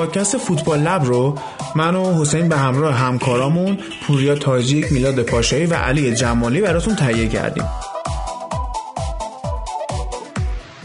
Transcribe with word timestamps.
پادکست 0.00 0.38
فوتبال 0.38 0.80
لب 0.80 1.04
رو 1.04 1.34
من 1.74 1.94
و 1.94 2.20
حسین 2.20 2.48
به 2.48 2.56
همراه 2.56 2.94
همکارامون 2.94 3.78
پوریا 4.06 4.34
تاجیک، 4.34 4.92
میلاد 4.92 5.22
پاشایی 5.22 5.66
و 5.66 5.74
علی 5.74 6.14
جمالی 6.14 6.60
براتون 6.60 6.96
تهیه 6.96 7.28
کردیم. 7.28 7.64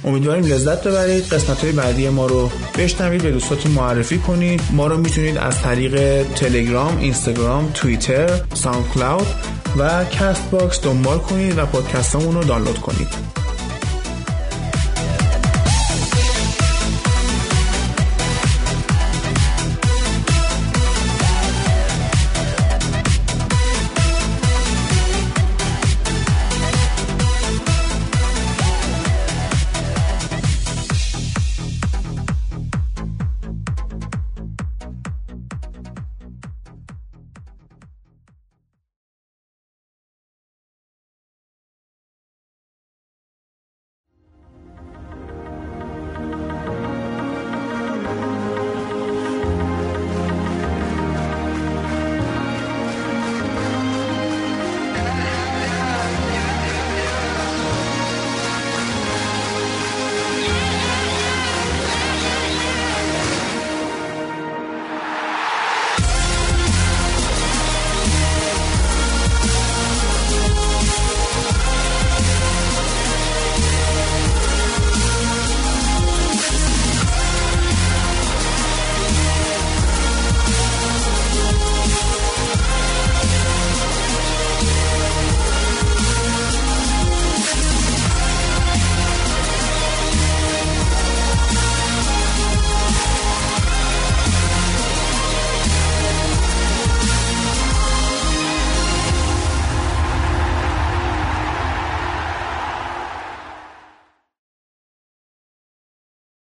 امیدواریم 0.04 0.46
لذت 0.46 0.88
ببرید. 0.88 1.24
قسمت 1.34 1.64
های 1.64 1.72
بعدی 1.72 2.10
ما 2.10 2.26
رو 2.26 2.52
بشنوید 2.78 3.22
به 3.22 3.32
دوستاتون 3.32 3.72
معرفی 3.72 4.18
کنید. 4.18 4.62
ما 4.72 4.88
رو 4.88 4.98
می‌تونید 4.98 5.38
از 5.38 5.62
طریق 5.62 6.24
تلگرام 6.24 6.98
اینستاگرام 6.98 7.72
توییتر 7.74 8.30
ساوند 8.54 8.90
کلاود 8.94 9.28
و 9.78 10.06
کست 10.06 10.52
باکس 10.52 10.82
دنبال 10.82 11.18
کنید 11.18 11.58
و 11.58 11.66
پادکستمون 11.66 12.36
رو 12.36 12.44
دانلود 12.44 12.80
کنید. 12.80 13.45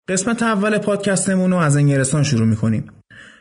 قسمت 0.09 0.43
اول 0.43 0.77
پادکستمون 0.77 1.51
رو 1.51 1.57
از 1.57 1.77
انگلستان 1.77 2.23
شروع 2.23 2.47
می‌کنیم. 2.47 2.83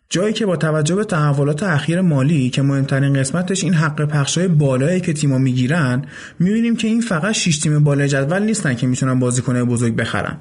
جایی 0.09 0.32
که 0.32 0.47
با 0.47 0.56
توجه 0.56 0.94
به 0.94 1.04
تحولات 1.04 1.62
اخیر 1.62 2.00
مالی 2.00 2.50
که 2.50 2.62
مهمترین 2.62 3.12
قسمتش 3.12 3.65
این 3.65 3.75
حق 3.75 4.04
پخشای 4.04 4.48
بالایی 4.48 5.00
که 5.00 5.12
تیما 5.12 5.38
می‌گیرن 5.38 6.04
می‌بینیم 6.38 6.76
که 6.76 6.88
این 6.88 7.00
فقط 7.00 7.32
6 7.32 7.59
تیم 7.59 7.84
بالای 7.84 8.09
جدول 8.09 8.42
نیستن 8.42 8.75
که 8.75 8.87
می‌تونن 8.87 9.19
بازیکنهای 9.19 9.65
بزرگ 9.65 9.97
بخرن 9.97 10.37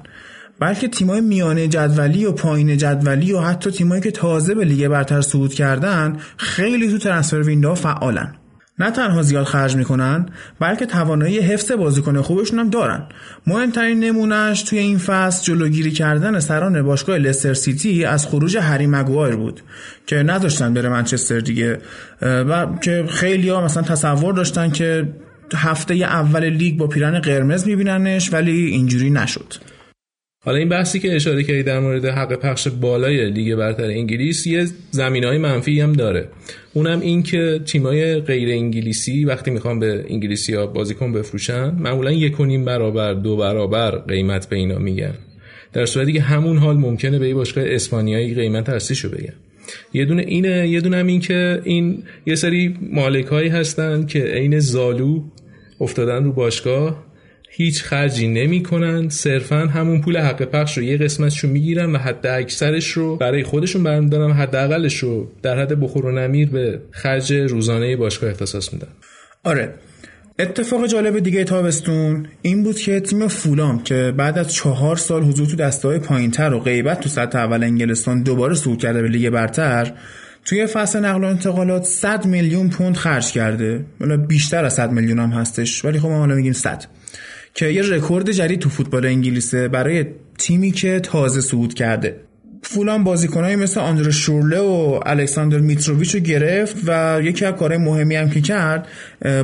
بلکه 0.60 0.88
تیمای 0.88 1.20
میانه 1.20 1.68
جدولی 1.68 2.24
و 2.24 2.32
پایین 2.32 2.76
جدولی 2.76 3.32
و 3.32 3.40
حتی 3.40 3.70
تیمایی 3.70 4.02
که 4.02 4.10
تازه 4.10 4.54
به 4.54 4.64
لیگ 4.64 4.88
برتر 4.88 5.20
صعود 5.20 5.54
کردن 5.54 6.16
خیلی 6.36 6.90
تو 6.90 6.98
ترنسفر 6.98 7.40
ویندو 7.40 7.74
فعالن 7.74 8.34
نه 8.78 8.90
تنها 8.90 9.22
زیاد 9.22 9.46
خرج 9.46 9.76
می‌کنن 9.76 10.26
بلکه 10.60 10.86
توانایی 10.86 11.38
حفظ 11.38 11.72
بازیکن 11.72 12.22
خوبشون 12.22 12.58
هم 12.58 12.70
دارن. 12.70 13.02
مهمترین 13.46 14.04
نمونهش 14.04 14.62
توی 14.62 14.78
این 14.78 14.98
فصل 14.98 15.44
جلوگیری 15.44 15.90
کردن 15.90 16.40
سران 16.40 16.82
باشگاه 16.82 17.18
لستر 17.18 17.54
سیتی 17.54 18.04
از 18.04 18.26
خروج 18.26 18.56
هری 18.56 18.86
مگوایر 18.86 19.36
بود 19.36 19.60
که 20.06 20.16
نذاشتن 20.16 20.74
بره 20.74 20.88
منچستر 20.88 21.40
دیگه. 21.40 21.78
و 22.22 22.66
که 22.82 23.04
خیلی 23.08 23.48
ها 23.48 23.64
مثلا 23.64 23.82
تصور 23.82 24.34
داشتن 24.34 24.70
که 24.70 25.08
هفته 25.54 25.94
اول 25.94 26.44
لیگ 26.44 26.76
با 26.76 26.86
پیرن 26.86 27.18
قرمز 27.18 27.66
میبیننش 27.66 28.32
ولی 28.32 28.64
اینجوری 28.66 29.10
نشد. 29.10 29.54
حالا 30.44 30.58
این 30.58 30.68
بحثی 30.68 31.00
که 31.00 31.16
اشاره 31.16 31.42
کردی 31.42 31.62
در 31.62 31.80
مورد 31.80 32.04
حق 32.04 32.32
پخش 32.34 32.68
بالای 32.68 33.30
لیگ 33.30 33.54
برتر 33.54 33.84
انگلیس 33.84 34.46
یه 34.46 34.66
زمینه 34.90 35.24
های 35.24 35.38
منفی 35.38 35.80
هم 35.80 35.92
داره. 35.92 36.28
اونم 36.74 37.00
این 37.00 37.22
که 37.22 37.60
تیمای 37.66 38.20
غیر 38.20 38.48
انگلیسی 38.48 39.24
وقتی 39.24 39.50
می‌خوان 39.50 39.78
به 39.78 40.04
انگلیسی 40.08 40.54
ها 40.54 40.66
بازیکن 40.66 41.12
بفروشن 41.12 41.70
معمولا 41.70 42.12
یک 42.12 42.40
و 42.40 42.44
نیم 42.44 42.64
برابر 42.64 43.14
دو 43.14 43.36
برابر 43.36 43.90
قیمت 43.90 44.48
به 44.48 44.56
اینا 44.56 44.78
میگن. 44.78 45.14
در 45.72 45.86
صورتی 45.86 46.12
که 46.12 46.20
همون 46.20 46.58
حال 46.58 46.76
ممکنه 46.76 47.18
به 47.18 47.28
یه 47.28 47.34
باشگاه 47.34 47.64
اسپانیایی 47.66 48.34
قیمت 48.34 48.68
اصلیشو 48.68 49.08
بگن. 49.10 49.34
یه 49.94 50.04
دونه 50.04 50.22
اینه 50.22 50.68
یه 50.68 50.80
دونه 50.80 50.96
هم 50.96 51.06
این 51.06 51.20
که 51.20 51.60
این 51.64 52.02
یه 52.26 52.34
سری 52.34 52.76
مالک 52.92 53.26
هایی 53.26 53.48
هستن 53.48 54.06
که 54.06 54.24
عین 54.24 54.58
زالو 54.58 55.22
افتادن 55.80 56.24
رو 56.24 56.32
باشگاه 56.32 57.07
هیچ 57.50 57.82
خرجی 57.82 58.28
نمی‌کنن. 58.28 59.08
صرفا 59.08 59.58
همون 59.58 60.00
پول 60.00 60.18
حق 60.18 60.42
پخش 60.42 60.78
رو 60.78 60.84
یه 60.84 60.96
قسمتش 60.96 61.38
رو 61.38 61.50
می‌گیرن 61.50 61.92
و 61.92 61.98
حد 61.98 62.26
اکثرش 62.26 62.90
رو 62.90 63.16
برای 63.16 63.42
خودشون 63.42 63.82
برمیدارن 63.82 64.32
حد 64.32 64.56
اقلش 64.56 64.96
رو 64.96 65.28
در 65.42 65.60
حد 65.60 65.80
بخور 65.80 66.06
و 66.06 66.12
نمیر 66.12 66.50
به 66.50 66.80
خرج 66.90 67.32
روزانه 67.32 67.96
باشگاه 67.96 68.30
اختصاص 68.30 68.72
میدن. 68.72 68.88
آره. 69.44 69.74
اتفاق 70.38 70.86
جالب 70.86 71.18
دیگه 71.18 71.44
تابستون 71.44 72.26
این 72.42 72.62
بود 72.62 72.76
که 72.76 73.00
تیم 73.00 73.28
فولام 73.28 73.82
که 73.82 74.14
بعد 74.16 74.38
از 74.38 74.54
چهار 74.54 74.96
سال 74.96 75.22
حضور 75.22 75.46
تو 75.46 75.56
دسته 75.56 75.88
های 75.88 75.98
پایین 75.98 76.30
تر 76.30 76.54
و 76.54 76.60
غیبت 76.60 77.00
تو 77.00 77.08
سطح 77.08 77.38
اول 77.38 77.64
انگلستان 77.64 78.22
دوباره 78.22 78.54
صعود 78.54 78.78
کرده 78.78 79.02
به 79.02 79.08
لیگ 79.08 79.30
برتر 79.30 79.92
توی 80.44 80.66
فصل 80.66 81.04
نقل 81.04 81.24
و 81.24 81.26
انتقالات 81.26 81.84
100 81.84 82.26
میلیون 82.26 82.70
پوند 82.70 82.96
خرج 82.96 83.32
کرده. 83.32 83.84
حالا 84.00 84.16
بیشتر 84.16 84.64
از 84.64 84.74
100 84.74 84.92
میلیون 84.92 85.18
هم 85.18 85.30
هستش 85.30 85.84
ولی 85.84 85.98
خب 85.98 86.08
ما 86.08 86.18
حالا 86.18 86.34
میگیم 86.34 86.52
100 86.52 86.84
که 87.58 87.66
یه 87.66 87.82
رکورد 87.82 88.30
جدید 88.30 88.60
تو 88.60 88.68
فوتبال 88.68 89.06
انگلیسه 89.06 89.68
برای 89.68 90.06
تیمی 90.38 90.70
که 90.70 91.00
تازه 91.00 91.40
صعود 91.40 91.74
کرده. 91.74 92.20
فولان 92.62 93.04
بازیکنایی 93.04 93.56
مثل 93.56 93.80
آندر 93.80 94.10
شورله 94.10 94.58
و 94.58 95.00
الکساندر 95.06 95.58
میتروویچ 95.58 96.14
رو 96.14 96.20
گرفت 96.20 96.76
و 96.86 97.20
یکی 97.22 97.44
از 97.44 97.54
کارهای 97.54 97.78
مهمی 97.84 98.16
هم 98.16 98.30
که 98.30 98.40
کرد 98.40 98.88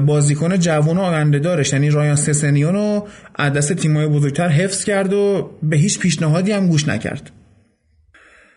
بازیکن 0.07 0.59
جوان 0.59 0.97
و 0.97 1.01
آینده 1.01 1.39
دارش 1.39 1.73
یعنی 1.73 1.91
رایان 1.91 2.17
سسنیون 2.17 2.75
رو 2.75 3.09
از 3.35 3.53
دست 3.53 3.73
تیمای 3.73 4.07
بزرگتر 4.07 4.49
حفظ 4.49 4.85
کرد 4.85 5.13
و 5.13 5.51
به 5.63 5.77
هیچ 5.77 5.99
پیشنهادی 5.99 6.53
هم 6.53 6.67
گوش 6.67 6.89
نکرد. 6.89 7.31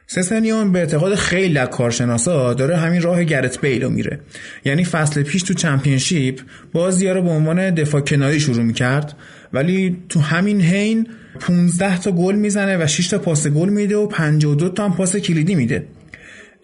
سسنیون 0.08 0.72
به 0.72 0.80
اعتقاد 0.80 1.16
خیلی 1.16 1.58
از 1.58 1.70
کارشناسا 1.70 2.54
داره 2.54 2.78
همین 2.78 3.02
راه 3.02 3.24
گرت 3.24 3.62
بیلو 3.62 3.90
میره. 3.90 4.20
یعنی 4.66 4.86
فصل 4.86 5.24
پیش 5.24 5.44
تو 5.44 5.54
چمپیونشیپ 5.54 6.40
بازی 6.74 7.08
رو 7.08 7.22
به 7.22 7.30
عنوان 7.30 7.74
دفاع 7.74 8.02
کناری 8.02 8.40
شروع 8.40 8.64
می‌کرد. 8.64 9.14
ولی 9.54 9.98
تو 10.10 10.20
همین 10.20 10.62
حین 10.62 11.08
15 11.40 12.00
تا 12.00 12.12
گل 12.12 12.36
می‌زنه 12.36 12.78
و 12.84 12.88
6 12.88 13.08
تا 13.08 13.18
پاس 13.18 13.48
گل 13.48 13.70
میده 13.70 13.98
و 13.98 14.08
52 14.08 14.70
تا 14.70 14.86
هم 14.86 14.94
پاس 14.94 15.16
کلیدی 15.16 15.56
میده. 15.56 15.88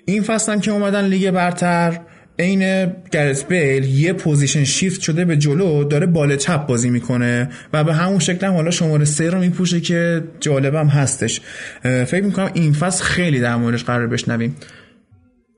این 0.06 0.24
فصل 0.24 0.52
هم 0.52 0.60
که 0.60 0.72
اومدن 0.72 1.06
لیگ 1.06 1.32
برتر 1.32 2.00
عین 2.40 2.94
گرت 3.12 3.48
بیل 3.48 3.86
یه 3.86 4.14
position 4.14 4.64
shift 4.64 5.02
شده 5.02 5.26
به 5.26 5.38
جلو 5.38 5.84
داره 5.84 6.06
بال 6.06 6.36
چپ 6.36 6.68
بازی 6.68 6.90
می‌کنه 6.90 7.50
و 7.74 7.84
به 7.84 7.94
همون 7.94 8.20
شکل 8.20 8.48
هم 8.48 8.54
حالا 8.54 8.72
شماره 8.72 9.06
سه 9.06 9.30
رو 9.30 9.40
میپوشه 9.40 9.82
که 9.82 10.24
جالبم 10.40 10.88
هستش. 10.88 11.42
فکر 11.84 12.24
می‌کنم 12.24 12.52
این 12.54 12.74
فصل 12.74 13.04
خیلی 13.04 13.40
در 13.40 13.56
موردش 13.56 13.84
قرار 13.84 14.08
بشنویم. 14.08 14.56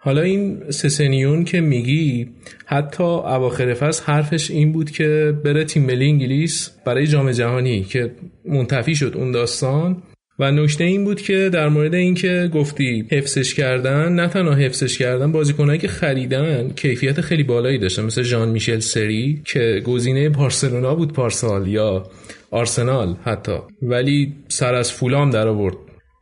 حالا 0.05 0.21
این 0.21 0.71
سسنیون 0.71 1.43
که 1.43 1.61
میگی 1.61 2.27
حتی 2.65 3.03
اواخر 3.03 3.73
فصل 3.73 4.03
حرفش 4.03 4.51
این 4.51 4.71
بود 4.71 4.91
که 4.91 5.33
بره 5.43 5.63
تیم 5.63 5.85
ملی 5.85 6.05
انگلیس 6.05 6.71
برای 6.85 7.07
جام 7.07 7.31
جهانی 7.31 7.83
که 7.83 8.11
منتفی 8.45 8.95
شد 8.95 9.13
اون 9.15 9.31
داستان. 9.31 10.03
و 10.39 10.51
نکته 10.51 10.83
این 10.83 11.03
بود 11.03 11.21
که 11.21 11.49
در 11.53 11.69
مورد 11.69 11.93
اینکه 11.93 12.49
گفتی 12.53 13.07
حفظش 13.11 13.53
کردن 13.53 14.11
نه 14.11 14.27
تنها 14.27 14.53
حفظش 14.53 14.97
کردن 14.97 15.31
بازیکنایی 15.31 15.79
که 15.79 15.87
خریدن 15.87 16.69
کیفیت 16.69 17.21
خیلی 17.21 17.43
بالایی 17.43 17.77
داشتن 17.77 18.03
مثل 18.03 18.23
ژان 18.23 18.49
میشل 18.49 18.79
سری 18.79 19.41
که 19.45 19.81
گزینه 19.85 20.29
بارسلونا 20.29 20.95
بود 20.95 21.13
پارسال 21.13 21.67
یا 21.67 22.03
آرسنال 22.51 23.15
حتی. 23.23 23.57
ولی 23.81 24.33
سر 24.47 24.73
از 24.73 24.91
فولام 24.91 25.29
در 25.29 25.47
آورد 25.47 25.75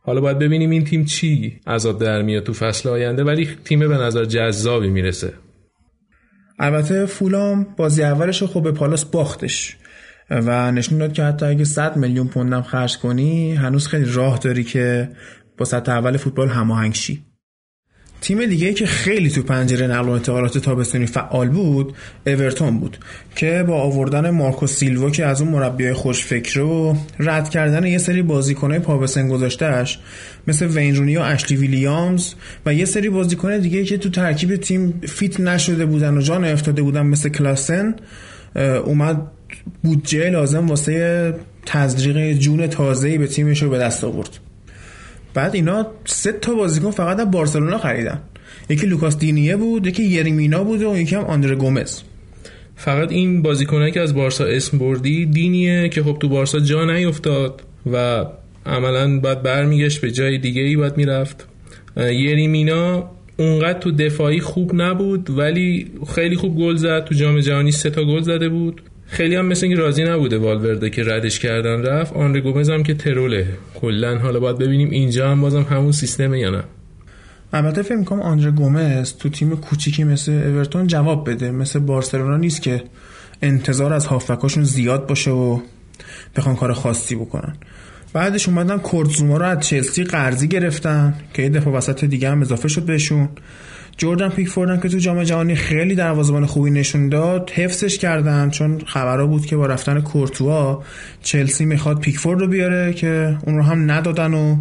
حالا 0.06 0.20
باید 0.20 0.38
ببینیم 0.38 0.70
این 0.70 0.84
تیم 0.84 1.04
چی 1.04 1.60
عذاب 1.66 2.00
در 2.00 2.22
میاد 2.22 2.42
تو 2.42 2.52
فصل 2.52 2.88
آینده 2.88 3.24
ولی 3.24 3.48
تیم 3.64 3.88
به 3.88 3.96
نظر 3.96 4.24
جذابی 4.24 4.88
می‌رسه. 4.88 5.32
البته 6.58 7.06
فولام 7.06 7.66
بازی 7.76 8.02
اولش 8.02 8.42
رو 8.42 8.46
خب 8.46 8.62
به 8.62 8.72
پالاس 8.72 9.04
باختش 9.04 9.76
و 10.30 10.72
نشون 10.72 10.98
داد 10.98 11.12
که 11.12 11.24
حتی 11.24 11.46
اگه 11.46 11.64
100 11.64 11.96
میلیون 11.96 12.28
پوندم 12.28 12.62
خرج 12.62 12.98
کنی 12.98 13.54
هنوز 13.54 13.86
خیلی 13.86 14.04
راه 14.12 14.38
داری 14.38 14.64
که 14.64 15.08
با 15.58 15.64
سطح 15.64 15.92
اول 15.92 16.16
فوتبال 16.16 16.48
هماهنگ 16.48 16.94
شی. 16.94 17.24
تیم 18.24 18.46
دیگه 18.46 18.72
که 18.72 18.86
خیلی 18.86 19.30
تو 19.30 19.42
پنجره 19.42 19.86
نقل 19.86 20.08
و 20.08 20.10
انتقالات 20.10 20.58
تابستانی 20.58 21.06
فعال 21.06 21.48
بود 21.48 21.94
اورتون 22.26 22.80
بود 22.80 22.98
که 23.36 23.64
با 23.68 23.82
آوردن 23.82 24.30
مارکو 24.30 24.66
سیلوا 24.66 25.10
که 25.10 25.26
از 25.26 25.40
اون 25.40 25.50
مربیای 25.50 25.92
خوشفکر 25.92 26.60
و 26.60 26.96
رد 27.18 27.48
کردن 27.48 27.86
یه 27.86 27.98
سری 27.98 28.22
بازیکنهای 28.22 28.80
پا 28.80 28.98
به 28.98 29.06
سن 29.06 29.28
گذاشتهش 29.28 29.98
مثل 30.46 30.66
وین 30.66 30.96
رونی 30.96 31.16
و 31.16 31.20
اشلی 31.20 31.56
ویلیامز 31.56 32.34
و 32.66 32.74
یه 32.74 32.84
سری 32.84 33.08
بازیکن 33.08 33.58
دیگه 33.58 33.84
که 33.84 33.98
تو 33.98 34.10
ترکیب 34.10 34.56
تیم 34.56 35.00
فیت 35.08 35.40
نشده 35.40 35.86
بودن 35.86 36.16
و 36.16 36.20
جان 36.20 36.44
افتاده 36.44 36.82
بودن 36.82 37.06
مثل 37.06 37.28
کلاسن 37.28 37.94
اومد 38.84 39.22
بودجه 39.82 40.30
لازم 40.30 40.68
واسه 40.68 41.34
تزریق 41.66 42.32
جون 42.32 42.66
تازه‌ای 42.66 43.18
به 43.18 43.26
تیمش 43.26 43.62
رو 43.62 43.70
به 43.70 43.78
دست 43.78 44.04
آورد. 44.04 44.38
بعد 45.34 45.54
اینا 45.54 45.86
سه 46.04 46.32
تا 46.32 46.54
بازیکن 46.54 46.90
فقط 46.90 47.20
از 47.20 47.30
بارسلونا 47.30 47.78
خریدن. 47.78 48.20
یکی 48.68 48.86
لوکاس 48.86 49.18
دینیه 49.18 49.56
بود 49.56 49.86
یکی 49.86 50.04
یریمینا 50.04 50.64
بود 50.64 50.82
و 50.82 50.96
یکی 50.96 51.16
هم 51.16 51.24
آندره 51.24 51.54
گومز. 51.54 52.00
فقط 52.76 53.12
این 53.12 53.42
بازیکنایی 53.42 53.92
که 53.92 54.00
از 54.00 54.14
بارسا 54.14 54.44
اسم 54.44 54.78
بردی 54.78 55.26
دینیه 55.26 55.88
که 55.88 56.02
خب 56.02 56.16
تو 56.20 56.28
بارسا 56.28 56.60
جا 56.60 56.84
نیفتاد 56.84 57.62
و 57.92 58.24
عملا 58.66 59.20
باید 59.20 59.42
برمیگشت 59.42 60.00
به 60.00 60.10
جای 60.10 60.38
دیگه 60.38 60.62
ای 60.62 60.76
باید 60.76 60.96
می‌رفت 60.96 61.48
یریمینا 61.96 63.10
اونقدر 63.36 63.78
تو 63.78 63.90
دفاعی 63.90 64.40
خوب 64.40 64.70
نبود 64.74 65.30
ولی 65.30 65.90
خیلی 66.14 66.36
خوب 66.36 66.58
گل 66.58 66.76
زد. 66.76 67.04
تو 67.04 67.14
جام 67.14 67.40
جهانی 67.40 67.72
سه 67.72 67.90
تا 67.90 68.04
گل 68.04 68.20
زده 68.20 68.48
بود. 68.48 68.82
خیلی 69.06 69.34
هم 69.34 69.46
مثل 69.46 69.66
اینکه 69.66 69.80
راضی 69.80 70.04
نبوده 70.04 70.38
والورده 70.38 70.90
که 70.90 71.04
ردش 71.04 71.38
کردن 71.38 71.82
رفت. 71.82 72.12
آن 72.12 72.40
گومز 72.40 72.70
هم 72.70 72.82
که 72.82 72.94
تروله. 72.94 73.46
کلا 73.74 74.18
حالا 74.18 74.40
باید 74.40 74.58
ببینیم 74.58 74.90
اینجا 74.90 75.30
هم 75.30 75.40
بازم 75.40 75.62
همون 75.62 75.92
سیستمه 75.92 76.38
یا 76.38 76.50
نه. 76.50 76.62
البته 77.52 77.82
فکر 77.82 77.96
می‌کنم 77.96 78.20
آندره 78.20 78.50
گومز 78.50 79.14
تو 79.16 79.28
تیم 79.28 79.56
کوچیکی 79.56 80.04
مثل 80.04 80.32
اورتون 80.32 80.86
جواب 80.86 81.30
بده. 81.30 81.50
مثل 81.50 81.78
بارسلونا 81.78 82.36
نیست 82.36 82.62
که 82.62 82.82
انتظار 83.42 83.92
از 83.92 84.06
هافکاشون 84.06 84.64
زیاد 84.64 85.06
باشه 85.06 85.30
و 85.30 85.60
بخوان 86.36 86.56
کار 86.56 86.72
خاصی 86.72 87.14
بکنن. 87.14 87.56
بعدش 88.12 88.48
اومدن 88.48 88.78
کورتزوما 88.78 89.36
رو 89.36 89.44
از 89.44 89.60
چلسی 89.60 90.04
قرضی 90.04 90.48
گرفتن 90.48 91.14
که 91.34 91.42
یه 91.42 91.48
دفعه 91.48 91.72
وسط 91.72 92.04
دیگه 92.04 92.30
هم 92.30 92.40
اضافه 92.40 92.68
شد 92.68 92.82
بهشون. 92.82 93.28
جردن 93.96 94.28
پیکفوردن 94.28 94.80
که 94.80 94.88
تو 94.88 94.98
جام 94.98 95.22
جهانی 95.22 95.54
خیلی 95.54 95.94
دروازه‌بان 95.94 96.46
خوبی 96.46 96.70
نشون 96.70 97.08
داد 97.08 97.50
حفظش 97.50 97.98
کردن 97.98 98.50
چون 98.50 98.80
خبرها 98.86 99.26
بود 99.26 99.46
که 99.46 99.56
با 99.56 99.66
رفتن 99.66 100.00
کورتوا 100.00 100.82
چلسی 101.22 101.64
می‌خواد 101.64 102.00
پیکفورد 102.00 102.40
رو 102.40 102.46
بیاره 102.46 102.92
که 102.92 103.38
اون 103.46 103.56
رو 103.56 103.62
هم 103.62 103.90
ندادن 103.90 104.34
و 104.34 104.56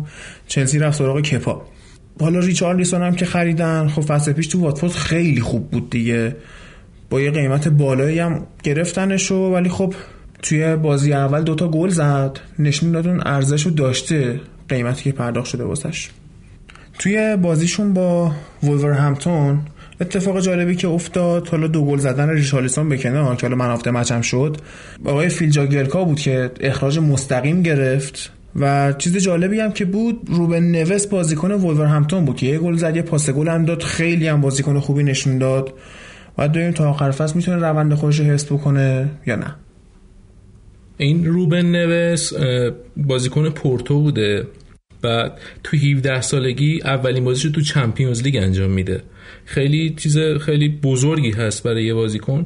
چلسی 0.47 0.80
رفت 0.80 0.97
سراغ 0.97 1.21
کپا. 1.21 1.62
حالا 2.19 2.39
ریچارلیسون 2.39 3.01
هم 3.01 3.15
که 3.15 3.25
خریدن 3.25 3.88
خب 3.88 4.01
فصل 4.01 4.31
پیش 4.33 4.47
تو 4.47 4.62
واتفورد 4.62 4.91
خیلی 4.91 5.41
خوب 5.41 5.71
بود 5.71 5.89
دیگه. 5.89 6.36
با 7.09 7.21
یه 7.21 7.31
قیمت 7.31 7.68
بالایی 7.68 8.19
هم 8.19 8.47
گرفتنش 8.63 9.31
ولی 9.31 9.69
خب 9.69 9.94
توی 10.41 10.75
بازی 10.75 11.13
اول 11.13 11.44
دوتا 11.44 11.68
گل 11.68 11.89
زد. 11.89 12.39
نشون 12.59 12.91
داد 12.91 13.07
اون 13.07 13.21
ارزش 13.25 13.65
رو 13.65 13.71
داشته 13.71 14.39
قیمتی 14.69 15.03
که 15.03 15.12
پرداخت 15.12 15.47
شده 15.47 15.63
واسش. 15.63 16.09
توی 16.99 17.37
بازیشون 17.41 17.93
با 17.93 18.31
همتون 18.93 19.59
اتفاق 20.01 20.39
جالبی 20.39 20.75
که 20.75 20.87
افتاد 20.87 21.47
حالا 21.47 21.67
دو 21.67 21.85
گل 21.85 21.97
زدن 21.97 22.29
ریشالیسون 22.29 22.89
به 22.89 22.97
کنار 22.97 23.35
که 23.35 23.47
حالا 23.47 23.55
منافته 23.55 23.91
مچم 23.91 24.21
شد. 24.21 24.57
آقای 25.05 25.29
فیلجاگرکا 25.29 26.03
بود 26.03 26.19
که 26.19 26.51
اخراج 26.59 26.99
مستقیم 26.99 27.61
گرفت 27.61 28.31
و 28.55 28.93
چیز 28.97 29.17
جالبی 29.17 29.59
هم 29.59 29.71
که 29.71 29.85
بود 29.85 30.21
روبن 30.25 30.63
نوس 30.63 31.07
بازیکن 31.07 31.51
همتون 31.51 32.25
بود 32.25 32.35
که 32.35 32.45
یه 32.45 32.59
گل 32.59 32.75
زد 32.75 32.95
یه 32.95 33.01
پاس 33.01 33.29
گل 33.29 33.47
هم 33.47 33.65
داد 33.65 33.81
خیلی 33.83 34.27
هم 34.27 34.41
بازیکن 34.41 34.79
خوبی 34.79 35.03
نشون 35.03 35.37
داد. 35.37 35.73
و 36.37 36.47
دویم 36.47 36.71
تا 36.71 36.89
آخر 36.89 37.11
فصل 37.11 37.35
می‌تونه 37.35 37.57
روند 37.57 37.93
خودش 37.93 38.19
رو 38.19 38.25
حس 38.25 38.45
بکنه 38.45 39.09
یا 39.25 39.35
نه. 39.35 39.55
این 40.97 41.25
روبن 41.25 41.65
نوس 41.65 42.33
بازیکن 42.97 43.49
پورتو 43.49 43.99
بوده. 43.99 44.47
بعد 45.03 45.39
تو 45.63 45.77
17 45.77 46.21
سالگی 46.21 46.79
اولین 46.83 47.23
بازیشو 47.23 47.51
تو 47.51 47.61
چمپیونز 47.61 48.23
لیگ 48.23 48.35
انجام 48.35 48.71
میده. 48.71 49.01
خیلی 49.45 49.94
چیز 49.97 50.17
خیلی 50.17 50.69
بزرگی 50.69 51.31
هست 51.31 51.63
برای 51.63 51.85
یه 51.85 51.94
بازیکن. 51.94 52.45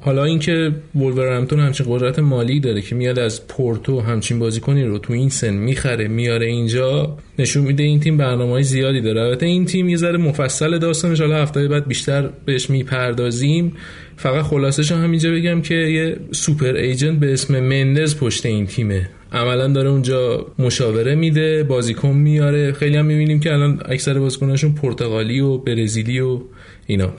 حالا 0.00 0.24
اینکه 0.24 0.72
وولورهمپتون 0.94 1.60
همچین 1.60 1.86
قدرت 1.88 2.18
مالی 2.18 2.60
داره 2.60 2.82
که 2.82 2.94
میاد 2.94 3.18
از 3.18 3.46
پورتو 3.46 4.00
همچین 4.00 4.38
بازیکنی 4.38 4.84
رو 4.84 4.98
تو 4.98 5.12
این 5.12 5.28
سن 5.28 5.54
می‌خره 5.54 6.08
میاره 6.08 6.46
اینجا 6.46 7.18
نشون 7.38 7.64
میده 7.64 7.82
این 7.82 8.00
تیم 8.00 8.16
برنامه 8.16 8.62
زیادی 8.62 9.00
داره. 9.00 9.20
البته 9.20 9.46
این 9.46 9.64
تیم 9.64 9.88
یه 9.88 9.96
ذره 9.96 10.18
مفصل 10.18 10.78
داستانش 10.78 11.20
حالا 11.20 11.42
هفته 11.42 11.68
بعد 11.68 11.88
بیشتر 11.88 12.30
بهش 12.44 12.70
می‌پردازیم. 12.70 13.72
فقط 14.16 14.44
خلاصش 14.44 14.92
هم 14.92 15.04
همینجا 15.04 15.30
بگم 15.30 15.62
که 15.62 15.74
یه 15.74 16.16
super 16.32 16.74
agent 16.74 17.18
به 17.18 17.32
اسم 17.32 17.60
مندز 17.60 18.16
پشت 18.16 18.46
این 18.46 18.66
تیمه. 18.66 19.08
عملا 19.32 19.68
داره 19.68 19.88
اونجا 19.88 20.46
مشاوره 20.58 21.14
میده 21.14 21.64
بازیکن 21.64 22.08
میاره. 22.08 22.72
خیلی 22.72 22.96
هم 22.96 23.06
می‌بینیم 23.06 23.40
که 23.40 23.52
الان 23.52 23.82
اکثر 23.88 24.18
بازیکناشون 24.18 24.72
پرتغالی 24.72 25.40
و 25.40 25.58
برزیلی 25.58 26.20
و 26.20 26.40
اینا. 26.86 27.12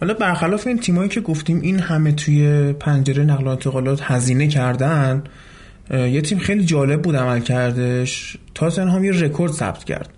حالا 0.00 0.14
برخلاف 0.14 0.66
این 0.66 0.78
تیمایی 0.78 1.08
که 1.08 1.20
گفتیم 1.20 1.60
این 1.60 1.78
همه 1.78 2.12
توی 2.12 2.72
پنجره 2.72 3.24
نقل 3.24 3.44
و 3.44 3.48
انتقالات 3.48 4.00
هزینه 4.02 4.48
کردن 4.48 5.24
یه 5.90 6.20
تیم 6.20 6.38
خیلی 6.38 6.64
جالب 6.64 7.02
بود 7.02 7.16
عمل 7.16 7.40
کردش. 7.40 8.36
هم 8.76 9.04
یه 9.04 9.12
رکورد 9.12 9.52
ثبت 9.52 9.84
کرد 9.84 10.10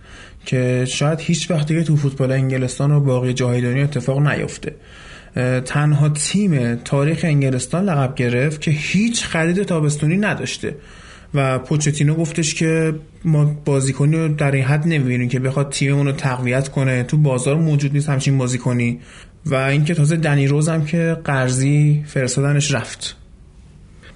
که 0.47 0.85
شاید 0.89 1.21
هیچ 1.21 1.51
وقت 1.51 1.67
دیگه 1.67 1.83
تو 1.83 1.97
فوتبال 1.97 2.33
انگلستان 2.33 2.93
و 2.93 3.01
باقی 3.01 3.33
جاهای 3.33 3.61
دنیا 3.61 3.85
اتفاق 3.85 4.19
نیفته. 4.19 4.75
تنها 5.65 6.09
تیم 6.09 6.75
تاریخ 6.75 7.21
انگلستان 7.25 7.85
لقب 7.85 8.15
گرفت 8.15 8.61
که 8.61 8.71
هیچ 8.71 9.25
خرید 9.25 9.63
تابستونی 9.63 10.17
نداشته. 10.17 10.77
و 11.35 11.59
پوچتینو 11.59 12.15
گفتش 12.15 12.55
که 12.55 12.95
ما 13.25 13.45
بازیکنی 13.65 14.17
رو 14.17 14.29
در 14.29 14.53
این 14.53 14.65
حد 14.65 14.87
نمی‌بینیم 14.87 15.29
که 15.29 15.41
بخواد 15.41 15.71
تیممون 15.71 16.07
رو 16.07 16.13
تقویت 16.13 16.69
کنه. 16.69 17.03
تو 17.03 17.17
بازار 17.17 17.57
موجود 17.57 17.93
نیست 17.93 18.09
همچین 18.09 18.39
بازیکنی. 18.39 19.01
و 19.47 19.55
اینکه 19.55 19.95
تازه 19.95 20.17
دنی 20.17 20.47
روز 20.47 20.69
هم 20.69 20.85
که 20.85 21.17
قرضی 21.25 22.05
فرستادنش 22.07 22.75
رفت. 22.75 23.17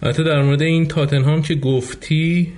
البته 0.02 0.22
در 0.22 0.42
مورد 0.42 0.62
این 0.62 0.86
تاتنهام 0.86 1.42
که 1.42 1.54
گفتی 1.54 2.52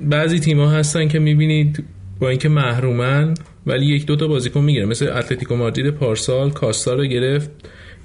بعضی 0.00 0.38
تیم‌ها 0.38 0.70
هستن 0.70 1.08
که 1.08 1.18
می‌بینید 1.18 1.84
با 2.20 2.28
اینکه 2.28 2.48
محرومن 2.48 3.34
ولی 3.66 3.86
یک 3.86 4.06
دو 4.06 4.16
تا 4.16 4.28
بازیکن 4.28 4.60
می‌گیره 4.60 4.86
مثل 4.86 5.08
اتلتیکو 5.08 5.56
مادرید 5.56 5.90
پارسال 5.90 6.50
کاستا 6.50 6.94
رو 6.94 7.04
گرفت. 7.04 7.50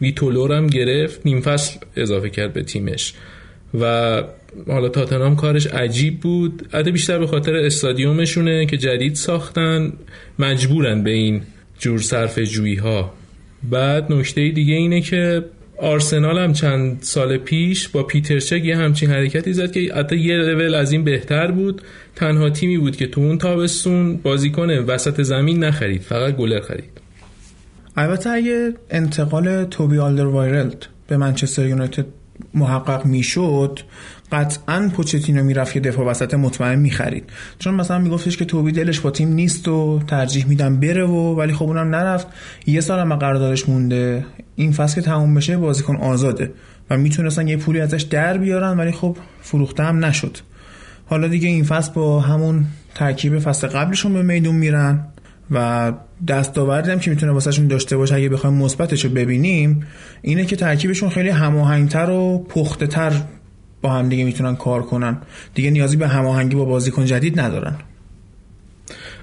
ویتولور 0.01 0.53
هم 0.53 0.67
گرفت 0.67 1.25
نیم 1.25 1.41
فصل 1.41 1.79
اضافه 1.95 2.29
کرد 2.29 2.53
به 2.53 2.63
تیمش. 2.63 3.13
و 3.79 4.23
حالا 4.67 4.89
تاتنام 4.89 5.35
کارش 5.35 5.67
عجیب 5.67 6.19
بود. 6.19 6.67
البته 6.73 6.91
بیشتر 6.91 7.19
به 7.19 7.27
خاطر 7.27 7.55
استادیومشونه 7.55 8.65
که 8.65 8.77
جدید 8.77 9.15
ساختن. 9.15 9.93
مجبورن 10.39 11.03
به 11.03 11.11
این 11.11 11.41
جور 11.79 12.01
صرف 12.01 12.39
جویی 12.39 12.75
ها 12.75 13.13
بعد 13.69 14.11
نکته 14.11 14.49
دیگه 14.49 14.73
اینه 14.73 15.01
که 15.01 15.45
آرسنال 15.77 16.37
هم 16.37 16.53
چند 16.53 16.97
سال 17.01 17.37
پیش 17.37 17.87
با 17.87 18.03
پیترچک 18.03 18.65
یه 18.65 18.77
همچین 18.77 19.09
حرکتی 19.09 19.53
زد 19.53 19.71
که 19.71 19.93
حتی 19.95 20.17
یه 20.17 20.37
لول 20.37 20.75
از 20.75 20.91
این 20.91 21.03
بهتر 21.03 21.51
بود. 21.51 21.81
تنها 22.15 22.49
تیمی 22.49 22.77
بود 22.77 22.95
که 22.95 23.07
تو 23.07 23.21
اون 23.21 23.37
تابستون 23.37 24.17
بازیکن 24.17 24.69
وسط 24.69 25.21
زمین 25.21 25.63
نخرید 25.63 26.01
فقط 26.01 26.35
گلر 26.35 26.59
خرید. 26.59 26.94
البته 27.97 28.29
اگه 28.29 28.73
انتقال 28.89 29.63
توبی 29.63 29.99
آلدر 29.99 30.25
وایرلد 30.25 30.85
به 31.07 31.17
منچستر 31.17 31.65
یونایتد 31.65 32.05
محقق 32.53 33.05
می‌شد 33.05 33.79
قطعا 34.31 34.91
پوچتینو 34.95 35.43
می‌رفت 35.43 35.73
که 35.73 35.79
دفاع 35.79 36.05
وسط 36.05 36.33
مطمئن 36.33 36.79
می‌خرید. 36.79 37.23
چون 37.59 37.73
مثلا 37.73 37.99
میگفتش 37.99 38.37
که 38.37 38.45
توبی 38.45 38.71
دلش 38.71 38.99
با 38.99 39.11
تیم 39.11 39.33
نیست 39.33 39.67
و 39.67 39.99
ترجیح 40.07 40.47
میدم 40.47 40.79
بره 40.79 41.05
و 41.05 41.35
ولی 41.35 41.53
خب 41.53 41.65
اونم 41.65 41.95
نرفت. 41.95 42.27
یه 42.65 42.81
سال 42.81 42.99
هم 42.99 43.15
قراردادش 43.15 43.69
مونده. 43.69 44.25
این 44.55 44.71
فصل 44.71 44.95
که 44.95 45.01
تموم 45.01 45.33
بشه 45.33 45.57
بازیکن 45.57 45.95
آزاده 45.95 46.51
و 46.89 46.97
می‌تونستن 46.97 47.47
یه 47.47 47.57
پولی 47.57 47.81
ازش 47.81 48.01
در 48.01 48.37
بیارن 48.37 48.77
ولی 48.77 48.91
خب 48.91 49.17
فروخته 49.41 49.83
هم 49.83 50.05
نشد. 50.05 50.37
حالا 51.05 51.27
دیگه 51.27 51.47
این 51.47 51.63
فصل 51.63 51.93
با 51.93 52.19
همون 52.19 52.65
ترکیب 52.95 53.39
فصل 53.39 53.67
قبلشون 53.67 54.13
به 54.13 54.21
میدون 54.21 54.55
میرن. 54.55 55.07
و 55.51 55.93
دستاوردی 56.27 56.91
هم 56.91 56.99
که 56.99 57.09
می‌تونه 57.09 57.31
واسهشون 57.31 57.67
داشته 57.67 57.97
باشه. 57.97 58.15
اگه 58.15 58.29
بخوایم 58.29 58.55
مثبتش 58.55 59.05
رو 59.05 59.11
ببینیم 59.11 59.87
اینه 60.21 60.45
که 60.45 60.55
ترکیبشون 60.55 61.09
خیلی 61.09 61.29
هماهنگتر 61.29 62.09
و 62.09 62.45
پخته 62.49 62.87
تر 62.87 63.11
با 63.81 63.89
هم 63.89 64.09
دیگه 64.09 64.23
می‌تونن 64.23 64.55
کار 64.55 64.83
کنن. 64.83 65.17
دیگه 65.53 65.69
نیازی 65.69 65.97
به 65.97 66.07
هماهنگی 66.07 66.55
با 66.55 66.65
بازیکن 66.65 67.05
جدید 67.05 67.39
ندارن. 67.39 67.75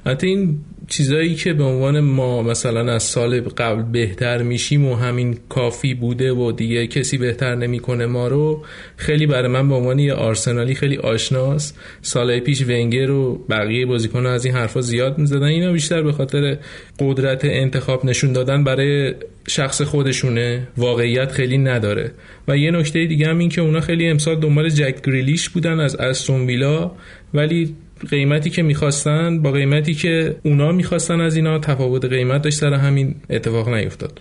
حتی 0.07 0.27
این 0.27 0.59
چیزایی 0.89 1.35
که 1.35 1.53
به 1.53 1.65
عنوان 1.65 2.01
ما 2.01 2.43
مثلا 2.43 2.93
از 2.93 3.03
سال 3.03 3.41
قبل 3.41 3.83
بهتر 3.83 4.43
میشیم 4.43 4.85
و 4.85 4.95
همین 4.95 5.39
کافی 5.49 5.95
بوده 5.95 6.33
و 6.33 6.53
دیگه 6.53 6.87
کسی 6.87 7.19
بهتر 7.19 7.55
نمی‌کنه 7.55 8.07
ما 8.07 8.29
رو 8.29 8.65
خیلی 8.97 9.27
برای 9.27 9.49
من 9.49 9.69
به 9.69 9.75
عنوان 9.75 9.99
یه 9.99 10.15
آرسنالی 10.15 10.75
خیلی 10.75 10.97
آشناست 10.97 11.79
سال 12.03 12.41
پیش 12.41 12.63
ونگر 12.63 13.11
و 13.11 13.45
بقیه 13.51 13.87
بازیکن 13.87 14.27
از 14.27 14.45
این 14.45 14.55
حرفا 14.55 14.81
زیاد 14.81 15.19
می‌زدن. 15.19 15.43
اینا 15.43 15.73
بیشتر 15.73 16.03
به 16.03 16.13
خاطر 16.13 16.59
قدرت 16.99 17.45
انتخاب 17.45 18.05
نشون 18.05 18.33
دادن 18.33 18.65
برای 18.65 19.15
شخص 19.49 19.83
خودشونه. 19.83 20.69
واقعیت 20.77 21.33
خیلی 21.33 21.59
نداره. 21.59 22.11
و 22.49 22.57
یه 22.57 22.71
نکته 22.71 23.07
دیگه 23.07 23.27
هم 23.27 23.39
این 23.39 23.49
که 23.49 23.61
اونا 23.61 23.81
خیلی 23.81 24.09
امسال 24.09 24.41
دنبال 24.41 24.69
جک 24.69 25.03
گریلیش 25.07 25.49
بودن 25.49 25.81
از 25.81 25.97
استون 25.97 26.47
ویلا 26.47 26.93
ولی 27.35 27.77
قیمتی 28.11 28.51
که 28.51 28.63
می‌خواستن 28.63 29.43
با 29.43 29.53
قیمتی 29.53 29.95
که 29.95 30.37
اونا 30.43 30.73
می‌خواستن 30.73 31.21
از 31.21 31.37
اینا 31.37 31.59
تفاوت 31.59 32.05
قیمت 32.05 32.43
داشت 32.43 32.59
سر 32.59 32.75
همین 32.75 33.15
اتفاق 33.31 33.69
نیفتاد. 33.69 34.21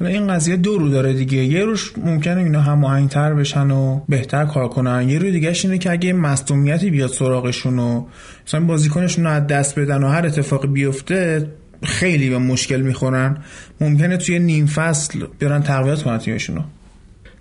این 0.00 0.26
قضیه 0.26 0.56
دو 0.56 0.78
رو 0.78 0.88
داره 0.88 1.12
دیگه. 1.12 1.38
یه 1.38 1.64
روش 1.64 1.92
ممکنه 1.98 2.42
اینا 2.42 2.60
هماهنگتر 2.60 3.34
بشن 3.34 3.70
و 3.70 4.00
بهتر 4.08 4.44
کار 4.44 4.68
کنن. 4.68 5.08
یه 5.08 5.18
رو 5.18 5.30
دیگه 5.30 5.52
اینه 5.64 5.78
که 5.78 5.90
اگه 5.90 6.12
مصدومیتی 6.12 6.90
بیاد 6.90 7.10
سراغشون 7.10 7.78
و 7.78 8.04
مثلا 8.46 8.60
بازیکنشون 8.60 9.24
رو 9.24 9.30
از 9.30 9.46
دست 9.46 9.78
بدن 9.78 10.02
و 10.02 10.08
هر 10.08 10.26
اتفاقی 10.26 10.68
بیفته 10.68 11.48
خیلی 11.82 12.30
به 12.30 12.38
مشکل 12.38 12.80
می‌خورن. 12.80 13.36
ممکنه 13.80 14.16
توی 14.16 14.38
نیم 14.38 14.66
فصل 14.66 15.26
بیارن 15.38 15.62
تقویت 15.62 16.02
کنن 16.02 16.18
تیمشون 16.18 16.56
رو. 16.56 16.62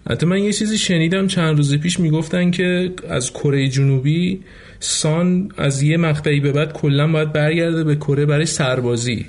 حتی 0.09 0.25
من 0.25 0.37
یه 0.37 0.53
چیزی 0.53 0.77
شنیدم 0.77 1.27
چند 1.27 1.57
روز 1.57 1.77
پیش 1.77 1.99
می‌گفتن 1.99 2.51
که 2.51 2.91
از 3.09 3.33
کره 3.33 3.69
جنوبی 3.69 4.41
سان 4.83 5.49
از 5.57 5.81
یه 5.81 5.97
مقطعی 5.97 6.39
به 6.39 6.51
بعد 6.51 6.73
کلا 6.73 7.11
باید 7.11 7.33
برگرده 7.33 7.83
به 7.83 7.95
کره 7.95 8.25
برای 8.25 8.45
سربازی. 8.45 9.25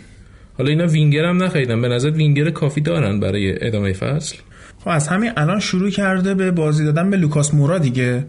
حالا 0.58 0.70
اینا 0.70 0.86
وینگر 0.86 1.24
هم 1.24 1.42
نخریدن. 1.42 1.80
به 1.80 1.88
نظر 1.88 2.10
وینگر 2.10 2.50
کافی 2.50 2.80
دارن 2.80 3.20
برای 3.20 3.66
ادامه 3.66 3.92
فصل؟ 3.92 4.36
خب 4.78 4.88
از 4.88 5.08
همین 5.08 5.30
الان 5.36 5.60
شروع 5.60 5.90
کرده 5.90 6.34
به 6.34 6.50
بازی 6.50 6.84
دادن 6.84 7.10
به 7.10 7.16
لوکاس 7.16 7.54
مورا 7.54 7.78
دیگه 7.78 8.24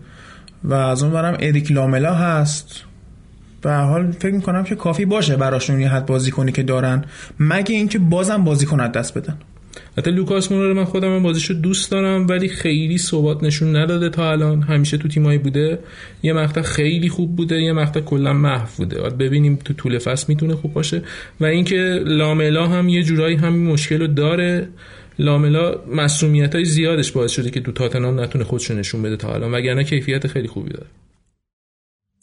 و 0.64 0.74
از 0.74 1.04
اون 1.04 1.14
برم 1.14 1.38
اریک 1.40 1.72
لاملا 1.72 2.14
هست. 2.14 2.84
به 3.62 3.74
حال 3.74 4.12
فکر 4.12 4.34
می‌کنم 4.34 4.64
که 4.64 4.76
کافی 4.76 5.06
باشه 5.06 5.38
براشون 5.38 5.80
این 5.80 5.90
حد 5.90 6.06
بازیکنی 6.06 6.52
که 6.52 6.64
دارن 6.64 7.06
مگه 7.40 7.76
اینکه 7.76 8.00
بازم 8.00 8.44
بازیکن 8.44 8.66
از 8.66 8.92
دست 8.92 9.18
بدن. 9.18 9.38
حتی 9.98 10.12
لوکاس 10.12 10.52
مورا 10.52 10.74
من 10.74 10.84
خودم 10.84 11.16
هم 11.16 11.24
بازیشو 11.24 11.54
دوست 11.54 11.92
دارم 11.92 12.28
ولی 12.28 12.48
خیلی 12.48 12.98
ثبات 12.98 13.44
نشون 13.44 13.76
نداده 13.76 14.10
تا 14.10 14.32
الان. 14.32 14.62
همیشه 14.62 14.98
تو 14.98 15.08
تیمایی 15.08 15.38
بوده. 15.38 15.80
یه 16.24 16.34
مقطع 16.34 16.62
خیلی 16.62 17.10
خوب 17.10 17.36
بوده 17.36 17.62
یه 17.62 17.74
مقطع 17.74 18.00
کلا 18.00 18.34
محو 18.34 18.68
بوده. 18.78 19.02
باید 19.02 19.18
ببینیم 19.18 19.56
تو 19.56 19.74
طول 19.74 19.98
فصل 19.98 20.26
می‌تونه 20.28 20.56
خوب 20.56 20.74
باشه. 20.74 21.02
و 21.40 21.46
اینکه 21.46 21.76
لاملا 22.06 22.68
هم 22.68 22.90
یه 22.90 23.04
جورایی 23.04 23.36
همین 23.36 23.68
مشکل 23.68 24.00
رو 24.00 24.08
داره. 24.08 24.68
لاملا 25.20 25.76
مصدومیت 25.96 26.56
های 26.56 26.66
زیادش 26.66 27.12
باعث 27.12 27.32
شده 27.32 27.50
که 27.50 27.60
تو 27.60 27.72
تاتنهام 27.72 28.20
نتونه 28.20 28.44
خودش 28.44 28.72
نشون 28.72 29.02
بده 29.02 29.18
تا 29.18 29.34
الان. 29.34 29.54
وگرنه 29.54 29.84
کیفیت 29.84 30.28
خیلی 30.28 30.48
خوبی 30.48 30.70
داره. 30.70 30.88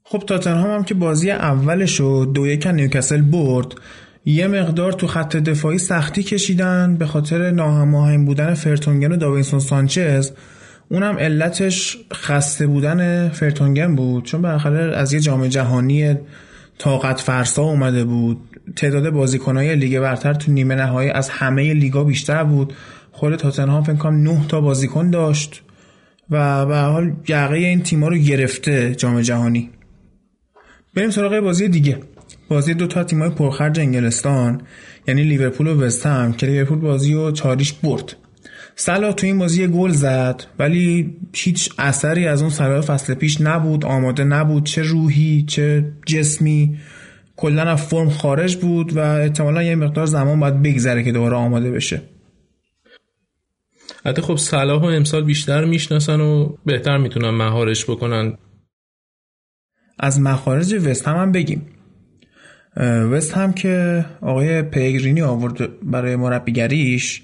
خب 0.04 0.18
تاتنهام 0.18 0.70
هم 0.70 0.84
که 0.84 0.94
بازی 0.94 1.30
اولش 1.30 2.00
رو 2.00 2.24
دو 2.24 2.46
یک 2.46 2.66
نیوکاسل 2.66 3.22
برد. 3.22 3.74
یه 4.24 4.46
مقدار 4.46 4.92
تو 4.92 5.06
خط 5.06 5.36
دفاعی 5.36 5.78
سختی 5.78 6.22
کشیدن 6.22 6.96
به 6.96 7.06
خاطر 7.06 7.50
ناهماهنگ 7.50 8.26
بودن 8.26 8.54
فرتونگن 8.54 9.12
و 9.12 9.16
داوینسون 9.16 9.60
سانچز. 9.60 10.30
اونم 10.88 11.16
علتش 11.18 11.98
خسته 12.12 12.66
بودن 12.66 13.28
فرتونگن 13.28 13.96
بود. 13.96 14.24
چون 14.24 14.42
بالاخره 14.42 14.96
از 14.96 15.12
یه 15.12 15.20
جام 15.20 15.46
جهانی 15.46 16.14
طاقت 16.78 17.20
فرسا 17.20 17.62
اومده 17.62 18.04
بود. 18.04 18.40
تعداد 18.76 19.10
بازیکنهای 19.10 19.76
لیگ 19.76 20.00
برتر 20.00 20.34
تو 20.34 20.52
نیمه 20.52 20.74
نهایی 20.74 21.10
از 21.10 21.28
همه 21.28 21.74
لیگا 21.74 22.04
بیشتر 22.04 22.44
بود. 22.44 22.72
خود 23.12 23.36
تاتنهام 23.36 23.82
فکر 23.82 23.96
کنم 23.96 24.22
9 24.22 24.46
تا 24.48 24.60
بازیکن 24.60 25.10
داشت 25.10 25.62
و 26.30 26.66
به 26.66 26.76
حال 26.76 27.12
یقه 27.28 27.56
این 27.56 27.82
تیما 27.82 28.08
رو 28.08 28.16
گرفته 28.16 28.94
جام 28.94 29.20
جهانی. 29.20 29.70
بریم 30.94 31.10
سراغ 31.10 31.40
بازی 31.40 31.68
دیگه. 31.68 31.98
بازی 32.50 32.74
دو 32.74 32.86
تا 32.86 33.04
تیمای 33.04 33.30
پرخرج 33.30 33.80
انگلستان 33.80 34.62
یعنی 35.08 35.24
لیورپول 35.24 35.66
و 35.66 35.80
وستهم 35.80 36.32
که 36.32 36.46
لیورپول 36.46 36.78
بازی 36.78 37.14
رو 37.14 37.32
چاریش 37.32 37.72
برد. 37.72 38.16
سلا 38.76 39.12
تو 39.12 39.26
این 39.26 39.38
بازی 39.38 39.66
گل 39.66 39.90
زد 39.90 40.44
ولی 40.58 41.16
هیچ 41.34 41.72
اثری 41.78 42.26
از 42.26 42.42
اون 42.42 42.50
سلا 42.50 42.82
فصل 42.82 43.14
پیش 43.14 43.40
نبود 43.40 43.84
آماده 43.84 44.24
نبود. 44.24 44.66
چه 44.66 44.82
روحی 44.82 45.44
چه 45.48 45.92
جسمی 46.06 46.78
کلا 47.36 47.62
از 47.62 47.82
فرم 47.82 48.10
خارج 48.10 48.56
بود 48.56 48.96
و 48.96 48.98
احتمالا 48.98 49.62
یه 49.62 49.74
مقدار 49.74 50.06
زمان 50.06 50.40
باید 50.40 50.62
بگذره 50.62 51.02
که 51.02 51.12
دوباره 51.12 51.36
آماده 51.36 51.70
بشه. 51.70 52.02
حتی 54.04 54.22
خب 54.22 54.36
صلاح 54.36 54.82
و 54.82 54.84
امسال 54.84 55.24
بیشتر 55.24 55.64
می‌شناسن 55.64 56.20
و 56.20 56.56
بهتر 56.66 56.98
می‌تونن 56.98 57.30
مهارش 57.30 57.84
بکنن. 57.84 58.38
از 59.98 60.20
مخارج 60.20 60.74
وست 60.74 61.08
هم, 61.08 61.32
بگیم. 61.32 61.66
وست 62.76 63.32
هم 63.32 63.52
که 63.52 64.04
آقای 64.20 64.62
پیگرینی 64.62 65.22
آورد 65.22 65.68
برای 65.82 66.16
مربیگریش 66.16 67.22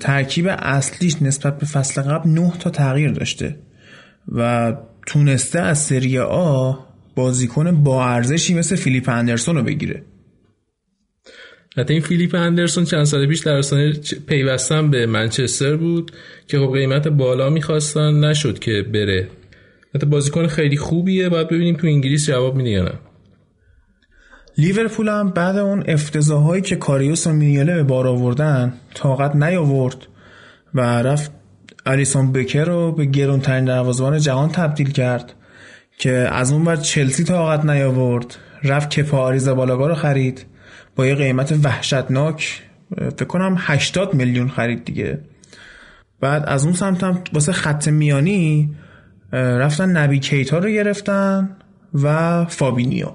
ترکیب 0.00 0.46
اصلیش 0.48 1.22
نسبت 1.22 1.58
به 1.58 1.66
فصل 1.66 2.02
قبل 2.02 2.30
نه 2.30 2.52
تا 2.58 2.70
تغییر 2.70 3.10
داشته 3.10 3.56
و 4.28 4.72
تونسته 5.06 5.60
از 5.60 5.78
سری 5.78 6.18
آ 6.18 6.72
بازیکن 7.14 7.82
با 7.82 8.06
ارزشی 8.06 8.54
مثل 8.54 8.76
فیلیپ 8.76 9.08
اندرسون 9.08 9.56
رو 9.56 9.62
بگیره. 9.62 10.02
حتی 11.76 11.92
این 11.92 12.02
فیلیپ 12.02 12.34
اندرسون 12.34 12.84
چند 12.84 13.04
سال 13.04 13.26
پیش 13.26 13.40
در 13.40 13.52
آرسنال 13.52 13.92
پیوستن 14.26 14.90
به 14.90 15.06
منچستر 15.06 15.76
بود 15.76 16.12
که 16.48 16.58
خب 16.58 16.72
قیمت 16.72 17.08
بالا 17.08 17.50
می‌خواستن 17.50 18.24
نشد 18.24 18.58
که 18.58 18.82
بره. 18.82 19.28
حتی 19.94 20.06
بازیکن 20.06 20.46
خیلی 20.46 20.76
خوبیه 20.76 21.28
باید 21.28 21.48
ببینیم 21.48 21.76
تو 21.76 21.86
انگلیس 21.86 22.26
جواب 22.26 22.56
میده 22.56 22.70
یا 22.70 22.84
نه. 22.84 22.92
لیورپول 24.58 25.08
هم 25.08 25.30
بعد 25.30 25.56
اون 25.56 25.84
افتضاحایی 25.88 26.62
که 26.62 26.76
کاریوس 26.76 27.26
و 27.26 27.32
مینیله 27.32 27.74
به 27.74 27.82
بار 27.82 28.06
آوردن 28.06 28.72
طاقت 28.94 29.36
نیاورد 29.36 29.96
و 30.74 30.80
رفت 30.80 31.30
الیسون 31.86 32.32
بکر 32.32 32.64
رو 32.64 32.92
به 32.92 33.04
گرونترین 33.04 33.64
دروازه‌بان 33.64 34.18
جهان 34.18 34.48
تبدیل 34.48 34.90
کرد 34.90 35.32
که 35.98 36.12
از 36.12 36.52
اون 36.52 36.64
بعد 36.64 36.80
چلسی 36.80 37.24
طاقت 37.24 37.64
نیاورد 37.64 38.36
رفت 38.64 38.90
کپا 38.90 39.18
آریزابالاگا 39.18 39.86
رو 39.86 39.94
خرید. 39.94 40.46
با 40.96 41.06
یه 41.06 41.14
قیمت 41.14 41.54
وحشتناک 41.62 42.62
فکر 42.98 43.24
کنم 43.24 43.56
80 43.58 44.14
میلیون 44.14 44.48
خرید 44.48 44.84
دیگه. 44.84 45.18
بعد 46.20 46.44
از 46.46 46.64
اون 46.64 46.74
سمت 46.74 47.04
هم 47.04 47.20
واسه 47.32 47.52
خط 47.52 47.88
میانی 47.88 48.74
رفتن 49.32 49.96
نبی 49.96 50.18
کیتا 50.18 50.58
رو 50.58 50.70
گرفتن 50.70 51.56
و 52.02 52.44
فابینیو. 52.44 53.08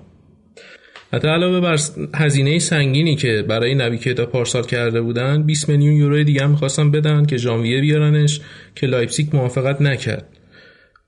حتی 1.14 1.28
علاوه 1.28 1.60
بر 1.60 1.78
هزینه 2.16 2.60
سنگینی 2.60 3.16
که 3.16 3.46
برای 3.48 3.76
نبی 3.76 3.98
پارسال 4.14 4.64
کرده 4.64 5.02
بودن 5.02 5.44
20 5.44 5.70
میلیون 5.70 5.96
یورو 5.96 6.24
دیگه 6.24 6.44
هم 6.44 6.52
می‌خواستن 6.52 6.92
بدن 6.92 7.26
که 7.26 7.38
ژانویه 7.38 7.82
بیارنش 7.82 8.42
که 8.76 8.88
لایپزیگ 8.88 9.36
موافقت 9.36 9.82
نکرد. 9.82 10.28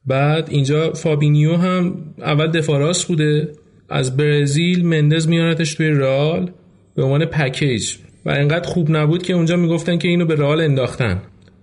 بعد 0.06 0.48
اینجا 0.52 0.94
فابینیو 0.94 1.56
هم 1.56 1.96
اول 2.22 2.48
دفاع 2.48 2.77
راست 2.77 3.06
بوده. 3.06 3.52
از 3.90 4.18
برزیل 4.18 4.86
مندز 4.86 5.28
میارتش 5.28 5.74
توی 5.74 5.90
رئال 5.90 6.52
به 6.96 7.04
عنوان 7.04 7.26
پکیج. 7.26 7.96
و 8.26 8.30
انقدر 8.30 8.70
خوب 8.70 8.98
نبود 8.98 9.24
که 9.24 9.34
اونجا 9.34 9.56
می‌گفتن 9.56 9.98
که 9.98 10.08
اینو 10.08 10.26
به 10.26 10.36
رئال 10.36 10.62
انداختن. 10.62 11.22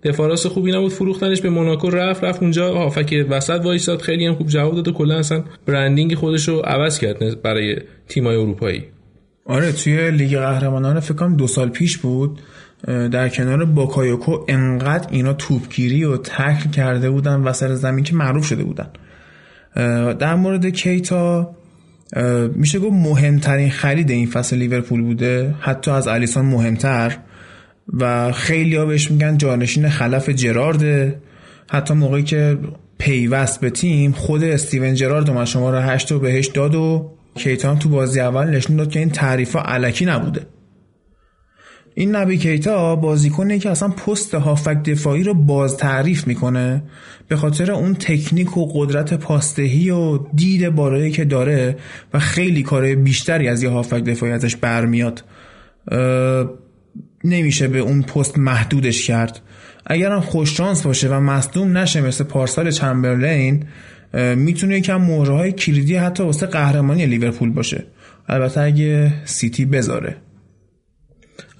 دفاع 0.09 0.28
راست 0.28 0.47
خوبی 0.47 0.73
نبود 0.73 0.93
فروختنش 0.93 1.41
به 1.41 1.51
موناکو 1.51 1.91
رفت 1.91 2.25
رفت 2.25 2.43
اونجا. 2.43 2.75
هافبک 2.75 3.27
وسط 3.31 3.61
وایساد 3.65 4.01
خیلی 4.01 4.27
هم 4.27 4.35
خوب 4.35 4.49
جواب 4.49 4.75
داد 4.75 4.89
و 4.89 4.93
کلا 4.93 5.19
اصلا 5.19 5.45
branding 5.67 6.15
خودش 6.15 6.49
رو 6.49 6.59
عوض 6.59 6.99
کرد 6.99 7.43
برای 7.43 7.77
تیمای 8.09 8.37
اروپایی. 8.37 8.85
آره 9.47 9.73
توی 9.73 10.11
لیگ 10.11 10.39
قهرمانان 10.39 11.01
فکر 11.01 11.15
کنم 11.15 11.37
دو 11.37 11.47
سال 11.47 11.69
پیش 11.69 11.99
بود. 11.99 12.41
در 12.87 13.29
کنار 13.29 13.65
باکایوکو 13.65 14.45
انقدر 14.49 15.09
اینا 15.11 15.33
توپگیری 15.33 16.05
و 16.05 16.17
تکل 16.17 16.71
کرده 16.71 17.11
بودن 17.11 17.41
و 17.41 17.53
سر 17.53 17.75
زمین 17.75 18.05
که 18.05 18.15
معروف 18.15 18.47
شده 18.47 18.65
بودن. 18.65 18.89
در 20.15 20.35
مورد 20.35 20.67
کیتا 20.67 21.51
میشه 22.55 22.79
گفت 22.79 22.93
مهمترین 22.93 23.71
خرید 23.71 24.11
این 24.11 24.27
فصل 24.27 24.57
لیورپول 24.57 25.03
بوده؟ 25.03 25.55
حتی 25.61 25.91
از 25.91 26.09
الیسان 26.09 26.47
مهمتر. 26.47 27.17
و 27.93 28.33
خیلی 28.33 28.77
ها 28.77 28.87
بهش 28.87 29.11
میگن 29.11 29.39
جانشین 29.39 29.89
خلف 29.89 30.29
جرارده 30.29 31.21
حتی 31.69 31.95
موقعی 31.95 32.23
که 32.23 32.59
پیوست 32.99 33.61
به 33.61 33.71
تیم 33.71 34.13
خود 34.13 34.45
استیون 34.45 34.95
جرارد 34.95 35.31
اومد 35.31 35.47
شما 35.47 35.71
رو 35.71 35.79
هشت 35.79 36.13
رو 36.13 36.19
بهش 36.19 36.47
داد 36.47 36.75
و 36.75 37.11
کیتان 37.35 37.79
تو 37.79 37.89
بازی 37.89 38.21
اول 38.21 38.51
نشون 38.51 38.77
داد 38.77 38.91
که 38.91 38.99
این 38.99 39.11
تعریف 39.11 39.57
ها 39.57 39.63
علکی 39.63 40.05
نبوده. 40.05 40.47
این 41.95 42.17
نبی 42.17 42.39
کیتا 42.39 42.97
بازیکنه 42.97 43.59
که 43.59 43.71
اصلا 43.71 43.89
پست 43.89 44.35
هافک 44.35 44.83
دفاعی 44.83 45.23
رو 45.23 45.35
باز 45.35 45.77
تعریف 45.77 46.27
می‌کنه 46.27 46.83
به 47.29 47.37
خاطر 47.37 47.73
اون 47.73 47.95
تکنیک 47.95 48.57
و 48.57 48.67
قدرت 48.73 49.15
پاستهی 49.15 49.91
و 49.91 50.19
دید 50.35 50.69
بالایی 50.69 51.11
که 51.11 51.25
داره 51.25 51.77
و 52.15 52.19
خیلی 52.19 52.63
کار 52.63 52.95
بیشتری 52.95 53.49
از 53.49 53.63
یه 53.63 53.71
هافک 53.71 54.05
دفاعی 54.05 54.33
ازش 54.33 54.57
برمیاد. 54.57 55.25
نمیشه 57.25 57.69
به 57.69 57.79
اون 57.79 58.03
پست 58.03 58.39
محدودش 58.39 59.07
کرد. 59.07 59.41
اگرم 59.87 60.21
خوششانس 60.21 60.87
باشه 60.87 61.09
و 61.09 61.21
مصدوم 61.21 61.79
نشه 61.79 62.01
مثل 62.01 62.25
پارسال 62.25 62.71
چمبرلین 62.71 63.65
می‌تونه 64.37 64.79
یکم 64.79 64.97
مهره 64.97 65.35
های 65.35 65.53
کلیدی 65.53 65.97
حتی 65.97 66.23
واسه 66.23 66.47
قهرمانی 66.47 67.07
لیورپول 67.07 67.51
باشه. 67.51 67.85
البته 68.29 68.61
اگه 68.61 69.13
سیتی 69.25 69.65
بذاره. 69.65 70.17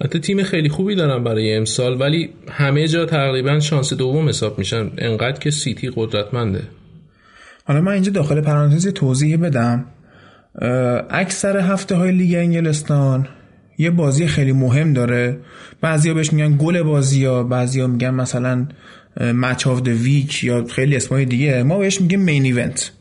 حتی 0.03 0.19
تیم 0.19 0.43
خیلی 0.43 0.69
خوبی 0.69 0.95
دارن 0.95 1.23
برای 1.23 1.55
امسال 1.55 2.01
ولی 2.01 2.29
همه 2.49 2.87
جا 2.87 3.05
تقریبا 3.05 3.59
شانس 3.59 3.93
دوم 3.93 4.29
حساب 4.29 4.59
میشن. 4.59 4.91
انقدر 4.97 5.39
که 5.39 5.51
سیتی 5.51 5.91
قدرتمنده. 5.95 6.63
حالا 7.65 7.81
من 7.81 7.91
اینجا 7.91 8.11
داخل 8.11 8.41
پرانتزی 8.41 8.91
توضیح 8.91 9.37
بدم. 9.37 9.85
اکثر 11.09 11.57
هفته 11.57 11.95
های 11.95 12.11
لیگ 12.11 12.35
انگلستان 12.35 13.27
یه 13.79 13.89
بازی 13.89 14.27
خیلی 14.27 14.51
مهم 14.51 14.93
داره. 14.93 15.37
بعضیا 15.81 16.13
بهش 16.13 16.33
میگن 16.33 16.57
گل 16.57 16.81
بازی 16.81 17.25
ها 17.25 17.43
بعضیا 17.43 17.87
میگن 17.87 18.09
مثلا 18.09 18.67
match 19.21 19.67
of 19.67 19.81
week 19.81 20.43
یا 20.43 20.65
خیلی 20.65 20.95
اسمای 20.95 21.25
دیگه. 21.25 21.63
ما 21.63 21.77
بهش 21.77 22.01
میگیم 22.01 22.19
main 22.19 22.43
event 22.43 22.91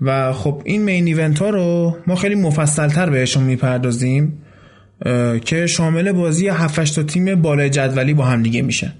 و 0.00 0.32
خب 0.32 0.62
این 0.64 0.82
main 0.82 1.06
event 1.06 1.38
ها 1.38 1.50
رو 1.50 1.96
ما 2.06 2.14
خیلی 2.14 2.34
مفصل 2.34 2.88
تر 2.88 3.10
بهشون 3.10 3.42
می‌پردازیم 3.42 4.38
که 5.44 5.66
شامل 5.66 6.12
بازی 6.12 6.48
7 6.48 6.94
تا 6.94 7.02
تیم 7.02 7.42
بالای 7.42 7.70
جدولی 7.70 8.14
با 8.14 8.24
هم 8.24 8.42
دیگه 8.42 8.62
میشه 8.62 8.92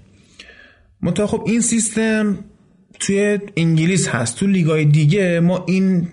منتها 1.03 1.27
خب 1.27 1.45
این 1.47 1.61
سیستم 1.61 2.39
توی 3.07 3.39
انگلیس 3.57 4.09
هست. 4.09 4.39
تو 4.39 4.47
لیگای 4.47 4.85
دیگه 4.85 5.41
ما 5.41 5.65
این 5.69 6.09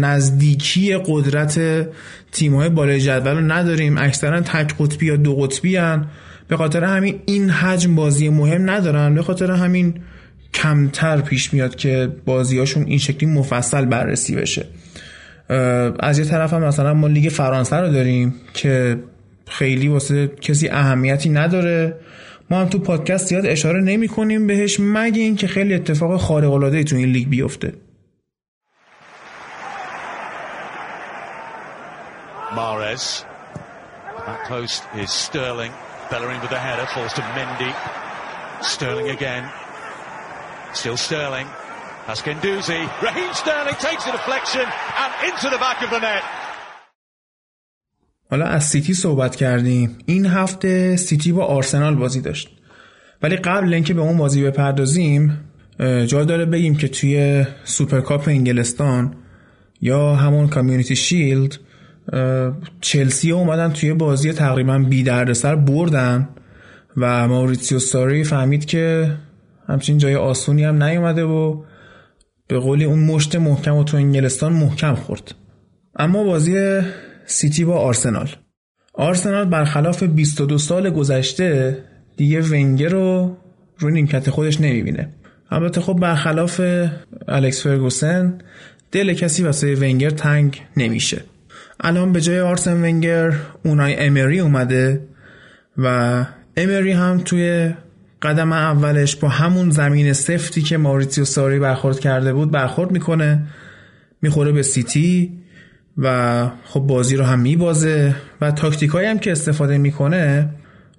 نزدیکی 0.00 0.96
قدرت 1.06 1.60
تیم‌های 2.32 2.68
بالای 2.68 3.00
جدول 3.00 3.32
رو 3.32 3.40
نداریم. 3.40 3.98
اکثرا 3.98 4.40
تک 4.40 4.74
قطبی 4.78 5.06
یا 5.06 5.16
دو 5.16 5.36
قطبی 5.36 5.76
هن. 5.76 6.06
به 6.48 6.56
خاطر 6.56 6.84
همین 6.84 7.20
این 7.26 7.50
حجم 7.50 7.94
بازی 7.94 8.28
مهم 8.28 8.70
ندارن. 8.70 9.14
به 9.14 9.22
خاطر 9.22 9.50
همین 9.50 9.94
کمتر 10.54 11.20
پیش 11.20 11.52
میاد 11.52 11.74
که 11.74 12.08
بازیاشون 12.24 12.84
این 12.86 12.98
شکلی 12.98 13.30
مفصل 13.30 13.84
بررسی 13.84 14.36
بشه. 14.36 14.64
از 16.00 16.18
یه 16.18 16.24
طرف 16.24 16.52
هم 16.52 16.64
مثلا 16.64 16.94
ما 16.94 17.06
لیگ 17.06 17.28
فرانسه 17.28 17.76
رو 17.76 17.92
داریم 17.92 18.34
که 18.54 18.96
خیلی 19.48 19.88
واسه 19.88 20.30
کسی 20.40 20.68
اهمیتی 20.68 21.28
نداره. 21.28 21.94
ما 22.50 22.60
هم 22.60 22.68
تو 22.68 22.78
پادکست 22.78 23.26
زیاد 23.26 23.46
اشاره 23.46 23.80
نمی 23.80 24.08
کنیم 24.08 24.46
بهش 24.46 24.76
مگه 24.80 25.22
اینکه 25.22 25.46
خیلی 25.46 25.74
اتفاق 25.74 26.16
خارق 26.20 26.52
العاده 26.52 26.84
تو 26.84 26.96
این 26.96 27.08
لیگ 27.08 27.28
بیفته 27.28 27.72
Mares. 32.56 33.24
That 34.26 34.40
post 34.48 34.82
is 34.96 35.10
Sterling. 35.12 35.72
Bellerin 36.10 36.40
with 36.40 36.48
the 36.50 36.58
header 36.58 36.86
falls 36.86 37.12
to 37.18 37.22
Mendy. 37.36 37.72
Sterling 38.62 39.10
again. 39.10 39.44
Still 40.72 40.96
Sterling. 40.96 41.46
That's 42.06 42.22
Genduzi. 42.22 42.80
Raheem 43.02 43.32
Sterling 43.34 43.74
takes 43.74 44.06
a 44.06 44.12
deflection 44.12 44.66
and 45.02 45.10
into 45.28 45.50
the 45.50 45.58
back 45.58 45.82
of 45.82 45.90
the 45.90 46.00
net. 46.00 46.22
حالا 48.30 48.44
از 48.44 48.64
سیتی 48.64 48.94
صحبت 48.94 49.36
کردیم. 49.36 49.90
این 50.06 50.26
هفته 50.26 50.96
سیتی 50.96 51.32
با 51.32 51.44
آرسنال 51.44 51.94
بازی 51.94 52.20
داشت. 52.20 52.48
ولی 53.22 53.36
قبل 53.36 53.74
اینکه 53.74 53.94
به 53.94 54.00
اون 54.00 54.16
بازی 54.16 54.44
بپردازیم 54.44 55.40
جا 56.06 56.24
داره 56.24 56.44
بگیم 56.44 56.76
که 56.76 56.88
توی 56.88 57.44
سوپرکاپ 57.64 58.28
انگلستان 58.28 59.14
یا 59.80 60.14
همون 60.14 60.48
Community 60.48 60.96
Shield 60.96 61.58
چلسی 62.80 63.32
اومدن 63.32 63.72
توی 63.72 63.92
بازی 63.92 64.32
تقریبا 64.32 64.78
بی 64.78 65.02
دردسر 65.02 65.54
بردن 65.56 66.28
و 66.96 67.28
ماوریتسیو 67.28 67.78
ساری 67.78 68.24
فهمید 68.24 68.64
که 68.64 69.12
همچین 69.68 69.98
جای 69.98 70.14
آسونی 70.14 70.64
هم 70.64 70.82
نیومده 70.82 71.24
و 71.24 71.62
به 72.48 72.58
قولی 72.58 72.84
اون 72.84 72.98
مشت 72.98 73.36
محکم 73.36 73.76
و 73.76 73.84
تو 73.84 73.96
انگلستان 73.96 74.52
محکم 74.52 74.94
خورد. 74.94 75.34
اما 75.96 76.24
بازی 76.24 76.80
سیتی 77.26 77.64
با 77.64 77.78
آرسنال. 77.78 78.28
آرسنال 78.94 79.44
برخلاف 79.44 80.02
22 80.02 80.58
سال 80.58 80.90
گذشته 80.90 81.78
دیگه 82.16 82.40
ونگر 82.40 82.88
رو 82.88 83.36
روی 83.78 83.92
نیمکت 83.92 84.30
خودش 84.30 84.60
نمی‌بینه. 84.60 85.08
البته 85.50 85.80
خب 85.80 85.92
برخلاف 85.92 86.60
الکس 87.28 87.62
فرگوسن 87.62 88.38
دل 88.92 89.14
کسی 89.14 89.42
واسه 89.42 89.74
ونگر 89.74 90.10
تنگ 90.10 90.62
نمیشه. 90.76 91.22
الان 91.80 92.12
به 92.12 92.20
جای 92.20 92.40
آرسن 92.40 92.84
ونگر 92.84 93.34
اونای 93.64 93.96
امری 93.96 94.40
اومده 94.40 95.00
و 95.78 96.24
امری 96.56 96.92
هم 96.92 97.22
توی 97.24 97.74
قدم 98.22 98.52
اولش 98.52 99.16
با 99.16 99.28
همون 99.28 99.70
زمین 99.70 100.12
سفتی 100.12 100.62
که 100.62 100.76
ماریتیو 100.76 101.24
ساری 101.24 101.58
برخورد 101.58 102.00
کرده 102.00 102.32
بود 102.32 102.50
برخورد 102.50 102.90
می‌کنه. 102.90 103.46
می‌خوره 104.22 104.52
به 104.52 104.62
سیتی. 104.62 105.32
و 105.98 106.48
خب 106.64 106.80
بازی 106.80 107.16
رو 107.16 107.24
هم 107.24 107.40
میبازه 107.40 108.16
و 108.40 108.50
تاکتیکایی 108.50 109.08
هم 109.08 109.18
که 109.18 109.32
استفاده 109.32 109.78
می‌کنه 109.78 110.48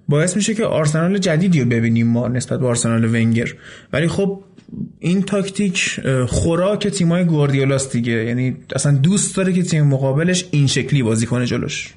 باعث 0.08 0.36
میشه 0.36 0.54
که 0.54 0.64
آرسنال 0.64 1.18
جدیدی 1.18 1.60
رو 1.60 1.68
ببینیم 1.68 2.06
ما 2.06 2.28
نسبت 2.28 2.60
به 2.60 2.66
آرسنال 2.66 3.04
ونگر. 3.04 3.54
ولی 3.92 4.08
خب 4.08 4.42
این 4.98 5.22
تاکتیک 5.22 6.00
خوراک 6.26 6.88
تیمای 6.88 7.24
گواردیولاست 7.24 7.92
دیگه. 7.92 8.12
یعنی 8.12 8.56
اصلا 8.74 8.92
دوست 8.96 9.36
داره 9.36 9.52
که 9.52 9.62
تیم 9.62 9.86
مقابلش 9.86 10.44
این 10.50 10.66
شکلی 10.66 11.02
بازی 11.02 11.26
کنه 11.26 11.46
جلوش. 11.46 11.94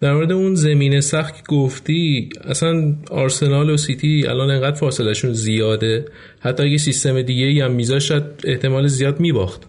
در 0.00 0.14
مورد 0.14 0.32
اون 0.32 0.54
زمین 0.54 1.00
سخت 1.00 1.46
گفتی 1.46 2.28
اصلا 2.44 2.94
آرسنال 3.10 3.70
و 3.70 3.76
سیتی 3.76 4.26
الان 4.26 4.50
انقدر 4.50 4.76
فاصلهشون 4.76 5.32
زیاده. 5.32 6.04
حتی 6.40 6.62
اگه 6.62 6.78
سیستم 6.78 7.22
دیگه 7.22 7.64
هم 7.64 7.72
میذاشت 7.72 8.22
احتمال 8.44 8.86
زیاد 8.86 9.20
میباخت. 9.20 9.62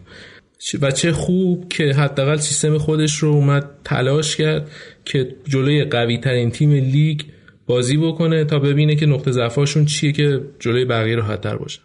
و 0.82 0.92
چه 0.92 1.12
خوب 1.12 1.70
که 1.70 1.84
حداقل 1.84 2.38
سیستم 2.38 2.78
خودش 2.78 3.18
رو 3.18 3.30
اومد 3.30 3.70
تلاش 3.84 4.36
کرد 4.36 4.68
که 5.06 5.36
جلوی 5.46 5.84
قوی 5.84 6.18
ترین 6.18 6.52
تیم 6.52 6.72
لیگ 6.72 7.22
بازی 7.66 7.98
بکنه 7.98 8.46
تا 8.46 8.60
ببینه 8.60 8.96
که 8.96 9.06
نقطه 9.06 9.32
ضعفاشون 9.32 9.86
چیه 9.86 10.12
که 10.12 10.42
جلوی 10.60 10.86
بقیه 10.86 11.16
راحت‌تر 11.16 11.56
باشه. 11.56 11.80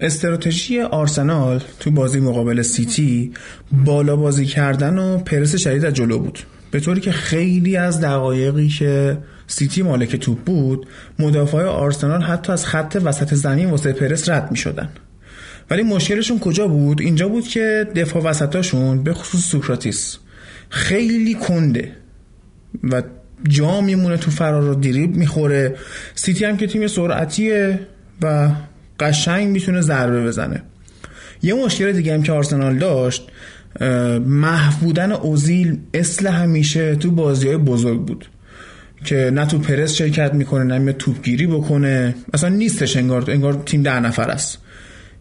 استراتژی 0.00 0.80
آرسنال 0.80 1.60
تو 1.80 1.90
بازی 1.90 2.20
مقابل 2.20 2.62
سیتی 2.62 3.32
بالا 3.72 4.16
بازی 4.16 4.46
کردن 4.46 4.98
و 4.98 5.18
پرس 5.18 5.56
شدید 5.56 5.84
از 5.84 5.94
جلو 5.94 6.18
بود. 6.18 6.38
به 6.70 6.80
طوری 6.80 7.00
که 7.00 7.12
خیلی 7.12 7.76
از 7.76 8.00
دقایقی 8.00 8.68
که 8.68 9.18
سیتی 9.46 9.82
مالک 9.82 10.16
توپ 10.16 10.38
بود 10.38 10.86
مدافع 11.18 11.62
آرسنال 11.62 12.22
حتی 12.22 12.52
از 12.52 12.66
خط 12.66 13.00
وسط 13.04 13.34
زمین 13.34 13.70
واسه 13.70 13.92
پرس 13.92 14.28
رد 14.28 14.50
می 14.50 14.56
شدن 14.56 14.88
ولی 15.70 15.82
مشکلشون 15.82 16.38
کجا 16.38 16.68
بود؟ 16.68 17.00
اینجا 17.00 17.28
بود 17.28 17.48
که 17.48 17.86
دفاع 17.96 18.22
وسطاشون 18.22 19.02
به 19.02 19.14
خصوص 19.14 19.44
سوکراتیس 19.44 20.18
خیلی 20.68 21.34
کنده 21.34 21.92
و 22.84 23.02
جا 23.48 23.80
میمونه 23.80 24.16
تو 24.16 24.30
فرار 24.30 24.70
و 24.70 24.74
دریبل 24.74 25.16
می‌خوره. 25.16 25.76
سیتی 26.14 26.44
هم 26.44 26.56
که 26.56 26.66
تیم 26.66 26.86
سرعتیه 26.86 27.80
و 28.22 28.50
قشنگ 29.00 29.48
می‌تونه 29.48 29.80
ضربه 29.80 30.24
بزنه. 30.24 30.62
یه 31.42 31.54
مشکل 31.54 31.92
دیگه 31.92 32.14
هم 32.14 32.22
که 32.22 32.32
آرسنال 32.32 32.78
داشت 32.78 33.28
محبودن 34.26 35.12
اوزیل 35.12 35.78
اصل 35.94 36.26
همیشه 36.26 36.96
تو 36.96 37.10
بازی 37.10 37.48
های 37.48 37.56
بزرگ 37.56 38.00
بود 38.00 38.28
که 39.04 39.30
نه 39.34 39.46
تو 39.46 39.58
پرس 39.58 39.92
شرکت 39.92 40.34
می‌کنه 40.34 40.78
نه 40.78 40.92
توپگیری 40.92 41.46
بکنه. 41.46 42.14
اصلا 42.34 42.48
نیستش 42.48 42.96
انگار 42.96 43.30
انگار 43.30 43.62
تیم 43.66 43.82
ده 43.82 44.00
نفر 44.00 44.30
است. 44.30 44.58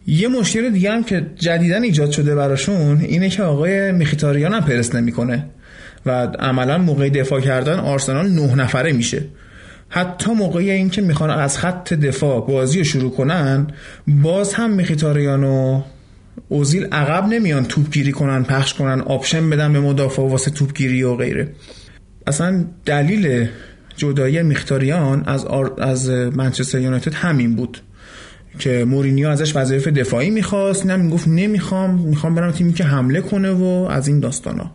یه 0.07 0.27
مشکل 0.27 0.69
دیگه 0.69 0.91
هم 0.91 1.03
که 1.03 1.25
جدیدن 1.35 1.83
ایجاد 1.83 2.11
شده 2.11 2.35
براشون 2.35 2.97
اینه 3.01 3.29
که 3.29 3.43
آقای 3.43 3.91
میخیتاریان 3.91 4.53
هم 4.53 4.61
پرس 4.61 4.95
نمی‌کنه 4.95 5.45
و 6.05 6.11
عملا 6.25 6.77
موقع 6.77 7.09
دفاع 7.09 7.39
کردن 7.41 7.79
آرسنال 7.79 8.29
نه 8.29 8.55
نفره 8.55 8.91
میشه. 8.91 9.23
حتی 9.89 10.31
موقعی 10.31 10.71
اینکه 10.71 11.01
می‌خوان 11.01 11.29
از 11.29 11.57
خط 11.57 11.93
دفاع 11.93 12.47
بازی 12.47 12.77
رو 12.77 12.83
شروع 12.83 13.11
کنن 13.11 13.67
باز 14.07 14.53
هم 14.53 14.71
میخیتاریان 14.71 15.43
و 15.43 15.81
اوزیل 16.49 16.85
عقب 16.85 17.27
نمیان 17.27 17.65
توپگیری 17.65 18.11
کنن 18.11 18.43
پخش 18.43 18.73
کنن 18.73 19.01
option 19.01 19.49
بدن 19.49 19.73
به 19.73 19.79
مدافع 19.79 20.21
واسه 20.21 20.51
توپگیری 20.51 21.03
و 21.03 21.15
غیره. 21.15 21.47
اصلا 22.27 22.65
دلیل 22.85 23.47
جدایی 23.95 24.43
میخیتاریان 24.43 25.23
از, 25.25 25.45
از 25.81 26.09
منچستر 26.09 26.79
یونایتد 26.79 27.13
همین 27.13 27.55
بود. 27.55 27.81
که 28.59 28.85
مورینیو 28.85 29.29
ازش 29.29 29.55
وظایف 29.55 29.87
دفاعی 29.87 30.29
می‌خواست. 30.29 30.85
نه 30.85 30.95
می‌گفت 30.95 31.27
نمی‌خوام. 31.27 31.95
می‌خوام 31.95 32.35
برم 32.35 32.51
تیمی 32.51 32.73
که 32.73 32.83
حمله 32.83 33.21
کنه 33.21 33.51
و 33.51 33.87
از 33.89 34.07
این 34.07 34.19
داستانا. 34.19 34.71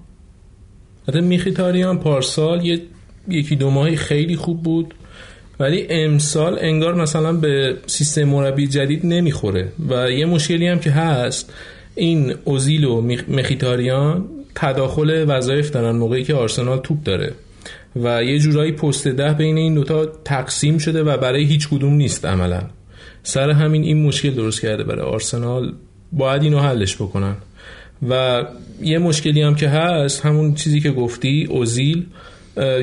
حتی 1.09 1.21
میخیتاریان 1.21 1.99
پارسال 1.99 2.67
یه 2.67 2.81
یکی 3.29 3.57
دو 3.57 3.71
ماهی 3.71 3.97
خیلی 3.97 4.37
خوب 4.37 4.63
بود. 4.63 4.95
ولی 5.61 5.87
امسال 5.91 6.59
انگار 6.61 6.95
مثلا 6.95 7.33
به 7.33 7.77
سیستم 7.87 8.25
مربی 8.25 8.67
جدید 8.67 9.07
نمی‌خوره. 9.07 9.69
و 9.89 10.11
یه 10.11 10.27
مشکلی 10.27 10.69
هم 10.69 10.79
که 10.79 10.91
هست 10.91 11.53
این 11.95 12.35
اوزیل 12.45 12.85
و 12.85 13.01
مخیتاریان 13.29 14.25
تداخل 14.55 15.25
وظایف 15.29 15.71
دارن 15.71 15.97
موقعی 15.97 16.25
که 16.25 16.35
آرسنال 16.35 16.79
توپ 16.79 17.03
داره. 17.05 17.33
و 18.03 18.25
یه 18.25 18.39
جورایی 18.39 18.73
پست 18.73 19.09
ده 19.09 19.33
بین 19.33 19.59
این 19.59 19.75
دوتا 19.75 20.07
تقسیم 20.07 20.79
شده 20.79 21.03
و 21.03 21.17
برای 21.17 21.45
هیچ 21.45 21.69
کدوم 21.69 21.93
نیست 21.93 22.25
عملا. 22.25 22.63
سر 23.29 23.51
همین 23.51 23.83
این 23.83 24.03
مشکل 24.07 24.31
درست 24.31 24.61
کرده 24.61 24.85
برای 24.85 25.03
آرسنال 25.03 25.73
باید 26.13 26.43
اینو 26.43 26.59
حلش 26.59 26.97
بکنن. 26.97 27.37
و 28.09 28.45
یه 28.83 28.99
مشکلی 28.99 29.43
هم 29.43 29.55
که 29.55 29.69
هست 29.69 30.27
همون 30.27 30.55
چیزی 30.55 30.81
که 30.81 30.91
گفتی 30.91 31.47
اوزیل 31.51 32.07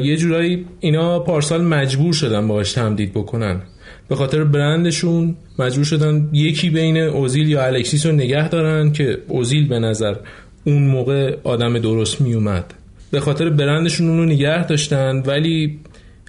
یه 0.04 0.18
جورایی 0.18 0.66
اینا 0.80 1.20
پارسال 1.20 1.64
مجبور 1.64 2.14
شدن 2.14 2.48
باهاش 2.48 2.74
تمدید 2.74 3.12
بکنن. 3.14 3.62
به 4.08 4.16
خاطر 4.16 4.44
برندشون 4.44 5.36
مجبور 5.60 5.86
شدن 5.86 6.30
یکی 6.34 6.70
بین 6.70 6.98
اوزیل 6.98 7.50
یا 7.50 7.66
الکسیس 7.66 8.06
رو 8.06 8.12
نگه 8.12 8.50
دارن 8.50 8.92
که 8.92 9.18
اوزیل 9.28 9.68
به 9.68 9.80
نظر 9.80 10.16
اون 10.64 10.88
موقع 10.88 11.38
آدم 11.44 11.80
درست 11.80 12.22
می 12.22 12.34
اومد 12.34 12.74
به 13.12 13.20
خاطر 13.20 13.50
برندشون 13.50 14.10
اونو 14.10 14.26
نگه 14.26 14.68
داشتن 14.68 15.24
ولی 15.26 15.80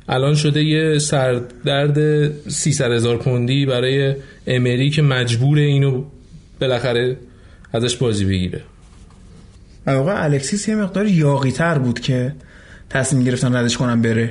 الان 0.08 0.34
شده 0.34 0.64
یه 0.64 0.98
سردرد 0.98 2.30
300 2.48 2.92
هزار 2.92 3.16
پوندی 3.16 3.66
برای 3.66 4.14
امری 4.46 4.90
که 4.90 5.02
مجبور 5.02 5.58
اینو 5.58 6.04
بالاخره 6.60 7.16
ازش 7.72 7.96
بازی 7.96 8.24
بگیره. 8.24 8.60
واقعا 9.86 10.16
الکسیس 10.16 10.68
یه 10.68 10.74
مقدار 10.74 11.06
یاقی 11.06 11.50
تر 11.50 11.78
بود 11.78 12.00
که 12.00 12.32
تصمیم 12.90 13.24
گرفتن 13.24 13.56
ردش 13.56 13.76
کنم 13.76 14.02
بره. 14.02 14.30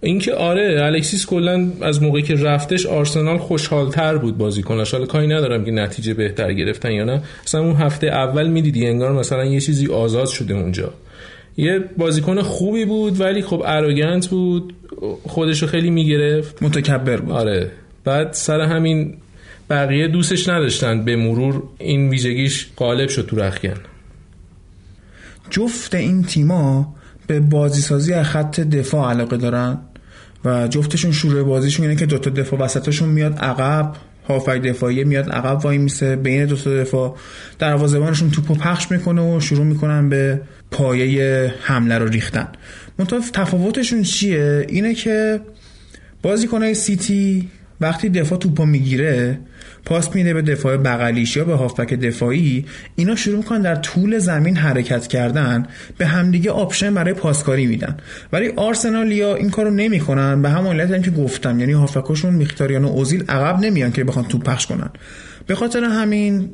اینکه 0.00 0.34
آره 0.34 0.78
الکسیس 0.82 1.26
کلا 1.26 1.72
از 1.82 2.02
موقعی 2.02 2.22
که 2.22 2.34
رفتش 2.34 2.86
آرسنال 2.86 3.38
خوشحالتر 3.38 4.16
بود 4.16 4.38
بازیکناش. 4.38 4.92
حالا 4.92 5.06
کاری 5.06 5.26
ندارم 5.26 5.64
که 5.64 5.70
نتیجه 5.70 6.14
بهتر 6.14 6.52
گرفتن 6.52 6.90
یا 6.90 7.04
نه. 7.04 7.22
اصلا 7.46 7.60
اون 7.60 7.76
هفته 7.76 8.06
اول 8.06 8.46
می‌دیدی 8.46 8.86
انگار 8.86 9.12
مثلا 9.12 9.44
یه 9.44 9.60
چیزی 9.60 9.86
آزاد 9.86 10.26
شده 10.26 10.54
اونجا. 10.54 10.92
یه 11.56 11.78
بازیکن 11.98 12.42
خوبی 12.42 12.84
بود 12.84 13.20
ولی 13.20 13.42
خب 13.42 13.62
اروگنت 13.66 14.26
بود 14.26 14.74
خودشو 15.22 15.66
خیلی 15.66 15.90
می‌گرفت. 15.90 16.62
متکبر 16.62 17.16
بود. 17.16 17.32
آره. 17.32 17.70
بعد 18.04 18.32
سر 18.32 18.60
همین 18.60 19.14
بقیه 19.70 20.08
دوستش 20.08 20.48
نداشتن 20.48 21.04
به 21.04 21.16
مرور 21.16 21.62
این 21.78 22.08
ویژگیش 22.08 22.68
غالب 22.76 23.08
شد 23.08 23.26
تو 23.26 23.36
رخکن. 23.36 23.74
جفت 25.50 25.94
این 25.94 26.22
تیما 26.22 26.94
به 27.26 27.40
بازی 27.40 27.80
سازی 27.80 28.12
از 28.12 28.26
خط 28.26 28.60
دفاع 28.60 29.10
علاقه 29.10 29.36
دارن 29.36 29.78
و 30.44 30.68
جفتشون 30.68 31.12
شروع 31.12 31.42
بازیشون 31.42 31.86
اینه 31.86 31.98
که 31.98 32.06
دوتا 32.06 32.30
دفاع 32.30 32.60
وسطشون 32.60 33.08
میاد 33.08 33.38
عقب 33.38 33.92
هافک 34.28 34.62
دفاعی 34.62 35.04
میاد 35.04 35.30
عقب 35.30 35.64
وای 35.64 35.78
میسه 35.78 36.16
بین 36.16 36.46
دو 36.46 36.56
تا 36.56 36.70
دفاع 36.70 37.16
دروازه‌بانشون 37.58 38.30
توپو 38.30 38.54
پخش 38.54 38.90
می‌کنه 38.90 39.36
و 39.36 39.40
شروع 39.40 39.64
می‌کنن 39.64 40.08
به 40.08 40.40
پایه 40.70 41.54
حمله 41.62 41.98
رو 41.98 42.08
ریختن. 42.08 42.48
منتها 42.98 43.20
تفاوتشون 43.32 44.02
چیه؟ 44.02 44.66
اینه 44.68 44.94
که 44.94 45.40
بازیکنهای 46.22 46.74
سیتی 46.74 47.50
وقتی 47.80 48.08
دفاع 48.08 48.38
توپو 48.38 48.66
می‌گیره 48.66 49.38
پاس 49.84 50.14
میده 50.14 50.34
به 50.34 50.42
دفاع 50.42 50.76
بغلیش 50.76 51.36
یا 51.36 51.44
به 51.44 51.54
هافبک 51.54 51.94
دفاعی 51.94 52.64
اینا 52.96 53.16
شروع 53.16 53.36
می‌کنن 53.36 53.62
در 53.62 53.74
طول 53.74 54.18
زمین 54.18 54.56
حرکت 54.56 55.06
کردن 55.06 55.66
به 55.98 56.06
همدیگه 56.06 56.50
option 56.50 56.94
برای 56.94 57.14
پاسکاری 57.14 57.66
میدن. 57.66 57.96
ولی 58.32 58.48
آرسنالیا 58.56 59.34
این 59.34 59.50
کارو 59.50 59.70
نمی‌کنن 59.70 60.42
به 60.42 60.50
همون 60.50 60.80
علت 60.80 61.02
که 61.02 61.10
گفتم 61.10 61.60
یعنی 61.60 61.72
هافبکاشون 61.72 62.34
میخیتاریان 62.34 62.84
و 62.84 62.88
اوزیل 62.88 63.24
عقب 63.28 63.60
نمیان 63.60 63.92
که 63.92 64.04
بخوان 64.04 64.24
توپ 64.24 64.42
پخش 64.42 64.66
کنن. 64.66 64.90
به 65.46 65.54
خاطر 65.54 65.84
همین 65.84 66.48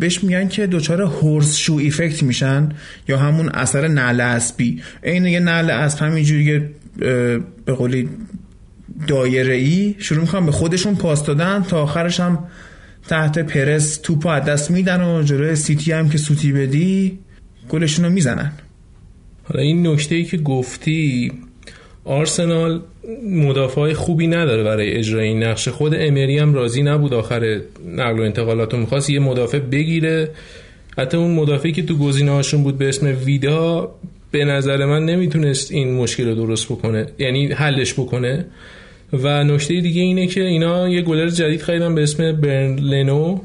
بهش 0.00 0.24
میگن 0.24 0.48
که 0.48 0.66
دچار 0.66 1.02
هورس 1.02 1.56
شو 1.56 1.74
ایفکت 1.74 2.22
میشن 2.22 2.68
یا 3.08 3.18
همون 3.18 3.48
اثر 3.48 3.88
نعل 3.88 4.20
اسبی. 4.20 4.82
عین 5.04 5.26
یه 5.26 5.40
نعل 5.40 5.70
اسب 5.70 6.02
همینجوری 6.02 6.60
به 7.64 7.72
قولی 7.78 8.08
دایره 9.06 9.54
ای 9.54 9.94
شروع 9.98 10.20
می‌کنن 10.20 10.46
به 10.46 10.52
خودشون 10.52 10.94
پاس 10.94 11.24
دادن 11.24 11.62
تا 11.62 11.82
آخرش 11.82 12.20
هم 12.20 12.38
تحت 13.08 13.38
پرس 13.38 13.96
توپو 13.96 14.28
از 14.28 14.44
دست 14.44 14.70
میدن 14.70 15.00
و 15.00 15.22
جلوی 15.22 15.56
سیتی 15.56 15.92
هم 15.92 16.08
که 16.08 16.18
سوتی 16.18 16.52
بدی 16.52 17.18
گلشون 17.68 18.04
رو 18.04 18.10
می‌زنن. 18.10 18.52
حالا 19.44 19.62
این 19.62 19.86
نکته 19.86 20.14
ای 20.14 20.24
که 20.24 20.36
گفتی 20.36 21.32
آرسنال 22.04 22.80
مدافع 23.30 23.92
خوبی 23.92 24.26
نداره 24.26 24.62
برای 24.62 24.92
اجرای 24.92 25.28
این 25.28 25.42
نقشه 25.42 25.70
خود 25.70 25.94
امری 25.94 26.38
هم 26.38 26.54
راضی 26.54 26.82
نبود. 26.82 27.14
آخر 27.14 27.60
نقل 27.86 28.20
و 28.20 28.22
انتقالات 28.22 28.74
می‌خواست 28.74 29.10
یه 29.10 29.18
مدافع 29.18 29.58
بگیره. 29.58 30.30
حتی 30.98 31.16
اون 31.16 31.30
مدافعی 31.30 31.72
که 31.72 31.82
تو 31.82 31.96
گزینه 31.96 32.30
هاشون 32.30 32.62
بود 32.62 32.78
به 32.78 32.88
اسم 32.88 33.16
ویدا 33.24 33.94
به 34.30 34.44
نظر 34.44 34.84
من 34.84 35.04
نمی‌تونست 35.04 35.72
این 35.72 35.94
مشکل 35.94 36.28
رو 36.28 36.34
درست 36.34 36.66
بکنه 36.66 37.06
یعنی 37.18 37.46
حلش 37.46 37.92
بکنه. 37.92 38.46
و 39.12 39.44
نکته 39.44 39.80
دیگه 39.80 40.02
اینه 40.02 40.26
که 40.26 40.42
اینا 40.42 40.88
یه 40.88 41.02
گلر 41.02 41.28
جدید 41.28 41.62
خریدن 41.62 41.94
به 41.94 42.02
اسم 42.02 42.32
برنلنو. 42.32 43.38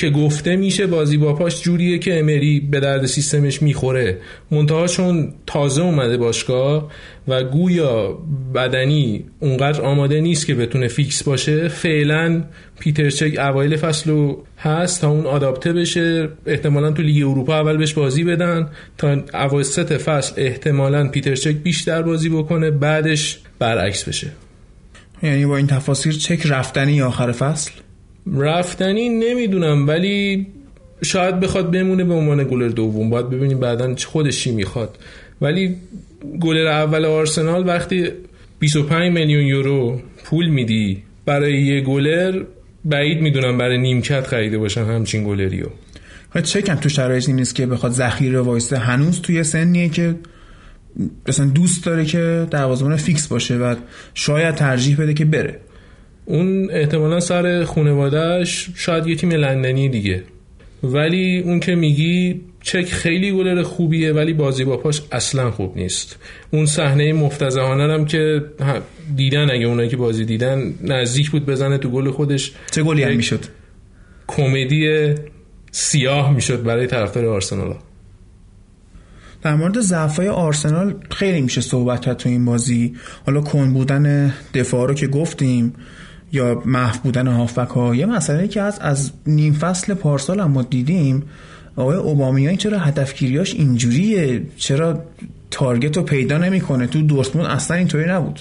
که 0.00 0.10
گفته 0.10 0.56
میشه 0.56 0.86
بازی 0.86 1.16
با 1.16 1.32
پاش 1.32 1.62
جوریه 1.62 1.98
که 1.98 2.18
امری 2.18 2.60
به 2.60 2.80
درد 2.80 3.06
سیستمش 3.06 3.62
می‌خوره. 3.62 4.18
منتها 4.50 4.86
چون 4.86 5.32
تازه 5.46 5.82
اومده 5.82 6.16
باشگاه 6.16 6.90
و 7.28 7.44
گویا 7.44 8.18
بدنی 8.54 9.24
اونقدر 9.40 9.80
آماده 9.80 10.20
نیست 10.20 10.46
که 10.46 10.54
بتونه 10.54 10.88
فیکس 10.88 11.22
باشه 11.22 11.68
فعلا 11.68 12.44
پیتر 12.78 13.10
چک 13.10 13.38
اوایل 13.38 13.76
فصل 13.76 14.10
رو 14.10 14.44
هست 14.58 15.00
تا 15.00 15.10
اون 15.10 15.26
آداپته 15.26 15.72
بشه. 15.72 16.28
احتمالا 16.46 16.90
تو 16.90 17.02
لیگ 17.02 17.28
اروپا 17.28 17.60
اول 17.60 17.76
بهش 17.76 17.92
بازی 17.92 18.24
بدن 18.24 18.68
تا 18.98 19.16
اواسط 19.34 19.92
فصل 19.92 20.34
احتمالا 20.36 21.08
پیتر 21.08 21.34
چک 21.34 21.56
بیشتر 21.56 22.02
بازی 22.02 22.28
بکنه 22.28 22.70
بعدش 22.70 23.38
برعکس 23.58 24.04
بشه. 24.08 24.32
یعنی 25.22 25.46
با 25.46 25.56
این 25.56 25.66
تفاصیل 25.66 26.18
چک 26.18 26.46
رفتنی 26.46 27.02
آخر 27.02 27.32
فصل؟ 27.32 27.70
رفتنی 28.26 29.08
نمی‌دونم 29.08 29.88
ولی 29.88 30.46
شاید 31.02 31.40
بخواد 31.40 31.70
بمونه 31.70 32.04
به 32.04 32.14
عنوان 32.14 32.44
گلر 32.44 32.68
دوم. 32.68 33.10
باید 33.10 33.30
ببینیم 33.30 33.60
بعدا 33.60 33.94
خودش 34.06 34.40
چی 34.40 34.50
می‌خواد. 34.50 34.98
ولی 35.40 35.76
گلر 36.40 36.66
اول 36.66 37.04
آرسنال 37.04 37.66
وقتی 37.66 38.08
25 38.58 39.12
میلیون 39.12 39.46
یورو 39.46 40.00
پول 40.24 40.48
میدی 40.48 41.02
برای 41.26 41.62
یه 41.62 41.80
گلر 41.80 42.42
بعید 42.84 43.20
می‌دونم 43.20 43.58
برای 43.58 43.78
نیمکت 43.78 44.26
خریده 44.26 44.58
باشن 44.58 44.84
همچین 44.84 45.24
گلریو. 45.24 45.66
چکم 46.42 46.74
تو 46.74 46.88
شرایطی 46.88 47.32
نیست 47.32 47.54
که 47.54 47.66
بخواد 47.66 47.92
ذخیره 47.92 48.40
وایسته 48.40 48.78
هنوز 48.78 49.20
توی 49.20 49.44
سنیه 49.44 49.88
که 49.88 50.14
مثلا 51.28 51.46
دوست 51.46 51.84
داره 51.84 52.04
که 52.04 52.46
دروازه‌بان 52.50 52.96
فیکس 52.96 53.26
باشه 53.26 53.56
و 53.56 53.74
شاید 54.14 54.54
ترجیح 54.54 55.00
بده 55.00 55.14
که 55.14 55.24
بره. 55.24 55.60
اون 56.24 56.70
احتمالا 56.70 57.20
سر 57.20 57.64
خانوادهش 57.64 58.70
شاید 58.74 59.06
یه 59.06 59.16
تیم 59.16 59.30
لندنی 59.30 59.88
دیگه. 59.88 60.22
ولی 60.82 61.40
اون 61.40 61.60
که 61.60 61.74
میگی 61.74 62.40
چک 62.62 62.84
خیلی 62.84 63.32
گلر 63.32 63.62
خوبیه 63.62 64.12
ولی 64.12 64.32
بازی 64.32 64.64
با 64.64 64.76
پاش 64.76 65.02
اصلا 65.12 65.50
خوب 65.50 65.76
نیست. 65.76 66.18
اون 66.50 66.66
صحنه 66.66 67.12
مفتزهانه 67.12 67.92
هم 67.92 68.04
که 68.04 68.44
دیدن 69.16 69.50
اگه 69.50 69.66
اونایی 69.66 69.88
که 69.88 69.96
بازی 69.96 70.24
دیدن 70.24 70.74
نزدیک 70.82 71.30
بود 71.30 71.46
بزنه 71.46 71.78
تو 71.78 71.90
گل 71.90 72.10
خودش 72.10 72.52
چه 72.70 72.82
گلی 72.82 73.02
هم 73.02 73.16
می‌شد؟ 73.16 73.40
کمدی 74.26 75.14
سیاه 75.70 76.34
می‌شد 76.34 76.62
برای 76.62 76.86
طرفدار 76.86 77.26
آرسنال. 77.26 77.74
در 79.42 79.54
مورد 79.54 79.80
ضعفای 79.80 80.28
آرسنال 80.28 80.94
خیلی 81.10 81.40
میشه 81.40 81.60
صحبت 81.60 82.00
کرد 82.00 82.16
تو 82.16 82.28
این 82.28 82.44
بازی. 82.44 82.94
حالا 83.26 83.40
کن 83.40 83.72
بودن 83.72 84.34
دفاع 84.54 84.88
رو 84.88 84.94
که 84.94 85.06
گفتیم 85.06 85.74
یا 86.32 86.62
محو 86.66 86.98
بودن 87.02 87.26
هافبک 87.26 87.68
ها 87.68 87.94
یه 87.94 88.06
مسئله 88.06 88.48
که 88.48 88.60
از 88.60 88.78
از 88.78 89.12
نیم 89.26 89.52
فصل 89.52 89.94
پارسال 89.94 90.40
هم 90.40 90.50
ما 90.50 90.62
دیدیم 90.62 91.22
آقای 91.76 91.96
اوبامیان 91.96 92.56
چرا 92.56 92.78
هدفگیریاش 92.78 93.54
اینجوریه؟ 93.54 94.42
چرا 94.56 95.02
تارگت 95.50 95.96
رو 95.96 96.02
پیدا 96.02 96.38
نمی‌کنه؟ 96.38 96.86
تو 96.86 97.02
دورتموند 97.02 97.48
اصلا 97.50 97.76
اینطوری 97.76 98.10
نبود. 98.10 98.40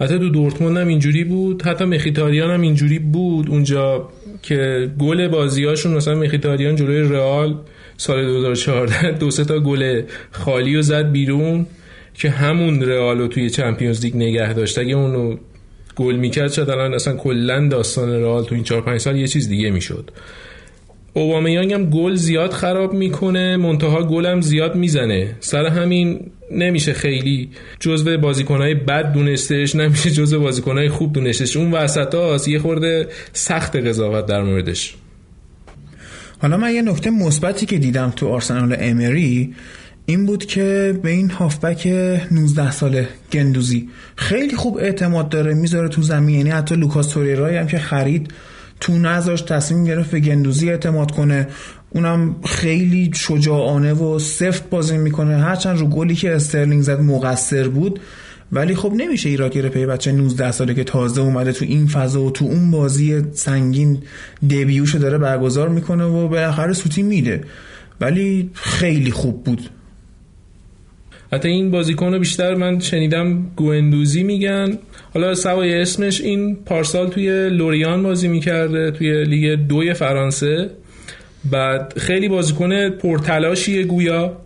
حتی 0.00 0.18
تو 0.18 0.28
دورتموند 0.28 0.76
هم 0.76 0.88
اینجوری 0.88 1.24
بود 1.24 1.62
حتی 1.62 1.84
مخیتاریان 1.84 2.50
هم 2.50 2.60
اینجوری 2.60 2.98
بود. 2.98 3.50
اونجا 3.50 4.08
که 4.42 4.90
گل 4.98 5.28
بازیاشون 5.28 5.94
مثلا 5.94 6.14
مخیتاریان 6.14 6.76
جلوی 6.76 7.00
رئال 7.00 7.58
سال 7.96 8.26
2014 8.26 9.12
دو 9.12 9.30
سه 9.30 9.44
تا 9.44 9.60
گل 9.60 10.02
خالی 10.30 10.76
و 10.76 10.82
زد 10.82 11.12
بیرون 11.12 11.66
که 12.14 12.30
همون 12.30 12.82
رئال 12.82 13.26
توی 13.26 13.50
چمپیونز 13.50 14.04
لیگ 14.04 14.16
نگه 14.16 14.52
داشت. 14.52 14.78
اگه 14.78 14.94
اونو 14.94 15.36
گل 15.96 16.16
می‌کرد 16.16 16.52
شد 16.52 16.70
الان 16.70 16.94
اصلا 16.94 17.16
کلا 17.16 17.68
داستان 17.68 18.10
رئال 18.10 18.44
تو 18.44 18.54
این 18.54 18.64
4 18.64 18.82
5 18.82 19.00
سال 19.00 19.16
یه 19.16 19.28
چیز 19.28 19.48
دیگه 19.48 19.70
می‌شد. 19.70 20.10
اوبامیانگ 21.12 21.72
هم 21.72 21.90
گل 21.90 22.14
زیاد 22.14 22.50
خراب 22.50 22.92
می‌کنه 22.92 23.56
منتها 23.56 24.22
هم 24.22 24.40
زیاد 24.40 24.74
می‌زنه. 24.74 25.36
سر 25.40 25.66
همین 25.66 26.30
نمیشه 26.50 26.92
خیلی 26.92 27.50
جزو 27.80 28.18
بازیکنهای 28.18 28.74
بد 28.74 29.12
دونستش 29.12 29.74
نمیشه 29.74 30.10
جزو 30.10 30.40
بازیکنهای 30.40 30.88
خوب 30.88 31.12
دونستش. 31.12 31.56
اون 31.56 31.70
وسط 31.70 32.14
هاست 32.14 32.48
یه 32.48 32.58
خورده 32.58 33.06
سخت 33.32 33.76
قضاوت 33.76 34.26
در 34.26 34.42
موردش. 34.42 34.94
حالا 36.42 36.56
من 36.56 36.74
یه 36.74 36.82
نکته 36.82 37.10
مثبتی 37.10 37.66
که 37.66 37.78
دیدم 37.78 38.12
تو 38.16 38.28
آرسنال 38.28 38.76
امری 38.78 39.54
این 40.06 40.26
بود 40.26 40.44
که 40.44 40.98
به 41.02 41.10
این 41.10 41.30
هافبک 41.30 41.86
19 42.30 42.70
ساله 42.70 43.08
گندوزی. 43.32 43.88
خیلی 44.16 44.56
خوب 44.56 44.76
اعتماد 44.76 45.28
داره 45.28 45.54
می‌ذاره 45.54 45.88
تو 45.88 46.02
زمین. 46.02 46.36
یعنی 46.36 46.50
حتی 46.50 46.74
لوکاس 46.74 47.06
توریرای 47.06 47.56
هم 47.56 47.66
که 47.66 47.78
خرید 47.78 48.30
رو 48.80 48.98
نذاشت 48.98 49.42
تصمیم 49.42 49.84
گرفت 49.84 50.10
به 50.10 50.20
گندوزی 50.20 50.70
اعتماد 50.70 51.10
کنه. 51.10 51.48
اونم 51.90 52.36
خیلی 52.44 53.10
شجاعانه 53.14 53.92
و 53.92 54.18
سفت 54.18 54.70
بازی 54.70 54.98
می‌کنه. 54.98 55.36
هرچند 55.36 55.78
رو 55.78 55.86
گلی 55.86 56.14
که 56.14 56.34
استرلینگ 56.34 56.82
زد 56.82 57.00
مقصر 57.00 57.68
بود. 57.68 58.00
ولی 58.52 58.74
خب 58.74 58.92
نمیشه 58.96 59.36
گرفت 59.48 59.74
پی 59.74 59.86
بچه 59.86 60.12
19 60.12 60.52
ساله 60.52 60.74
که 60.74 60.84
تازه 60.84 61.20
اومده 61.20 61.52
تو 61.52 61.64
این 61.64 61.86
فضا 61.86 62.22
و 62.22 62.30
تو 62.30 62.44
اون 62.44 62.70
بازی 62.70 63.22
سنگین 63.32 63.98
debut 64.50 64.80
شو 64.80 64.98
داره 64.98 65.18
برگزار 65.18 65.68
می‌کنه 65.68 66.04
و 66.04 66.28
بالاخره 66.28 66.72
سوتی 66.72 67.02
میده. 67.02 67.44
ولی 68.00 68.50
خیلی 68.54 69.10
خوب 69.10 69.44
بود. 69.44 69.70
حتی 71.32 71.48
این 71.48 71.70
بازیکن 71.70 72.12
رو 72.12 72.18
بیشتر 72.18 72.54
من 72.54 72.78
شنیدم 72.80 73.46
گوندوزی 73.56 74.22
میگن. 74.22 74.78
حالا 75.14 75.34
سوای 75.34 75.74
اسمش 75.80 76.20
این 76.20 76.56
پارسال 76.56 77.08
توی 77.08 77.48
لوریان 77.48 78.02
بازی 78.02 78.28
می‌کرده 78.28 78.90
توی 78.90 79.24
لیگ 79.24 79.58
دوی 79.58 79.94
فرانسه. 79.94 80.70
بعد 81.50 81.94
خیلی 81.98 82.28
بازیکن 82.28 82.90
پرتلاشیه 82.90 83.82
گویا 83.82 84.36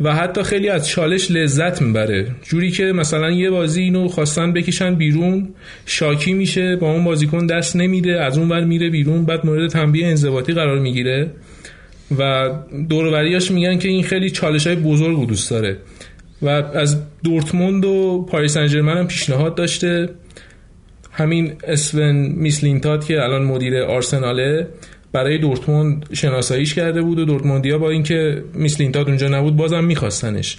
و 0.00 0.14
حتی 0.14 0.42
خیلی 0.42 0.68
از 0.68 0.88
چالش 0.88 1.30
لذت 1.30 1.82
می‌بره. 1.82 2.26
جوری 2.42 2.70
که 2.70 2.84
مثلا 2.84 3.30
یه 3.30 3.50
بازی 3.50 3.82
اینو 3.82 4.08
خواستن 4.08 4.52
بکشن 4.52 4.94
بیرون 4.94 5.48
شاکی 5.86 6.32
میشه 6.32 6.76
با 6.76 6.92
اون 6.92 7.04
بازیکن 7.04 7.46
دست 7.46 7.76
نمیده 7.76 8.24
از 8.24 8.38
اون 8.38 8.48
ور 8.48 8.64
میره 8.64 8.90
بیرون 8.90 9.24
بعد 9.24 9.46
مورد 9.46 9.70
تنبیه 9.70 10.06
انضباطی 10.06 10.52
قرار 10.52 10.78
می‌گیره. 10.78 11.30
و 12.18 12.50
دور 12.88 13.09
و 13.09 13.16
وریاش 13.16 13.50
میگن 13.50 13.78
که 13.78 13.88
این 13.88 14.02
خیلی 14.02 14.30
چالش 14.30 14.66
های 14.66 14.76
بزرگ 14.76 15.28
دوست 15.28 15.50
داره. 15.50 15.76
و 16.42 16.48
از 16.48 17.02
دورتموند 17.24 17.84
و 17.84 18.26
پاری 18.30 18.56
سن 18.56 18.69
ژرمن 18.69 18.96
هم 18.96 19.06
پیشنهاد 19.06 19.54
داشته. 19.54 20.08
همین 21.12 21.52
سون 21.64 22.16
میسلینتات 22.16 23.06
که 23.06 23.22
الان 23.22 23.44
مدیر 23.44 23.82
آرسناله 23.82 24.68
برای 25.12 25.38
دورتموند 25.38 26.06
شناساییش 26.12 26.74
کرده 26.74 27.02
بود 27.02 27.18
و 27.18 27.24
دورتموندیا 27.24 27.78
با 27.78 27.90
اینکه 27.90 28.44
میسلینتات 28.54 29.08
اونجا 29.08 29.28
نبود 29.28 29.56
بازم 29.56 29.84
میخواستنش. 29.84 30.58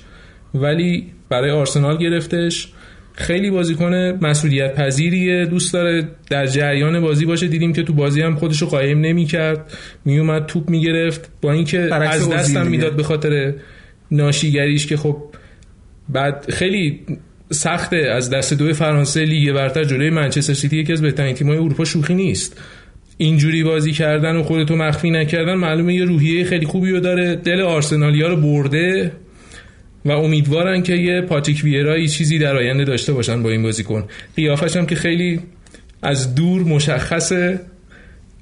ولی 0.53 1.07
برای 1.29 1.51
آرسنال 1.51 1.97
گرفتش. 1.97 2.67
خیلی 3.13 3.49
بازیکن 3.49 3.93
مسئولیت 4.21 4.75
پذیریه 4.75 5.45
دوست 5.45 5.73
داره 5.73 6.07
در 6.29 6.47
جریان 6.47 6.99
بازی 6.99 7.25
باشه. 7.25 7.47
دیدیم 7.47 7.73
که 7.73 7.83
تو 7.83 7.93
بازی 7.93 8.21
هم 8.21 8.35
خودشو 8.35 8.65
قایم 8.65 9.01
نمی‌کرد. 9.01 9.73
میومد 10.05 10.45
توپ 10.45 10.69
می‌گرفت. 10.69 11.31
با 11.41 11.51
اینکه 11.51 11.79
از 11.95 12.29
دستم 12.29 12.67
می‌داد 12.67 12.95
به 12.95 13.03
خاطر 13.03 13.53
ناشیگریش 14.11 14.87
که 14.87 14.97
خب 14.97 15.23
بعد 16.09 16.51
خیلی 16.51 16.99
سخته 17.51 17.97
از 17.97 18.29
دست 18.29 18.53
دو 18.53 18.73
فرانسه 18.73 19.25
لیگ 19.25 19.51
برتر 19.51 19.83
جلوی 19.83 20.09
منچستر 20.09 20.53
سیتی 20.53 20.77
یکی 20.77 20.93
از 20.93 21.01
بهترین 21.01 21.35
تیم‌های 21.35 21.57
اروپا 21.57 21.85
شوخی 21.85 22.13
نیست. 22.13 22.61
اینجوری 23.17 23.63
بازی 23.63 23.91
کردن 23.91 24.35
و 24.35 24.43
خودتو 24.43 24.75
مخفی 24.75 25.09
نکردن 25.09 25.53
معلومه 25.53 25.93
یه 25.93 26.05
روحیه 26.05 26.43
خیلی 26.43 26.65
خوبی 26.65 26.91
رو 26.91 26.99
داره. 26.99 27.35
دل 27.35 27.61
آرسنالیا 27.61 28.27
رو 28.27 28.35
برده 28.35 29.11
و 30.05 30.11
امیدوارن 30.11 30.83
که 30.83 30.93
یه 30.93 31.21
پاتیک 31.21 31.63
ویرایی 31.63 32.07
چیزی 32.07 32.39
در 32.39 32.55
آینده 32.55 32.83
داشته 32.83 33.13
باشن 33.13 33.43
با 33.43 33.49
این 33.49 33.63
بازیکن. 33.63 34.03
قیافش 34.35 34.75
هم 34.75 34.85
که 34.85 34.95
خیلی 34.95 35.39
از 36.01 36.35
دور 36.35 36.63
مشخصه. 36.63 37.59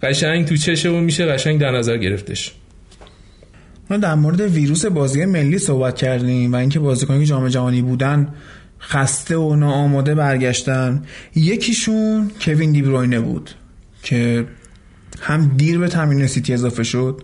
قشنگ 0.04 0.46
تو 0.46 0.58
چشه 0.58 0.90
و 0.90 1.00
میشه 1.00 1.26
قشنگ 1.26 1.60
در 1.60 1.72
نظر 1.72 1.98
گرفتش. 1.98 2.52
ما 3.90 3.98
در 3.98 4.16
مورد 4.16 4.42
ویروس 4.42 4.86
بازی 4.86 5.26
ملی 5.26 5.58
صحبت 5.58 5.96
کردیم 5.96 6.54
و 6.54 6.56
اینکه 6.56 6.80
بازیکنان 6.80 7.24
جام 7.24 7.48
جهانی 7.48 7.82
بودن 7.82 8.34
خسته 8.82 9.38
و 9.38 9.56
ناآماده 9.56 10.16
برگشتن. 10.16 11.04
یکیشون 11.36 12.32
کوین 12.42 12.72
دیبروینه 12.72 13.20
بود 13.20 13.50
که 14.04 14.46
هم 15.22 15.52
دیر 15.58 15.80
به 15.80 15.88
تمرین 15.88 16.28
سیتی 16.28 16.54
اضافه 16.54 16.84
شد 16.84 17.22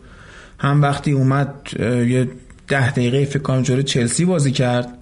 هم 0.59 0.81
وقتی 0.81 1.11
اومد 1.11 1.53
یه 1.79 2.27
ده 2.67 2.91
دقیقه 2.91 3.25
فکر 3.25 3.39
کنم 3.39 3.61
جلو 3.61 3.81
چلسی 3.81 4.25
بازی 4.25 4.51
کرد. 4.51 4.97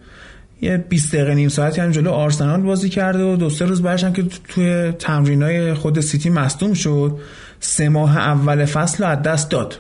یه 0.62 0.78
20 0.78 1.16
دقیقه 1.16 1.34
نیم 1.34 1.50
ساعتی 1.50 1.82
هم 1.82 1.92
جلو 1.92 2.12
آرسنال 2.12 2.62
بازی 2.62 2.90
کرده 2.90 3.24
و 3.24 3.36
دو 3.36 3.50
سه 3.50 3.66
روز 3.66 3.82
بعدش 3.82 4.04
هم 4.04 4.14
که 4.14 4.24
توی 4.48 4.92
تمرینای 4.92 5.74
خود 5.74 6.00
سیتی 6.00 6.30
مصدوم 6.30 6.74
شد 6.74 7.18
سه 7.60 7.90
ماه 7.90 8.18
اول 8.18 8.66
فصل 8.66 9.04
رو 9.04 9.10
از 9.10 9.22
دست 9.22 9.50
داد. 9.50 9.80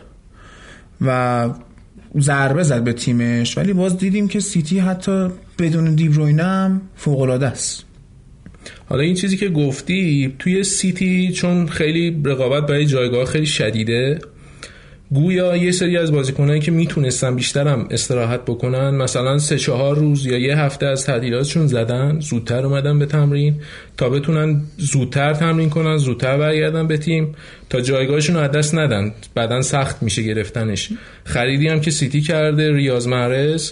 و 1.01 1.49
ضربه 2.19 2.63
زد 2.63 2.83
به 2.83 2.93
تیمش 2.93 3.57
ولی 3.57 3.73
باز 3.73 3.97
دیدیم 3.97 4.27
که 4.27 4.39
سیتی 4.39 4.79
حتی 4.79 5.27
بدون 5.59 5.95
دیبروینه 5.95 6.43
هم 6.43 6.81
فوق 6.95 7.29
است. 7.29 7.85
حالا 8.85 9.01
این 9.01 9.15
چیزی 9.15 9.37
که 9.37 9.49
گفتی 9.49 10.33
توی 10.39 10.63
سیتی 10.63 11.31
چون 11.31 11.67
خیلی 11.67 12.21
رقابت 12.25 12.67
برای 12.67 12.85
جایگاه 12.85 13.25
خیلی 13.25 13.45
شدیده 13.45 14.19
گویا 15.13 15.57
یه 15.57 15.71
سری 15.71 15.97
از 15.97 16.11
بازیکنایی 16.11 16.59
که 16.59 16.71
می‌تونستن 16.71 17.35
بیشترم 17.35 17.87
استراحت 17.91 18.41
بکنن 18.41 18.89
مثلا 18.89 19.37
سه 19.37 19.57
چهار 19.57 19.95
روز 19.95 20.25
یا 20.25 20.37
یه 20.37 20.57
هفته 20.57 20.85
از 20.85 21.05
تعطیلاتشون 21.05 21.67
زدن 21.67 22.19
زودتر 22.19 22.65
اومدن 22.65 22.99
به 22.99 23.05
تمرین 23.05 23.55
تا 23.97 24.09
بتونن 24.09 24.61
زودتر 24.77 25.33
تمرین 25.33 25.69
کنن 25.69 25.97
زودتر 25.97 26.37
برگردن 26.37 26.87
به 26.87 26.97
تیم 26.97 27.35
تا 27.69 27.81
جایگاهشون 27.81 28.35
رو 28.35 28.41
از 28.41 28.51
دست 28.51 28.75
ندن. 28.75 29.13
بعدا 29.35 29.61
سخت 29.61 30.03
میشه 30.03 30.21
گرفتنش. 30.21 30.89
خریدی 31.23 31.67
هم 31.67 31.81
که 31.81 31.91
سیتی 31.91 32.21
کرده 32.21 32.71
ریاض 32.71 33.07
محرز 33.07 33.71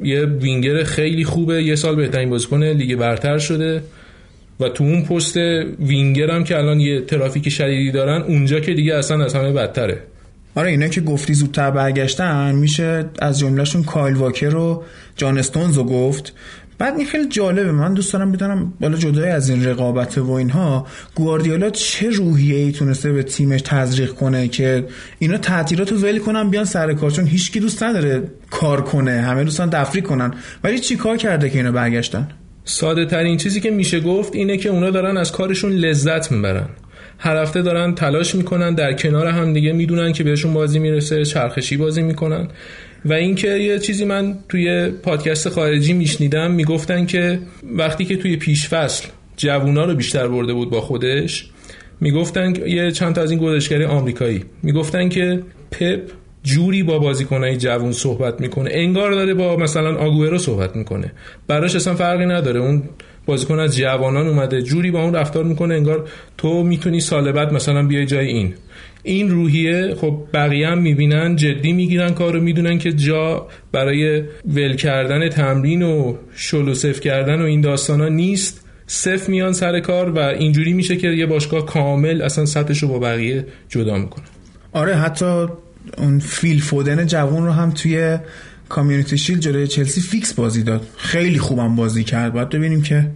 یه 0.00 0.24
وینگر 0.24 0.84
خیلی 0.84 1.24
خوبه 1.24 1.62
یه 1.62 1.74
سال 1.74 1.96
بهترین 1.96 2.30
بازیکن 2.30 2.64
لیگ 2.64 2.98
برتر 2.98 3.38
شده 3.38 3.82
و 4.60 4.68
تو 4.68 4.84
اون 4.84 5.02
پست 5.02 5.36
وینگر 5.80 6.30
هم 6.30 6.44
که 6.44 6.58
الان 6.58 6.80
یه 6.80 7.00
ترافیک 7.00 7.48
شدیدی 7.48 7.90
دارن 7.90 8.22
اونجا 8.22 8.60
که 8.60 8.74
دیگه 8.74 8.94
اصلا 8.94 9.24
از 9.24 9.34
همه 9.34 9.52
بدتره. 9.52 10.02
آره 10.56 10.70
اینا 10.70 10.88
که 10.88 11.00
گفتی 11.00 11.34
زودتر 11.34 11.70
برگشتن 11.70 12.54
میشه 12.54 13.04
از 13.18 13.38
جملهشون 13.38 13.84
کایل 13.84 14.16
واکر 14.16 14.56
و 14.56 14.84
جان 15.16 15.38
استونز 15.38 15.76
رو 15.76 15.84
گفت. 15.84 16.32
بعد 16.78 16.96
این 16.96 17.06
خیلی 17.06 17.28
جالبه 17.28 17.72
من 17.72 17.94
دوست 17.94 18.12
دارم 18.12 18.32
بدونم 18.32 18.72
بالا 18.80 18.96
جدای 18.96 19.30
از 19.30 19.48
این 19.50 19.64
رقابت 19.64 20.18
و 20.18 20.30
اینها 20.30 20.86
گواردیولا 21.14 21.70
چه 21.70 22.10
روحیه 22.10 22.56
ای 22.56 22.72
تونسته 22.72 23.12
به 23.12 23.22
تیمش 23.22 23.60
تزریق 23.64 24.12
کنه 24.12 24.48
که 24.48 24.86
اینا 25.18 25.38
تعطیلات 25.38 25.92
رو 25.92 25.98
ول 25.98 26.18
کنن 26.18 26.50
بیان 26.50 26.64
سر 26.64 26.94
کار 26.94 27.10
چون 27.10 27.26
هیچکی 27.26 27.60
دوست 27.60 27.82
نداره 27.82 28.22
کار 28.50 28.80
کنه 28.80 29.20
همه 29.20 29.44
دوستان 29.44 29.70
تفریح 29.70 30.04
کنن. 30.04 30.34
ولی 30.64 30.78
چی 30.78 30.96
کار 30.96 31.16
کرده 31.16 31.50
که 31.50 31.58
اینا 31.58 31.72
برگشتن؟ 31.72 32.28
ساده 32.64 33.06
ترین 33.06 33.36
چیزی 33.36 33.60
که 33.60 33.70
میشه 33.70 34.00
گفت 34.00 34.34
اینه 34.34 34.56
که 34.56 34.68
اونا 34.68 34.90
دارن 34.90 35.16
از 35.16 35.32
کارشون 35.32 35.72
لذت 35.72 36.32
می‌برن. 36.32 36.68
هر 37.18 37.36
هفته 37.36 37.62
دارن 37.62 37.94
تلاش 37.94 38.34
می‌کنن 38.34 38.74
در 38.74 38.92
کنار 38.92 39.26
هم 39.26 39.52
دیگه 39.52 39.72
می‌دونن 39.72 40.12
که 40.12 40.24
بهشون 40.24 40.54
بازی 40.54 40.78
می‌رسه 40.78 41.24
چرخشی 41.24 41.76
بازی 41.76 42.02
می‌کنن. 42.02 42.48
و 43.04 43.12
اینکه 43.12 43.48
یه 43.48 43.78
چیزی 43.78 44.04
من 44.04 44.38
توی 44.48 44.88
پادکست 44.88 45.48
خارجی 45.48 45.92
میشنیدم 45.92 46.50
می‌گفتن 46.50 47.06
که 47.06 47.38
وقتی 47.76 48.04
که 48.04 48.16
توی 48.16 48.36
پیش 48.36 48.68
فصل 48.68 49.08
جوونا 49.36 49.84
رو 49.84 49.94
بیشتر 49.94 50.28
برده 50.28 50.52
بود 50.52 50.70
با 50.70 50.80
خودش 50.80 51.50
می‌گفتن 52.00 52.54
یه 52.66 52.90
چند 52.90 53.14
تا 53.14 53.20
از 53.20 53.30
این 53.30 53.40
گزارشگری 53.40 53.84
آمریکایی. 53.84 54.44
می‌گفتن 54.62 55.08
که 55.08 55.42
پپ 55.70 56.00
جوری 56.42 56.82
با 56.82 56.98
بازیکنای 56.98 57.56
جوون 57.56 57.92
صحبت 57.92 58.40
می‌کنه. 58.40 58.70
انگار 58.72 59.12
داره 59.12 59.34
با 59.34 59.56
مثلا 59.56 59.96
آگوئرو 59.96 60.38
صحبت 60.38 60.76
می‌کنه. 60.76 61.12
براش 61.46 61.76
اصلا 61.76 61.94
فرقی 61.94 62.26
نداره. 62.26 62.60
اون 62.60 62.82
بازیکن 63.26 63.58
از 63.58 63.76
جوانان 63.76 64.26
اومده 64.26 64.62
جوری 64.62 64.90
با 64.90 65.02
اون 65.02 65.14
رفتار 65.14 65.44
می‌کنه 65.44 65.74
انگار 65.74 66.08
تو 66.38 66.62
می‌تونی 66.62 67.00
سال 67.00 67.32
بعد 67.32 67.52
مثلا 67.52 67.86
بیای 67.86 68.06
جای 68.06 68.26
این. 68.26 68.54
این 69.02 69.30
روحیه 69.30 69.94
خب 69.94 70.18
بقیه 70.34 70.68
هم 70.68 70.78
می‌بینن 70.78 71.36
جدی 71.36 71.72
می‌گیرن 71.72 72.10
کارو 72.10 72.40
می‌دونن 72.40 72.78
که 72.78 72.92
جا 72.92 73.46
برای 73.72 74.22
ول 74.44 74.76
کردن 74.76 75.28
تمرین 75.28 75.82
و 75.82 76.16
شل 76.36 76.68
و 76.68 76.74
صف 76.74 77.00
کردن 77.00 77.40
و 77.40 77.44
این 77.44 77.60
داستان 77.60 78.00
ها 78.00 78.08
نیست. 78.08 78.62
صف 78.86 79.28
میان 79.28 79.52
سر 79.52 79.80
کار 79.80 80.10
و 80.10 80.18
اینجوری 80.18 80.72
میشه 80.72 80.96
که 80.96 81.08
یه 81.08 81.26
باشگاه 81.26 81.66
کامل 81.66 82.22
اصلا 82.22 82.44
سطحش 82.44 82.82
رو 82.82 82.88
با 82.88 82.98
بقیه 82.98 83.46
جدا 83.68 83.98
می‌کنه. 83.98 84.24
آره 84.72 84.94
حتی 84.94 85.46
اون 85.98 86.18
فیل 86.18 86.60
فودن 86.60 87.06
جوون 87.06 87.46
رو 87.46 87.52
هم 87.52 87.70
توی 87.70 88.18
کامیونیتی 88.68 89.18
شیل 89.18 89.38
جلوی 89.38 89.66
چلسی 89.66 90.00
فیکس 90.00 90.34
بازی 90.34 90.62
داد. 90.62 90.86
خیلی 90.96 91.38
خوبم 91.38 91.76
بازی 91.76 92.04
کرد. 92.04 92.32
باید 92.32 92.48
ببینیم 92.48 92.82
که 92.82 93.10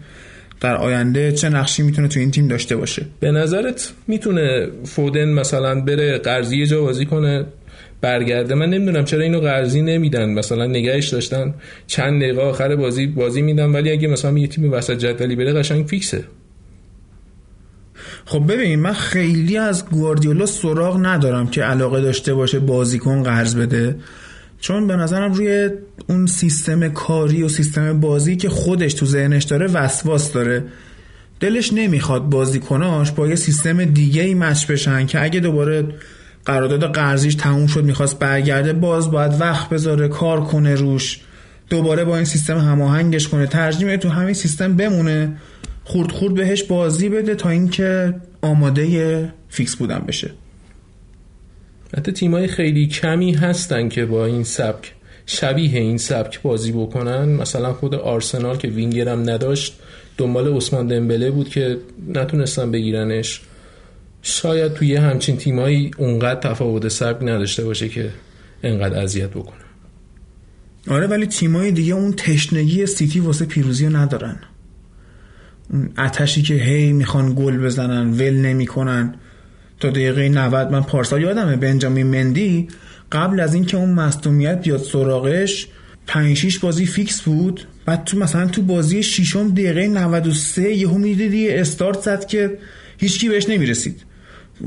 در 0.61 0.77
آینده 0.77 1.33
چه 1.33 1.49
نقشی 1.49 1.83
می‌تونه 1.83 2.09
تو 2.09 2.21
این 2.21 2.31
تیم 2.31 2.49
داشته 2.49 2.77
باشه. 2.77 3.07
به 3.21 3.31
نظرت 3.31 3.93
می‌تونه 4.07 4.69
فودن 4.85 5.29
مثلا 5.29 5.81
بره 5.81 6.19
قرضی 6.19 6.67
جا 6.67 6.83
بازی 6.83 7.05
کنه؟ 7.05 7.47
برگرده. 8.01 8.55
من 8.55 8.71
نمی‌دونم 8.71 9.05
چرا 9.05 9.23
اینو 9.23 9.41
قرضی 9.41 9.83
نمیدن. 9.83 10.31
مثلا 10.31 10.67
نگهش 10.67 11.09
داشتن. 11.09 11.55
چند 11.87 12.23
دقیقه 12.23 12.43
آخر 12.43 12.77
بازی 12.77 13.07
بازی 13.07 13.43
میدن. 13.43 13.73
ولی 13.73 13.91
اگه 13.91 14.09
مثلا 14.09 14.39
یه 14.39 14.47
تیم 14.47 14.73
وسط 14.73 14.99
جدولی 14.99 15.37
بره 15.37 15.53
قشنگ 15.53 15.87
فیکسه. 15.87 16.25
خب 18.25 18.53
ببین 18.53 18.81
من 18.81 18.93
خیلی 18.93 19.57
از 19.57 19.87
گواردیولا 19.87 20.47
سراغ 20.47 20.99
ندارم 21.07 21.47
که 21.47 21.63
علاقه 21.63 22.01
داشته 22.01 22.35
باشه 22.35 22.59
بازیکن 22.59 23.23
قرض 23.23 23.57
بده. 23.57 23.97
چون 24.61 24.87
به 24.87 24.97
نظرم 24.97 25.33
روی 25.33 25.71
اون 26.09 26.27
سیستم 26.27 26.89
کاری 26.89 27.43
و 27.43 27.49
سیستم 27.49 28.01
بازی 28.01 28.37
که 28.37 28.49
خودش 28.49 28.95
تو 28.95 29.07
ذهنش 29.07 29.45
داره 29.45 29.67
وسواس 29.67 30.33
داره. 30.33 30.65
دلش 31.41 31.73
نمی‌خواد 31.73 32.23
بازیکناش 32.23 33.11
با 33.13 33.29
یه 33.29 33.35
سیستم 33.35 33.85
دیگه 33.85 34.23
ای 34.23 34.35
مچ 34.35 34.67
بشن 34.67 35.07
که 35.07 35.23
اگه 35.23 35.41
دوباره 35.41 35.87
قرارداد 36.45 36.95
قرضیش 36.95 37.35
تموم 37.35 37.67
شد 37.67 37.85
می‌خواست 37.85 38.19
برگرده 38.19 38.73
باز 38.73 39.11
باید 39.11 39.41
وقت 39.41 39.69
بذاره 39.69 40.09
کار 40.09 40.45
کنه 40.45 40.75
روش 40.75 41.21
دوباره 41.71 42.05
با 42.05 42.17
این 42.17 42.25
سیستم 42.25 42.59
هماهنگش 42.59 43.29
کنه 43.29 43.47
ترجیح 43.47 43.97
تو 43.97 44.09
همین 44.09 44.35
سیستم 44.35 44.77
بمونه 44.77 45.37
خورد 45.85 46.13
خورد 46.13 46.35
بهش 46.35 46.63
بازی 46.63 47.09
بده 47.09 47.35
تا 47.35 47.49
اینکه 47.49 48.15
آماده 48.43 49.33
فیکس 49.49 49.77
بودن 49.77 49.99
بشه. 50.09 50.31
حتی 51.97 52.13
تیمای 52.13 52.47
خیلی 52.47 52.87
کمی 52.87 53.33
هستن 53.33 53.89
که 53.89 54.07
با 54.07 54.27
این 54.27 54.45
سبک 54.45 54.95
شبیه 55.27 55.81
این 55.81 55.99
سبک 55.99 56.43
بازی 56.43 56.73
بکنن. 56.73 57.29
مثلا 57.29 57.73
خود 57.73 57.95
آرسنال 57.95 58.57
که 58.57 58.69
وینگرم 58.69 59.31
نداشت 59.31 59.79
دنبال 60.17 60.57
عثمان 60.57 60.87
دمبله 60.87 61.31
بود 61.31 61.49
که 61.49 61.79
نتونستن 62.09 62.71
بگیرنش. 62.71 63.41
شاید 64.23 64.75
توی 64.75 64.97
همچین 64.97 65.37
تیمایی 65.37 65.91
اونقدر 65.99 66.41
تفاوت 66.41 66.89
سبک 66.89 67.23
نداشته 67.23 67.65
باشه 67.65 67.89
که 67.89 68.11
انقدر 68.63 69.03
اذیت 69.03 69.31
بکنه. 69.31 69.61
آره 70.89 71.07
ولی 71.07 71.27
تیمای 71.27 71.73
دیگه 71.73 71.95
اون 71.95 72.13
تشنگی 72.13 72.87
سیتی 72.87 73.21
واسه 73.21 73.45
پیروزی 73.45 73.87
رو 73.87 73.97
ندارن. 73.97 74.41
اون 75.71 75.91
اتشی 75.99 76.43
که 76.43 76.55
هی 76.55 76.93
می‌خوان 76.93 77.35
گل 77.35 77.59
بزنن 77.59 78.11
ول 78.11 78.35
نمی‌کنن. 78.35 79.15
تا 79.81 79.91
دقیقه 79.91 80.29
90 80.29 80.71
من 80.73 80.83
پارسال 80.83 81.23
یادمه. 81.23 81.57
بنجامین 81.57 82.07
مندی 82.07 82.69
قبل 83.13 83.41
از 83.41 83.55
اینکه 83.55 83.77
اون 83.77 83.91
مصدومیت 83.91 84.63
بیاد 84.63 84.81
سراغش 84.81 85.67
5 86.07 86.37
6 86.37 86.59
بازی 86.59 86.87
فیکس 86.87 87.23
بود. 87.23 87.67
بعد 87.87 88.05
تو 88.05 88.19
مثلا 88.19 88.47
تو 88.47 88.63
بازی 88.63 89.03
ششم 89.03 89.51
دقیقه 89.51 89.89
93 89.89 90.63
یهو 90.63 90.99
می‌دیدی 90.99 91.51
استارت 91.51 92.01
زد 92.01 92.27
که 92.27 92.59
هیچکی 92.99 93.29
بهش 93.29 93.49
نمی‌رسید. 93.49 94.05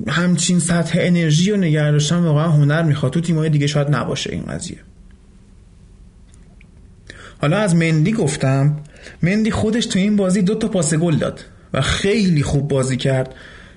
همچین 0.08 0.60
سطح 0.60 0.97
انرژی 1.02 1.52
و 1.52 1.58
نگه 1.58 1.91
داشتن 1.91 2.15
واقعا 2.15 2.49
هنر 2.49 2.84
می‌خواد. 2.84 3.12
تو 3.12 3.21
تیمای 3.21 3.49
دیگه 3.49 3.67
شاید 3.67 3.95
نباشه 3.95 4.32
این 4.34 4.43
قضیه. 4.43 4.78
حالا 7.41 7.58
از 7.58 7.76
مندی 7.76 8.12
گفتم. 8.12 8.78
مندی 9.23 9.52
خودش 9.52 9.86
تو 9.86 9.99
این 9.99 10.15
بازی 10.15 10.41
دو 10.41 10.56
تا 10.56 10.67
پاس 10.67 10.93
گل 10.93 11.15
داد 11.15 11.39
و 11.73 11.82
خیلی 11.82 12.43
خوب 12.43 12.67
بازی 12.67 12.97
کرد. 12.97 13.36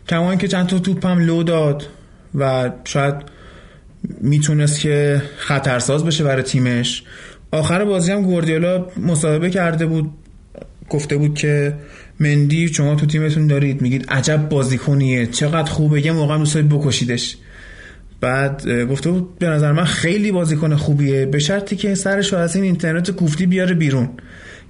کمان 0.09 0.39
که 0.39 0.49
چند 0.49 0.67
تا 0.67 0.79
توپم 0.79 1.19
لو 1.19 1.43
داد 1.43 1.87
و 2.35 2.71
شاید 2.85 3.15
می‌تونست 4.21 4.81
که 4.81 5.23
خطرساز 5.37 6.05
بشه 6.05 6.25
برای 6.25 6.43
تیمش. 6.43 7.03
آخر 7.51 7.85
بازی 7.85 8.13
هم 8.13 8.23
گوردیولا 8.23 8.87
مصاحبه 8.97 9.51
کرده 9.51 9.87
بود 9.87 10.11
گفته 10.89 11.17
بود 11.17 11.35
که 11.35 11.75
مندی 12.21 12.69
شما 12.69 12.95
تو 12.95 13.07
تیمتون 13.07 13.47
دارید. 13.47 13.83
میگید 13.83 14.07
عجب 14.09 14.49
بازیکنیه 14.49 15.27
چقدر 15.27 15.71
خوبه 15.71 16.07
یه 16.07 16.13
موقع 16.13 16.39
دوست 16.39 16.59
بکشیدش. 16.59 17.37
بعد 18.21 18.69
گفته 18.69 19.11
بود 19.11 19.39
به 19.39 19.47
نظر 19.47 19.73
من 19.73 19.85
خیلی 19.85 20.33
بازیکن 20.33 20.77
خوبیه 20.77 21.27
به 21.27 21.39
شرطی 21.39 21.77
که 21.77 21.95
سرش 21.95 22.35
از 22.35 22.57
این 22.57 22.65
اینترنت 22.65 23.11
کوفتی 23.11 23.47
بیاره 23.47 23.75
بیرون. 23.75 24.09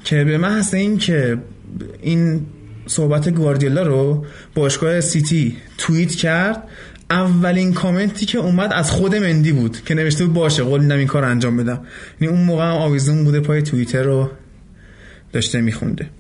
که 0.04 0.24
به 0.24 0.38
من 0.38 0.58
هست 0.58 0.74
این 0.74 0.98
که 0.98 1.38
این 2.02 2.46
صحبت 2.86 3.28
گواردیولا 3.28 3.82
رو 3.82 4.24
باشگاه 4.54 5.00
سیتی 5.00 5.56
توییت 5.78 6.14
کرد. 6.14 6.68
اولین 7.10 7.72
کامنتی 7.72 8.26
که 8.26 8.38
اومد 8.38 8.72
از 8.72 8.90
خود 8.90 9.14
مندی 9.14 9.52
بود 9.52 9.84
که 9.84 9.94
نوشته 9.94 10.24
بود 10.24 10.34
باشه 10.34 10.62
قول 10.62 10.80
میدم 10.80 10.98
این 10.98 11.06
کار 11.06 11.24
انجام 11.24 11.56
بدم. 11.56 11.86
یعنی 12.20 12.34
اون 12.34 12.44
موقع 12.44 12.62
هم 12.62 12.74
آویزون 12.74 13.24
بوده 13.24 13.40
پای 13.40 13.62
توییتر 13.62 14.02
رو 14.02 14.30
داشته 15.32 15.60
میخونده. 15.60 16.10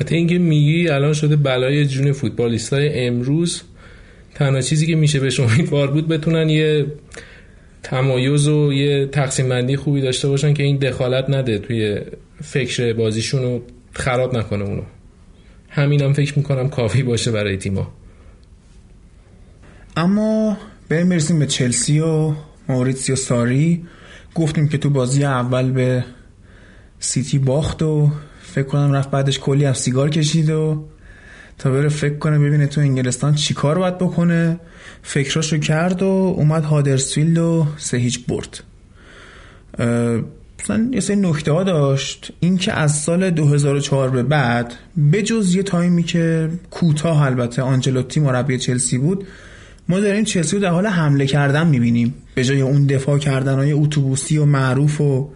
حتی 0.00 0.14
اینکه 0.14 0.38
میگی 0.38 0.88
الان 0.88 1.12
شده 1.12 1.36
بلای 1.36 1.86
جون 1.86 2.12
فوتبالیستای 2.12 3.06
امروز 3.06 3.62
تنها 4.34 4.60
چیزی 4.60 4.86
که 4.86 4.94
میشه 4.94 5.20
بهش 5.20 5.40
امیدوار 5.40 5.90
بود 5.90 6.08
بتونن 6.08 6.48
یه 6.48 6.86
تمایز 7.82 8.48
و 8.48 8.72
یه 8.72 9.06
تقسیم 9.06 9.48
بندی 9.48 9.76
خوبی 9.76 10.00
داشته 10.00 10.28
باشن 10.28 10.54
که 10.54 10.62
این 10.62 10.76
دخالت 10.76 11.30
نده 11.30 11.58
توی 11.58 12.00
فکر 12.42 12.92
بازیشون 12.92 13.42
رو 13.42 13.62
خراب 13.98 14.36
نکنه 14.36 14.64
اونو. 14.64 14.82
همینم 15.68 16.12
فکر 16.12 16.38
می‌کنم 16.38 16.68
کافی 16.68 17.02
باشه 17.02 17.30
برای 17.30 17.56
تیما 17.56 17.92
اما 19.96 20.56
بریم 20.88 21.08
برسیم 21.08 21.38
به 21.38 21.46
چلسی 21.46 22.00
و 22.00 22.34
موریتسیو 22.68 23.16
ساری. 23.16 23.86
گفتیم 24.34 24.68
که 24.68 24.78
تو 24.78 24.90
بازی 24.90 25.24
اول 25.24 25.70
به 25.70 26.04
سیتی 26.98 27.38
باخت 27.38 27.82
و 27.82 28.10
فکر 28.42 28.66
کنم 28.66 28.92
رفت 28.92 29.10
بعدش 29.10 29.38
کلی 29.38 29.64
هم 29.64 29.72
سیگار 29.72 30.10
کشید 30.10 30.50
و 30.50 30.84
تا 31.58 31.70
بره 31.70 31.88
فکر 31.88 32.18
کنه 32.18 32.38
ببینه 32.38 32.66
تو 32.66 32.80
انگلستان 32.80 33.34
چیکار 33.34 33.78
باید 33.78 33.98
بکنه. 33.98 34.60
فکراشو 35.02 35.58
کرد 35.58 36.02
و 36.02 36.06
اومد 36.36 36.64
هادرسفیلد 36.64 37.38
و 37.38 37.66
سه 37.76 37.96
هیچ 37.96 38.26
برد. 38.26 38.60
مثلا 40.62 40.88
یه 40.92 41.00
سری 41.00 41.16
نکته 41.16 41.52
ها 41.52 41.64
داشت. 41.64 42.32
اینکه 42.40 42.72
از 42.72 42.96
سال 42.96 43.30
2004 43.30 44.10
به 44.10 44.22
بعد 44.22 44.74
بجز 45.12 45.54
یه 45.54 45.62
تایمی 45.62 46.02
که 46.02 46.50
کوتاه 46.70 47.22
البته 47.22 47.62
آنجلوتی 47.62 48.20
مربی 48.20 48.58
چلسی 48.58 48.98
بود 48.98 49.26
ما 49.88 50.00
داریم 50.00 50.24
چلسی 50.24 50.56
رو 50.56 50.62
در 50.62 50.68
حال 50.68 50.86
حمله 50.86 51.26
کردن 51.26 51.66
می‌بینیم. 51.66 52.14
به 52.34 52.44
جای 52.44 52.60
اون 52.60 52.86
دفاع 52.86 53.18
کردن 53.18 53.54
های 53.54 53.72
اتوبوسی 53.72 54.38
و 54.38 54.44
معروف 54.44 55.00
و 55.00 55.30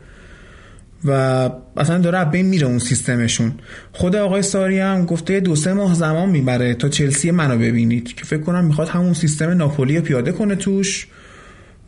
و 1.04 1.50
اصلا 1.76 1.98
داره 1.98 2.24
بین 2.24 2.46
میره 2.46 2.66
اون 2.66 2.78
سیستمشون. 2.78 3.52
خود 3.92 4.16
آقای 4.16 4.42
ساری 4.42 4.78
هم 4.78 5.06
گفته 5.06 5.40
دو 5.40 5.56
سه 5.56 5.72
ماه 5.72 5.94
زمان 5.94 6.28
می‌بره 6.28 6.74
تا 6.74 6.88
چلسی 6.88 7.30
منو 7.30 7.58
ببینید 7.58 8.14
که 8.14 8.24
فکر 8.24 8.40
کنم 8.40 8.64
می‌خواد 8.64 8.88
همون 8.88 9.14
سیستم 9.14 9.50
ناپولی 9.50 10.00
پیاده 10.00 10.32
کنه 10.32 10.54
توش. 10.54 11.06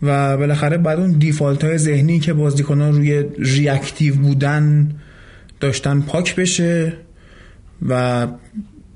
و 0.03 0.37
بالاخره 0.37 0.79
بعد 0.79 0.99
اون 0.99 1.13
default 1.13 1.65
های 1.65 1.79
ذهنی 1.79 2.19
که 2.19 2.33
بازیکنان 2.33 2.93
روی 2.93 3.25
reactive 3.39 4.15
بودن 4.15 4.91
داشتن 5.61 6.01
پاک 6.01 6.37
بشه 6.37 6.93
و 7.89 8.27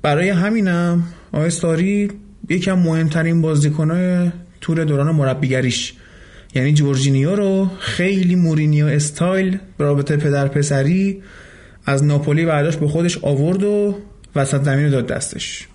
برای 0.01 0.29
همینم 0.29 1.03
آقای 1.31 1.49
ساری 1.49 2.11
یکی 2.49 2.71
از 2.71 2.77
مهمترین 2.77 3.41
بازیکنهای 3.41 4.31
طول 4.61 4.85
دوران 4.85 5.15
مربیگریش. 5.15 5.93
یعنی 6.55 6.73
جورجینیو 6.73 7.35
رو 7.35 7.69
خیلی 7.79 8.35
مورینیو 8.35 8.85
استایل 8.85 9.57
رابطه 9.77 10.17
پدر 10.17 10.47
پسری 10.47 11.21
از 11.85 12.03
ناپولی 12.03 12.45
برداشت 12.45 12.79
به 12.79 12.87
خودش 12.87 13.17
آورد 13.17 13.63
و 13.63 13.97
وسط 14.35 14.63
زمین 14.63 14.85
رو 14.85 14.91
داد 14.91 15.07
دستش. 15.07 15.68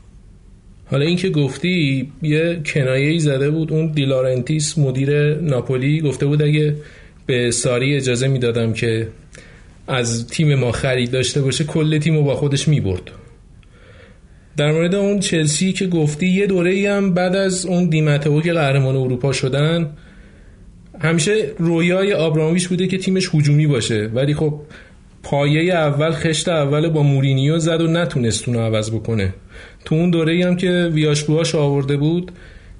حالا 0.87 1.05
اینکه 1.05 1.31
گفتی 1.31 2.09
یه 2.23 2.61
کنایه 2.67 3.09
ای 3.09 3.19
زده 3.19 3.51
بود. 3.51 3.73
اون 3.73 3.87
دلارنتیس 3.87 4.79
مدیر 4.79 5.35
ناپولی 5.35 6.01
گفته 6.01 6.27
بود 6.27 6.43
اگه 6.43 6.77
به 7.27 7.51
ساری 7.51 7.97
اجازه 7.97 8.29
می‌دادم 8.29 8.73
که 8.73 9.09
از 9.89 10.27
تیم 10.29 10.55
ما 10.55 10.73
خرید 10.73 11.11
داشته 11.11 11.43
باشه 11.43 11.65
کل 11.65 11.99
تیم 11.99 12.17
رو 12.17 12.23
با 12.23 12.35
خودش 12.35 12.69
می‌برد. 12.69 13.11
در 14.57 14.73
مورد 14.73 14.95
اون 14.95 15.21
چلسی 15.21 15.73
که 15.73 15.87
گفتی 15.87 16.27
یه 16.27 16.47
دوره 16.47 16.71
ای 16.71 16.87
هم 16.87 17.15
بعد 17.15 17.37
از 17.37 17.67
اون 17.67 17.89
دی 17.89 18.04
متئو 18.04 18.41
که 18.41 18.53
قهرمان 18.53 18.97
اروپا 18.97 19.33
شدن 19.33 19.91
همیشه 21.01 21.51
رویای 21.59 22.13
آبراموویچ 22.13 22.69
بوده 22.69 22.87
که 22.87 22.99
تیمش 22.99 23.35
هجومی 23.35 23.67
باشه. 23.67 24.11
ولی 24.15 24.35
خب 24.35 24.61
پایه 25.23 25.75
اول 25.75 26.11
خشت 26.11 26.49
اول 26.49 26.89
با 26.89 27.03
مورینیو 27.03 27.59
زد 27.59 27.81
و 27.81 27.87
نتونست 27.87 28.49
اونو 28.49 28.61
عوض 28.61 28.91
بکنه. 28.91 29.35
تو 29.85 29.95
اون 29.95 30.11
دوره 30.11 30.47
هم 30.47 30.57
که 30.57 30.91
ویاشبوهاش 30.93 31.55
آورده 31.55 31.97
بود 31.97 32.33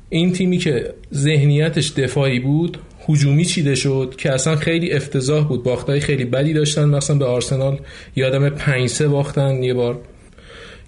این 0.09 0.33
تیمی 0.33 0.59
که 0.59 0.95
ذهنیتش 1.15 1.93
دفاعی 1.93 2.41
بود 2.41 2.79
هجومی 3.09 3.45
چیده 3.45 3.75
شد 3.75 4.15
که 4.19 4.33
اصلا 4.33 4.57
خیلی 4.57 4.93
افتضاح 4.93 5.49
بود. 5.49 5.63
باختای 5.63 6.01
خیلی 6.01 6.25
بدی 6.25 6.53
داشتن 6.53 6.85
مثلا 6.85 7.17
به 7.17 7.25
آرسنال 7.25 7.79
یادم 8.17 8.49
پنج 8.49 9.03
باختن 9.03 9.63
یه 9.63 9.75
بار. 9.75 10.01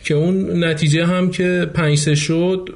که 0.05 0.15
اون 0.15 0.65
نتیجه 0.65 1.07
هم 1.07 1.31
که 1.31 1.71
پنج 1.75 2.15
شد 2.15 2.69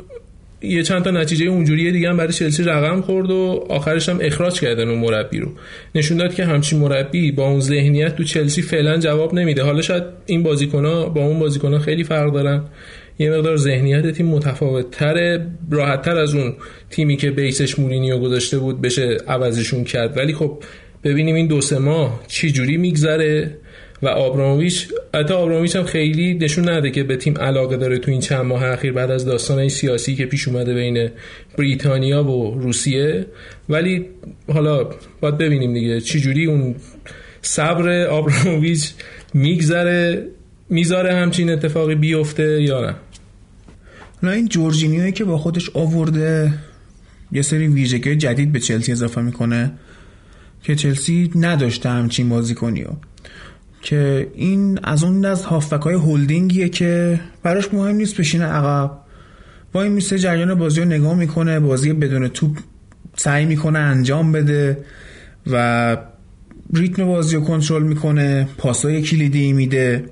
یه 0.62 0.82
چند 0.82 1.04
تا 1.04 1.10
نتیجه 1.10 1.46
اونجوری 1.46 1.92
دیگه 1.92 2.08
هم 2.08 2.16
برای 2.16 2.32
چلسی 2.32 2.62
رقم 2.62 3.00
خورد 3.00 3.30
و 3.30 3.66
آخرش 3.68 4.08
هم 4.08 4.18
اخراج 4.22 4.60
کردن 4.60 4.88
اون 4.88 4.98
مربی 4.98 5.38
رو. 5.38 5.48
نشون 5.94 6.16
داد 6.16 6.34
که 6.34 6.44
همچین 6.44 6.78
مربی 6.78 7.32
با 7.32 7.48
اون 7.48 7.60
ذهنیت 7.60 8.16
تو 8.16 8.24
چلسی 8.24 8.62
فعلا 8.62 8.98
جواب 8.98 9.34
نمیده. 9.34 9.62
حالا 9.62 9.82
شاید 9.82 10.02
این 10.26 10.42
بازیکن‌ها 10.42 11.08
با 11.08 11.26
اون 11.26 11.38
بازیکن‌ها 11.38 11.78
خیلی 11.78 12.04
فرق 12.04 12.32
دارن. 12.32 12.62
یه 13.20 13.30
مقدار 13.30 13.56
ذهنیت 13.56 14.10
تیم 14.10 14.26
متفاوت 14.26 14.90
تره 14.90 15.46
راحت 15.70 16.02
تر 16.02 16.16
از 16.16 16.34
اون 16.34 16.54
تیمی 16.90 17.16
که 17.16 17.30
بیسش 17.30 17.78
مورینیو 17.78 18.18
گذاشته 18.18 18.58
بود 18.58 18.80
بشه 18.80 19.16
عوضشون 19.28 19.84
کرد. 19.84 20.16
ولی 20.16 20.34
خب 20.34 20.62
ببینیم 21.04 21.34
این 21.34 21.46
دو 21.46 21.60
سه 21.60 21.78
ماه 21.78 22.24
چی 22.28 22.52
جوری 22.52 22.76
میگذره 22.76 23.56
و 24.02 24.08
آبرامویچ 24.08 24.88
حتی 25.14 25.34
آبرامویچ 25.34 25.76
هم 25.76 25.84
خیلی 25.84 26.34
نشون 26.34 26.68
نده 26.68 26.90
که 26.90 27.02
به 27.02 27.16
تیم 27.16 27.38
علاقه 27.38 27.76
داره 27.76 27.98
تو 27.98 28.10
این 28.10 28.20
چند 28.20 28.44
ماه 28.44 28.64
اخیر 28.64 28.92
بعد 28.92 29.10
از 29.10 29.24
داستان 29.24 29.68
سیاسی 29.68 30.14
که 30.14 30.26
پیش 30.26 30.48
اومده 30.48 30.74
بین 30.74 31.10
بریتانیا 31.58 32.24
و 32.24 32.60
روسیه. 32.60 33.26
ولی 33.68 34.06
حالا 34.52 34.90
باید 35.20 35.38
ببینیم 35.38 35.74
دیگه 35.74 36.00
چی 36.00 36.20
جوری 36.20 36.46
اون 36.46 36.74
صبر 37.42 38.06
آبرامویچ 38.06 38.92
میگذره 39.34 40.26
می‌ذاره 40.70 41.14
همچین 41.14 41.50
اتفاقی 41.50 41.94
بیفته 41.94 42.62
یا 42.62 42.80
نه. 42.80 42.94
نه 44.22 44.30
این 44.30 44.48
جورجینیوی 44.48 45.12
که 45.12 45.24
با 45.24 45.38
خودش 45.38 45.70
آورده 45.74 46.54
یه 47.32 47.42
سری 47.42 47.68
ویژگی 47.68 48.16
جدید 48.16 48.52
به 48.52 48.60
چلسی 48.60 48.92
اضافه 48.92 49.22
می‌کنه 49.22 49.72
که 50.62 50.74
چلسی 50.74 51.30
نداشته 51.34 51.88
همچین 51.88 52.28
بازیکنی 52.28 52.84
که 53.82 54.30
این 54.34 54.78
از 54.82 55.04
اون 55.04 55.24
از 55.24 55.44
هافبک 55.44 55.82
های 55.82 55.94
هولدینگیه 55.94 56.68
که 56.68 57.20
براش 57.42 57.74
مهم 57.74 57.94
نیست 57.94 58.16
بشینه 58.16 58.44
عقب. 58.44 58.98
با 59.72 59.82
این 59.82 59.92
میسه 59.92 60.18
جریان 60.18 60.54
بازی 60.54 60.80
رو 60.80 60.86
نگاه 60.86 61.14
می‌کنه 61.14 61.60
بازی 61.60 61.92
بدون 61.92 62.28
توپ 62.28 62.58
سعی 63.16 63.46
می‌کنه 63.46 63.78
انجام 63.78 64.32
بده 64.32 64.78
و 65.46 65.96
ریتم 66.72 67.04
بازی 67.04 67.36
رو 67.36 67.42
کنترل 67.42 67.82
می‌کنه 67.82 68.48
پاسای 68.58 69.02
کلیدی 69.02 69.52
میده. 69.52 70.04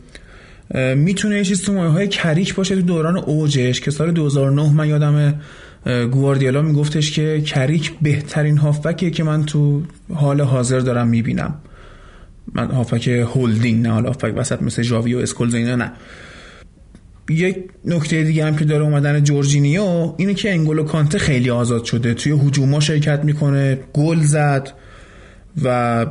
می‌تونه 0.96 1.36
یه 1.36 1.44
چیز 1.44 1.62
تو 1.62 1.78
های 1.78 2.08
کریک 2.08 2.54
باشه 2.54 2.74
تو 2.74 2.82
دوران 2.82 3.16
اوجش 3.16 3.80
که 3.80 3.90
سال 3.90 4.10
2009 4.10 4.72
من 4.72 4.88
یادم 4.88 5.40
گواردیولا 6.10 6.62
میگفتش 6.62 7.10
که 7.10 7.40
کریک 7.40 7.92
بهترین 8.02 8.58
هافبکیه 8.58 9.10
که 9.10 9.24
من 9.24 9.44
تو 9.44 9.82
حال 10.14 10.40
حاضر 10.40 10.78
دارم 10.78 11.08
می‌بینم. 11.08 11.54
من 12.54 12.70
هافبک 12.70 13.08
هولدینگ 13.08 13.82
نه 13.82 13.92
حالا 13.92 14.06
هافبک 14.06 14.34
وسط 14.36 14.62
مثل 14.62 14.82
جاوی 14.82 15.14
و 15.14 15.18
اسکولز 15.18 15.54
اینا 15.54 15.76
نه. 15.76 15.92
یک 17.30 17.56
نکته 17.84 18.22
دیگه 18.24 18.44
هم 18.44 18.56
که 18.56 18.64
داره 18.64 18.84
اومدن 18.84 19.24
جورجینیو 19.24 20.14
اینه 20.16 20.34
که 20.34 20.50
انگولو 20.50 20.84
کانته 20.84 21.18
خیلی 21.18 21.50
آزاد 21.50 21.84
شده. 21.84 22.14
توی 22.14 22.32
هجوما 22.32 22.80
شرکت 22.80 23.24
می‌کنه 23.24 23.78
گل 23.92 24.20
زد 24.20 24.72
و 25.64 26.06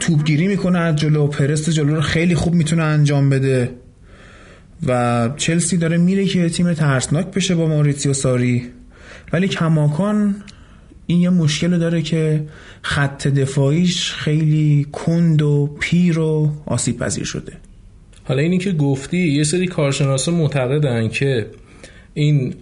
توپگیری 0.00 0.48
می‌کنه 0.48 0.94
جلو. 0.94 1.26
پرست 1.26 1.70
جلو 1.70 1.94
رو 1.94 2.00
خیلی 2.00 2.34
خوب 2.34 2.54
می‌تونه 2.54 2.82
انجام 2.82 3.30
بده. 3.30 3.70
و 4.86 5.30
چلسی 5.36 5.76
داره 5.76 5.96
میره 5.96 6.24
که 6.24 6.48
تیم 6.48 6.72
ترسناک 6.74 7.26
بشه 7.26 7.54
با 7.54 7.66
موریتسیو 7.66 8.12
ساری. 8.12 8.62
ولی 9.32 9.48
کماکان 9.48 10.36
این 11.06 11.20
یه 11.20 11.30
مشکل 11.30 11.78
داره 11.78 12.02
که 12.02 12.44
خط 12.82 13.28
دفاعیش 13.28 14.12
خیلی 14.12 14.86
کند 14.92 15.42
و 15.42 15.76
پیر 15.80 16.18
و 16.18 16.52
آسیب 16.66 16.98
پذیر 16.98 17.24
شده. 17.24 17.52
حالا 18.24 18.42
اینی 18.42 18.58
که 18.58 18.72
گفتی 18.72 19.18
یه 19.18 19.44
سری 19.44 19.66
کارشناسا 19.66 20.32
معتقدن 20.32 21.08
که 21.08 21.46
این 22.14 22.54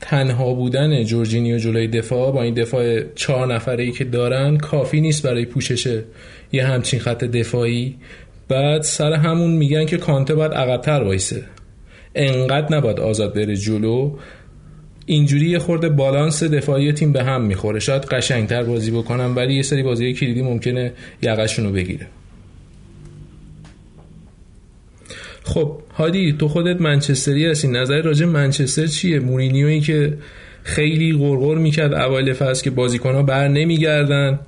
تنها 0.00 0.54
بودن 0.54 1.04
جورجینیو 1.04 1.58
جلوی 1.58 1.88
دفاع 1.88 2.32
با 2.32 2.42
این 2.42 2.54
دفاع 2.54 3.00
چهار 3.14 3.54
نفره 3.54 3.84
ای 3.84 3.92
که 3.92 4.04
دارن 4.04 4.56
کافی 4.56 5.00
نیست 5.00 5.22
برای 5.22 5.44
پوشش 5.44 6.00
یه 6.52 6.66
همچین 6.66 7.00
خط 7.00 7.24
دفاعی. 7.24 7.96
بعد 8.48 8.82
سر 8.82 9.12
همون 9.12 9.50
میگن 9.50 9.84
که 9.84 9.96
کانته 9.96 10.34
باید 10.34 10.52
عقبتر 10.52 11.02
وایسه. 11.02 11.42
انقدر 12.14 12.76
نباید 12.76 13.00
آزاد 13.00 13.34
بره 13.34 13.56
جلو. 13.56 14.16
اینجوری 15.06 15.50
یه 15.50 15.58
خورده 15.58 15.88
بالانس 15.88 16.42
دفاعی 16.42 16.92
تیم 16.92 17.12
به 17.12 17.24
هم 17.24 17.42
می‌خوره. 17.42 17.80
شاید 17.80 18.04
قشنگتر 18.04 18.62
بازی 18.62 18.90
بکنم 18.90 19.32
ولی 19.36 19.54
یه 19.54 19.62
سری 19.62 19.82
بازی 19.82 20.12
کلیدی 20.12 20.42
ممکنه 20.42 20.92
یقشون 21.22 21.64
رو 21.64 21.72
بگیره. 21.72 22.06
خب 25.42 25.80
هادی 25.94 26.32
تو 26.32 26.48
خودت 26.48 26.80
منچستری 26.80 27.46
هستی. 27.46 27.68
نظر 27.68 28.02
راجع 28.02 28.26
منچستر 28.26 28.86
چیه؟ 28.86 29.20
مورینیویی 29.20 29.80
که 29.80 30.18
خیلی 30.62 31.18
غرغر 31.18 31.58
می‌کرد 31.58 31.94
اوایل 31.94 32.32
فصل 32.32 32.64
که 32.64 32.70
بازیکنها 32.70 33.22
بر 33.22 33.48
نمیگردن 33.48 34.38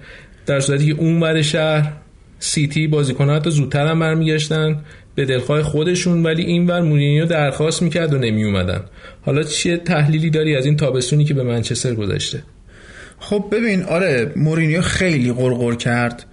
در 0.46 0.60
صورتی 0.60 0.86
که 0.86 1.00
اون 1.00 1.20
بر 1.20 1.42
شهر 1.42 1.92
سیتی 2.38 2.86
بازیکنها 2.86 3.36
حتی 3.36 3.50
زودتر 3.50 3.86
هم 3.86 4.00
برمیگشتن 4.00 4.80
به 5.14 5.24
دلخواه 5.24 5.62
خودشون 5.62 6.22
ولی 6.22 6.42
این 6.42 6.66
ور 6.66 6.80
مورینیو 6.80 7.26
درخواست 7.26 7.82
می‌کرد 7.82 8.14
و 8.14 8.18
نمی 8.18 8.44
اومدن 8.44 8.80
حالا 9.22 9.42
چیه 9.42 9.76
تحلیلی 9.76 10.30
داری 10.30 10.56
از 10.56 10.66
این 10.66 10.76
تابستونی 10.76 11.24
که 11.24 11.34
به 11.34 11.42
منچستر 11.42 11.94
گذشته 11.94 12.42
خب 13.18 13.44
ببین 13.52 13.82
آره 13.82 14.32
مورینیو 14.36 14.80
خیلی 14.80 15.32
غرغر 15.32 15.74
کرد. 15.74 16.26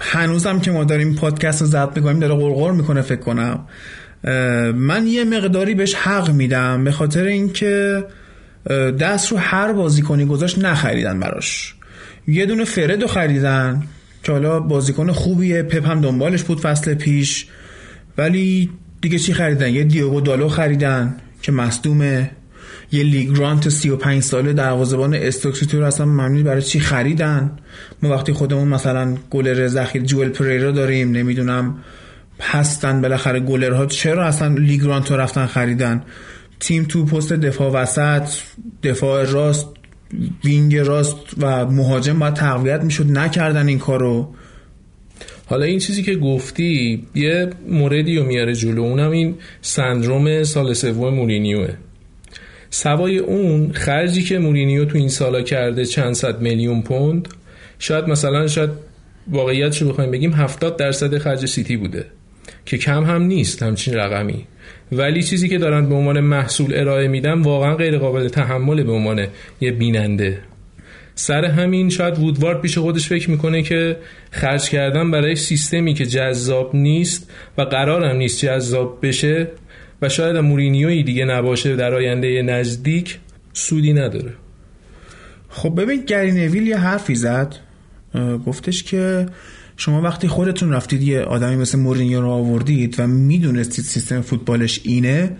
هنوزم 0.00 0.60
که 0.60 0.70
ما 0.70 0.84
داریم 0.84 1.14
پادکست 1.14 1.60
رو 1.60 1.66
ضبط 1.66 1.96
می‌کنیم 1.96 2.18
داره 2.18 2.34
غرغر 2.34 2.72
می‌کنه 2.72 3.02
فکر 3.02 3.20
کنم. 3.20 3.66
من 4.74 5.06
یه 5.06 5.24
مقداری 5.24 5.74
بهش 5.74 5.94
حق 5.94 6.30
میدم 6.30 6.84
به 6.84 6.92
خاطر 6.92 7.24
اینکه 7.24 8.04
دست 9.00 9.32
رو 9.32 9.38
هر 9.38 9.72
بازیکنی 9.72 10.24
گذاشت 10.24 10.58
نخریدن 10.58 11.20
براش. 11.20 11.74
یه 12.26 12.46
دونه 12.46 12.64
فرد 12.64 13.06
خریدن. 13.06 13.82
که 14.22 14.32
حالا 14.32 14.60
بازیکن 14.60 15.12
خوبیه. 15.12 15.62
پپ 15.62 15.86
هم 15.86 16.00
دنبالش 16.00 16.42
بود 16.42 16.60
فصل 16.60 16.94
پیش. 16.94 17.46
ولی 18.18 18.70
دیگه 19.00 19.18
چی 19.18 19.32
خریدن؟ 19.32 19.68
یه 19.68 19.84
دیوگو 19.84 20.20
دالو 20.20 20.48
خریدن 20.48 21.16
که 21.42 21.52
مصدومه. 21.52 22.30
یه 22.92 23.02
لیگرانت 23.02 23.68
35 23.68 24.22
ساله 24.22 24.52
دروازه‌بان 24.52 25.14
استوک 25.14 25.74
رو 25.74 25.84
اصلا 25.84 26.06
ممنون 26.06 26.42
برای 26.42 26.62
چی 26.62 26.80
خریدن؟ 26.80 27.50
ما 28.02 28.10
وقتی 28.10 28.32
خودمون 28.32 28.68
مثلا 28.68 29.16
گلر 29.30 29.68
ذخیر 29.68 30.02
جوئل 30.02 30.28
پریرا 30.28 30.70
داریم 30.70 31.10
نمی‌دونم 31.10 31.78
هستن 32.40 33.00
بالاخره 33.00 33.40
گلرها. 33.40 33.86
چرا 33.86 34.26
اصلا 34.26 34.54
لیگرانت 34.54 35.10
رو 35.10 35.16
رفتن 35.16 35.46
خریدن؟ 35.46 36.02
تیم 36.60 36.84
تو 36.84 37.04
پست 37.04 37.32
دفاع 37.32 37.72
وسط 37.72 38.28
دفاع 38.82 39.24
راست 39.24 39.66
وینگ 40.44 40.76
راست 40.76 41.16
و 41.38 41.66
مهاجم 41.66 42.18
باید 42.18 42.34
تقویت 42.34 42.80
می‌شد 42.80 43.10
نکردن 43.10 43.68
این 43.68 43.78
کارو. 43.78 44.34
حالا 45.46 45.64
این 45.64 45.78
چیزی 45.78 46.02
که 46.02 46.16
گفتی 46.16 47.02
یه 47.14 47.50
موردی 47.68 48.16
رو 48.16 48.26
میاره 48.26 48.54
جلو 48.54 48.82
اونم 48.82 49.10
این 49.10 49.34
سندروم 49.60 50.42
سال 50.42 50.72
سوم 50.72 51.14
مورینیوه. 51.14 51.74
سوای 52.70 53.18
اون 53.18 53.72
خرجی 53.72 54.22
که 54.22 54.38
مورینیو 54.38 54.84
تو 54.84 54.98
این 54.98 55.08
سالا 55.08 55.42
کرده 55.42 55.84
چند 55.84 56.14
صد 56.14 56.40
میلیون 56.40 56.82
پوند 56.82 57.28
شاید 57.78 58.04
مثلا 58.04 58.46
شاید 58.46 58.70
واقعیت 59.30 59.82
رو 59.82 59.88
بخوایم 59.88 60.10
بگیم 60.10 60.32
70 60.32 60.76
درصد 60.76 61.18
خرج 61.18 61.46
سیتی 61.46 61.76
بوده 61.76 62.06
که 62.64 62.78
کم 62.78 63.04
هم 63.04 63.22
نیست 63.22 63.62
همچین 63.62 63.94
رقمی. 63.94 64.46
ولی 64.92 65.22
چیزی 65.22 65.48
که 65.48 65.58
دارن 65.58 65.88
به 65.88 65.94
عنوان 65.94 66.20
محصول 66.20 66.74
ارائه 66.74 67.08
میدن 67.08 67.42
واقعا 67.42 67.74
غیر 67.74 67.98
قابل 67.98 68.28
تحمل 68.28 68.82
به 68.82 68.92
عنوان 68.92 69.26
یه 69.60 69.72
بیننده. 69.72 70.38
سر 71.14 71.44
همین 71.44 71.90
شاید 71.90 72.18
وودوارد 72.18 72.60
پیش 72.60 72.78
خودش 72.78 73.08
فکر 73.08 73.30
می‌کنه 73.30 73.62
که 73.62 73.96
خرج 74.30 74.68
کردن 74.68 75.10
برای 75.10 75.36
سیستمی 75.36 75.94
که 75.94 76.06
جذاب 76.06 76.76
نیست 76.76 77.30
و 77.58 77.62
قرارم 77.62 78.16
نیست 78.16 78.44
جذاب 78.44 78.98
بشه 79.02 79.48
و 80.02 80.08
شاید 80.08 80.36
مورینیوی 80.36 81.02
دیگه 81.02 81.24
نباشه 81.24 81.76
در 81.76 81.94
آینده 81.94 82.42
نزدیک 82.42 83.18
سودی 83.52 83.92
نداره. 83.92 84.32
خب 85.48 85.80
ببین 85.80 86.04
گری 86.04 86.32
نویل 86.32 86.66
یه 86.66 86.76
حرفی 86.76 87.14
زد 87.14 87.54
گفتش 88.46 88.82
که 88.82 89.26
شما 89.84 90.02
وقتی 90.02 90.28
خودتون 90.28 90.72
رفتید 90.72 91.02
یه 91.02 91.22
آدمی 91.22 91.56
مثل 91.56 91.78
مورینیو 91.78 92.20
رو 92.20 92.30
آوردید 92.30 93.00
و 93.00 93.06
می‌دونستید 93.06 93.84
سیستم 93.84 94.20
فوتبالش 94.20 94.80
اینه 94.84 95.36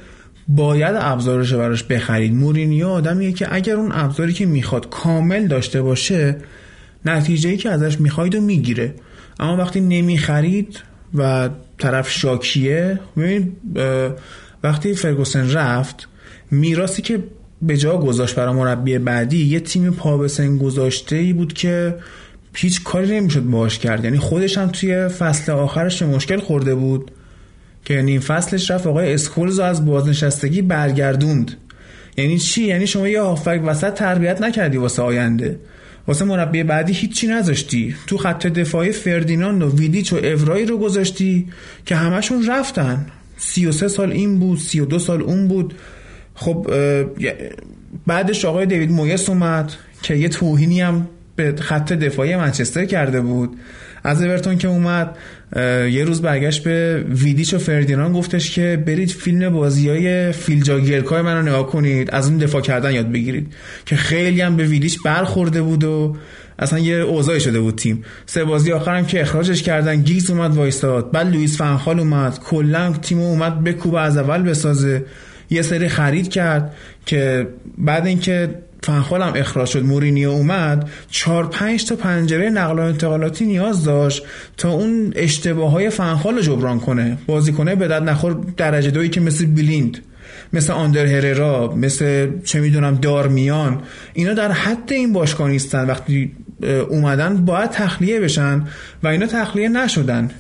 باید 0.49 0.97
ابزارش 0.99 1.53
براش 1.53 1.83
بخرید. 1.83 2.35
مورینیو 2.35 2.89
آدمیه 2.89 3.33
که 3.33 3.55
اگر 3.55 3.75
اون 3.75 3.93
ابزاری 3.93 4.33
که 4.33 4.47
می‌خواد 4.47 4.89
کامل 4.91 5.47
داشته 5.47 5.83
باشه 5.83 6.37
نتیجه 7.05 7.51
ای 7.51 7.57
که 7.57 7.71
ازش 7.71 8.01
می‌خواید 8.01 8.35
و 8.35 8.41
می‌گیره. 8.41 8.95
اما 9.41 9.57
وقتی 9.57 9.81
نمی‌خرید 9.81 10.79
و 11.15 11.51
طرف 11.79 12.11
شاکیه 12.11 13.01
ببین 13.17 13.57
وقتی 14.63 14.95
فرگوسن 14.95 15.51
رفت 15.51 16.09
میراسی 16.51 17.03
که 17.03 17.25
به 17.63 17.77
جا 17.77 17.97
گذاشت 17.97 18.35
برای 18.35 18.55
مربی 18.55 18.99
بعدی 18.99 19.45
یه 19.45 19.61
تیم 19.61 19.91
پا 19.91 20.19
به 20.19 20.29
گذاشته 20.61 21.17
ای 21.17 21.33
بود 21.33 21.53
که 21.53 21.95
هیچ 22.55 22.83
کاری 22.83 23.21
نمی‌شد 23.21 23.43
باش 23.43 23.79
کرد. 23.79 24.05
یعنی 24.05 24.19
خودش 24.19 24.59
هم 24.59 24.69
توی 24.69 25.09
فصل 25.09 25.53
آخرش 25.53 26.03
مشکل 26.03 26.41
خورده 26.41 26.75
بود 26.75 27.11
که 27.85 28.03
نیم 28.03 28.21
فصلش 28.21 28.71
رفت. 28.71 28.87
آقای 28.87 29.15
اسکولز 29.15 29.59
از 29.59 29.87
بازنشستگی 29.87 30.63
برگردوند. 30.63 31.57
یعنی 32.17 32.39
چی؟ 32.39 32.63
یعنی 32.63 32.87
شما 32.87 33.09
یه 33.09 33.23
هافبک 33.23 33.61
وسط 33.65 33.95
تربیت 33.95 34.43
نکردی 34.43 34.77
واسه 34.77 35.03
آینده. 35.03 35.59
واسه 36.09 36.25
مربی 36.25 36.63
بعدی 36.63 36.93
هیچی 36.93 37.27
نذاشتی. 37.27 37.95
تو 38.07 38.19
خط 38.19 38.47
دفاعی 38.47 38.93
فردیناند 38.93 39.63
و 39.63 39.77
ویدیچ 39.77 40.13
و 40.13 40.17
اورایی 40.17 40.67
رو 40.67 40.79
گذاشتی 40.79 41.49
که 41.87 41.97
همشون 41.97 42.47
رفتن. 42.47 43.07
33 43.37 43.89
سال 43.89 44.13
این 44.13 44.39
بود 44.39 44.59
32 44.59 44.99
سال 44.99 45.23
اون 45.23 45.49
بود. 45.49 45.75
خب 46.35 46.71
بعدش 48.07 48.45
آقای 48.45 48.67
دیوید 48.67 48.91
مویس 48.91 49.29
اومد 49.29 49.73
که 50.03 50.15
یه 50.15 50.29
توهینی 50.29 50.81
هم 50.81 51.09
به 51.37 51.55
خط 51.61 51.93
دفاعی 51.93 52.37
منچستر 52.37 52.85
کرده 52.85 53.21
بود. 53.21 53.57
از 54.05 54.23
اورتون 54.23 54.59
که 54.59 54.69
اومد 54.69 55.17
یه 55.91 56.05
روز 56.05 56.23
برگشت 56.23 56.65
به 56.65 57.05
ویدیچ 57.09 57.55
و 57.55 57.59
فردینان 57.59 58.13
گفتش 58.13 58.51
که 58.51 58.83
برید 58.87 59.11
فیلم 59.11 59.49
بازی 59.49 59.89
های 59.89 60.33
فیلجا 60.33 60.81
گرکای 60.81 61.23
من 61.23 61.37
رو 61.37 61.43
نگاه 61.43 61.67
کنید 61.67 62.11
از 62.11 62.29
اون 62.29 62.39
دفاع 62.39 62.61
کردن 62.61 62.93
یاد 62.93 63.13
بگیرید. 63.13 63.53
که 63.87 63.97
خیلی 63.97 64.41
هم 64.41 64.57
به 64.57 64.65
ویدیچ 64.65 64.99
برخورده 65.05 65.63
بود 65.63 65.85
و 65.85 66.17
اصلا 66.59 66.79
یه 66.79 66.95
اوضاعی 66.95 67.41
شده 67.41 67.61
بود 67.61 67.77
تیم. 67.77 68.05
سه 68.27 68.45
بازی 68.45 68.73
آخرم 68.73 69.07
که 69.07 69.21
اخراجش 69.21 69.63
کردن 69.63 70.03
گیگز 70.03 70.31
اومد 70.31 70.55
وایستاد 70.55 71.13
بعد 71.13 71.27
لوئیس 71.33 71.59
فنخال 71.59 72.01
اومد 72.01 72.39
کلا 72.39 72.93
تیم 72.93 73.21
اومد 73.21 73.65
بکوبه 73.65 74.01
از 74.01 74.17
اول 74.17 74.43
بسازه. 74.43 75.05
یه 75.51 75.63
سری 75.63 75.89
خرید 75.89 76.31
کرد 76.31 76.75
که 77.07 77.49
بعد 77.79 78.07
اینکه 78.07 78.55
فنخال 78.83 79.23
هم 79.23 79.33
اخراج 79.37 79.69
شد. 79.69 79.85
مورینیو 79.85 80.31
اومد 80.31 80.91
چهار 81.11 81.47
پنج 81.47 81.87
تا 81.87 81.97
پنجره 81.97 82.51
نقل 82.51 82.79
و 82.79 82.83
انتقالاتی 82.83 83.47
نیاز 83.47 83.85
داشت 83.85 84.23
تا 84.57 84.71
اون 84.71 85.13
اشتباه 85.17 85.71
های 85.71 85.91
فنخال 85.91 86.35
رو 86.35 86.43
جبران 86.43 86.81
کنه. 86.81 87.19
بازیکنه 87.27 87.75
به 87.75 87.89
درد 87.89 88.03
نخور 88.03 88.41
درجه 88.57 88.91
دویی 88.91 89.09
که 89.09 89.21
مثل 89.21 89.47
بلیند 89.47 89.99
مثل 90.53 90.73
آندر 90.73 91.07
هررا 91.07 91.75
مثل 91.77 92.31
چه 92.45 92.61
می‌دونم 92.61 92.95
دارمیان 92.95 93.83
اینا 94.13 94.35
در 94.35 94.53
حد 94.53 94.93
این 94.93 95.13
باشگاه 95.13 95.49
نیستن. 95.49 95.87
وقتی 95.87 96.33
اومدن 96.63 97.45
باید 97.45 97.71
تخلیه 97.71 98.21
بشن 98.21 98.67
و 99.03 99.09
اینا 99.09 99.27
تخلیه 99.27 99.69
نشدن. 99.69 100.31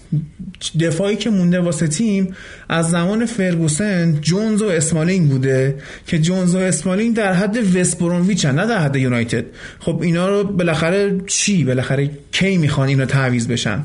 دفاعی 0.80 1.16
که 1.16 1.30
مونده 1.30 1.60
واسه 1.60 1.88
تیم 1.88 2.34
از 2.68 2.90
زمان 2.90 3.26
فرگوسن 3.26 4.18
جونز 4.20 4.62
و 4.62 4.66
اسمالینگ 4.66 5.28
بوده 5.28 5.74
که 6.06 6.18
جونز 6.18 6.54
و 6.54 6.58
اسمالینگ 6.58 7.16
در 7.16 7.32
حد 7.32 7.76
وست 7.76 8.02
نه 8.02 8.66
در 8.66 8.78
حد 8.78 8.96
یونایتد. 8.96 9.44
خب 9.78 10.00
اینا 10.02 10.28
رو 10.28 10.44
بالاخره 10.44 11.20
چی؟ 11.26 11.64
بالاخره 11.64 12.10
کی 12.32 12.58
می‌خوان 12.58 12.88
اینا 12.88 13.06
تعویض 13.06 13.48
بشن؟ 13.48 13.82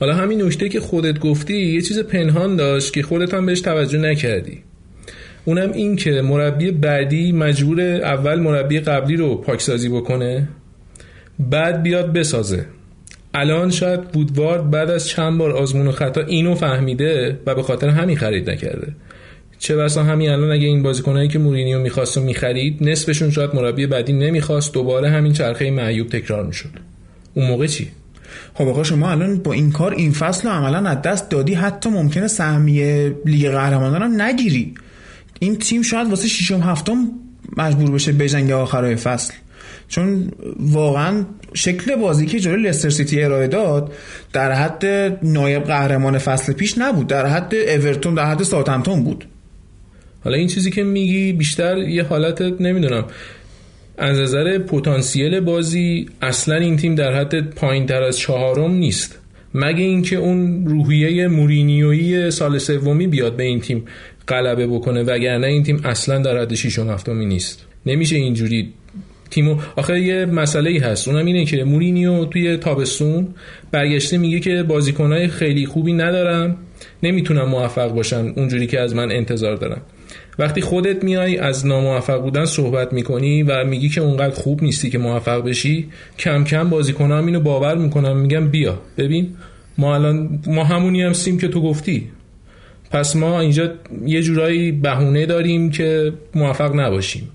حالا 0.00 0.14
همین 0.14 0.42
نکته 0.42 0.68
که 0.68 0.80
خودت 0.80 1.18
گفتی 1.18 1.54
یه 1.54 1.80
چیز 1.80 1.98
پنهان 1.98 2.56
داشت 2.56 2.92
که 2.92 3.02
خودت 3.02 3.34
هم 3.34 3.46
بهش 3.46 3.60
توجه 3.60 3.98
نکردی. 3.98 4.62
اونم 5.44 5.72
این 5.72 5.96
که 5.96 6.10
مربی 6.10 6.70
بعدی 6.70 7.32
مجبور 7.32 7.80
اول 7.80 8.40
مربی 8.40 8.80
قبلی 8.80 9.16
رو 9.16 9.36
پاکسازی 9.36 9.88
بکنه. 9.88 10.48
بعد 11.38 11.82
بیاد 11.82 12.12
بسازه. 12.12 12.66
الان 13.34 13.70
شاید 13.70 14.00
وودوارد 14.16 14.70
بعد 14.70 14.90
از 14.90 15.08
چند 15.08 15.38
بار 15.38 15.50
آزمون 15.52 15.86
و 15.86 15.92
خطا 15.92 16.20
اینو 16.20 16.54
فهمیده 16.54 17.38
و 17.46 17.54
به 17.54 17.62
خاطر 17.62 17.88
همین 17.88 18.16
خرید 18.16 18.50
نکرده. 18.50 18.92
چه 19.58 19.76
بسا 19.76 20.04
همین 20.04 20.30
الان 20.30 20.52
اگه 20.52 20.66
این 20.66 20.82
بازیکنایی 20.82 21.28
که 21.28 21.38
مورینیو 21.38 21.78
می‌خواست 21.78 22.18
و 22.18 22.20
می‌خرید 22.20 22.88
نصفشون 22.88 23.30
شاید 23.30 23.54
مربی 23.54 23.86
بعدی 23.86 24.12
نمی‌خواست 24.12 24.74
دوباره 24.74 25.10
همین 25.10 25.32
چرخه 25.32 25.70
معیوب 25.70 26.08
تکرار 26.08 26.46
می‌شد. 26.46 26.70
اون 27.34 27.46
موقع 27.46 27.66
چی؟ 27.66 27.88
خب 28.54 28.68
آقا 28.68 28.82
شما 28.82 29.10
الان 29.10 29.38
با 29.38 29.52
این 29.52 29.72
کار 29.72 29.94
این 29.94 30.12
فصل 30.12 30.48
رو 30.48 30.54
عملا 30.54 30.90
از 30.90 31.02
دست 31.02 31.30
دادی 31.30 31.54
حتی 31.54 31.90
ممکنه 31.90 32.28
سهمیه 32.28 33.14
لیگ 33.26 33.50
قهرمانان 33.50 34.02
هم 34.02 34.22
نگیری. 34.22 34.74
این 35.40 35.58
تیم 35.58 35.82
شاید 35.82 36.08
واسه 36.08 36.28
ششم 36.28 36.60
هفتم 36.60 37.06
مجبور 37.56 37.90
بشه 37.90 38.12
بجنگه 38.12 38.54
آخرای 38.54 38.96
فصل. 38.96 39.34
چون 39.88 40.30
واقعا 40.58 41.24
شکل 41.54 41.96
بازی 41.96 42.26
که 42.26 42.40
جلوی 42.40 42.62
لستر 42.62 42.90
سیتی 42.90 43.22
ارائه 43.22 43.46
داد 43.46 43.92
در 44.32 44.52
حد 44.52 44.86
نایب 45.22 45.64
قهرمان 45.64 46.18
فصل 46.18 46.52
پیش 46.52 46.78
نبود 46.78 47.06
در 47.06 47.26
حد 47.26 47.54
اورتون 47.54 48.14
در 48.14 48.24
حد 48.24 48.42
ساوثهمپتون 48.42 49.04
بود. 49.04 49.24
حالا 50.24 50.36
این 50.36 50.48
چیزی 50.48 50.70
که 50.70 50.82
میگی 50.82 51.32
بیشتر 51.32 51.78
یه 51.78 52.02
حالت 52.02 52.42
نمی‌دونم. 52.42 53.04
از 53.98 54.18
نظر 54.18 54.58
پتانسیل 54.58 55.40
بازی 55.40 56.06
اصلا 56.22 56.54
این 56.54 56.76
تیم 56.76 56.94
در 56.94 57.20
حد 57.20 57.50
پایین 57.50 57.86
تر 57.86 58.02
از 58.02 58.18
چهارم 58.18 58.72
نیست. 58.72 59.18
مگه 59.54 59.84
اینکه 59.84 60.16
اون 60.16 60.66
روحیه 60.66 61.28
مورینیویی 61.28 62.30
سال 62.30 62.58
سومی 62.58 63.06
بیاد 63.06 63.36
به 63.36 63.42
این 63.42 63.60
تیم 63.60 63.84
غلبه 64.28 64.66
بکنه 64.66 65.02
وگرنه 65.02 65.46
این 65.46 65.62
تیم 65.62 65.80
اصلا 65.84 66.18
در 66.18 66.38
حد 66.40 66.54
ششم 66.54 66.90
هفتمی 66.90 67.26
نیست. 67.26 67.66
نمیشه 67.86 68.16
اینجوری 68.16 68.72
تیمو 69.30 69.56
آخه 69.76 70.00
یه 70.00 70.26
مسئله 70.26 70.70
ای 70.70 70.78
هست. 70.78 71.08
اونم 71.08 71.26
اینه 71.26 71.44
که 71.44 71.64
مورینیو 71.64 72.24
توی 72.24 72.56
تابستون 72.56 73.28
برگشته 73.70 74.18
میگه 74.18 74.40
که 74.40 74.62
بازیکنهای 74.62 75.28
خیلی 75.28 75.66
خوبی 75.66 75.92
ندارم 75.92 76.56
نمی‌تونم 77.02 77.48
موفق 77.48 77.92
باشم 77.92 78.32
اونجوری 78.36 78.66
که 78.66 78.80
از 78.80 78.94
من 78.94 79.12
انتظار 79.12 79.56
دارم. 79.56 79.80
وقتی 80.38 80.60
خودت 80.60 81.04
میای 81.04 81.36
از 81.36 81.66
ناموفق 81.66 82.22
بودن 82.22 82.44
صحبت 82.44 82.92
می‌کنی 82.92 83.42
و 83.42 83.64
میگی 83.64 83.88
که 83.88 84.00
اونقدر 84.00 84.34
خوب 84.34 84.62
نیستی 84.62 84.90
که 84.90 84.98
موفق 84.98 85.44
بشی 85.44 85.88
کم 86.18 86.44
کم 86.44 86.70
بازیکنام 86.70 87.26
اینو 87.26 87.40
باور 87.40 87.76
می‌کنم 87.76 88.16
میگم 88.16 88.48
بیا. 88.48 88.78
ببین 88.98 89.28
ما 89.78 89.94
الان 89.94 90.42
ما 90.46 90.64
همونی 90.64 91.02
هم 91.02 91.12
سیم 91.12 91.38
که 91.38 91.48
تو 91.48 91.62
گفتی. 91.62 92.08
پس 92.90 93.16
ما 93.16 93.40
اینجا 93.40 93.72
یه 94.06 94.22
جورایی 94.22 94.72
بهونه 94.72 95.26
داریم 95.26 95.70
که 95.70 96.12
موفق 96.34 96.74
نباشیم. 96.74 97.28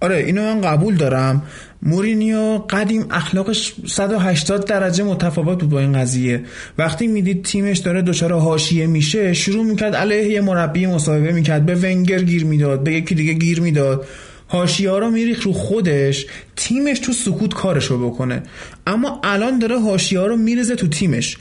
آره 0.00 0.16
اینو 0.16 0.42
من 0.42 0.60
قبول 0.60 0.96
دارم. 0.96 1.42
مورینیو 1.82 2.58
قدیم 2.58 3.06
اخلاقش 3.10 3.74
180 3.86 4.66
درجه 4.66 5.04
متفاوت 5.04 5.60
بود 5.60 5.70
با 5.70 5.80
این 5.80 5.92
قضیه. 5.92 6.44
وقتی 6.78 7.06
می‌دید 7.06 7.44
تیمش 7.44 7.78
داره 7.78 8.02
دچار 8.02 8.32
حاشیه 8.32 8.86
میشه 8.86 9.34
شروع 9.34 9.64
می‌کرد 9.64 9.94
علیه 9.94 10.28
یه 10.28 10.40
مربی 10.40 10.86
مصاحبه 10.86 11.32
می‌کرد 11.32 11.66
به 11.66 11.74
ونگر 11.74 12.22
گیر 12.22 12.44
می‌داد 12.44 12.82
به 12.82 12.92
یکی 12.92 13.14
دیگه 13.14 13.32
گیر 13.32 13.60
می‌داد. 13.60 14.06
حاشیه 14.46 14.90
ها 14.90 14.98
رو 14.98 15.10
میریخ 15.10 15.42
رو 15.42 15.52
خودش 15.52 16.26
تیمش 16.56 16.98
تو 16.98 17.12
سکوت 17.12 17.54
کارشو 17.54 18.06
بکنه. 18.06 18.42
اما 18.86 19.20
الان 19.24 19.58
داره 19.58 19.80
حاشیه 19.80 20.20
ها 20.20 20.26
رو 20.26 20.36
میرزه 20.36 20.76
تو 20.76 20.88
تیمش. 20.88 21.36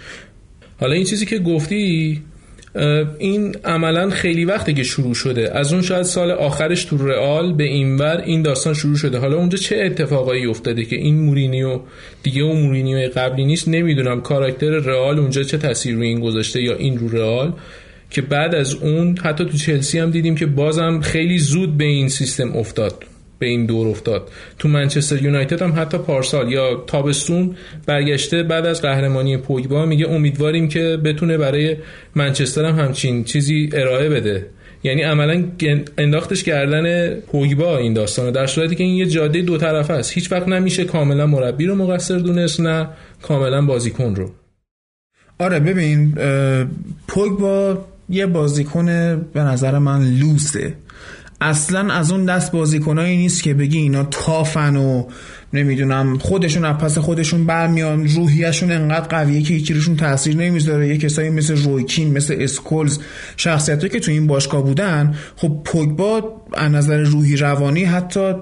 حالا 0.79 0.93
این 0.93 1.05
چیزی 1.05 1.25
که 1.25 1.39
گفتی 1.39 2.21
این 3.19 3.55
عملا 3.65 4.09
خیلی 4.09 4.45
وقته 4.45 4.73
که 4.73 4.83
شروع 4.83 5.13
شده. 5.13 5.51
از 5.57 5.73
اون 5.73 5.81
شاید 5.81 6.03
سال 6.03 6.31
آخرش 6.31 6.85
تو 6.85 6.97
رئال 6.97 7.53
به 7.53 7.63
اینور 7.63 8.21
این 8.25 8.41
داستان 8.41 8.73
شروع 8.73 8.95
شده. 8.95 9.17
حالا 9.17 9.37
اونجا 9.37 9.57
چه 9.57 9.75
اتفاقایی 9.85 10.45
افتاده 10.45 10.85
که 10.85 10.95
این 10.95 11.19
مورینیو 11.19 11.79
دیگه 12.23 12.41
اون 12.41 12.61
مورینیو 12.61 13.09
قبلی 13.15 13.45
نیست؟ 13.45 13.67
نمی‌دونم. 13.67 14.21
کاراکتر 14.21 14.69
رئال 14.69 15.19
اونجا 15.19 15.43
چه 15.43 15.57
تاثیر 15.57 15.95
روی 15.95 16.07
این 16.07 16.19
گذاشته 16.19 16.61
یا 16.61 16.75
این 16.75 16.97
رو 16.97 17.09
رئال؟ 17.09 17.53
که 18.09 18.21
بعد 18.21 18.55
از 18.55 18.75
اون 18.75 19.17
حتی 19.17 19.45
تو 19.45 19.57
چلسی 19.57 19.99
هم 19.99 20.11
دیدیم 20.11 20.35
که 20.35 20.45
بازم 20.45 20.99
خیلی 21.01 21.37
زود 21.37 21.77
به 21.77 21.85
این 21.85 22.09
سیستم 22.09 22.55
افتاد. 22.55 23.03
به 23.39 23.45
این 23.45 23.65
دور 23.65 23.87
افتاد. 23.87 24.29
تو 24.59 24.67
منچستر 24.67 25.23
یونایتد 25.23 25.61
هم 25.61 25.73
حتی 25.77 25.97
پارسال 25.97 26.51
یا 26.51 26.83
تابستون 26.87 27.55
برگشته 27.85 28.43
بعد 28.43 28.65
از 28.65 28.81
قهرمانی 28.81 29.37
پوگبا 29.37 29.85
میگه 29.85 30.09
امیدواریم 30.09 30.67
که 30.67 30.97
بتونه 31.03 31.37
برای 31.37 31.77
منچستر 32.15 32.65
هم 32.65 32.85
همچین 32.85 33.23
چیزی 33.23 33.69
ارائه 33.73 34.09
بده. 34.09 34.45
یعنی 34.83 35.01
عملا 35.01 35.43
انداختش 35.97 36.43
کردن 36.43 37.15
پوگبا 37.15 37.77
این 37.77 37.93
داستانه 37.93 38.31
در 38.31 38.47
صورتی 38.47 38.75
که 38.75 38.83
این 38.83 38.95
یه 38.95 39.05
جاده 39.05 39.41
دو 39.41 39.57
طرفه 39.57 39.93
است. 39.93 40.13
هیچ 40.13 40.31
وقت 40.31 40.47
نمیشه 40.47 40.85
کاملا 40.85 41.27
مربی 41.27 41.65
رو 41.65 41.75
مقصر 41.75 42.17
دونست 42.17 42.59
نه 42.61 42.89
کاملا 43.21 43.65
بازیکن 43.65 44.15
رو. 44.15 44.31
آره 45.39 45.59
ببین 45.59 46.13
پوگبا 47.07 47.85
یه 48.09 48.25
بازیکن 48.25 48.85
به 49.33 49.39
نظر 49.39 49.77
من 49.77 50.03
لوسه. 50.03 50.73
اصلا 51.41 51.93
از 51.93 52.11
اون 52.11 52.25
دست 52.25 52.51
بازیکنایی 52.51 53.17
نیست 53.17 53.43
که 53.43 53.53
بگی 53.53 53.77
اینا 53.77 54.03
تافن 54.03 54.75
و 54.75 55.03
نمی‌دونم 55.53 56.17
خودشون 56.17 56.65
از 56.65 56.77
پس 56.77 56.97
خودشون 56.97 57.45
برمیان 57.45 58.07
روحیشون 58.07 58.71
انقدر 58.71 59.07
قویه 59.07 59.41
که 59.41 59.53
هیچی 59.53 59.73
روشون 59.73 59.95
تاثیر 59.95 60.35
نمی‌ذاره. 60.35 60.87
یه 60.87 60.97
کسایی 60.97 61.29
مثل 61.29 61.57
رویکین 61.57 62.13
مثل 62.13 62.35
اسکولز 62.39 62.99
شخصیتی 63.37 63.89
که 63.89 63.99
تو 63.99 64.11
این 64.11 64.27
باشگاه 64.27 64.63
بودن 64.63 65.15
خب 65.35 65.61
پوگبا 65.65 66.41
از 66.53 66.71
نظر 66.71 66.97
روحی 66.97 67.35
روانی 67.35 67.83
حتی 67.83 68.33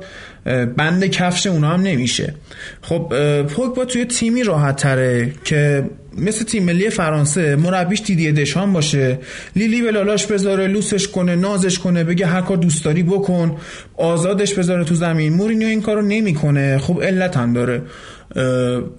بند 0.78 1.06
کفش 1.06 1.48
اونا 1.48 1.70
هم 1.70 1.82
نمیشه. 1.82 2.34
خب 2.82 3.14
پوگبا 3.44 3.86
توی 3.86 4.06
تیمی 4.06 4.44
راحت 4.44 4.76
تره 4.76 5.34
که 5.44 5.90
مثل 6.18 6.46
تیم 6.46 6.64
ملی 6.64 6.90
فرانسه 6.90 7.56
مربیش 7.56 8.02
دیدی 8.02 8.32
دشان 8.32 8.74
باشه. 8.74 9.20
لیلی 9.56 9.82
به 9.82 9.92
لالاش 9.92 10.26
بذاره 10.26 10.68
لوسش 10.68 11.08
کنه 11.08 11.36
نازش 11.36 11.80
کنه 11.80 12.04
بگه 12.04 12.26
هر 12.26 12.42
کار 12.42 12.58
دوست 12.58 12.86
داری 12.86 13.04
بکن. 13.04 13.58
آزادش 13.98 14.54
بذاره 14.54 14.84
تو 14.84 14.96
زمین. 14.96 15.34
مورینیو 15.34 15.68
این 15.68 15.82
کارو 15.82 16.02
نمی‌کنه. 16.02 16.78
خب 16.78 17.02
علت 17.04 17.38
هم 17.38 17.54
داره 17.54 17.82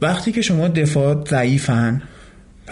وقتی 0.02 0.32
که 0.32 0.42
شما 0.42 0.68
دفاع 0.68 1.24
ضعیفن 1.28 2.02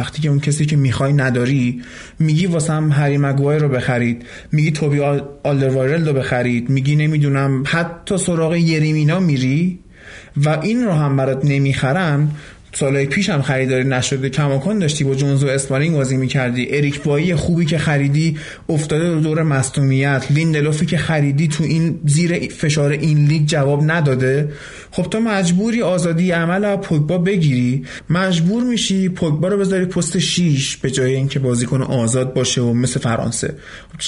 وقتی 0.01 0.23
که 0.23 0.29
اون 0.29 0.41
کسی 0.41 0.67
که 0.67 0.77
می‌خوای 0.77 1.13
نداری 1.13 1.83
میگی 2.19 2.47
واسم 2.47 2.93
هری 2.93 3.19
مگوایر 3.19 3.63
رو 3.63 3.69
بخرید. 3.69 4.25
میگی 4.53 4.71
توبی 4.71 5.01
آلدروایرل 5.45 6.09
رو 6.09 6.13
بخرید. 6.13 6.71
میگی 6.71 6.97
نمی‌دونم 6.97 7.65
حتی 7.67 8.19
سراغ 8.19 8.55
یریمینا 8.55 9.21
میری 9.21 9.79
و 10.37 10.49
این 10.49 10.85
رو 10.85 10.93
هم 10.93 11.17
برات 11.17 11.45
نمی‌خرن. 11.45 12.29
سالهای 12.75 13.07
پیش 13.07 13.31
هم 13.31 13.43
خریداری 13.43 13.85
نشده 13.85 14.31
کماکان 14.31 14.79
داشتی 14.79 15.05
با 15.05 15.15
جونز 15.15 15.45
و 15.45 15.47
اسمالینگ 15.47 15.97
بازی 15.97 16.17
می‌کردی. 16.17 16.77
اریک 16.77 17.03
بایی 17.03 17.35
خوبی 17.35 17.65
که 17.65 17.79
خریدی 17.79 18.39
افتاده 18.69 19.11
دو 19.11 19.21
دور 19.21 19.43
مصدومیت 19.43 20.27
لیندلوفی 20.31 20.87
که 20.87 20.97
خریدی 20.97 21.49
تو 21.49 21.65
این 21.65 22.01
زیر 22.07 22.49
فشار 22.49 22.91
این 22.91 23.27
لیگ 23.27 23.47
جواب 23.47 23.91
نداده. 23.91 24.49
خب 24.91 25.03
تو 25.03 25.21
مجبوری 25.21 25.83
آزادی 25.83 26.31
عمل 26.31 26.65
از 26.65 26.79
پوگبا 26.79 27.19
بگیری. 27.19 27.85
مجبور 28.11 28.63
میشی 28.63 29.09
پوگبا 29.09 29.49
رو 29.49 29.59
بذاری 29.59 29.85
پست 29.85 30.19
6 30.19 30.77
به 30.77 30.91
جای 30.91 31.15
اینکه 31.15 31.39
بازیکن 31.39 31.83
آزاد 31.83 32.35
باشه 32.35 32.61
و 32.61 32.73
مثل 32.73 33.01
فرانسه. 33.01 33.55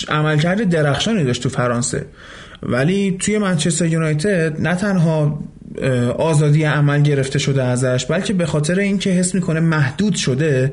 عملکرد 0.08 0.68
درخشانی 0.68 1.24
داشت 1.24 1.42
تو 1.42 1.48
فرانسه. 1.48 2.06
ولی 2.68 3.16
توی 3.20 3.38
منچستر 3.38 3.86
یونایتد 3.86 4.60
نه 4.60 4.74
تنها 4.74 5.44
آزادی 6.18 6.64
عمل 6.64 7.02
گرفته 7.02 7.38
شده 7.38 7.64
ازش 7.64 8.06
بلکه 8.06 8.32
به 8.32 8.46
خاطر 8.46 8.78
اینکه 8.78 9.10
حس 9.10 9.34
می‌کنه 9.34 9.60
محدود 9.60 10.14
شده 10.14 10.72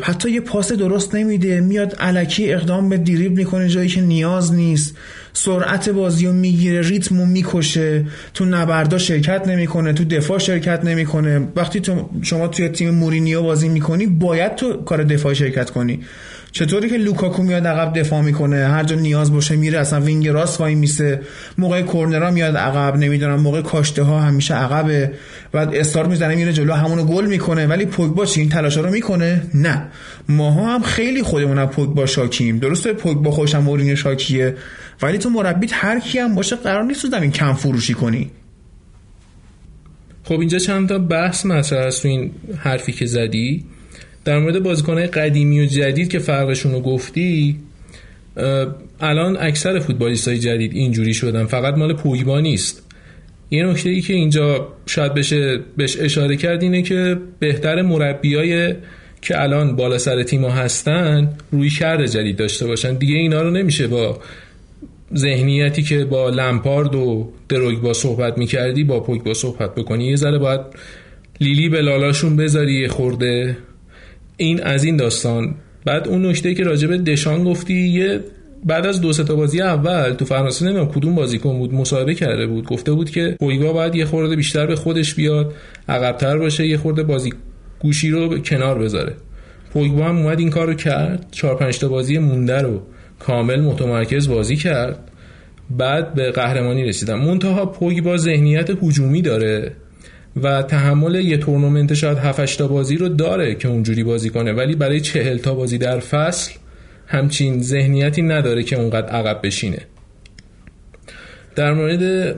حتی 0.00 0.30
یه 0.30 0.40
پاس 0.40 0.72
درست 0.72 1.14
نمیده 1.14 1.60
میاد 1.60 1.94
علکی 1.94 2.52
اقدام 2.52 2.88
به 2.88 2.96
دیریب 2.96 3.36
می‌کنه 3.36 3.68
جایی 3.68 3.88
که 3.88 4.00
نیاز 4.00 4.54
نیست 4.54 4.96
سرعت 5.32 5.88
بازی 5.88 6.26
رو 6.26 6.32
می‌گیره 6.32 6.80
ریتم 6.80 7.18
رو 7.18 7.26
می‌کشه 7.26 8.04
تو 8.34 8.44
نبردا 8.44 8.98
شرکت 8.98 9.48
نمی‌کنه 9.48 9.92
تو 9.92 10.04
دفاع 10.04 10.38
شرکت 10.38 10.84
نمی‌کنه. 10.84 11.48
وقتی 11.56 11.80
تو 11.80 12.10
شما 12.22 12.48
توی 12.48 12.68
تیم 12.68 12.90
مورینیو 12.90 13.42
بازی 13.42 13.68
می‌کنی 13.68 14.06
باید 14.06 14.54
تو 14.54 14.72
کار 14.72 15.02
دفاع 15.02 15.32
شرکت 15.32 15.70
کنی. 15.70 16.00
چطوری 16.52 16.90
که 16.90 16.96
لوکاکو 16.96 17.42
میاد 17.42 17.66
عقب 17.66 17.98
دفاع 17.98 18.20
می‌کنه؟ 18.20 18.56
هر 18.56 18.84
جا 18.84 18.96
نیاز 18.96 19.32
باشه 19.32 19.56
میره 19.56 19.78
اصلا 19.78 20.00
وینگ 20.00 20.28
راست 20.28 20.60
وای 20.60 20.74
میسه. 20.74 21.20
موقع 21.58 21.82
کورنرا 21.82 22.30
میاد 22.30 22.56
عقب 22.56 22.96
نمی‌دونم 22.96 23.40
موقع 23.40 23.62
کاشته 23.62 24.02
ها 24.02 24.20
همیشه 24.20 24.54
عقبه. 24.54 25.12
بعد 25.52 25.74
استارت 25.74 26.08
می‌زنه 26.08 26.34
میره 26.34 26.52
جلو 26.52 26.72
همونو 26.72 27.04
گل 27.04 27.26
می‌کنه. 27.26 27.66
ولی 27.66 27.86
پوگبا 27.86 28.26
چی؟ 28.26 28.40
این 28.40 28.48
تلاشا 28.48 28.80
رو 28.80 28.90
می‌کنه؟ 28.90 29.42
نه. 29.54 29.86
ماها 30.28 30.74
هم 30.74 30.82
خیلی 30.82 31.22
خودمون 31.22 31.58
از 31.58 31.68
پوگبا 31.68 32.06
شاکیم. 32.06 32.58
درسته 32.58 32.92
پوگبا 32.92 33.30
خودشم 33.30 33.58
مورینیو 33.58 33.96
شاکیه. 33.96 34.56
ولی 35.02 35.18
تو 35.18 35.30
مربیت 35.30 35.70
هر 35.74 36.00
کی 36.00 36.18
هم 36.18 36.34
باشه 36.34 36.56
قرار 36.56 36.84
نیست 36.84 37.10
زمین 37.10 37.30
کم 37.30 37.52
فروشی 37.52 37.94
کنی. 37.94 38.30
خب 40.24 40.40
اینجا 40.40 40.58
چند 40.58 40.88
تا 40.88 40.98
بحث 40.98 41.46
مطرح 41.46 41.86
است 41.86 42.02
تو 42.02 42.08
این 42.08 42.30
حرفی 42.58 42.92
که 42.92 43.06
زدی. 43.06 43.64
در 44.24 44.38
مورد 44.38 44.62
بازیکنهای 44.62 45.06
قدیمی 45.06 45.60
و 45.60 45.66
جدید 45.66 46.08
که 46.08 46.18
فرقشون 46.18 46.72
رو 46.72 46.80
گفتی 46.80 47.56
الان 49.00 49.36
اکثر 49.40 49.78
فوتبالیست 49.78 50.28
های 50.28 50.38
جدید 50.38 50.72
اینجوری 50.74 51.14
شدن. 51.14 51.44
فقط 51.44 51.74
مال 51.74 51.94
پویبا 51.94 52.40
نیست. 52.40 52.86
یه 53.50 53.64
نکته 53.64 53.90
ای 53.90 54.00
که 54.00 54.14
اینجا 54.14 54.68
شاید 54.86 55.14
بشه 55.14 55.60
بهش 55.76 55.96
اشاره 56.00 56.36
کرد 56.36 56.62
اینه 56.62 56.82
که 56.82 57.18
بهتر 57.38 57.82
مربیای 57.82 58.74
که 59.22 59.42
الان 59.42 59.76
بالا 59.76 59.98
سر 59.98 60.22
تیما 60.22 60.50
هستن 60.50 61.30
روی 61.50 61.70
کرد 61.70 62.06
جدید 62.06 62.36
داشته 62.36 62.66
باشن. 62.66 62.94
دیگه 62.94 63.14
اینا 63.14 63.42
رو 63.42 63.50
نمیشه 63.50 63.86
با 63.86 64.20
ذهنیتی 65.16 65.82
که 65.82 66.04
با 66.04 66.28
لمپارد 66.28 66.94
و 66.94 67.32
دروگبا 67.48 67.92
صحبت 67.92 68.38
می‌کردی 68.38 68.84
با 68.84 69.00
با 69.00 69.34
صحبت 69.34 69.74
بکنی. 69.74 70.06
یه 70.06 70.16
ذره 70.16 70.38
باید 70.38 70.60
لیلی 71.40 71.68
به 71.68 71.82
لالاشون 71.82 72.36
بذاری 72.36 72.88
خورده 72.88 73.56
این 74.40 74.62
از 74.62 74.84
این 74.84 74.96
داستان. 74.96 75.54
بعد 75.84 76.08
اون 76.08 76.26
نکته 76.26 76.54
که 76.54 76.64
راجب 76.64 77.04
دشان 77.04 77.44
گفتی 77.44 77.74
یه 77.74 78.20
بعد 78.64 78.86
از 78.86 79.00
دو 79.00 79.12
تا 79.12 79.34
بازی 79.34 79.60
اول 79.60 80.12
تو 80.12 80.24
فرانسه 80.24 80.64
نمی‌دونم 80.64 80.88
کدوم 80.88 81.14
بازیکن 81.14 81.58
بود 81.58 81.74
مصاحبه 81.74 82.14
کرده 82.14 82.46
بود. 82.46 82.66
گفته 82.66 82.92
بود 82.92 83.10
که 83.10 83.36
پویگا 83.40 83.72
باید 83.72 83.94
یه 83.94 84.04
خورده 84.04 84.36
بیشتر 84.36 84.66
به 84.66 84.76
خودش 84.76 85.14
بیاد 85.14 85.54
عقبتر 85.88 86.38
باشه 86.38 86.66
یه 86.66 86.76
خورده 86.76 87.02
بازی 87.02 87.32
گوشی 87.80 88.10
رو 88.10 88.38
کنار 88.38 88.78
بذاره. 88.78 89.12
پویگا 89.72 90.04
هم 90.04 90.18
اومد 90.18 90.38
این 90.38 90.50
کار 90.50 90.66
رو 90.66 90.74
کرد. 90.74 91.26
چهار 91.30 91.56
پنج 91.56 91.78
تا 91.78 91.88
بازی 91.88 92.18
مونده 92.18 92.62
رو 92.62 92.82
کامل 93.18 93.60
متمرکز 93.60 94.28
بازی 94.28 94.56
کرد. 94.56 94.98
بعد 95.70 96.14
به 96.14 96.30
قهرمانی 96.30 96.84
رسیدن 96.84 97.14
منتها 97.14 97.66
پویگا 97.66 98.16
ذهنیت 98.16 98.70
هجومی 98.82 99.22
داره. 99.22 99.72
و 100.36 100.62
تحمل 100.62 101.14
یه 101.14 101.36
تورنمنت 101.36 101.94
شاید 101.94 102.18
7 102.18 102.58
تا 102.58 102.68
بازی 102.68 102.96
رو 102.96 103.08
داره 103.08 103.54
که 103.54 103.68
اونجوری 103.68 104.04
بازی 104.04 104.30
کنه. 104.30 104.52
ولی 104.52 104.74
برای 104.74 105.00
40 105.00 105.38
تا 105.38 105.54
بازی 105.54 105.78
در 105.78 105.98
فصل 105.98 106.52
همچین 107.06 107.62
ذهنیتی 107.62 108.22
نداره 108.22 108.62
که 108.62 108.76
اونقدر 108.76 109.08
عقب 109.08 109.40
بشینه. 109.42 109.78
در 111.56 111.72
مورد 111.72 112.36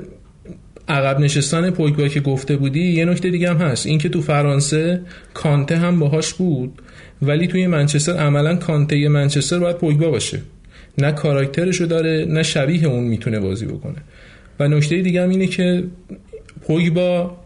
عقب 0.89 1.21
نشستن 1.21 1.71
پوگبا 1.71 2.09
که 2.09 2.21
گفته 2.21 2.57
بودی 2.57 2.93
یه 2.93 3.05
نکته 3.05 3.31
دیگه 3.31 3.51
هم 3.51 3.57
هست. 3.57 3.87
اینکه 3.87 4.09
تو 4.09 4.21
فرانسه 4.23 5.01
کانته 5.35 5.77
هم 5.77 5.99
باهاش 5.99 6.35
بود 6.35 6.83
ولی 7.23 7.47
توی 7.47 7.67
منچستر 7.67 8.13
عملا 8.13 8.57
کانته 8.57 9.09
منچستر 9.09 9.59
باید 9.59 9.77
پوگبا 9.77 10.11
باشه. 10.11 10.41
نه 10.99 11.13
کاراکترشو 11.13 11.85
داره 11.85 12.27
نه 12.29 12.43
شبیه 12.43 12.87
اون 12.87 13.05
می‌تونه 13.05 13.41
بازی 13.41 13.67
بکنه. 13.67 13.99
و 14.61 14.69
نکته 14.69 15.03
دیگه 15.03 15.23
هم 15.23 15.29
اینه 15.29 15.47
که 15.47 15.85
پوگبا 16.67 17.37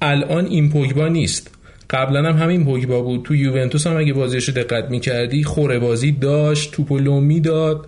الان 0.00 0.46
این 0.46 0.70
پوگبا 0.70 1.08
نیست. 1.08 1.50
قبلا 1.90 2.22
هم 2.22 2.42
همین 2.42 2.64
پوگبا 2.64 3.02
بود. 3.02 3.22
تو 3.22 3.34
یوونتوس 3.34 3.86
هم 3.86 3.96
اگه 3.96 4.12
بازیشو 4.12 4.52
دقت 4.52 4.90
می‌کردی 4.90 5.44
خوره 5.44 5.78
بازی 5.78 6.12
داشت 6.12 6.72
توپو 6.72 6.98
لو 6.98 7.20
می‌داد 7.20 7.86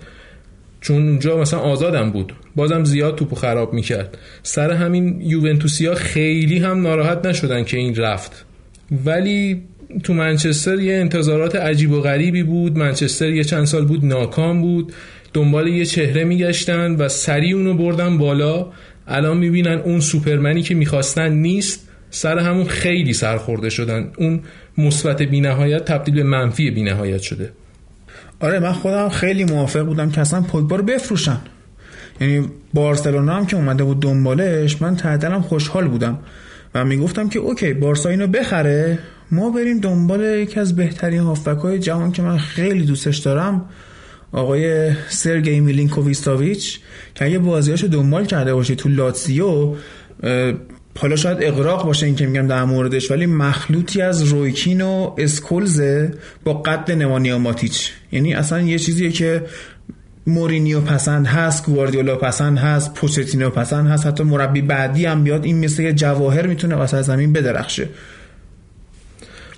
چون 0.80 1.08
اونجا 1.08 1.36
مثلا 1.36 1.60
آزادم 1.60 2.10
بود. 2.10 2.32
بازم 2.56 2.84
زیاد 2.84 3.16
توپو 3.16 3.36
خراب 3.36 3.72
می‌کرد. 3.72 4.18
سر 4.42 4.72
همین 4.72 5.20
یوونتوسیا 5.20 5.94
خیلی 5.94 6.58
هم 6.58 6.82
ناراحت 6.82 7.26
نشدن 7.26 7.64
که 7.64 7.76
این 7.76 7.94
رفت. 7.94 8.44
ولی 9.04 9.62
تو 10.02 10.14
منچستر 10.14 10.80
یه 10.80 10.94
انتظارات 10.94 11.56
عجیب 11.56 11.92
و 11.92 12.00
غریبی 12.00 12.42
بود. 12.42 12.78
منچستر 12.78 13.28
یه 13.28 13.44
چند 13.44 13.64
سال 13.64 13.84
بود 13.84 14.04
ناکام 14.04 14.60
بود. 14.60 14.92
دنبال 15.34 15.68
یه 15.68 15.84
چهره 15.84 16.24
میگشتن 16.24 16.96
و 16.96 17.08
سریع 17.08 17.56
اونو 17.56 17.74
بردن 17.74 18.18
بالا. 18.18 18.66
الان 19.06 19.36
می‌بینن 19.36 19.78
اون 19.84 20.00
سوپرمنی 20.00 20.62
که 20.62 20.74
می‌خواستن 20.74 21.32
نیست. 21.32 21.87
سر 22.10 22.38
همون 22.38 22.64
خیلی 22.64 23.12
سرخورده 23.12 23.70
شدن. 23.70 24.10
اون 24.18 24.40
مثبت 24.78 25.22
بینهایت 25.22 25.84
تبدیل 25.84 26.14
به 26.14 26.22
منفی 26.22 26.70
بینهایت 26.70 27.20
شده. 27.20 27.52
آره 28.40 28.58
من 28.58 28.72
خودم 28.72 29.08
خیلی 29.08 29.44
موافق 29.44 29.80
بودم 29.80 30.10
که 30.10 30.20
اصلا 30.20 30.40
پوگبا 30.40 30.76
رو 30.76 30.82
بفروشن. 30.82 31.40
یعنی 32.20 32.48
بارسلونا 32.74 33.34
هم 33.34 33.46
که 33.46 33.56
اومده 33.56 33.84
بود 33.84 34.00
دنبالش 34.00 34.82
من 34.82 34.96
تعدلم 34.96 35.42
خوشحال 35.42 35.88
بودم 35.88 36.18
و 36.74 36.84
می‌گفتم 36.84 37.28
که 37.28 37.38
اوکی 37.38 37.72
بارسا 37.72 38.08
اینو 38.08 38.26
بخره 38.26 38.98
ما 39.30 39.50
بریم 39.50 39.80
دنبال 39.80 40.20
یکی 40.20 40.60
از 40.60 40.76
بهترین 40.76 41.20
هافبک 41.20 41.80
جهان 41.80 42.12
که 42.12 42.22
من 42.22 42.38
خیلی 42.38 42.84
دوستش 42.84 43.18
دارم 43.18 43.64
آقای 44.32 44.92
سرگی 45.08 45.60
میلینکوویستاویچ 45.60 46.80
که 47.14 47.24
اگه 47.24 47.38
بازیاشو 47.38 47.86
دنبال 47.86 48.24
کرده 48.24 48.54
باشی 48.54 48.76
تو 48.76 48.88
لاتسیو 48.88 49.74
حالا 51.00 51.16
شاید 51.16 51.38
اقراق 51.40 51.86
باشه 51.86 52.06
این 52.06 52.14
که 52.14 52.26
میگم 52.26 52.46
در 52.46 52.64
موردش 52.64 53.10
ولی 53.10 53.26
مخلوطی 53.26 54.02
از 54.02 54.22
رویکین 54.22 54.80
و 54.80 55.14
اسکولزه 55.18 56.10
با 56.44 56.54
قد 56.54 56.92
نوانیا 56.92 57.38
ماتیچ. 57.38 57.90
یعنی 58.12 58.34
اصلا 58.34 58.60
یه 58.60 58.78
چیزیه 58.78 59.10
که 59.10 59.42
مورینیو 60.26 60.80
پسند 60.80 61.26
هست 61.26 61.66
گواردیولا 61.66 62.16
پسند 62.16 62.58
هست 62.58 62.94
پوچتینو 62.94 63.50
پسند 63.50 63.86
هست 63.86 64.06
حتی 64.06 64.22
مربی 64.22 64.62
بعدی 64.62 65.06
هم 65.06 65.24
بیاد 65.24 65.44
این 65.44 65.64
مثل 65.64 65.92
جواهر 65.92 66.46
می‌تونه 66.46 66.74
واسه 66.74 67.02
زمین 67.02 67.32
بدرخشه. 67.32 67.88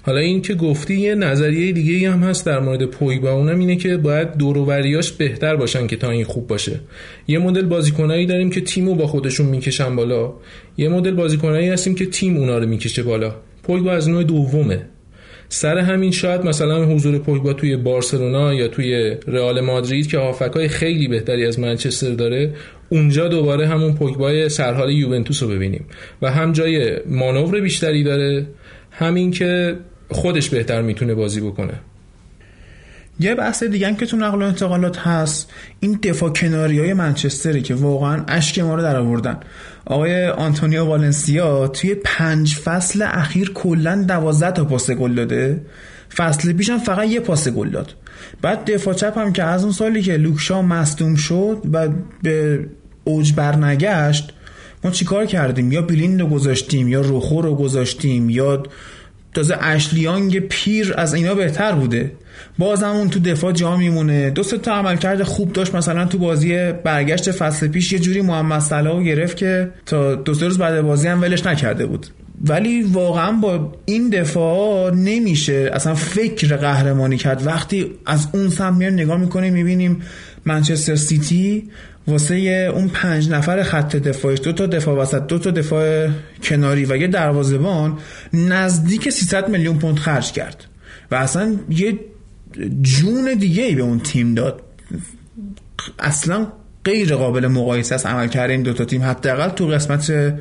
حالا 0.02 0.18
این 0.18 0.42
که 0.42 0.54
گفتی 0.54 0.94
یه 0.94 1.14
نظریه 1.14 1.72
دیگه 1.72 2.10
هم 2.10 2.22
هست 2.22 2.46
در 2.46 2.60
مورد 2.60 2.84
پویبا 2.84 3.32
اونم 3.32 3.58
اینه 3.58 3.76
که 3.76 3.96
باید 3.96 4.36
دوروبریاش 4.36 5.12
بهتر 5.12 5.56
باشن 5.56 5.86
که 5.86 5.96
تا 5.96 6.10
این 6.10 6.24
خوب 6.24 6.46
باشه. 6.46 6.80
یه 7.28 7.38
مدل 7.38 7.62
بازیکنایی 7.62 8.26
داریم 8.26 8.50
که 8.50 8.60
تیمو 8.60 8.94
با 8.94 9.06
خودشون 9.06 9.46
می‌کشن 9.46 9.96
بالا. 9.96 10.32
یه 10.76 10.88
مدل 10.88 11.14
بازیکنایی 11.14 11.68
هستیم 11.68 11.94
که 11.94 12.06
تیم 12.06 12.36
اونا 12.36 12.58
رو 12.58 12.66
می‌کشه 12.66 13.02
بالا. 13.02 13.34
پویبا 13.62 13.92
از 13.92 14.08
نوع 14.08 14.24
دومه. 14.24 14.86
سر 15.48 15.78
همین 15.78 16.10
شاید 16.10 16.44
مثلا 16.44 16.84
حضور 16.84 17.18
پویبا 17.18 17.52
توی 17.52 17.76
بارسلونا 17.76 18.54
یا 18.54 18.68
توی 18.68 19.16
رئال 19.26 19.60
مادرید 19.60 20.06
که 20.06 20.18
هافکای 20.18 20.68
خیلی 20.68 21.08
بهتری 21.08 21.46
از 21.46 21.58
منچستر 21.58 22.10
داره 22.10 22.54
اونجا 22.88 23.28
دوباره 23.28 23.66
همون 23.66 23.94
پویبای 23.94 24.48
سرحال 24.48 24.90
یوونتوس 24.90 25.42
رو 25.42 25.48
ببینیم. 25.48 25.84
و 26.22 26.30
هم 26.30 26.52
جای 26.52 26.96
مانور 27.06 27.60
بیشتری 27.60 28.04
داره. 28.04 28.46
همین 28.90 29.30
که 29.30 29.76
خودش 30.10 30.50
بهتر 30.50 30.82
می‌تونه 30.82 31.14
بازی 31.14 31.40
بکنه. 31.40 31.74
یه 33.20 33.34
بحث 33.34 33.62
دیگه 33.62 33.88
هم 33.88 33.96
که 33.96 34.06
تو 34.06 34.16
نقل 34.16 34.42
و 34.42 34.44
انتقالات 34.44 34.98
هست 34.98 35.50
این 35.80 35.98
دفاع 36.02 36.30
کناری 36.30 36.78
های 36.78 36.94
منچستری 36.94 37.62
که 37.62 37.74
واقعا 37.74 38.24
اشک 38.28 38.58
ما 38.58 38.74
رو 38.74 38.82
در 38.82 38.96
آوردن. 38.96 39.36
آقای 39.84 40.26
آنتونیو 40.26 40.84
والنسیا 40.84 41.68
توی 41.68 41.94
پنج 41.94 42.54
فصل 42.54 43.02
اخیر 43.02 43.52
کلا 43.52 44.04
دوازده 44.08 44.50
تا 44.50 44.64
پاس 44.64 44.90
گل 44.90 45.14
داده. 45.14 45.60
فصل 46.16 46.52
پیش 46.52 46.70
هم 46.70 46.78
فقط 46.78 47.08
یه 47.08 47.20
پاس 47.20 47.48
گل 47.48 47.70
داد. 47.70 47.94
بعد 48.42 48.70
دفاع 48.70 48.94
چپ 48.94 49.18
هم 49.18 49.32
که 49.32 49.44
از 49.44 49.62
اون 49.62 49.72
سالی 49.72 50.02
که 50.02 50.16
لوکشا 50.16 50.62
مصدوم 50.62 51.14
شد 51.14 51.62
و 51.72 51.88
به 52.22 52.66
اوج 53.04 53.32
برنگشت 53.32 54.32
ما 54.84 54.90
چیکار 54.90 55.26
کردیم؟ 55.26 55.72
یا 55.72 55.82
بیلیند 55.82 56.20
رو 56.20 56.26
گذاشتیم 56.26 56.88
یا 56.88 57.00
روخو 57.00 57.42
رو 57.42 57.54
گذاشتیم 57.54 58.30
یا 58.30 58.62
تازه 59.34 59.56
اشلیانگ 59.60 60.38
پیر 60.38 60.94
از 60.96 61.14
اینا 61.14 61.34
بهتر 61.34 61.72
بوده. 61.72 62.12
بازم 62.58 62.88
اون 62.88 63.10
تو 63.10 63.20
دفاع 63.20 63.52
جا 63.52 63.76
میمونه. 63.76 64.30
دو 64.30 64.42
تا 64.42 64.72
عملکرد 64.72 65.22
خوب 65.22 65.52
داشت. 65.52 65.74
مثلا 65.74 66.04
تو 66.04 66.18
بازی 66.18 66.72
برگشت 66.72 67.30
فصل 67.30 67.68
پیش 67.68 67.92
یه 67.92 67.98
جوری 67.98 68.20
محمد 68.20 68.60
صلاح 68.60 69.02
گرفت 69.02 69.36
که 69.36 69.70
تا 69.86 70.14
دو 70.14 70.32
روز 70.32 70.58
بعد 70.58 70.80
بازی 70.80 71.08
هم 71.08 71.22
ولش 71.22 71.46
نکرده 71.46 71.86
بود. 71.86 72.06
ولی 72.44 72.82
واقعا 72.82 73.32
با 73.32 73.72
این 73.84 74.10
دفاع 74.10 74.94
نمیشه 74.94 75.70
اصلا 75.72 75.94
فکر 75.94 76.56
قهرمانی 76.56 77.16
کرد. 77.16 77.46
وقتی 77.46 77.90
از 78.06 78.28
اون 78.32 78.48
سمت 78.48 78.76
میان 78.76 78.92
نگاه 78.92 79.16
می‌کنیم 79.16 79.52
می‌بینیم 79.52 80.02
منچستر 80.44 80.94
سیتی 80.94 81.70
واسه 82.06 82.34
اون 82.74 82.88
پنج 82.88 83.30
نفر 83.30 83.62
خط 83.62 83.96
دفاعش 83.96 84.38
دو 84.40 84.52
تا 84.52 84.66
دفاع 84.66 84.96
وسط 84.96 85.26
دو 85.26 85.38
تا 85.38 85.50
دفاع 85.50 86.08
کناری 86.42 86.84
و 86.84 86.96
یه 86.96 87.06
دروازه‌بان 87.06 87.98
نزدیک 88.32 89.10
300 89.10 89.48
میلیون 89.48 89.78
پوند 89.78 89.98
خرج 89.98 90.32
کرد. 90.32 90.64
و 91.10 91.14
اصلا 91.14 91.56
یه 91.68 91.98
جون 92.82 93.34
دیگه 93.34 93.62
ای 93.62 93.74
به 93.74 93.82
اون 93.82 94.00
تیم 94.00 94.34
داد. 94.34 94.62
اصلا 95.98 96.46
غیر 96.84 97.14
قابل 97.14 97.46
مقایسه 97.46 97.94
است 97.94 98.06
عمل 98.06 98.28
کرده 98.28 98.52
این 98.52 98.62
دوتا 98.62 98.84
تیم. 98.84 99.02
حداقل 99.02 99.48
تو 99.48 99.66
قسمت 99.66 100.34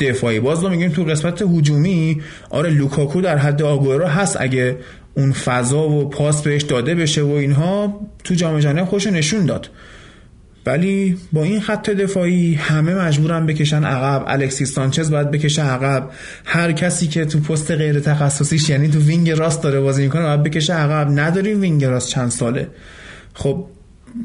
دفاعی. 0.00 0.40
باز 0.40 0.62
رو 0.62 0.70
میگیم 0.70 0.90
تو 0.90 1.04
قسمت 1.04 1.42
هجومی 1.42 2.22
آره 2.50 2.70
لوکاکو 2.70 3.20
در 3.20 3.38
حد 3.38 3.62
آگورو 3.62 4.06
هست 4.06 4.36
اگه 4.40 4.76
اون 5.14 5.32
فضا 5.32 5.88
و 5.88 6.08
پاس 6.08 6.42
بهش 6.42 6.62
داده 6.62 6.94
بشه 6.94 7.22
و 7.22 7.30
اینها 7.30 8.00
تو 8.24 8.34
جام 8.34 8.58
جهانی 8.58 8.84
خودشو 8.84 9.06
نشون 9.06 9.46
داد. 9.46 9.70
ولی 10.66 11.16
با 11.32 11.44
این 11.44 11.60
خط 11.60 11.90
دفاعی 11.90 12.54
همه 12.54 12.94
مجبورن 12.94 13.46
بکشن 13.46 13.84
عقب. 13.84 14.24
الکسیس 14.26 14.72
سانچز 14.72 15.10
باید 15.10 15.30
بکشه 15.30 15.62
عقب. 15.62 16.10
هر 16.44 16.72
کسی 16.72 17.06
که 17.06 17.24
تو 17.24 17.40
پست 17.40 17.70
غیر 17.70 18.00
تخصصیش 18.00 18.68
یعنی 18.68 18.88
تو 18.88 18.98
وینگ 18.98 19.30
راست 19.30 19.62
داره 19.62 19.80
بازی 19.80 20.02
می‌کنه 20.02 20.22
باید 20.22 20.42
بکشه 20.42 20.74
عقب. 20.74 21.20
نداریم 21.20 21.60
وینگ 21.60 21.84
راست 21.84 22.08
چند 22.08 22.30
ساله. 22.30 22.68
خب 23.34 23.66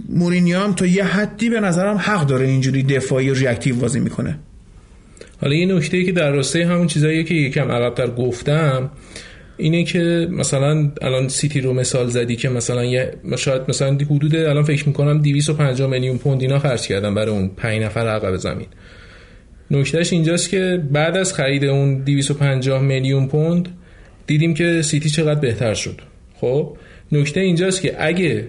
مورینیو 0.09 0.59
هم 0.59 0.73
تا 0.73 0.85
یه 0.85 1.03
حدی 1.03 1.49
به 1.49 1.59
نظرم 1.59 1.97
حق 1.97 2.25
داره 2.25 2.47
اینجوری 2.47 2.83
دفاعی 2.83 3.29
و 3.29 3.33
reactive 3.33 3.75
بازی 3.75 3.99
می‌کنه. 3.99 4.39
حالا 5.41 5.55
یه 5.55 5.75
نکته 5.75 6.03
که 6.03 6.11
در 6.11 6.31
راستای 6.31 6.61
همون 6.61 6.87
چیزایی 6.87 7.23
که 7.23 7.33
یکم 7.33 7.71
عقبتر 7.71 8.07
گفتم 8.07 8.89
اینه 9.57 9.83
که 9.83 10.27
مثلا 10.31 10.91
الان 11.01 11.27
سیتی 11.27 11.61
رو 11.61 11.73
مثال 11.73 12.07
زدی 12.07 12.35
که 12.35 12.49
مثلا 12.49 12.85
یه 12.85 13.13
شاید 13.37 13.61
مثلا 13.67 13.93
حدود 13.93 14.35
الان 14.35 14.63
فکر 14.63 14.87
می‌کنم 14.87 15.21
250 15.21 15.89
میلیون 15.89 16.17
پوند 16.17 16.41
اینا 16.41 16.59
خرج 16.59 16.81
کردن 16.87 17.15
برای 17.15 17.31
اون 17.31 17.47
5 17.47 17.83
نفر 17.83 18.07
عقب 18.07 18.35
زمین. 18.35 18.67
نکتهش 19.71 20.13
اینجاست 20.13 20.49
که 20.49 20.83
بعد 20.91 21.17
از 21.17 21.33
خرید 21.33 21.65
اون 21.65 21.97
250 21.97 22.81
میلیون 22.81 23.27
پوند 23.27 23.69
دیدیم 24.27 24.53
که 24.53 24.81
سیتی 24.81 25.09
چقدر 25.09 25.39
بهتر 25.39 25.73
شد. 25.73 26.01
خب 26.35 26.77
نکته 27.11 27.39
اینجاست 27.39 27.81
که 27.81 27.95
اگه 27.99 28.47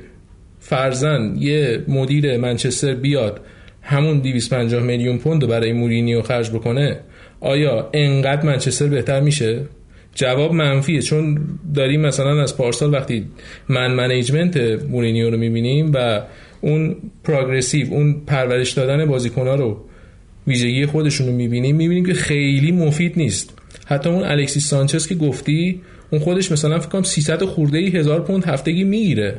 فرزن 0.61 1.35
یه 1.39 1.85
مدیر 1.89 2.37
منچستر 2.37 2.95
بیاد 2.95 3.41
همون 3.83 4.19
250 4.19 4.83
میلیون 4.83 5.19
پوند 5.19 5.43
رو 5.43 5.49
برای 5.49 5.73
مورینیو 5.73 6.23
خرج 6.23 6.51
بکنه 6.51 7.01
آیا 7.41 7.91
انقدر 7.95 8.47
منچستر 8.47 8.87
بهتر 8.87 9.21
میشه؟ 9.21 9.61
جواب 10.15 10.53
منفیه 10.53 11.03
چون 11.03 11.39
داریم 11.75 12.01
مثلا 12.01 12.43
از 12.43 12.57
پارسال 12.57 12.95
وقتی 12.95 13.25
من 13.69 13.95
management 13.95 14.57
مورینیو 14.91 15.31
رو 15.31 15.37
می‌بینیم 15.37 15.93
و 15.95 16.23
اون 16.61 16.97
progress 17.25 17.80
و 17.80 17.87
اون 17.91 18.23
پرورش 18.27 18.71
دادن 18.71 19.07
بازیکن‌ها 19.07 19.55
رو 19.55 19.85
ویژگی 20.47 20.87
خودشون 20.87 21.27
رو 21.27 21.33
می‌بینیم 21.33 21.77
می‌بینیم 21.77 22.07
که 22.07 22.15
خیلی 22.15 22.73
مفید 22.73 23.13
نیست. 23.17 23.59
حتی 23.87 24.09
اون 24.09 24.23
الکسیس 24.25 24.69
سانچز 24.69 25.07
که 25.07 25.15
گفتی 25.15 25.81
اون 26.11 26.21
خودش 26.21 26.53
مثلا 26.53 26.79
فکر 26.79 26.89
کنم 26.89 27.03
300 27.03 27.45
خورده 27.45 27.79
ای 27.79 27.89
هزار 27.89 28.21
پوند 28.21 28.45
هفتگی 28.45 28.85
می‌گیره. 28.85 29.37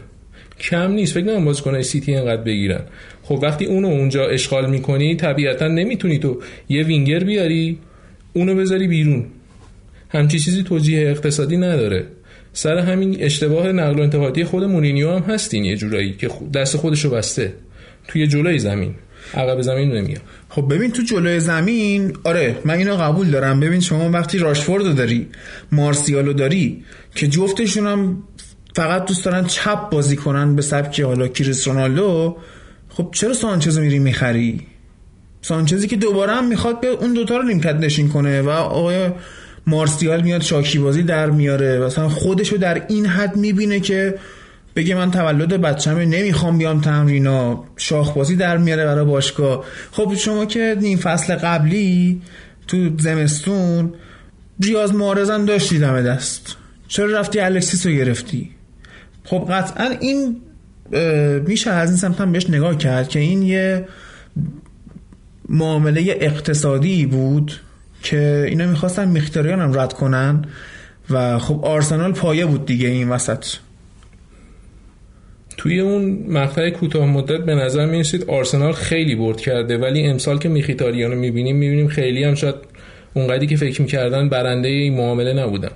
کم 0.60 0.92
نیست 0.92 1.14
فکر 1.14 1.24
نکنم 1.24 1.46
بازیکنای 1.46 1.84
سیتی 1.84 2.16
انقدر 2.16 2.42
بگیرن. 2.42 2.82
خب 3.24 3.40
وقتی 3.44 3.66
اونو 3.66 3.88
اونجا 3.88 4.26
اشغال 4.28 4.70
می‌کنی 4.70 5.16
طبیعتا 5.16 5.68
نمی‌تونی 5.68 6.20
تو 6.20 6.42
یه 6.70 6.84
وینگر 6.84 7.20
بیاری 7.20 7.78
اونو 8.34 8.56
بذاری 8.56 8.88
بیرون. 8.88 9.26
همچی 10.10 10.40
چیزی 10.40 10.64
توجیه 10.64 11.10
اقتصادی 11.10 11.58
نداره. 11.58 12.08
سر 12.54 12.78
همین 12.78 13.18
اشتباه 13.20 13.72
نقل 13.72 14.00
و 14.00 14.02
انتقادی 14.02 14.44
خود 14.44 14.64
مورینیو 14.64 15.12
هم 15.12 15.34
هستین 15.34 15.66
یه 15.66 15.78
جورایی 15.78 16.14
که 16.14 16.30
دست 16.54 16.78
خودشو 16.78 17.10
بسته. 17.10 17.54
توی 18.08 18.28
جلوی 18.28 18.60
زمین. 18.60 18.96
عقب 19.34 19.62
زمین 19.62 19.92
نمیاد. 19.92 20.22
خب 20.50 20.74
ببین 20.74 20.92
تو 20.92 21.02
جلوی 21.02 21.40
زمین 21.40 22.18
آره 22.24 22.58
من 22.66 22.74
اینو 22.74 22.96
قبول 22.96 23.32
دارم. 23.32 23.60
ببین 23.60 23.80
شما 23.80 24.10
وقتی 24.10 24.38
راشفوردو 24.38 24.94
داری 24.94 25.28
مارسیالو 25.72 26.34
داری 26.34 26.84
که 27.16 27.28
جفتشون 27.28 27.88
هم 27.88 28.24
فقط 28.76 29.06
دوست 29.06 29.26
دارن 29.26 29.46
چپ 29.46 29.90
بازی 29.90 30.16
کنن 30.16 30.56
به 30.56 30.62
سبک 30.62 31.02
حالا 31.02 31.28
کریس 31.28 31.68
رونالدو 31.68 32.38
خب 32.90 33.10
چرا 33.12 33.34
سانچز 33.34 33.80
میری 33.80 34.00
می‌خری؟ 34.00 34.62
سانچزی 35.42 35.88
که 35.88 35.96
دوباره 35.96 36.34
هم 36.34 36.48
می‌خواد 36.48 36.82
به 36.82 36.88
اون 36.88 37.14
دوتا 37.14 37.38
رو 37.38 37.44
نیمکت 37.44 37.76
نشین 37.76 38.10
کنه 38.10 38.42
و 38.42 38.50
آقای 38.50 39.10
مارسیال 39.68 40.22
میاد 40.22 40.42
شاکی 40.42 40.80
بازی 40.80 41.04
در 41.04 41.30
میاره. 41.30 41.80
مثلا 41.80 42.10
خودشو 42.10 42.58
در 42.58 42.86
این 42.88 43.06
حد 43.06 43.36
می‌بینه 43.36 43.80
که 43.80 44.16
بگه 44.76 44.96
من 44.96 45.12
تولد 45.12 45.50
بچه‌مه 45.50 46.06
نمی‌خوام 46.06 46.58
بیام 46.58 46.82
تمرینا 46.82 47.64
شاخ 47.78 48.14
بازی 48.14 48.36
در 48.36 48.58
میاره 48.58 48.86
برای 48.86 49.06
باشگاه. 49.06 49.66
خب 49.92 50.14
شما 50.18 50.46
که 50.46 50.78
این 50.82 50.98
فصل 50.98 51.36
قبلی 51.36 52.22
تو 52.68 52.90
زمستون 53.00 53.94
ریاض 54.60 54.92
معارضم 54.92 55.46
داشتی 55.46 55.80
دم 55.80 56.02
دست. 56.02 56.56
چرا 56.88 57.20
رفتی 57.20 57.40
الکسیس 57.40 57.86
رو 57.86 57.92
گرفتی؟ 57.92 58.50
خب 59.24 59.48
قطعا 59.52 59.90
این 60.02 60.42
میشه 61.48 61.72
از 61.72 61.90
این 61.90 61.98
سمت 61.98 62.22
هم 62.22 62.32
بهش 62.32 62.50
نگاه 62.50 62.78
کرد 62.78 63.10
که 63.10 63.20
این 63.20 63.44
یه 63.44 63.88
معامله 65.50 66.18
اقتصادی 66.20 67.06
بود. 67.06 67.52
که 68.06 68.46
اینا 68.48 68.66
می‌خواستن 68.66 69.08
میختاریان 69.08 69.60
هم 69.60 69.80
رد 69.80 69.94
کنن 69.94 70.46
و 71.10 71.40
خب 71.40 71.66
آرسنال 71.66 72.14
پایه 72.14 72.46
بود 72.46 72.66
دیگه 72.66 72.88
این 72.88 73.10
وسط. 73.10 73.46
توی 75.58 75.80
اون 75.80 76.26
مقطع 76.30 76.70
کوتاه 76.70 77.06
مدت 77.06 77.46
به 77.46 77.56
نظر 77.56 77.86
می‌رسید 77.86 78.24
آرسنال 78.30 78.74
خیلی 78.74 79.16
برد 79.16 79.42
کرده 79.42 79.78
ولی 79.78 80.08
امسال 80.08 80.40
که 80.40 80.50
میخیتاریان 80.50 81.12
رو 81.12 81.18
می‌بینیم 81.18 81.56
می‌بینیم 81.56 81.88
خیلی 81.88 82.24
هم 82.24 82.36
شاید 82.36 82.56
اونقدری 83.14 83.48
که 83.48 83.56
فکر 83.56 83.82
می‌کردن 83.82 84.30
برنده 84.30 84.68
این 84.68 84.94
معامله 84.94 85.34
نبودن. 85.34 85.72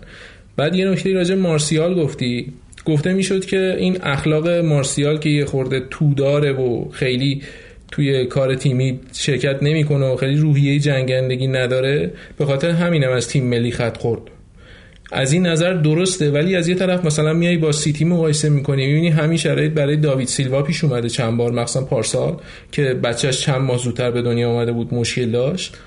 بعد 0.57 0.75
یه 0.75 0.85
نکته 0.85 1.13
راجع 1.13 1.35
مارسیال 1.35 1.95
گفتی. 1.95 2.53
گفته 2.85 3.13
می‌شد 3.13 3.45
که 3.45 3.75
این 3.79 3.97
اخلاق 4.03 4.49
مارسیال 4.49 5.17
که 5.17 5.29
یه 5.29 5.45
خورده 5.45 5.79
تو 5.89 6.13
داره 6.13 6.51
و 6.51 6.91
خیلی 6.91 7.41
توی 7.91 8.25
کار 8.25 8.55
تیمی 8.55 8.99
شرکت 9.13 9.63
نمی‌کنه 9.63 10.05
و 10.05 10.15
خیلی 10.15 10.35
روحیه 10.35 10.79
جنگندگی 10.79 11.47
نداره. 11.47 12.11
به 12.37 12.45
خاطر 12.45 12.69
همینم 12.69 13.11
از 13.11 13.27
تیم 13.27 13.43
ملی 13.43 13.71
خط 13.71 13.97
خورد. 13.97 14.21
از 15.11 15.33
این 15.33 15.45
نظر 15.45 15.73
درسته 15.73 16.31
ولی 16.31 16.55
از 16.55 16.67
یه 16.67 16.75
طرف 16.75 17.05
مثلا 17.05 17.33
میای 17.33 17.57
با 17.57 17.71
سیتی 17.71 18.05
مقایسه 18.05 18.49
می‌کنی 18.49 18.87
می‌بینی 18.87 19.09
همین 19.09 19.37
شرایط 19.37 19.71
برای 19.71 19.97
داوید 19.97 20.27
سیلوا 20.27 20.61
پیش 20.61 20.83
اومده 20.83 21.09
چند 21.09 21.37
بار 21.37 21.51
مخصوصا 21.51 21.85
پارسال 21.85 22.37
که 22.71 22.81
بچهش 22.81 23.41
چند 23.41 23.61
ماه 23.61 23.77
زودتر 23.77 24.11
به 24.11 24.21
دنیا 24.21 24.49
آمده 24.49 24.71
بود 24.71 24.93
مشکل 24.93 25.31
داشت. 25.31 25.77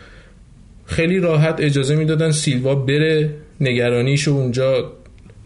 خیلی 0.86 1.18
راحت 1.18 1.56
اجازه 1.58 1.96
می‌دادن 1.96 2.30
سیلوا 2.30 2.74
بره 2.74 3.30
نگرانیشو 3.60 4.30
اونجا 4.30 4.92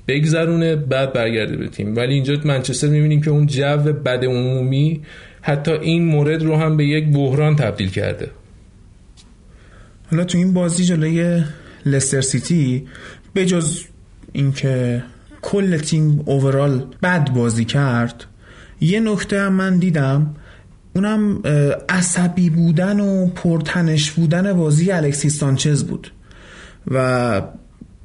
بگذرونه 0.09 0.77
بعد 0.77 1.13
برگرده 1.13 1.57
به 1.57 1.69
تیم. 1.69 1.97
ولی 1.97 2.15
اینجا 2.15 2.37
منچستر 2.45 2.89
می‌بینیم 2.89 3.23
که 3.23 3.31
اون 3.31 3.47
جو 3.47 3.93
بد 4.05 4.25
عمومی 4.25 5.01
حتی 5.47 5.71
این 5.71 6.05
مورد 6.05 6.43
رو 6.43 6.57
هم 6.57 6.77
به 6.77 6.87
یک 6.87 7.13
بحران 7.13 7.57
تبدیل 7.57 7.91
کرده. 7.91 8.31
حالا 10.11 10.25
تو 10.25 10.39
این 10.39 10.53
بازی 10.53 10.85
جلوی 10.85 11.45
لستر 11.87 12.21
سیتی 12.21 12.87
به 13.35 13.47
جز 13.47 13.81
اینکه 14.33 15.03
کل 15.43 15.77
تیم 15.77 16.23
اوورال 16.25 16.85
بد 17.03 17.31
بازی 17.31 17.65
کرد 17.65 18.25
یه 18.81 19.01
نکته 19.01 19.41
هم 19.41 19.53
من 19.53 19.79
دیدم 19.79 20.35
اونم 20.95 21.43
عصبی 21.89 22.51
بودن 22.51 23.01
و 23.01 23.27
پرتنش 23.27 24.11
بودن 24.11 24.53
بازی 24.53 24.93
الکسیس 24.93 25.39
سانچز 25.39 25.85
بود. 25.85 26.13
و 26.91 27.43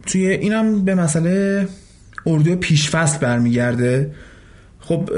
توی 0.05 0.27
اینم 0.27 0.85
به 0.85 0.95
مسئله 0.95 1.67
اردو 2.25 2.55
پیش 2.55 2.92
فصل 2.92 3.19
برمیگرده. 3.19 4.11
خب 4.79 5.09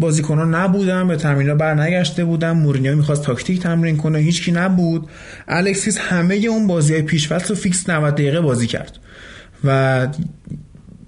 ها 0.00 0.44
نبودن 0.44 1.08
به 1.08 1.16
تمرین 1.16 1.54
بر 1.54 1.74
نگشته 1.74 2.24
بودن 2.24 2.50
مورینیو 2.50 2.96
می‌خواست 2.96 3.22
تاکتیک 3.22 3.60
تمرین 3.60 3.96
کنه 3.96 4.18
هیچکی 4.18 4.52
نبود. 4.52 5.08
الکسیس 5.48 5.98
همه 5.98 6.34
اون 6.34 6.66
بازی 6.66 6.92
های 6.92 7.02
پیش 7.02 7.29
فصل 7.29 7.50
رو 7.50 7.56
فیکس 7.56 7.90
90 7.90 8.14
دقیقه 8.14 8.40
بازی 8.40 8.66
کرد. 8.66 8.98
و 9.64 10.08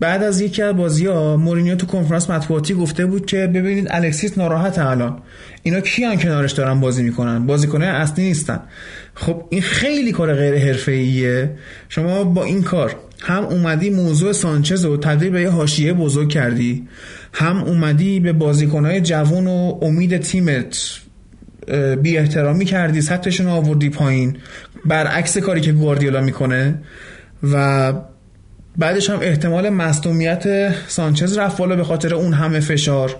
بعد 0.00 0.22
از 0.22 0.40
یکی 0.40 0.62
از 0.62 0.76
بازی 0.76 1.06
ها 1.06 1.36
مورینیو 1.36 1.74
تو 1.74 1.86
کنفرانس 1.86 2.30
مطبوعاتی 2.30 2.74
گفته 2.74 3.06
بود 3.06 3.26
که 3.26 3.36
ببینید 3.46 3.86
الکسیس 3.90 4.38
ناراحت 4.38 4.78
الان. 4.78 5.22
اینا 5.62 5.80
کیان 5.80 6.16
کنارش 6.16 6.52
دارن 6.52 6.80
بازی 6.80 7.02
می‌کنن؟ 7.02 7.46
بازیکنه 7.46 7.86
اصلی 7.86 8.24
نیستن. 8.24 8.60
خب 9.14 9.44
این 9.50 9.62
خیلی 9.62 10.12
کار 10.12 10.34
غیر 10.34 10.54
حرفه‌ایه. 10.58 11.50
شما 11.88 12.24
با 12.24 12.44
این 12.44 12.62
کار 12.62 12.96
هم 13.20 13.44
اومدی 13.44 13.90
موضوع 13.90 14.32
سانچز 14.32 14.84
رو 14.84 14.96
تبدیل 14.96 15.30
به 15.30 15.42
یه 15.42 15.50
حاشیه 15.50 15.92
بزرگ 15.92 16.28
کردی. 16.28 16.88
هم 17.34 17.64
اومدی 17.64 18.20
به 18.20 18.32
بازیکنهای 18.32 19.00
جوان 19.00 19.46
و 19.46 19.78
امید 19.82 20.18
تیمت 20.18 21.00
بی 22.02 22.18
احترامی 22.18 22.64
کردی 22.64 23.00
سطحشون 23.00 23.46
آوردی 23.46 23.90
پایین. 23.90 24.36
برعکس 24.84 25.38
کاری 25.38 25.60
که 25.60 25.72
گواردیولا 25.72 26.20
می‌کنه 26.20 26.74
و 27.52 27.92
بعدش 28.76 29.10
هم 29.10 29.18
احتمال 29.22 29.68
مصدومیت 29.68 30.74
سانچز 30.86 31.38
رفت 31.38 31.56
بالا 31.56 31.76
به 31.76 31.84
خاطر 31.84 32.14
اون 32.14 32.32
همه 32.32 32.60
فشار. 32.60 33.16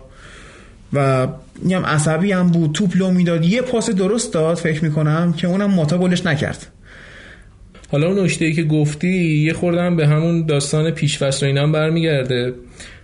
و 0.92 1.26
هم 1.70 1.86
عصبی 1.86 2.32
هم 2.32 2.48
بود 2.48 2.72
توپ 2.72 2.96
لو 2.96 3.10
می‌داد 3.10 3.44
یه 3.44 3.62
پاس 3.62 3.90
درست 3.90 4.32
داد 4.32 4.56
فکر 4.56 4.84
می‌کنم 4.84 5.32
که 5.32 5.46
اونم 5.46 5.70
ماتا 5.70 5.98
گلش 5.98 6.26
نکرد. 6.26 6.66
حالا 7.94 8.06
اون 8.06 8.30
ای 8.40 8.52
که 8.52 8.62
گفتی 8.62 9.08
یه 9.46 9.52
خوردم 9.52 9.96
به 9.96 10.06
همون 10.06 10.46
داستان 10.46 10.90
پیشفست 10.90 11.42
و 11.42 11.46
اینا 11.46 11.62
هم 11.62 11.72
برمیگرده 11.72 12.52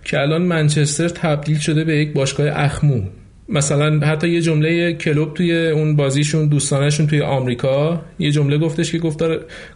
که 0.03 0.19
الان 0.19 0.41
منچستر 0.41 1.09
تبدیل 1.09 1.57
شده 1.57 1.83
به 1.83 1.97
یک 1.97 2.13
باشگاه 2.13 2.47
اخمو. 2.53 3.01
مثلا 3.49 3.99
حتی 3.99 4.29
یه 4.29 4.41
جمله 4.41 4.93
کلوب 4.93 5.33
توی 5.33 5.67
اون 5.67 5.95
بازیشون 5.95 6.47
دوستانشون 6.47 7.07
توی 7.07 7.21
آمریکا 7.21 8.01
یه 8.19 8.31
جمله 8.31 8.57
گفتش 8.57 8.91
که 8.91 8.99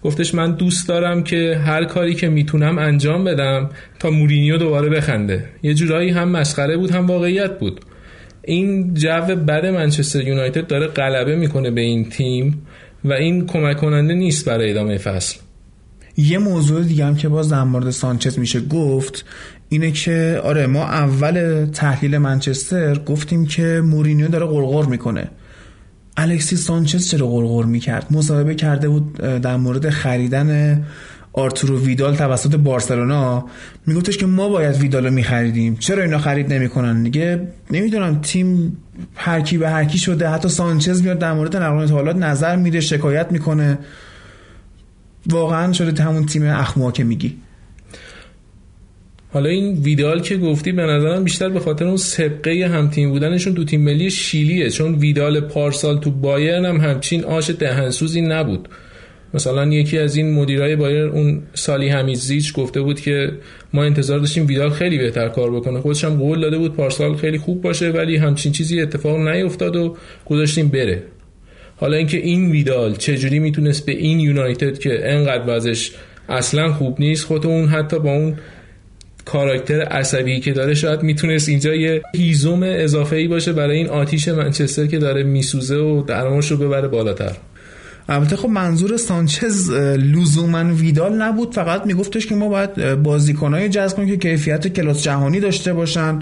گفتش 0.03 0.35
من 0.35 0.51
دوست 0.51 0.87
دارم 0.87 1.23
که 1.23 1.61
هر 1.65 1.85
کاری 1.85 2.13
که 2.13 2.29
می‌تونم 2.29 2.77
انجام 2.77 3.23
بدم 3.23 3.69
تا 3.99 4.09
مورینیو 4.09 4.57
دوباره 4.57 4.89
بخنده. 4.89 5.45
یه 5.63 5.73
جورایی 5.73 6.09
هم 6.09 6.29
مسخره 6.29 6.77
بود 6.77 6.91
هم 6.91 7.07
واقعیت 7.07 7.59
بود. 7.59 7.79
این 8.47 8.93
جو 8.93 9.35
بد 9.47 9.65
منچستر 9.65 10.21
یونایتد 10.21 10.67
داره 10.67 10.87
غلبه 10.87 11.35
می‌کنه 11.35 11.71
به 11.71 11.81
این 11.81 12.09
تیم 12.09 12.65
و 13.05 13.13
این 13.13 13.45
کمک 13.45 13.77
کننده 13.77 14.13
نیست 14.13 14.45
برای 14.45 14.71
ادامه 14.71 14.97
فصل. 14.97 15.37
یه 16.17 16.37
موضوع 16.37 16.83
دیگه 16.83 17.05
هم 17.05 17.15
که 17.15 17.29
باز 17.29 17.49
در 17.49 17.63
مورد 17.63 17.89
سانچز 17.89 18.39
میشه 18.39 18.61
گفت 18.61 19.25
اینه 19.69 19.91
که 19.91 20.41
آره 20.43 20.67
ما 20.67 20.83
اول 20.83 21.65
تحلیل 21.73 22.17
منچستر 22.17 22.97
گفتیم 22.99 23.45
که 23.45 23.81
مورینیو 23.85 24.27
داره 24.27 24.45
غرغر 24.45 24.85
می‌کنه. 24.85 25.27
الکسی 26.17 26.55
سانچز 26.55 27.09
چرا 27.09 27.27
غرغر 27.27 27.65
می‌کرد؟ 27.65 28.05
مصاحبه 28.11 28.55
کرده 28.55 28.89
بود 28.89 29.17
در 29.17 29.57
مورد 29.57 29.89
خریدن 29.89 30.83
آرتورو 31.37 31.79
ویدال 31.79 32.15
توسط 32.15 32.55
بارسلونا 32.55 33.45
میگفتش 33.85 34.17
که 34.17 34.25
ما 34.25 34.49
باید 34.49 34.75
ویدالو 34.75 35.11
میخریدیم. 35.11 35.75
چرا 35.75 36.03
اینا 36.03 36.17
خرید 36.17 36.53
نمی‌کنن؟ 36.53 37.03
دیگه 37.03 37.47
نمی‌دونم 37.71 38.21
تیم 38.21 38.77
هر 39.15 39.41
کی 39.41 39.57
به 39.57 39.69
هر 39.69 39.85
کی 39.85 39.97
شده. 39.97 40.29
حتی 40.29 40.49
سانچز 40.49 41.03
میاد 41.03 41.19
در 41.19 41.33
مورد 41.33 41.55
نقل 41.55 41.87
حالات 41.87 42.15
نظر 42.15 42.55
میده 42.55 42.81
شکایت 42.81 43.31
می‌کنه. 43.31 43.79
واقعا 45.29 45.73
شده 45.73 46.03
همون 46.03 46.25
تیم 46.25 46.43
اخموا 46.43 46.91
که 46.91 47.03
میگی. 47.03 47.37
حالا 49.33 49.49
این 49.49 49.73
ویدال 49.73 50.21
که 50.21 50.37
گفتی 50.37 50.71
به 50.71 50.81
نظرم 50.81 51.23
بیشتر 51.23 51.49
به 51.49 51.59
خاطر 51.59 51.85
اون 51.85 51.97
سبقه 51.97 52.69
هم 52.73 52.89
تیم 52.89 53.09
بودنشون 53.09 53.55
تو 53.55 53.63
تیم 53.63 53.81
ملی 53.81 54.09
شیلیه. 54.09 54.69
چون 54.69 54.95
ویدال 54.95 55.39
پارسال 55.39 55.99
تو 55.99 56.11
بایرن 56.11 56.65
هم 56.65 56.77
همچین 56.77 57.23
آش 57.23 57.49
دهنسوزی 57.49 58.21
نبود. 58.21 58.69
مثلا 59.35 59.65
یکی 59.65 59.97
از 59.97 60.15
این 60.15 60.33
مدیرای 60.33 60.75
بایر 60.75 61.05
اون 61.05 61.43
سالی 61.53 61.89
همیزیچ 61.89 62.53
گفته 62.53 62.81
بود 62.81 62.99
که 62.99 63.31
ما 63.73 63.83
انتظار 63.83 64.19
داشتیم 64.19 64.47
ویدال 64.47 64.69
خیلی 64.69 64.97
بهتر 64.97 65.29
کار 65.29 65.51
بکنه. 65.51 65.79
خودش 65.79 66.03
هم 66.03 66.15
قول 66.17 66.41
داده 66.41 66.57
بود 66.57 66.75
پارسال 66.75 67.15
خیلی 67.15 67.37
خوب 67.37 67.61
باشه 67.61 67.89
ولی 67.89 68.17
همچین 68.17 68.51
چیزی 68.51 68.81
اتفاق 68.81 69.17
نیفتاد 69.17 69.75
و 69.75 69.97
گذاشتیم 70.25 70.67
بره. 70.67 71.03
حالا 71.77 71.97
اینکه 71.97 72.17
این 72.17 72.51
ویدال 72.51 72.95
چجوری 72.95 73.39
می‌تونست 73.39 73.85
به 73.85 73.91
این 73.91 74.19
یونایتد 74.19 74.77
که 74.77 75.11
انقدر 75.11 75.43
وضعش 75.47 75.91
اصلا 76.29 76.73
خوب 76.73 76.99
نیست 76.99 77.25
خود 77.25 77.45
اون 77.45 77.67
حتی 77.67 77.99
با 77.99 78.11
اون 78.11 78.35
کاراکتر 79.25 79.81
عصبی 79.81 80.39
که 80.39 80.51
داره 80.51 80.73
شاید 80.73 81.03
می‌تونست 81.03 81.49
اینجا 81.49 81.75
یه 81.75 82.01
هیزوم 82.15 82.63
اضافه 82.63 83.15
ای 83.15 83.27
باشه 83.27 83.53
برای 83.53 83.77
این 83.77 83.87
آتیش 83.87 84.27
منچستر 84.27 84.85
که 84.85 84.97
داره 84.97 85.23
میسوزه 85.23 85.75
و 85.75 86.01
درماش 86.01 86.51
رو 86.51 86.57
ببره 86.57 86.87
بالاتر. 86.87 87.31
البته 88.09 88.35
خب 88.35 88.49
منظور 88.49 88.97
سانچز 88.97 89.71
لزوما 89.71 90.73
ویدال 90.73 91.21
نبود. 91.21 91.53
فقط 91.53 91.85
میگفتش 91.85 92.27
که 92.27 92.35
ما 92.35 92.49
باید 92.49 92.95
بازیکنهای 93.03 93.69
جذب 93.69 93.97
کنیم 93.97 94.07
که 94.07 94.17
کیفیت 94.17 94.67
کلاس 94.67 95.03
جهانی 95.03 95.39
داشته 95.39 95.73
باشن 95.73 96.19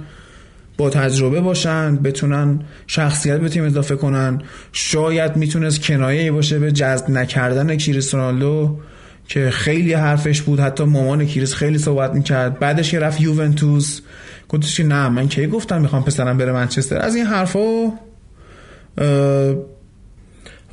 با 0.78 0.90
تجربه 0.90 1.42
باشن 1.42 1.96
بتونن 1.96 2.60
شخصیت 2.88 3.40
به 3.40 3.50
تیم 3.50 3.64
اضافه 3.64 3.96
کنن. 3.96 4.42
شاید 4.72 5.36
می‌تونست 5.36 5.82
کنایه 5.82 6.32
باشه 6.32 6.60
به 6.60 6.72
جذب 6.72 7.10
نکردن 7.10 7.78
کریس 7.78 8.16
رونالدو 8.16 8.80
که 9.28 9.50
خیلی 9.50 9.94
حرفش 9.94 10.42
بود. 10.42 10.60
حتی 10.60 10.84
مامان 10.84 11.26
کریس 11.26 11.54
خیلی 11.54 11.78
صحبت 11.78 12.14
می‌کرد. 12.14 12.60
بعدش 12.60 12.92
که 12.92 13.00
رفت 13.00 13.22
یوونتوس 13.22 14.02
گفتش 14.50 14.78
که 14.78 14.84
نه 14.84 15.10
من 15.10 15.28
کی 15.28 15.48
گفتم 15.48 15.82
می‌خوام 15.82 16.04
پسرم 16.04 16.38
بره 16.38 16.52
منچستر. 16.52 16.98
از 16.98 17.16
این 17.16 17.26
حرفا 17.26 17.92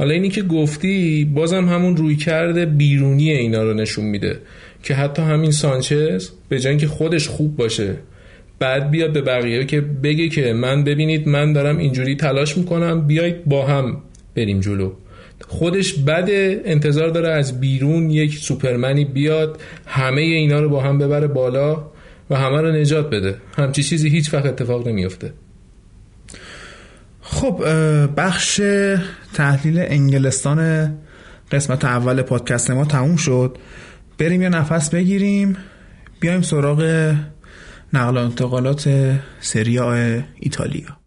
حالا 0.00 0.14
اینی 0.14 0.28
که 0.28 0.42
گفتی 0.42 1.24
بازم 1.34 1.68
همون 1.68 1.96
روی 1.96 2.16
کرده 2.16 2.66
بیرونی 2.66 3.30
اینا 3.30 3.62
رو 3.62 3.74
نشون 3.74 4.04
میده 4.04 4.38
که 4.82 4.94
حتی 4.94 5.22
همین 5.22 5.50
سانچز 5.50 6.30
به 6.48 6.58
جای 6.58 6.76
که 6.76 6.86
خودش 6.86 7.28
خوب 7.28 7.56
باشه 7.56 7.94
بعد 8.58 8.90
بیاد 8.90 9.12
به 9.12 9.20
بقیه 9.20 9.64
که 9.64 9.80
بگه 9.80 10.28
که 10.28 10.52
من 10.52 10.84
ببینید 10.84 11.28
من 11.28 11.52
دارم 11.52 11.78
اینجوری 11.78 12.16
تلاش 12.16 12.58
می‌کنم 12.58 13.06
بیایید 13.06 13.44
با 13.44 13.66
هم 13.66 14.02
بریم 14.36 14.60
جلو. 14.60 14.92
خودش 15.48 15.92
بده 15.92 16.62
انتظار 16.64 17.08
داره 17.08 17.28
از 17.28 17.60
بیرون 17.60 18.10
یک 18.10 18.34
سوپرمنی 18.38 19.04
بیاد 19.04 19.60
همه 19.86 20.20
اینا 20.20 20.60
رو 20.60 20.68
با 20.68 20.80
هم 20.80 20.98
ببره 20.98 21.26
بالا 21.26 21.84
و 22.30 22.36
همه 22.36 22.60
رو 22.60 22.72
نجات 22.72 23.10
بده. 23.10 23.34
همچی 23.56 23.82
چیزی 23.82 24.08
هیچ 24.08 24.34
وقت 24.34 24.46
اتفاق 24.46 24.88
نمیفته 24.88 25.32
خب 27.32 27.64
بخش 28.16 28.60
تحلیل 29.34 29.78
انگلستان 29.78 30.90
قسمت 31.52 31.84
اول 31.84 32.22
پادکست 32.22 32.70
ما 32.70 32.84
تموم 32.84 33.16
شد. 33.16 33.58
بریم 34.18 34.42
یه 34.42 34.48
نفس 34.48 34.90
بگیریم 34.90 35.56
بیایم 36.20 36.42
سراغ 36.42 37.14
نقل 37.92 38.16
و 38.16 38.20
انتقالات 38.20 39.14
سری 39.40 39.78
ایتالیا. 40.40 40.99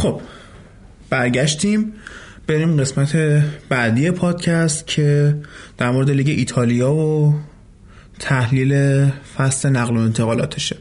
خب 0.00 0.20
برگشتیم. 1.10 1.92
بریم 2.46 2.76
قسمت 2.76 3.16
بعدی 3.68 4.10
پادکست 4.10 4.86
که 4.86 5.36
در 5.78 5.90
مورد 5.90 6.10
لیگ 6.10 6.28
ایتالیا 6.28 6.92
و 6.92 7.34
تحلیل 8.18 9.04
فصل 9.36 9.68
نقل 9.68 9.96
و 9.96 10.00
انتقالاتشه. 10.00 10.76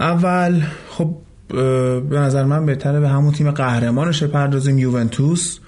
اول 0.00 0.62
خب 0.88 1.14
به 1.48 2.18
نظر 2.18 2.44
من 2.44 2.66
بهتره 2.66 3.00
به 3.00 3.08
همون 3.08 3.32
تیم 3.32 3.50
قهرمانش 3.50 4.22
پردازیم 4.22 4.78
یوونتوس. 4.78 5.58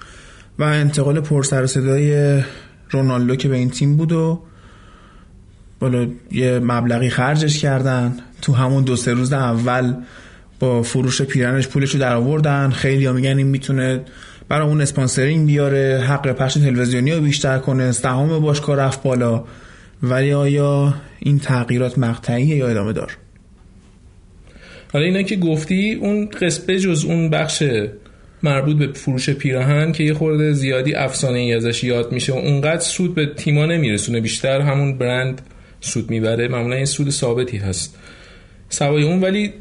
و 0.59 0.63
انتقال 0.63 1.19
پرسر 1.19 1.65
صدای 1.65 2.41
رونالدو 2.89 3.35
که 3.35 3.49
به 3.49 3.55
این 3.55 3.69
تیم 3.69 3.97
بود 3.97 4.11
و 4.11 4.41
بالا 5.79 6.07
یه 6.31 6.59
مبلغی 6.59 7.09
خرجش 7.09 7.59
کردن. 7.59 8.13
تو 8.41 8.53
همون 8.53 8.83
دو 8.83 8.95
سه 8.95 9.13
روز 9.13 9.33
اول 9.33 9.93
با 10.61 10.83
فروش 10.83 11.21
پیرنش 11.21 11.67
پولش 11.67 11.91
رو 11.91 11.99
در 11.99 12.15
آوردن 12.15 12.69
خیلی 12.69 13.05
ها 13.05 13.13
میگن 13.13 13.37
این 13.37 13.47
می‌تونه 13.47 14.01
برای 14.49 14.67
اون 14.67 14.81
اسپانسرینگ 14.81 15.47
بیاره 15.47 16.03
حق 16.07 16.31
پخش 16.31 16.53
تلویزیونی 16.53 17.11
رو 17.11 17.21
بیشتر 17.21 17.57
کنه 17.57 17.91
سهام 17.91 18.39
باشگاه 18.39 18.75
رفت 18.75 19.03
بالا. 19.03 19.43
ولی 20.03 20.33
آیا 20.33 20.93
این 21.19 21.39
تغییرات 21.39 21.97
مقطعیه 21.97 22.55
یا 22.55 22.67
ادامه 22.67 22.93
دار؟ 22.93 23.17
حالا 24.93 25.05
اینا 25.05 25.21
که 25.21 25.35
گفتی 25.35 25.93
اون 25.93 26.25
قسمه 26.25 26.79
جز 26.79 27.05
اون 27.05 27.29
بخش 27.29 27.63
مربوط 28.43 28.77
به 28.77 28.87
فروش 28.93 29.29
پیراهن 29.29 29.91
که 29.91 30.03
یه 30.03 30.13
خورده 30.13 30.53
زیادی 30.53 30.95
افسانه 30.95 31.39
ای 31.39 31.53
ازش 31.53 31.83
یاد 31.83 32.11
میشه 32.11 32.33
و 32.33 32.35
اونقدر 32.35 32.81
سود 32.81 33.15
به 33.15 33.25
تیما 33.25 33.65
نمیرسونه. 33.65 34.21
بیشتر 34.21 34.61
همون 34.61 34.97
برند 34.97 35.41
سود 35.79 36.09
می‌بره. 36.09 36.47
معمولا 36.47 36.75
این 36.75 36.85
سود 36.85 37.09
ثابتی 37.09 37.57
هست. 37.57 37.97
سوای 38.69 39.03
اون 39.03 39.21
ولی 39.21 39.53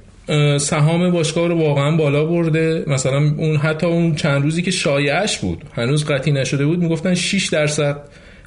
سهام 0.58 1.10
باشگاه 1.10 1.48
رو 1.48 1.58
واقعا 1.58 1.96
بالا 1.96 2.24
برده. 2.24 2.84
مثلا 2.86 3.16
اون 3.38 3.56
حتی 3.56 3.86
اون 3.86 4.14
چند 4.14 4.42
روزی 4.42 4.62
که 4.62 4.70
شایعش 4.70 5.38
بود 5.38 5.64
هنوز 5.72 6.04
قطعی 6.04 6.32
نشده 6.32 6.66
بود 6.66 6.78
می‌گفتن 6.78 7.14
6 7.14 7.48
درصد 7.48 7.96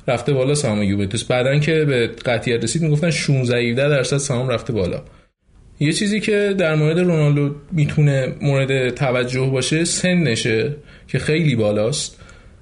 رفته 0.07 0.33
بالا 0.33 0.55
سهام 0.55 0.83
یوونتوس. 0.83 1.23
بعدن 1.23 1.59
که 1.59 1.85
به 1.85 2.07
قطعیت 2.25 2.63
رسید 2.63 2.81
می‌گفتن 2.81 3.09
16 3.09 3.73
درصد 3.73 4.17
سهام 4.17 4.49
رفته 4.49 4.73
بالا. 4.73 5.01
یه 5.79 5.93
چیزی 5.93 6.19
که 6.19 6.55
در 6.57 6.75
مورد 6.75 6.99
رونالدو 6.99 7.55
می‌تونه 7.71 8.33
مورد 8.41 8.89
توجه 8.89 9.49
باشه 9.51 9.85
سنشه 9.85 10.75
که 11.07 11.19
خیلی 11.19 11.55
بالاست 11.55 12.19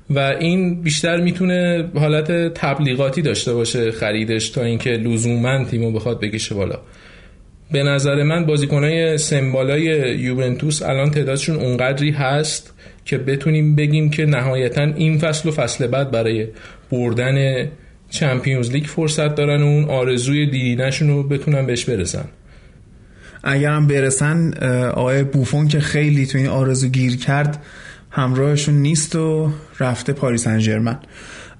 و 0.09 0.19
این 0.19 0.81
بیشتر 0.81 1.21
می‌تونه 1.21 1.89
حالت 1.95 2.53
تبلیغاتی 2.53 3.21
داشته 3.21 3.53
باشه 3.53 3.91
خریدش 3.91 4.49
تا 4.49 4.63
اینکه 4.63 4.89
لزوما 4.89 5.65
تیمو 5.65 5.91
بخواد 5.91 6.19
بکشه 6.19 6.55
بالا. 6.55 6.79
به 7.71 7.83
نظر 7.83 8.23
من 8.23 8.45
بازیکنای 8.45 9.17
سمبالای 9.17 9.83
یوونتوس 10.19 10.81
الان 10.81 11.11
تعدادشون 11.11 11.55
اونقدری 11.55 12.11
هست 12.11 12.73
که 13.05 13.17
بتونیم 13.17 13.75
بگیم 13.75 14.09
که 14.09 14.25
نهایتا 14.25 14.83
این 14.83 15.17
فصل 15.17 15.49
و 15.49 15.51
فصل 15.51 15.87
بعد 15.87 16.11
برای 16.11 16.47
بردن 16.91 17.67
چمپیونز 18.09 18.71
لیگ 18.71 18.85
فرصت 18.85 19.35
دارن 19.35 19.61
و 19.61 19.65
اون 19.65 19.83
آرزوی 19.83 20.45
دیدینشون 20.45 21.09
رو 21.09 21.23
بتونن 21.23 21.65
بهش 21.65 21.85
برسن. 21.85 22.25
اگرم 23.43 23.87
برسن 23.87 24.53
آقای 24.93 25.23
بوفون 25.23 25.67
که 25.67 25.79
خیلی 25.79 26.25
تو 26.25 26.37
این 26.37 26.47
آرزو 26.47 26.87
گیر 26.87 27.17
کرد 27.17 27.63
همراهشون 28.11 28.75
نیست 28.75 29.15
و 29.15 29.51
رفته 29.79 30.13
پاریس 30.13 30.47
انجرمن 30.47 30.99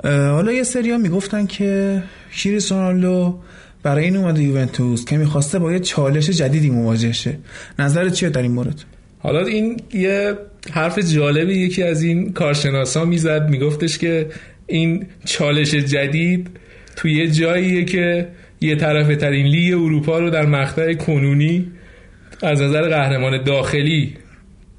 حالا 0.03 0.51
یه 0.51 0.64
سریا 0.64 0.97
می‌گفتن 0.97 1.45
که 1.45 2.03
کریس 2.38 2.72
رونالدو 2.72 3.39
برای 3.84 4.03
این 4.03 4.15
اومده 4.17 4.43
یوونتوس 4.43 5.05
که 5.05 5.17
می‌خواسته 5.17 5.59
با 5.59 5.71
یه 5.71 5.79
چالش 5.79 6.29
جدیدی 6.29 6.69
مواجه 6.69 7.11
شه. 7.11 7.38
نظر 7.79 8.09
چیه 8.09 8.29
در 8.29 8.41
این 8.41 8.51
مورد؟ 8.51 8.84
حالا 9.19 9.45
این 9.45 9.77
یه 9.93 10.34
حرف 10.71 10.99
جالبی 10.99 11.53
یکی 11.53 11.84
از 11.84 12.03
این 12.03 12.34
کارشناسا 12.34 13.05
می‌زد 13.05 13.49
میگفتش 13.49 13.97
که 13.97 14.27
این 14.67 15.05
چالش 15.25 15.75
جدید 15.75 16.49
توی 16.95 17.13
یه 17.13 17.27
جاییه 17.27 17.86
که 17.86 18.27
یه 18.61 18.75
طرف 18.75 19.17
ترین 19.17 19.45
لیگ 19.45 19.73
اروپا 19.73 20.19
رو 20.19 20.29
در 20.29 20.45
مقطع 20.45 20.93
کنونی 20.93 21.71
از 22.43 22.61
نظر 22.61 22.89
قهرمان 22.89 23.43
داخلی 23.43 24.13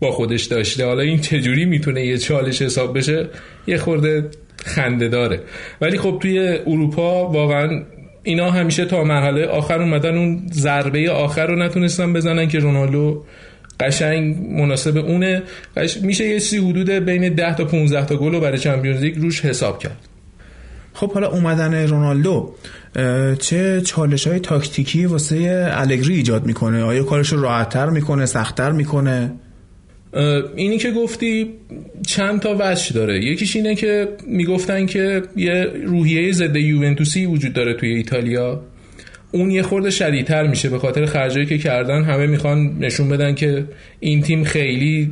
با 0.00 0.10
خودش 0.10 0.44
داشته. 0.44 0.86
حالا 0.86 1.02
این 1.02 1.20
چجوری 1.20 1.64
می‌تونه 1.64 2.06
یه 2.06 2.18
چالش 2.18 2.62
حساب 2.62 2.98
بشه؟ 2.98 3.28
یه 3.66 3.78
خورده 3.78 4.28
خنده 4.64 5.08
داره. 5.08 5.40
ولی 5.80 5.98
خب 5.98 6.18
توی 6.22 6.38
اروپا 6.66 7.28
واقعا 7.28 7.82
اینا 8.22 8.50
همیشه 8.50 8.84
تا 8.84 9.04
مرحله 9.04 9.46
آخر 9.46 9.82
اومدن 9.82 10.16
اون 10.16 10.46
ضربه 10.52 11.10
آخر 11.10 11.46
رو 11.46 11.56
نتونستن 11.56 12.12
بزنن 12.12 12.48
که 12.48 12.58
رونالدو 12.58 13.24
قشنگ 13.80 14.36
مناسب 14.50 14.96
اونه. 14.96 15.42
میشه 16.02 16.28
یه 16.28 16.38
سی 16.38 16.58
حدود 16.58 16.90
بین 16.90 17.34
10 17.34 17.54
تا 17.54 17.64
15 17.64 18.06
تا 18.06 18.16
گل 18.16 18.32
رو 18.32 18.40
برای 18.40 18.58
چمپیونز 18.58 19.00
لیگ 19.00 19.18
روش 19.18 19.44
حساب 19.44 19.78
کرد. 19.78 19.96
خب 20.94 21.12
حالا 21.12 21.28
اومدن 21.28 21.88
رونالدو 21.88 22.54
چه 23.38 23.80
چالش 23.80 24.26
های 24.26 24.38
تاکتیکی 24.38 25.06
واسه 25.06 25.68
الگری 25.72 26.14
ایجاد 26.14 26.46
می‌کنه؟ 26.46 26.82
آیا 26.82 27.02
کارش 27.02 27.28
رو 27.28 27.42
راحتتر 27.42 27.90
می‌کنه 27.90 28.26
سختتر 28.26 28.72
می‌کنه؟ 28.72 29.32
اینی 30.56 30.78
که 30.78 30.90
گفتی 30.90 31.50
چند 32.06 32.40
تا 32.40 32.56
وجه 32.60 32.94
داره. 32.94 33.24
یکیش 33.24 33.56
اینه 33.56 33.74
که 33.74 34.08
می‌گفتن 34.26 34.86
که 34.86 35.22
یه 35.36 35.66
روحیه 35.84 36.32
ضد 36.32 36.56
یوونتوسی 36.56 37.26
وجود 37.26 37.52
داره 37.52 37.74
توی 37.74 37.94
ایتالیا. 37.94 38.62
اون 39.32 39.50
یه 39.50 39.62
خورده 39.62 39.90
شدیدتر 39.90 40.46
میشه 40.46 40.68
به 40.68 40.78
خاطر 40.78 41.06
خرجایی 41.06 41.46
که 41.46 41.58
کردن. 41.58 42.02
همه 42.02 42.26
می‌خوان 42.26 42.76
نشون 42.80 43.08
بدن 43.08 43.34
که 43.34 43.64
این 44.00 44.22
تیم 44.22 44.44
خیلی 44.44 45.10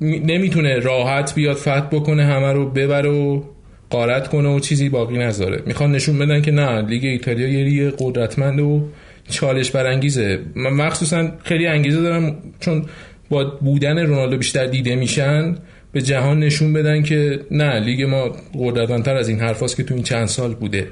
نمی‌تونه 0.00 0.78
راحت 0.78 1.34
بیاد 1.34 1.56
فتح 1.56 1.80
بکنه 1.80 2.24
همه 2.24 2.52
رو 2.52 2.70
ببره 2.70 3.10
و 3.10 3.42
قارت 3.90 4.28
کنه 4.28 4.48
و 4.48 4.60
چیزی 4.60 4.88
باقی 4.88 5.18
نذاره. 5.18 5.62
می‌خوان 5.66 5.92
نشون 5.92 6.18
بدن 6.18 6.42
که 6.42 6.50
نه 6.50 6.82
لیگ 6.82 7.04
ایتالیا 7.04 7.48
یه 7.48 7.64
لیگ 7.64 7.92
قدرتمند 7.98 8.60
و 8.60 8.88
چالش 9.30 9.70
برانگیزه. 9.70 10.38
مخصوصا 10.56 11.32
خیلی 11.44 11.66
انگیزه 11.66 12.00
دارم 12.00 12.36
چون 12.60 12.84
با 13.28 13.44
بودن 13.44 13.98
رونالدو 13.98 14.36
بیشتر 14.36 14.66
دیده 14.66 14.96
میشن 14.96 15.54
به 15.92 16.02
جهان 16.02 16.38
نشون 16.38 16.72
بدن 16.72 17.02
که 17.02 17.40
نه 17.50 17.80
لیگ 17.80 18.02
ما 18.02 18.36
قدرتمندتر 18.54 19.16
از 19.16 19.28
این 19.28 19.40
حرفاست 19.40 19.76
که 19.76 19.82
تو 19.82 19.94
این 19.94 20.02
چند 20.02 20.26
سال 20.26 20.54
بوده. 20.54 20.86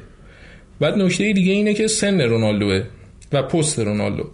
بعد 0.80 0.94
نکته 0.94 1.32
دیگه 1.32 1.52
اینه 1.52 1.74
که 1.74 1.86
سن 1.86 2.20
رونالدوه 2.20 2.82
و 3.32 3.42
پست 3.42 3.78
رونالدو. 3.78 4.24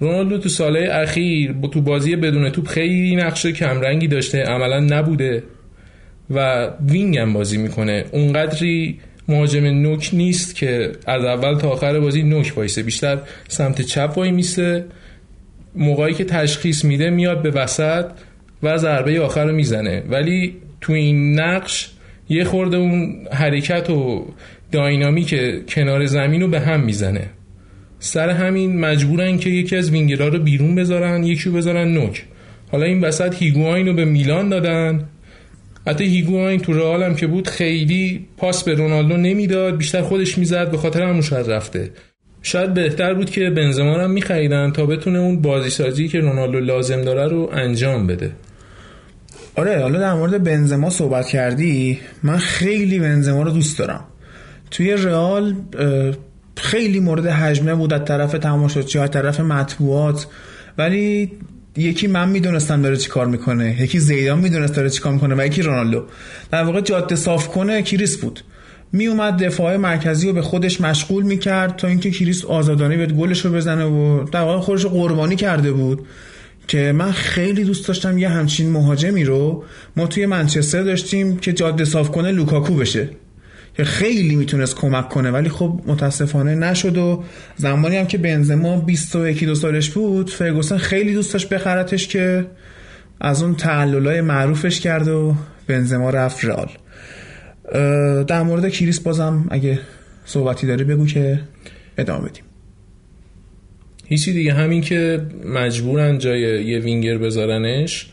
رونالدو 0.00 0.38
تو 0.38 0.48
ساله 0.48 0.88
اخیر 0.92 1.52
با 1.52 1.68
تو 1.68 1.80
بازی 1.80 2.16
بدون 2.16 2.50
توپ 2.50 2.68
خیلی 2.68 3.16
نقش 3.16 3.46
کمرنگی 3.46 4.08
داشته 4.08 4.42
عملا 4.42 4.80
نبوده 4.80 5.42
و 6.30 6.70
وینگ 6.88 7.18
هم 7.18 7.32
بازی 7.32 7.58
می‌کنه. 7.58 8.04
اونقدری 8.12 8.98
مهاجم 9.28 9.64
نوک 9.64 10.10
نیست 10.12 10.56
که 10.56 10.92
از 11.06 11.24
اول 11.24 11.54
تا 11.58 11.68
آخر 11.68 12.00
بازی 12.00 12.22
نوک 12.22 12.52
وایسه. 12.56 12.82
بیشتر 12.82 13.18
سمت 13.48 13.80
چپ 13.80 14.12
وای 14.16 14.30
میسه 14.30 14.84
موقعی 15.76 16.14
که 16.14 16.24
تشخیص 16.24 16.84
میده 16.84 17.10
میاد 17.10 17.42
به 17.42 17.50
وسط 17.50 18.04
و 18.62 18.78
ضربه 18.78 19.20
آخر 19.20 19.44
رو 19.44 19.52
می‌زنه. 19.52 20.02
ولی 20.08 20.54
تو 20.80 20.92
این 20.92 21.40
نقش 21.40 21.90
یه 22.28 22.44
خورده 22.44 22.76
اون 22.76 23.26
حرکت 23.32 23.90
و 23.90 24.26
داینامیک 24.72 25.34
کنار 25.68 26.06
زمین 26.06 26.42
رو 26.42 26.48
به 26.48 26.60
هم 26.60 26.80
می‌زنه. 26.80 27.30
سر 27.98 28.30
همین 28.30 28.80
مجبورن 28.80 29.38
که 29.38 29.50
یکی 29.50 29.76
از 29.76 29.90
وینگرها 29.90 30.28
رو 30.28 30.38
بیرون 30.38 30.74
بذارن 30.74 31.24
یکی 31.24 31.48
رو 31.48 31.56
بذارن 31.56 31.88
نوک. 31.88 32.24
حالا 32.72 32.86
این 32.86 33.00
وسط 33.00 33.34
هیگواین 33.34 33.86
رو 33.86 33.94
به 33.94 34.04
میلان 34.04 34.48
دادن. 34.48 35.08
حتی 35.86 36.04
هیگواین 36.04 36.60
تو 36.60 36.72
رئال 36.72 37.02
هم 37.02 37.14
که 37.14 37.26
بود 37.26 37.48
خیلی 37.48 38.26
پاس 38.36 38.64
به 38.64 38.74
رونالدو 38.74 39.16
نمی‌داد 39.16 39.76
بیشتر 39.76 40.02
خودش 40.02 40.38
می‌زد 40.38 40.70
به 40.70 40.76
خاطر 40.76 41.02
همون 41.02 41.20
شاید 41.20 41.50
رفته. 41.50 41.90
شاید 42.46 42.74
بهتر 42.74 43.14
بود 43.14 43.30
که 43.30 43.50
بنزما 43.50 43.96
رو 43.96 44.08
میخریدن 44.08 44.72
تا 44.72 44.86
بتونه 44.86 45.18
اون 45.18 45.42
بازی 45.42 45.70
سازی 45.70 46.08
که 46.08 46.20
رونالدو 46.20 46.60
لازم 46.60 47.02
داره 47.02 47.28
رو 47.28 47.50
انجام 47.52 48.06
بده. 48.06 48.32
آره 49.56 49.82
حالا 49.82 49.98
در 49.98 50.14
مورد 50.14 50.44
بنزما 50.44 50.90
صحبت 50.90 51.28
کردی؟ 51.28 51.98
من 52.22 52.36
خیلی 52.36 52.98
بنزما 52.98 53.42
رو 53.42 53.50
دوست 53.50 53.78
دارم. 53.78 54.04
توی 54.70 54.92
رئال 54.92 55.54
خیلی 56.56 57.00
مورد 57.00 57.26
حجمه 57.26 57.74
بود 57.74 57.92
از 57.92 58.04
طرف 58.04 58.32
تماشاچی 58.32 58.98
از 58.98 59.10
طرف 59.10 59.40
مطبوعات. 59.40 60.26
ولی 60.78 61.32
یکی 61.76 62.06
من 62.06 62.28
می‌دونستم 62.28 62.82
داره 62.82 62.96
چی 62.96 63.08
کار 63.08 63.26
می‌کنه 63.26 63.82
یکی 63.82 63.98
زیدان 63.98 64.38
می‌دونست 64.38 64.76
داره 64.76 64.90
چی 64.90 65.00
کار 65.00 65.12
می‌کنه 65.12 65.34
و 65.34 65.46
یکی 65.46 65.62
رونالدو. 65.62 66.04
در 66.50 66.64
واقع 66.64 66.80
جاده 66.80 67.16
صاف 67.16 67.48
کنه 67.48 67.82
کریس 67.82 68.16
بود. 68.16 68.40
می 68.92 69.06
اومد 69.06 69.44
دفاع 69.44 69.76
مرکزی 69.76 70.26
رو 70.26 70.32
به 70.32 70.42
خودش 70.42 70.80
مشغول 70.80 71.24
می‌کرد 71.24 71.76
تا 71.76 71.88
اینکه 71.88 72.10
کریس 72.10 72.44
آزادانه 72.44 72.96
بیاد 72.96 73.12
گلش 73.12 73.44
رو 73.44 73.52
بزنه 73.52 73.84
و 73.84 74.24
در 74.24 74.40
واقع 74.40 74.60
خودش 74.60 74.82
رو 74.82 74.90
قربانی 74.90 75.36
کرده 75.36 75.72
بود 75.72 76.06
که 76.68 76.92
من 76.92 77.12
خیلی 77.12 77.64
دوست 77.64 77.88
داشتم 77.88 78.18
یه 78.18 78.28
همچین 78.28 78.70
مهاجمی 78.70 79.24
رو 79.24 79.64
ما 79.96 80.06
توی 80.06 80.26
منچستر 80.26 80.82
داشتیم 80.82 81.36
که 81.36 81.52
جاده 81.52 81.84
صاف 81.84 82.10
کنه 82.10 82.32
لوکاکو 82.32 82.74
بشه 82.74 83.08
که 83.76 83.84
خیلی 83.84 84.36
می‌تونست 84.36 84.76
کمک 84.76 85.08
کنه 85.08 85.30
ولی 85.30 85.48
خب 85.48 85.80
متاسفانه 85.86 86.54
نشد 86.54 86.98
و 86.98 87.24
زمانی 87.56 87.96
هم 87.96 88.06
که 88.06 88.18
بنزما 88.18 88.76
21 88.80 89.44
دو 89.44 89.54
سالش 89.54 89.90
بود 89.90 90.30
فرگوسن 90.30 90.78
خیلی 90.78 91.14
دوست 91.14 91.32
داشت 91.32 91.48
بخرتش 91.48 92.08
که 92.08 92.46
از 93.20 93.42
اون 93.42 93.54
تعللای 93.54 94.20
معروفش 94.20 94.80
کرد 94.80 95.08
و 95.08 95.34
بنزما 95.66 96.10
رفت 96.10 96.44
رال 96.44 96.68
در 98.26 98.42
مورد 98.42 98.68
کریس 98.68 99.00
بازم 99.00 99.46
اگه 99.50 99.78
صحبتی 100.24 100.66
داری 100.66 100.84
بگو 100.84 101.06
که 101.06 101.40
ادامه 101.98 102.28
بدیم. 102.28 102.42
هیچی 104.06 104.32
دیگه 104.32 104.52
همین 104.52 104.80
که 104.80 105.20
مجبورن 105.44 106.18
جای 106.18 106.64
یه 106.64 106.78
وینگر 106.78 107.18
بذارنش 107.18 108.06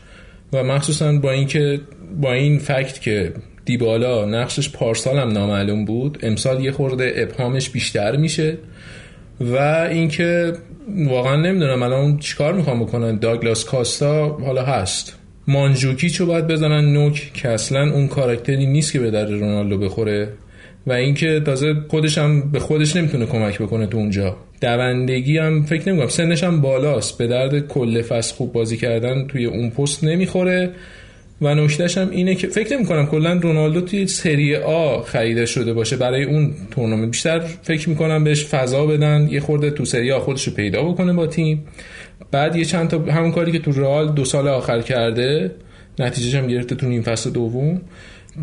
و 0.52 0.64
مخصوصا 0.64 1.12
با 1.12 1.30
اینکه 1.30 1.80
با 2.20 2.32
این 2.32 2.58
فکت 2.58 3.00
که 3.00 3.32
دیبالا 3.64 4.24
نقشش 4.24 4.70
پارسال 4.70 5.18
هم 5.18 5.28
نامعلوم 5.28 5.84
بود 5.84 6.18
امسال 6.22 6.64
یه 6.64 6.72
خورده 6.72 7.12
ابهامش 7.16 7.70
بیشتر 7.70 8.16
میشه 8.16 8.58
و 9.40 9.56
اینکه 9.90 10.52
واقعا 10.88 11.36
نمی‌دونم 11.36 11.82
الان 11.82 12.18
چیکار 12.18 12.54
می‌خوام 12.54 12.80
بکنن. 12.80 13.18
داگلاس 13.18 13.64
کاستا 13.64 14.28
حالا 14.28 14.64
هست. 14.64 15.18
مانجوکی 15.48 16.10
چو 16.10 16.26
باید 16.26 16.46
بزنن 16.46 16.92
نوک 16.92 17.30
که 17.34 17.48
اصلا 17.48 17.92
اون 17.92 18.08
کاراکتری 18.08 18.66
نیست 18.66 18.92
که 18.92 19.00
به 19.00 19.10
در 19.10 19.26
رونالدو 19.26 19.78
بخوره 19.78 20.28
و 20.86 20.92
اینکه 20.92 21.40
تازه 21.40 21.74
خودش 21.88 22.18
هم 22.18 22.50
به 22.50 22.60
خودش 22.60 22.96
نمی‌تونه 22.96 23.26
کمک 23.26 23.58
بکنه 23.58 23.86
تو 23.86 23.96
اونجا. 23.98 24.36
دوندگی 24.60 25.38
هم 25.38 25.62
فکر 25.62 25.88
نمی‌کنم. 25.88 26.08
سنش 26.08 26.44
هم 26.44 26.60
بالاست. 26.60 27.18
به 27.18 27.26
درد 27.26 27.68
کل 27.68 28.02
فصل 28.02 28.34
خوب 28.34 28.52
بازی 28.52 28.76
کردن 28.76 29.26
توی 29.26 29.44
اون 29.44 29.70
پست 29.70 30.04
نمی‌خوره. 30.04 30.70
و 31.42 31.54
نکتهش 31.54 31.98
هم 31.98 32.10
اینه 32.10 32.34
که 32.34 32.46
فکر 32.46 32.76
نمی 32.76 32.86
کنم 32.86 33.06
کلا 33.06 33.32
رونالدو 33.32 33.80
توی 33.80 34.06
سری 34.06 34.56
آ 34.56 35.02
خریده 35.02 35.46
شده 35.46 35.72
باشه. 35.72 35.96
برای 35.96 36.24
اون 36.24 36.50
تورنمنت. 36.70 37.10
بیشتر 37.10 37.40
فکر 37.40 37.88
می‌کنم 37.88 38.24
بهش 38.24 38.44
فضا 38.44 38.86
بدن. 38.86 39.28
یه 39.30 39.40
خورده 39.40 39.70
تو 39.70 39.84
سری 39.84 40.12
آ 40.12 40.18
خودش 40.18 40.48
رو 40.48 40.54
پیدا 40.54 40.82
بکنه 40.82 41.12
با 41.12 41.26
تیم. 41.26 41.64
بعد 42.34 42.56
یه 42.56 42.64
چند 42.64 42.88
تا 42.88 42.98
همون 42.98 43.32
کاری 43.32 43.52
که 43.52 43.58
تو 43.58 43.72
رئال 43.72 44.12
دو 44.12 44.24
سال 44.24 44.48
آخر 44.48 44.80
کرده 44.80 45.50
نتیجهش 45.98 46.34
هم 46.34 46.46
گرفته 46.46 46.74
تو 46.74 46.86
نیم 46.86 47.02
فصل 47.02 47.30
دوم 47.30 47.80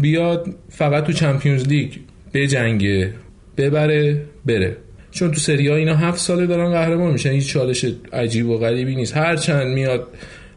بیاد 0.02 0.48
فقط 0.70 1.04
تو 1.04 1.14
چمپیونز 1.14 1.68
لیگ 1.68 1.92
بجنگه 2.34 3.14
ببره 3.58 4.22
بره. 4.46 4.78
چون 5.12 5.32
تو 5.32 5.40
سری 5.40 5.68
آ 5.68 5.76
اینا 5.76 5.96
هفت 5.96 6.20
ساله 6.20 6.46
دارن 6.46 6.72
قهرمان 6.72 7.12
میشن 7.12 7.30
هیچ 7.30 7.48
چالش 7.48 7.86
عجیب 8.14 8.50
و 8.50 8.58
غریبی 8.58 8.96
نیست. 8.96 9.18
هر 9.18 9.36
چند 9.36 9.68
میاد 9.68 10.08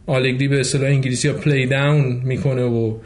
آلگری 0.07 0.49
به 0.49 0.61
اصطلاح 0.61 0.91
انگلیسی 0.91 1.29
ها 1.29 1.35
play 1.35 1.67
down 1.67 2.21
می‌کنه 2.25 2.63
و 2.63 2.97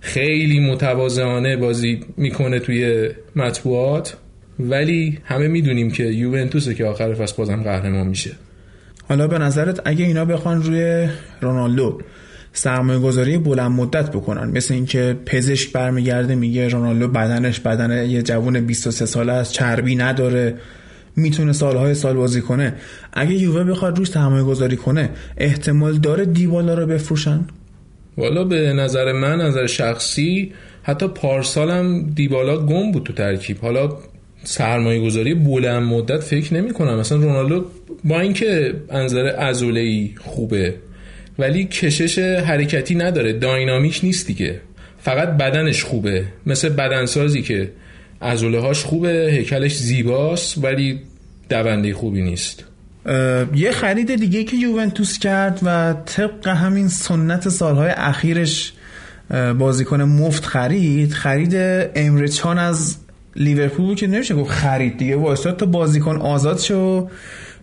خیلی 0.00 0.60
متواضعانه 0.60 1.56
بازی 1.56 2.00
می‌کنه 2.16 2.58
توی 2.58 3.08
مطبوعات. 3.36 4.16
ولی 4.58 5.18
همه 5.24 5.48
می‌دونیم 5.48 5.90
که 5.90 6.04
یوونتوسه 6.04 6.74
که 6.74 6.84
آخر 6.84 7.14
فصل 7.14 7.36
بازم 7.36 7.62
قهرمان 7.62 8.06
میشه. 8.06 8.30
حالا 9.08 9.26
به 9.26 9.38
نظرت 9.38 9.80
اگه 9.84 10.04
اینا 10.04 10.24
بخوان 10.24 10.62
روی 10.62 11.08
رونالدو 11.40 12.00
سرمایه 12.52 12.98
گذاری 12.98 13.38
بلند 13.38 13.70
مدت 13.70 14.10
بکنن 14.10 14.50
مثل 14.50 14.74
اینکه 14.74 15.16
پزشک 15.26 15.72
برمیگرده 15.72 16.34
میگه 16.34 16.68
رونالدو 16.68 17.08
بدنش 17.08 17.60
بدن 17.60 18.06
یه 18.10 18.22
جوون 18.22 18.60
23 18.60 19.06
ساله 19.06 19.32
است 19.32 19.52
چربی 19.52 19.96
نداره 19.96 20.54
می‌تونه 21.16 21.52
سالهای 21.52 21.94
سال 21.94 22.16
بازی 22.16 22.40
کنه. 22.40 22.74
اگه 23.12 23.34
یووه 23.34 23.64
بخواد 23.64 23.98
روش 23.98 24.08
سرمایه 24.08 24.44
گذاری 24.44 24.76
کنه 24.76 25.10
احتمال 25.36 25.98
داره 25.98 26.24
دیبالا 26.24 26.74
رو 26.74 26.86
بفروشن؟ 26.86 27.44
والا 28.16 28.44
به 28.44 28.72
نظر 28.72 29.12
من 29.12 29.40
نظر 29.40 29.66
شخصی 29.66 30.52
حتی 30.82 31.08
پارسالم 31.08 32.10
دیبالا 32.14 32.56
گم 32.56 32.92
بود 32.92 33.02
تو 33.02 33.12
ترکیب. 33.12 33.58
حالا 33.62 33.96
سرمایه 34.44 35.00
گذاری 35.00 35.34
بلند 35.34 35.82
مدت 35.82 36.20
فکر 36.20 36.54
نمی 36.54 36.72
کنم 36.72 36.98
مثلا 36.98 37.18
رونالدو 37.18 37.64
با 38.04 38.20
اینکه 38.20 38.74
انظر 38.90 39.26
ازوله 39.38 40.10
خوبه 40.18 40.74
ولی 41.38 41.64
کشش 41.64 42.18
حرکتی 42.18 42.94
نداره. 42.94 43.32
داینامیک 43.32 44.00
نیست 44.02 44.26
دیگه. 44.26 44.60
فقط 45.02 45.28
بدنش 45.28 45.84
خوبه. 45.84 46.24
مثل 46.46 46.68
بدنسازی 46.68 47.42
که 47.42 47.70
ازوله 48.20 48.60
هاش 48.60 48.84
خوبه 48.84 49.28
هیکلش 49.30 49.76
زیباست 49.76 50.64
ولی 50.64 51.00
دونده 51.48 51.94
خوبی 51.94 52.22
نیست. 52.22 52.64
یه 53.54 53.70
خرید 53.72 54.14
دیگه 54.16 54.44
که 54.44 54.56
یوونتوس 54.56 55.18
کرد 55.18 55.60
و 55.62 55.94
طبق 56.06 56.48
همین 56.48 56.88
سنت 56.88 57.48
سالهای 57.48 57.90
اخیرش 57.96 58.72
بازیکن 59.58 60.02
مفت 60.02 60.44
خرید 60.44 61.12
خرید 61.12 61.54
امرچان 61.94 62.58
از 62.58 62.96
لیورپول 63.36 63.94
که 63.94 64.06
نمیشه 64.06 64.34
گفت 64.34 64.50
خرید 64.50 64.98
دیگه 64.98 65.16
وایستاد 65.16 65.56
تا 65.56 65.66
بازیکن 65.66 66.16
آزاد 66.16 66.58
شو 66.58 67.08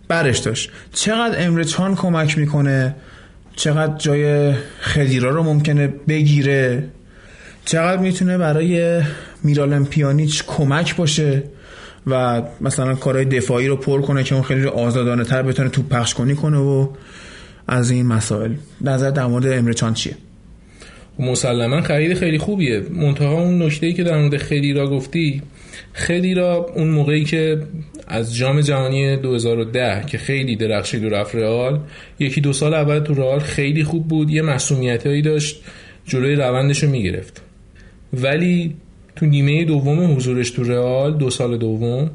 برش 0.08 0.38
داشت. 0.38 0.70
چقدر 0.92 1.46
امرچان 1.46 1.94
کمک 1.94 2.38
می‌کنه؟ 2.38 2.94
چقدر 3.56 3.96
جای 3.96 4.52
خدیرا 4.80 5.30
رو 5.30 5.42
ممکنه 5.42 5.88
بگیره؟ 6.08 6.84
چقدر 7.64 8.02
می‌تونه 8.02 8.38
برای 8.38 9.02
میرالم 9.44 9.84
پیانیچ 9.84 10.44
کمک 10.46 10.96
باشه 10.96 11.42
و 12.06 12.42
مثلا 12.60 12.94
کارهای 12.94 13.24
دفاعی 13.24 13.68
رو 13.68 13.76
پر 13.76 14.02
کنه 14.02 14.24
که 14.24 14.34
اون 14.34 14.44
خیلی 14.44 14.66
آزادانه 14.66 15.24
تر 15.24 15.42
بتونه 15.42 15.68
توپ 15.68 15.88
پخش 15.88 16.14
کنی 16.14 16.34
کنه 16.34 16.58
و 16.58 16.88
از 17.68 17.90
این 17.90 18.06
مسائل. 18.06 18.52
نظر 18.80 19.10
در 19.10 19.26
مورد 19.26 19.46
امرچان 19.46 19.94
چیه؟ 19.94 20.14
مسلما 21.18 21.80
خرید 21.80 22.14
خیلی 22.14 22.38
خوبیه. 22.38 22.82
منتها 22.90 23.42
اون 23.42 23.62
نکته 23.62 23.92
که 23.92 24.04
در 24.04 24.18
مورد 24.18 24.36
خیلی 24.36 24.72
را 24.72 24.90
گفتی 24.90 25.42
خیلی 25.92 26.34
را 26.34 26.66
اون 26.76 26.88
موقعی 26.88 27.24
که 27.24 27.62
از 28.08 28.36
جام 28.36 28.60
جهانی 28.60 29.16
2010 29.16 30.04
که 30.06 30.18
خیلی 30.18 30.56
درخشید 30.56 31.04
و 31.04 31.08
رفت 31.08 31.34
رئال 31.34 31.80
یکی 32.18 32.40
دو 32.40 32.52
سال 32.52 32.74
اول 32.74 32.98
تو 32.98 33.14
رئال 33.14 33.38
خیلی 33.38 33.84
خوب 33.84 34.08
بود 34.08 34.30
یه 34.30 34.42
مسئولیتایی 34.42 35.22
داشت 35.22 35.62
جلوی 36.06 36.34
روندش 36.34 36.82
رو 36.82 36.90
می‌گرفت. 36.90 37.42
ولی 38.12 38.76
تو 39.16 39.26
نیمه 39.26 39.64
دوم 39.64 40.16
حضورش 40.16 40.50
تو 40.50 40.62
رئال 40.62 41.18
دو 41.18 41.30
سال 41.30 41.56
دوم 41.56 42.10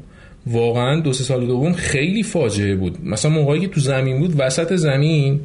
واقعا 0.46 1.00
دو 1.00 1.12
سه 1.12 1.24
سال 1.24 1.46
دوم 1.46 1.72
خیلی 1.72 2.22
فاجعه 2.22 2.76
بود. 2.76 2.98
مثلا 3.04 3.30
موقعی 3.30 3.60
که 3.60 3.68
تو 3.68 3.80
زمین 3.80 4.18
بود 4.18 4.34
وسط 4.38 4.76
زمین 4.76 5.40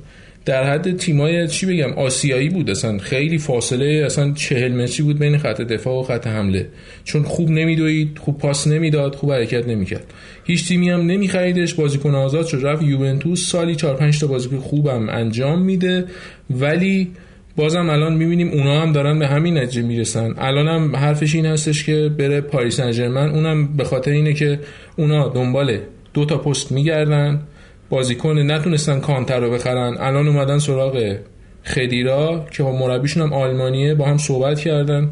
در 0.46 0.64
حد 0.64 0.98
تیمای 0.98 1.48
چی 1.48 1.66
بگم 1.66 1.94
آسیایی 1.94 2.50
بود. 2.50 2.70
اصلا 2.70 2.98
خیلی 2.98 3.38
فاصله 3.38 4.04
اصلا 4.06 4.32
چهل 4.32 4.72
متری 4.72 5.04
بود 5.04 5.20
بین 5.20 5.38
خط 5.38 5.62
دفاع 5.62 6.00
و 6.00 6.04
خط 6.04 6.28
حمله. 6.28 6.68
چون 7.04 7.24
خوب 7.24 7.50
نمیدوید 7.50 8.18
خوب 8.18 8.38
پاس 8.38 8.68
نمی‌داد 8.68 9.16
خوب 9.16 9.32
حرکت 9.32 9.68
نمی‌کرد. 9.68 10.14
هیچ 10.44 10.68
تیمی 10.68 10.90
هم 10.90 11.02
نمیخریدش. 11.02 11.74
بازیکن 11.74 12.16
آزاد 12.16 12.46
شد 12.46 12.60
رفت 12.64 12.84
یوونتوس. 12.84 13.48
سالی 13.48 13.76
4 13.76 13.96
5 13.96 14.20
تا 14.20 14.28
بازیکن 14.28 14.58
خوبم 14.58 15.10
انجام 15.10 15.62
میده. 15.62 16.06
ولی 16.50 17.12
بازم 17.56 17.90
الان 17.90 18.14
می‌بینیم 18.14 18.52
اونا 18.52 18.82
هم 18.82 18.92
دارن 18.92 19.20
به 19.20 19.28
همین 19.28 19.58
نتیجه 19.58 19.82
می‌رسن. 19.82 20.34
الان 20.38 20.68
هم 20.68 20.96
حرفش 20.96 21.36
این 21.36 21.46
هستش 21.46 21.84
که 21.84 22.12
بره 22.18 22.42
پاریس 22.42 22.82
سن 22.82 23.18
اونم 23.18 23.78
به 23.78 23.84
خاطر 23.84 24.12
اینه 24.12 24.34
که 24.34 24.60
اونا 24.98 25.30
دنبال 25.30 25.78
دو 26.14 26.26
تا 26.26 26.38
پست 26.38 26.72
میگردن. 26.72 27.42
بازیکن 27.90 28.40
نتونستن 28.40 29.00
کانتر 29.00 29.40
رو 29.40 29.52
بخرن. 29.52 29.98
الان 30.00 30.28
اومدن 30.28 30.60
سراغ 30.60 31.18
خدیرا 31.66 32.46
که 32.52 32.64
با 32.64 32.72
مربیشون 32.72 33.24
هم 33.24 33.34
آلمانیه 33.34 33.94
با 33.94 34.06
هم 34.06 34.18
صحبت 34.18 34.60
کردن. 34.60 35.10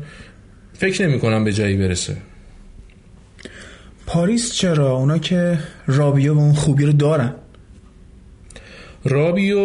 فکر 0.73 1.07
نمی 1.07 1.19
کنم 1.19 1.43
به 1.43 1.53
جایی 1.53 1.77
برسه. 1.77 2.17
پاریس 4.07 4.53
چرا؟ 4.53 4.91
اونا 4.91 5.17
که 5.17 5.59
رابیو 5.87 6.33
و 6.33 6.39
اون 6.39 6.53
خوبی 6.53 6.85
رو 6.85 6.91
دارن. 6.91 7.33
رابیو 9.05 9.59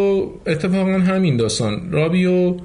اتفاقا 0.47 0.99
همین 0.99 1.37
داستان. 1.37 1.93
رابیو 1.93 2.57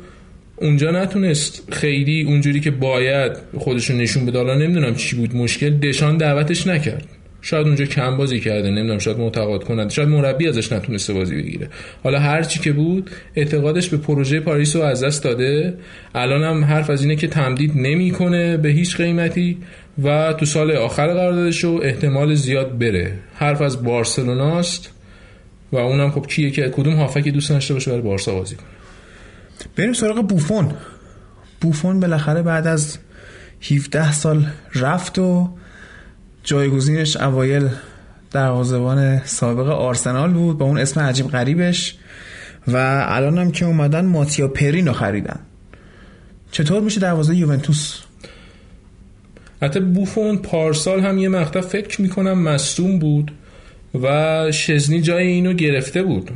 اونجا 0.56 0.92
نتونست 0.92 1.74
خیلی 1.74 2.24
اونجوری 2.24 2.60
که 2.60 2.72
باید 2.72 3.32
خودشون 3.60 3.98
نشون 3.98 4.26
بده. 4.26 4.44
نمی‌دونم 4.44 4.96
چی 4.96 5.16
بود. 5.16 5.36
مشکل 5.36 5.70
دشان 5.70 6.18
دعوتش 6.18 6.68
نکرد. 6.68 7.06
شاید 7.42 7.68
اونجا 7.68 7.86
کم 7.86 8.18
بازی 8.18 8.40
کرده 8.40 8.70
نمی‌دونم 8.70 9.00
شاید 9.00 9.18
معتقد 9.18 9.64
کنند 9.64 9.90
شاید 9.90 10.10
مربی 10.10 10.48
ازش 10.48 10.72
نتونسته 10.72 11.14
بازی 11.14 11.36
بگیره. 11.36 11.70
حالا 12.04 12.20
هر 12.20 12.44
چی 12.44 12.60
که 12.60 12.72
بود 12.72 13.12
اعتقادش 13.36 13.90
به 13.90 13.98
پروژه 13.98 14.40
پاریس 14.40 14.76
رو 14.76 14.82
از 14.82 15.04
دست 15.04 15.24
داده. 15.24 15.74
الان 16.16 16.44
هم 16.44 16.66
حرف 16.66 16.90
از 16.90 17.02
اینه 17.02 17.16
که 17.16 17.28
تمدید 17.28 17.72
نمی‌کنه 17.76 18.58
به 18.58 18.70
هیچ 18.70 18.98
قیمتی 18.98 19.58
و 20.04 20.34
تو 20.34 20.46
سال 20.46 20.72
آخر 20.72 21.08
قراردادش 21.08 21.64
رو 21.64 21.80
احتمال 21.84 22.36
زیاد 22.36 22.78
بره. 22.78 23.14
حرف 23.36 23.62
از 23.62 23.84
بارسلوناست 23.84 24.92
و 25.72 25.78
اونم 25.78 26.12
خب 26.12 26.28
کیه 26.28 26.52
که 26.52 26.70
کدوم 26.70 26.94
هافک 26.94 27.28
دوست 27.28 27.50
داشته 27.50 27.74
باشه 27.74 27.92
برای 27.92 28.04
بارسا 28.04 28.34
بازی 28.36 28.56
کنه. 28.56 28.66
بریم 29.76 29.94
سراغ 29.94 30.28
بوفون. 30.28 30.72
بوفون 31.62 32.00
بالاخره 32.00 32.42
بعد 32.42 32.68
از 32.68 32.98
17 33.72 34.12
سال 34.12 34.46
رفت 34.76 35.20
و 35.20 35.50
جایگزینش 36.44 37.18
اوایل 37.18 37.70
دروازه‌بان 38.32 39.22
سابق 39.26 39.70
آرسنال 39.70 40.34
بود 40.34 40.58
با 40.58 40.66
اون 40.66 40.78
اسم 40.78 41.00
عجیب 41.00 41.28
غریبش 41.28 41.96
و 42.68 43.06
الان 43.08 43.38
هم 43.38 43.52
که 43.52 43.66
اومدن 43.66 44.06
ماتیا 44.06 44.48
پرینو 44.48 44.94
خریدن. 44.94 45.40
چطور 46.52 46.82
میشه 46.82 47.00
دروازه 47.00 47.36
یوونتوس؟ 47.36 48.02
حتی 49.62 49.80
بوفون 49.80 50.38
پارسال 50.38 51.00
هم 51.00 51.18
یه 51.18 51.30
مقطع 51.30 51.62
فکر 51.62 52.02
می‌کنم 52.02 52.44
مصوم 52.44 53.00
بود 53.00 53.32
و 54.02 54.52
شزنی 54.52 55.02
جای 55.02 55.28
اینو 55.28 55.54
گرفته 55.54 56.04
بود. 56.04 56.32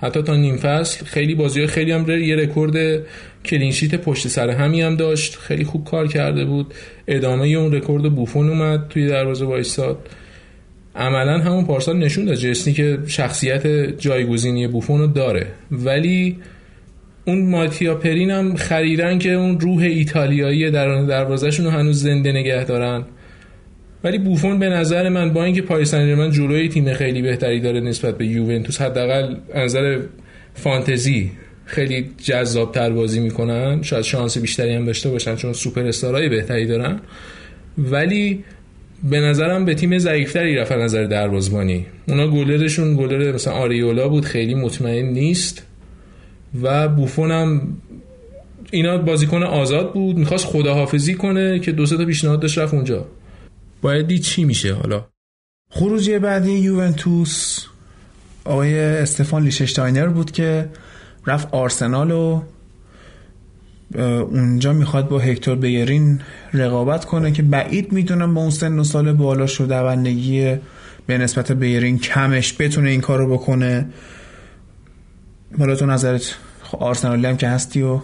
حتی 0.00 0.22
تا 0.22 0.36
نیم 0.36 0.56
فصل 0.56 1.04
خیلی 1.04 1.34
بازی 1.34 1.66
خیلی 1.66 1.92
هم 1.92 2.10
یه 2.10 2.36
رکورد 2.36 3.02
clean 3.44 3.69
sheet 3.69 3.94
پشت 3.94 4.28
سر 4.28 4.50
همی 4.50 4.82
هم 4.82 4.96
داشت. 4.96 5.36
خیلی 5.36 5.64
خوب 5.64 5.84
کار 5.84 6.06
کرده 6.06 6.44
بود. 6.44 6.74
ادامه 7.08 7.48
اون 7.48 7.72
رکورد 7.72 8.14
بوفون 8.14 8.48
اومد 8.48 8.88
توی 8.88 9.06
دروازه 9.06 9.44
وایستاد 9.44 10.08
عملا 10.96 11.38
همون 11.38 11.64
پارسال 11.64 11.96
نشون 11.96 12.24
داد 12.24 12.34
جسنی 12.34 12.72
که 12.74 12.98
شخصیت 13.06 13.66
جایگزینی 13.98 14.66
بوفون 14.66 15.00
رو 15.00 15.06
داره. 15.06 15.46
ولی 15.70 16.36
اون 17.24 17.50
ماتیا 17.50 17.94
پرین 17.94 18.30
هم 18.30 18.56
خریدن 18.56 19.18
که 19.18 19.32
اون 19.32 19.60
روح 19.60 19.82
ایتالیایی 19.82 20.70
در 20.70 21.02
دروازهشون 21.02 21.66
رو 21.66 21.72
هنوز 21.72 22.02
زنده 22.02 22.32
نگه 22.32 22.64
دارن. 22.64 23.04
ولی 24.04 24.18
بوفون 24.18 24.58
به 24.58 24.68
نظر 24.68 25.08
من 25.08 25.32
با 25.32 25.44
اینکه 25.44 25.62
پاریس 25.62 25.90
سن 25.90 26.30
ژرمن 26.30 26.68
تیم 26.68 26.92
خیلی 26.92 27.22
بهتری 27.22 27.60
داره 27.60 27.80
نسبت 27.80 28.18
به 28.18 28.26
یوونتوس 28.26 28.80
حداقل 28.80 29.34
نظر 29.54 29.98
فانتزی 30.54 31.30
خیلی 31.64 32.10
جذاب 32.22 32.72
تر 32.72 32.90
بازی 32.90 33.20
می‌کنن. 33.20 33.82
شاید 33.82 34.04
شانس 34.04 34.38
بیشتری 34.38 34.74
هم 34.74 34.84
داشته 34.84 35.10
باشن 35.10 35.36
چون 35.36 35.52
سوپر 35.52 35.86
استارای 35.86 36.28
بهتری 36.28 36.66
دارن. 36.66 37.00
ولی 37.78 38.44
به 39.10 39.20
نظرم 39.20 39.64
به 39.64 39.74
تیم 39.74 39.98
ضعیفتری 39.98 40.56
رفت 40.56 40.72
نظر 40.72 41.04
دروازبانی 41.04 41.86
اونا 42.08 42.28
گلرشون 42.28 42.96
گلر 42.96 43.32
مثلا 43.32 43.54
آریولا 43.54 44.08
بود 44.08 44.24
خیلی 44.24 44.54
مطمئن 44.54 45.06
نیست. 45.06 45.66
و 46.62 46.88
بوفون 46.88 47.30
هم 47.30 47.76
اینا 48.70 48.98
بازیکن 48.98 49.42
آزاد 49.42 49.92
بود 49.92 50.16
می‌خواست 50.16 50.46
خداحافظی 50.46 51.14
کنه 51.14 51.58
که 51.58 51.72
دو 51.72 51.86
تا 51.86 52.04
پیشنهاد 52.04 52.40
داشت 52.40 52.58
رفت 52.58 52.74
اونجا. 52.74 53.06
باید 53.82 54.06
دید 54.06 54.22
چی 54.22 54.44
میشه 54.44 54.74
حالا؟ 54.74 55.06
خروجی 55.70 56.18
بعدی 56.18 56.52
یوونتوس 56.52 57.66
آقای 58.44 58.80
استفان 58.80 59.42
لیشتشتاینر 59.42 60.06
بود 60.06 60.30
که 60.30 60.68
رفت 61.26 61.54
آرسنال 61.54 62.10
و 62.10 62.42
اونجا 63.94 64.72
می‌خواد 64.72 65.08
با 65.08 65.18
هکتور 65.18 65.56
بیرین 65.56 66.20
رقابت 66.52 67.04
کنه 67.04 67.32
که 67.32 67.42
بعید 67.42 67.92
می‌دونم 67.92 68.34
با 68.34 68.40
اون 68.40 68.50
سن 68.50 68.78
و 68.78 68.84
سال 68.84 69.12
بالا 69.12 69.46
شده 69.46 69.66
دوندگی 69.66 70.56
به 71.06 71.18
نسبت 71.18 71.52
بیرین 71.52 71.98
کمش 71.98 72.54
بتونه 72.58 72.90
این 72.90 73.00
کارو 73.00 73.32
بکنه. 73.32 73.86
حالا 75.58 75.76
تو 75.76 75.86
نظرت؟ 75.86 76.36
خب 76.62 76.82
آرسنالی 76.82 77.26
هم 77.26 77.36
که 77.36 77.48
هستی 77.48 77.82
و 77.82 78.00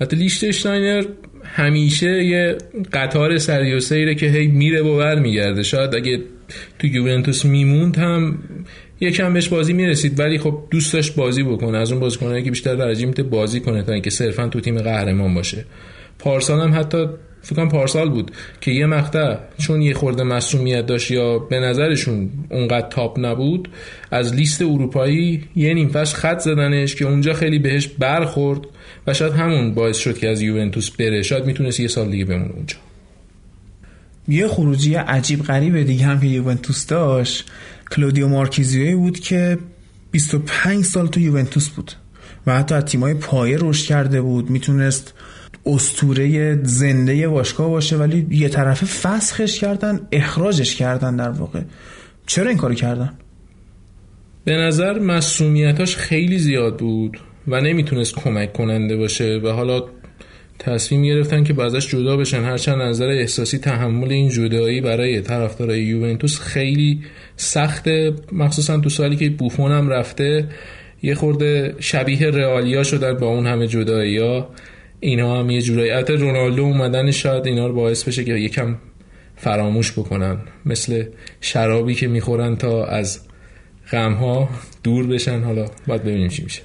حتی 0.00 0.16
لیشتشتاینر 0.16 1.04
همیشه 1.52 2.24
یه 2.24 2.58
قطار 2.92 3.38
سری 3.38 3.74
و 3.74 3.80
سیره 3.80 4.14
که 4.14 4.26
هی 4.26 4.46
میره 4.46 4.82
و 4.82 4.96
بر 4.96 5.18
میگرده. 5.18 5.62
شاید 5.62 5.94
اگه 5.94 6.20
تو 6.78 6.86
یوونتوس 6.86 7.44
میموند 7.44 7.96
هم 7.96 8.38
یکم 9.00 9.32
بهش 9.32 9.48
بازی 9.48 9.72
می‌رسید 9.72 10.20
ولی 10.20 10.38
خب 10.38 10.58
دوست 10.70 10.92
داشت 10.92 11.14
بازی 11.14 11.42
بکنه. 11.42 11.78
از 11.78 11.92
اون 11.92 12.00
بازیکنایی 12.00 12.42
که 12.42 12.50
بیشتر 12.50 12.94
میته 13.06 13.22
بازی 13.22 13.60
کنه 13.60 13.82
تا 13.82 13.92
اینکه 13.92 14.10
صرفا 14.10 14.48
تو 14.48 14.60
تیم 14.60 14.78
قهرمان 14.78 15.34
باشه. 15.34 15.64
پارسال 16.18 16.60
هم 16.60 16.80
حتی 16.80 17.06
فکر 17.42 17.66
پارسال 17.66 18.10
بود 18.10 18.30
که 18.60 18.70
یه 18.70 18.86
مقطع 18.86 19.36
چون 19.58 19.82
یه 19.82 19.94
خورده 19.94 20.22
مسئولیت 20.22 20.86
داشت 20.86 21.10
یا 21.10 21.38
به 21.38 21.60
نظرشون 21.60 22.30
اونقدر 22.50 22.88
تاپ 22.88 23.18
نبود 23.20 23.68
از 24.10 24.34
لیست 24.34 24.62
اروپایی 24.62 25.44
یه 25.56 25.74
نیم 25.74 25.88
فصل 25.88 26.16
خط 26.16 26.38
زدنش 26.38 26.94
که 26.94 27.04
اونجا 27.04 27.32
خیلی 27.32 27.58
بهش 27.58 27.88
برخورد 27.88 28.60
و 29.06 29.14
شاید 29.14 29.32
همون 29.32 29.74
باعث 29.74 29.96
شد 29.96 30.18
که 30.18 30.28
از 30.28 30.42
یوونتوس 30.42 30.90
بره. 30.90 31.22
شاید 31.22 31.46
می‌تونست 31.46 31.80
یه 31.80 31.88
سال 31.88 32.10
دیگه 32.10 32.24
بمونه 32.24 32.52
اونجا. 32.52 32.76
یه 34.28 34.48
خروجی 34.48 34.94
عجیب 34.94 35.42
غریب 35.42 35.82
دیگه 35.82 36.04
هم 36.04 36.20
که 36.20 36.26
یوونتوس 36.26 36.86
داشت 36.86 37.50
کلودیو 37.90 38.28
مارکیزیوی 38.28 38.94
بود 38.94 39.20
که 39.20 39.58
25 40.10 40.84
سال 40.84 41.06
تو 41.06 41.20
یوونتوس 41.20 41.68
بود 41.68 41.92
و 42.46 42.58
حتی 42.58 42.74
از 42.74 42.84
تیمای 42.84 43.14
پایه 43.14 43.58
رشد 43.60 43.86
کرده 43.86 44.20
بود. 44.20 44.50
می‌تونست 44.50 45.14
استوره 45.66 46.58
زنده 46.62 47.28
باشگاه 47.28 47.68
باشه 47.68 47.96
ولی 47.96 48.26
یه 48.30 48.48
طرفه 48.48 48.86
فسخش 48.86 49.60
کردن 49.60 50.00
اخراجش 50.12 50.74
کردن 50.74 51.16
در 51.16 51.30
واقع. 51.30 51.60
چرا 52.26 52.48
این 52.48 52.58
کارو 52.58 52.74
کردن؟ 52.74 53.12
به 54.44 54.52
نظر 54.52 54.98
مسئولیتاش 54.98 55.96
خیلی 55.96 56.38
زیاد 56.38 56.78
بود 56.78 57.20
و 57.48 57.60
نمی‌تونست 57.60 58.14
کمک 58.14 58.52
کننده 58.52 58.96
باشه 58.96 59.40
و 59.44 59.48
حالا 59.48 59.82
تصمیم 60.58 61.02
گرفتن 61.02 61.44
که 61.44 61.52
بعضش 61.52 61.88
جدا 61.88 62.16
بشن. 62.16 62.44
هرچند 62.44 62.82
نظر 62.82 63.08
احساسی 63.08 63.58
تحمل 63.58 64.12
این 64.12 64.28
جدایی 64.28 64.80
برای 64.80 65.20
طرفدارای 65.20 65.82
یوونتوس 65.82 66.40
خیلی 66.40 67.00
سخته. 67.36 68.14
مخصوصا 68.32 68.80
تو 68.80 68.88
سالی 68.88 69.16
که 69.16 69.30
بوفون 69.30 69.72
هم 69.72 69.88
رفته 69.88 70.48
یه 71.02 71.14
خورده 71.14 71.74
شبیه 71.78 72.30
رئالیا 72.30 72.82
شدن 72.82 73.14
با 73.14 73.26
اون 73.26 73.46
همه 73.46 73.66
جدایی 73.66 74.18
ها 74.18 74.48
اینا 75.00 75.40
هم 75.40 75.50
یه 75.50 75.62
جورایی 75.62 75.90
حتی 75.90 76.12
رونالدو 76.12 76.62
اومدن 76.62 77.10
شاید 77.10 77.46
اینا 77.46 77.66
رو 77.66 77.74
باعث 77.74 78.04
بشه 78.04 78.24
که 78.24 78.32
یکم 78.32 78.76
فراموش 79.36 79.92
بکنن. 79.92 80.38
مثل 80.66 81.04
شرابی 81.40 81.94
که 81.94 82.08
می‌خورن 82.08 82.56
تا 82.56 82.86
از 82.86 83.20
غمها 83.92 84.48
دور 84.82 85.06
بشن. 85.06 85.42
حالا 85.42 85.66
باید 85.86 86.02
ببینیم 86.02 86.28
چی 86.28 86.42
میشه. 86.42 86.62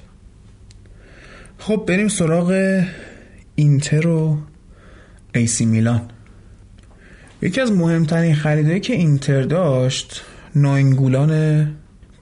خب 1.58 1.84
بریم 1.88 2.08
سراغ 2.08 2.82
اینتر 3.56 4.08
و 4.08 4.38
ایسی 5.36 5.66
میلان. 5.66 6.02
یکی 7.42 7.62
از 7.62 7.72
مهمترین 7.72 8.36
خریدهایی 8.36 8.80
که 8.80 8.94
اینتر 8.94 9.42
داشت 9.42 10.22
ناینگولان 10.56 11.68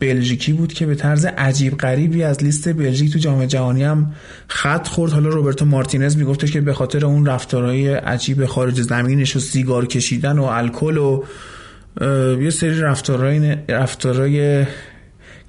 بلژیکی 0.04 0.54
بود 0.54 0.74
که 0.74 0.86
به 0.86 0.96
طرز 0.96 1.26
عجیب 1.26 1.78
غریبی 1.78 2.24
از 2.24 2.44
لیست 2.44 2.74
بلژیک 2.74 3.14
تو 3.14 3.20
جام 3.20 3.46
جهانی 3.46 3.84
هم 3.84 4.12
خط 4.48 4.88
خورد. 4.88 5.12
حالا 5.12 5.30
روبرتو 5.30 5.66
مارتینز 5.66 6.18
میگفتش 6.18 6.52
که 6.52 6.62
به 6.62 6.74
خاطر 6.74 7.06
اون 7.06 7.26
رفتارهای 7.26 7.94
عجیب 7.94 8.46
خارج 8.46 8.82
زمینش 8.82 9.36
و 9.36 9.40
سیگار 9.40 9.86
کشیدن 9.86 10.40
و 10.40 10.44
الکل 10.44 10.98
و 10.98 11.24
یه 12.42 12.50
سری 12.50 12.80
رفتارهای 12.80 13.58
رفتارهای 13.70 14.66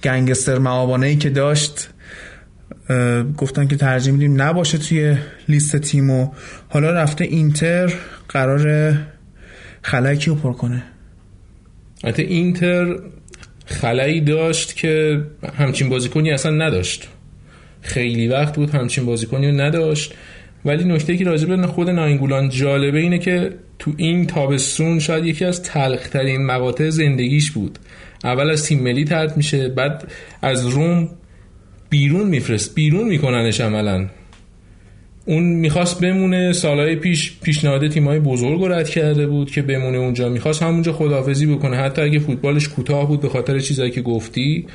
گنگستر 0.05 0.59
معابانه 0.59 1.06
ای 1.06 1.16
که 1.16 1.31
داشت 1.31 1.89
گفتن 3.36 3.66
که 3.66 3.76
ترجیح 3.76 4.12
میدیم 4.12 4.43
نباشه 4.43 4.78
توی 4.78 5.16
لیست 5.48 5.76
تیم 5.76 6.10
و 6.10 6.28
حالا 6.68 6.90
رفته 6.90 7.24
اینتر 7.24 7.94
قرار 8.28 8.94
خلکی 9.82 10.31
رو 10.31 10.36
پر 10.36 10.52
کنه. 10.52 10.82
حتی 12.05 12.22
اینتر 12.22 12.97
خلایی 13.65 14.20
داشت 14.20 14.77
که 14.77 15.23
همچین 15.59 15.89
بازیکنی 15.89 16.31
اصلا 16.31 16.53
نداشت. 16.53 17.09
خیلی 17.81 18.28
وقت 18.28 18.57
بود 18.57 18.70
همچین 18.70 19.07
بازیکنی 19.07 19.51
رو 19.51 19.61
نداشت. 19.61 20.15
ولی 20.65 20.85
نکته 20.85 21.16
که 21.16 21.24
راجب 21.24 21.66
خود 21.66 21.91
ناینگولان 21.91 22.49
جالبه 22.49 22.99
اینه 22.99 23.19
که 23.19 23.53
تو 23.78 23.93
این 23.97 24.27
تابستون 24.27 24.99
شاید 24.99 25.24
یکی 25.24 25.45
از 25.45 25.62
تلخترین 25.62 26.47
مقاطع 26.47 26.91
زندگیش 26.91 27.51
بود. 27.51 27.78
اول 28.24 28.51
از 28.51 28.66
تیم 28.66 28.82
ملی 28.82 29.05
ترد 29.05 29.36
میشه 29.36 29.69
بعد 29.69 30.12
از 30.43 30.66
روم 30.66 31.09
بیرون 31.91 32.27
میفرست 32.28 32.74
بیرون 32.74 33.09
میکننش 33.09 33.61
عملا. 33.61 34.07
اون 35.26 35.42
می‌خواست 35.42 36.01
بمونه 36.01 36.52
سالهای 36.52 36.96
پیش 36.96 37.38
پیشنهاد 37.42 37.88
تیمای 37.88 38.20
بزرگ 38.20 38.60
رو 38.60 38.68
رد 38.68 38.88
کرده 38.88 39.26
بود 39.26 39.51
که 39.51 39.62
بمونه 39.62 39.98
اونجا. 39.98 40.28
می‌خواست 40.28 40.62
همونجا 40.62 40.92
خداحافظی 40.92 41.46
بکنه. 41.46 41.76
حتی 41.76 42.02
اگه 42.02 42.18
فوتبالش 42.18 42.68
کوتاه 42.68 43.09
بود 43.09 43.20
به 43.20 43.28
خاطر 43.28 43.59
چیزایی 43.59 43.90
که 43.90 44.02
گفتی 44.02 44.66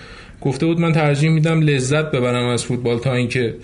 گفته 0.41 0.65
بود 0.65 0.80
من 0.80 0.91
ترجیح 0.91 1.30
میدم 1.30 1.61
لذت 1.61 2.11
ببرم 2.11 2.47
از 2.47 2.65
فوتبال 2.65 2.99
تا 2.99 3.13
اینکه 3.13 3.55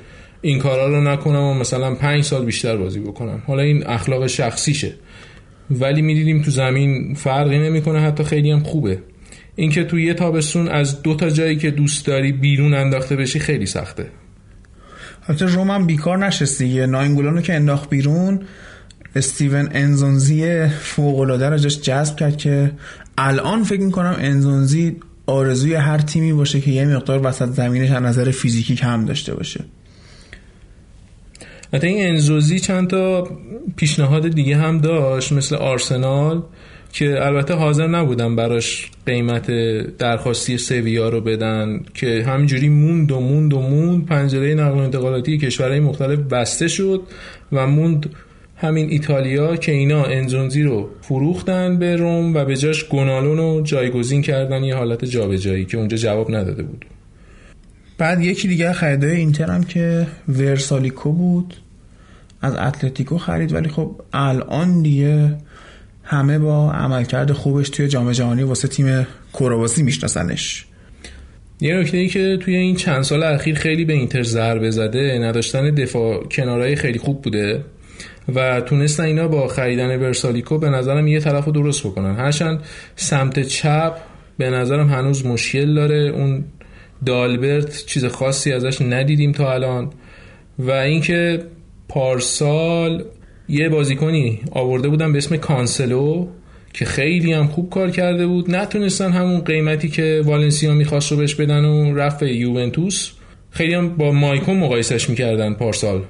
این 0.42 0.60
کارا 0.60 0.88
رو 0.88 1.02
نکنم 1.02 1.44
و 1.44 1.54
مثلا 1.54 1.96
پنج 1.96 2.24
سال 2.24 2.46
بیشتر 2.46 2.78
بازی 2.78 3.00
بکنم. 3.00 3.44
حالا 3.48 3.62
این 3.62 3.88
اخلاق 3.88 4.28
شخصیشه. 4.28 4.94
ولی 5.72 6.02
می‌دیدیم 6.02 6.42
تو 6.42 6.52
زمین 6.52 7.14
فرقی 7.14 7.58
نمی‌کنه. 7.58 8.00
حتی 8.00 8.24
خیلی 8.24 8.52
هم 8.52 8.60
خوبه. 8.60 9.00
اینکه 9.56 9.84
تو 9.84 10.00
یه 10.00 10.14
تابستون 10.14 10.68
از 10.68 11.02
دو 11.02 11.16
تا 11.16 11.30
جایی 11.30 11.56
که 11.56 11.72
دوست 11.72 12.06
داری 12.06 12.32
بیرون 12.32 12.74
انداخته 12.74 13.16
بشی 13.16 13.40
خیلی 13.40 13.66
سخته. 13.66 14.06
حتی 15.28 15.46
روم 15.46 15.86
بیکار 15.86 16.18
نشست 16.18 16.58
دیگه. 16.58 16.86
ناینگولانو 16.86 17.42
که 17.42 17.56
انداخت 17.56 17.90
بیرون 17.90 18.42
استیون 19.16 19.70
انزونزی 19.72 20.68
فوق 20.68 21.20
العاده 21.20 21.50
رو 21.50 21.58
جذب 21.58 22.16
کرد 22.16 22.38
که 22.38 22.72
الان 23.18 23.64
فکر 23.64 23.82
می‌کنم 23.82 24.16
انزونزی 24.20 24.96
آرزوی 25.26 25.76
هر 25.76 25.98
تیمی 25.98 26.34
باشه 26.34 26.62
که 26.62 26.72
یه 26.72 26.86
مقدار 26.86 27.28
وسط 27.28 27.50
زمینش 27.50 27.92
از 27.92 28.04
نظر 28.04 28.32
فیزیکی 28.32 28.76
کم 28.76 29.06
داشته 29.06 29.36
باشه. 29.36 29.64
حتی 31.74 31.88
این 31.88 32.08
انزوزی 32.08 32.60
چند 32.60 32.90
تا 32.90 33.30
پیشنهاد 33.76 34.28
دیگه 34.28 34.58
هم 34.58 34.80
داشت 34.80 35.32
مثل 35.32 35.56
آرسنال. 35.56 36.44
که 36.96 37.26
البته 37.26 37.54
حاضر 37.54 37.88
نبودن 37.88 38.36
براش 38.36 38.90
قیمت 39.06 39.52
درخواستی 39.98 40.58
سویا 40.58 41.10
رو 41.10 41.22
بدن 41.22 41.82
که 41.94 42.24
همینجوری 42.28 42.70
موند 42.70 43.12
و 43.12 43.20
موند 43.20 43.54
و 43.54 43.60
موند 43.60 44.06
پنجره 44.06 44.56
نقل 44.56 44.78
و 44.78 44.82
انتقالاتی 44.82 45.38
کشورهای 45.38 45.80
مختلف 45.80 46.20
بسته 46.20 46.68
شد 46.68 47.02
و 47.52 47.68
موند 47.68 48.10
همین 48.56 48.90
ایتالیا 48.90 49.56
که 49.56 49.72
اینا 49.72 50.04
انزونزی 50.04 50.64
رو 50.64 50.90
فروختن 51.02 51.80
به 51.80 51.96
روم 51.96 52.34
و 52.34 52.46
به 52.46 52.58
جاش 52.58 52.84
گونالون 52.84 53.38
رو 53.38 53.62
جایگزین 53.62 54.22
کردن 54.22 54.64
یه 54.64 54.76
حالت 54.76 55.06
جابجایی 55.06 55.66
که 55.66 55.78
اونجا 55.78 55.98
جواب 55.98 56.36
نداده 56.36 56.64
بود. 56.64 56.86
بعد 57.98 58.22
یکی 58.22 58.48
دیگه 58.48 58.74
خریدای 58.74 59.16
اینتر 59.16 59.52
هم 59.52 59.64
که 59.64 60.08
ورسالیکو 60.30 61.12
بود 61.12 61.54
از 62.42 62.56
اتلتیکو 62.56 63.18
خرید 63.18 63.54
ولی 63.54 63.70
خب 63.70 64.02
الان 64.14 64.82
دیگه 64.82 65.38
همه 66.06 66.40
با 66.40 66.72
عملکرد 66.72 67.32
خوبش 67.32 67.70
توی 67.70 67.88
جام 67.88 68.12
جهانی 68.12 68.44
واسه 68.44 68.68
تیم 68.68 69.08
کرواسی 69.34 69.84
میشناسنش. 69.84 70.66
یه 71.62 71.76
نکته 71.76 71.98
ای 71.98 72.08
که 72.08 72.38
توی 72.42 72.56
این 72.56 72.76
چند 72.76 73.02
سال 73.02 73.24
اخیر 73.24 73.56
خیلی 73.56 73.86
به 73.86 73.94
اینتر 73.94 74.24
ضربه 74.24 74.72
زده 74.72 75.20
نداشتن 75.22 75.70
دفاع 75.70 76.24
کنارهای 76.24 76.76
خیلی 76.76 77.00
خوب 77.00 77.22
بوده 77.22 77.64
و 78.36 78.62
تونستن 78.62 79.04
اینا 79.04 79.28
با 79.28 79.48
خریدن 79.48 80.00
ورسالیکو 80.00 80.58
به 80.58 80.70
نظرم 80.70 81.08
یه 81.08 81.20
طرف 81.20 81.46
رو 81.46 81.52
درست 81.52 81.88
بکنن. 81.88 82.16
هرچند 82.16 82.60
سمت 82.96 83.40
چپ 83.40 83.98
به 84.38 84.50
نظرم 84.50 84.90
هنوز 84.90 85.26
مشکل 85.26 85.76
داره. 85.76 85.98
اون 85.98 86.44
دالبرت 87.06 87.86
چیز 87.86 88.06
خاصی 88.06 88.52
ازش 88.52 88.82
ندیدیم 88.82 89.32
تا 89.32 89.54
الان 89.54 89.90
و 90.60 90.72
اینکه 90.72 91.44
پارسال 91.90 93.04
یه 93.50 93.70
بازیکنی 93.70 94.40
آورده 94.52 94.90
بودن 94.90 95.12
به 95.12 95.18
اسم 95.18 95.38
کانسلو 95.38 96.28
که 96.74 96.86
خیلی 96.86 97.34
هم 97.34 97.48
خوب 97.48 97.70
کار 97.70 97.92
کرده 97.92 98.28
بود. 98.28 98.56
نتونستن 98.56 99.12
همون 99.12 99.40
قیمتی 99.40 99.90
که 99.90 100.22
والنسیا 100.26 100.74
می‌خواست 100.74 101.12
رو 101.12 101.18
بهش 101.18 101.36
بدن 101.36 101.66
و 101.66 101.96
رفت 101.96 102.24
یوونتوس. 102.24 103.12
خیلی 103.52 103.74
هم 103.74 103.90
با 103.90 104.12
مایکون 104.12 104.58
مقایسش 104.58 105.10
می‌کردن 105.10 105.54
پارسال. 105.54 106.02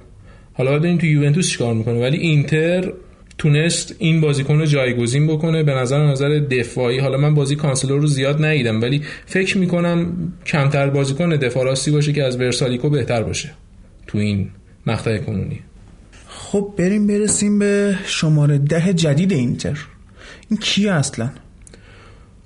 حالا 0.53 0.79
ببینیم 0.79 0.97
تو 0.97 1.05
یوونتوس 1.05 1.49
چیکار 1.49 1.73
می‌کنه. 1.73 2.01
ولی 2.01 2.17
اینتر 2.17 2.91
تونست 3.37 3.95
این 3.99 4.21
بازیکن 4.21 4.59
رو 4.59 4.65
جایگزین 4.65 5.27
بکنه. 5.27 5.63
به 5.63 5.73
نظر 5.73 6.05
نظر 6.05 6.29
دفاعی. 6.39 6.99
حالا 6.99 7.17
من 7.17 7.33
بازی 7.33 7.55
کانسلور 7.55 8.01
رو 8.01 8.07
زیاد 8.07 8.45
ندیدم 8.45 8.81
ولی 8.81 9.01
فکر 9.25 9.57
می‌کنم 9.57 10.13
کمتر 10.45 10.89
بازیکن 10.89 11.29
دفاع 11.29 11.63
راستی 11.63 11.91
باشه 11.91 12.13
که 12.13 12.23
از 12.23 12.39
ورسالیکو 12.39 12.89
بهتر 12.89 13.23
باشه 13.23 13.49
تو 14.07 14.17
این 14.17 14.49
مقطع 14.87 15.17
کنونی. 15.17 15.59
خب 16.55 16.73
بریم 16.77 17.07
برسیم 17.07 17.59
به 17.59 17.95
شماره 18.05 18.57
ده 18.57 18.93
جدید 18.93 19.33
اینتر. 19.33 19.77
این 20.49 20.59
کیه 20.59 20.91
اصلا؟ 20.91 21.29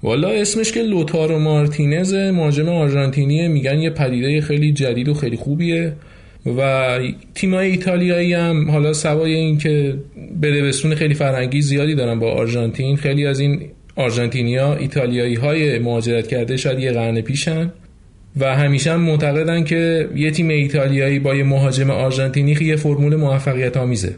والا 0.03 0.29
اسمش 0.29 0.71
که 0.71 0.81
لوتارو 0.81 1.39
مارتینز 1.39 2.13
مهاجم 2.13 2.69
آرژانتینیه 2.69 3.47
میگن 3.47 3.79
یه 3.79 3.89
پدیده 3.89 4.41
خیلی 4.41 4.73
جدید 4.73 5.09
و 5.09 5.13
خیلی 5.13 5.35
خوبیه 5.35 5.93
و 6.57 6.99
تیمای 7.35 7.71
ایتالیایی 7.71 8.33
هم 8.33 8.71
حالا 8.71 8.93
سوای 8.93 9.33
این 9.33 9.57
که 9.57 9.99
بسون 10.41 10.95
خیلی 10.95 11.13
فرهنگی 11.13 11.61
زیادی 11.61 11.95
دارن 11.95 12.19
با 12.19 12.31
آرژانتین. 12.31 12.95
خیلی 12.95 13.25
از 13.25 13.39
این 13.39 13.61
آرژانتینیا 13.95 14.75
ایتالیایی 14.75 15.35
های 15.35 15.79
مهاجرت 15.79 16.27
کرده 16.27 16.57
شاید 16.57 16.79
یه 16.79 16.91
قرن 16.91 17.21
پیشن. 17.21 17.71
و 18.37 18.55
همیشه 18.55 18.91
هم 18.91 19.01
معتقدن 19.01 19.63
که 19.63 20.09
یه 20.15 20.31
تیم 20.31 20.49
ایتالیایی 20.49 21.19
با 21.19 21.35
یه 21.35 21.43
مهاجم 21.43 21.89
آرژانتینی 21.89 22.57
یه 22.61 22.75
فرمول 22.75 23.15
موفقیت 23.15 23.77
آمیزه. 23.77 24.15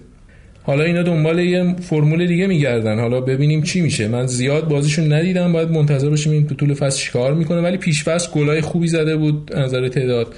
حالا 0.64 0.84
اینا 0.84 1.04
دنبال 1.04 1.40
یه 1.40 1.76
فرمول 1.80 2.28
دیگه 2.28 2.48
میگردن. 2.48 3.00
حالا 3.00 3.22
ببینیم 3.22 3.64
چی 3.64 3.82
میشه. 3.82 4.08
من 4.08 4.28
زیاد 4.28 4.68
بازیشون 4.68 5.14
ندیدم. 5.14 5.54
باید 5.54 5.70
منتظر 5.70 6.10
باشیم 6.10 6.32
این 6.32 6.48
تو 6.48 6.56
طول 6.56 6.74
فصل 6.74 7.00
چیکار 7.00 7.34
می‌کنه. 7.34 7.62
ولی 7.62 7.78
پیش 7.78 8.04
فصل 8.04 8.32
گلای 8.32 8.62
خوبی 8.62 8.88
زده 8.88 9.18
بود 9.18 9.52
نظر 9.56 9.88
تعداد. 9.88 10.34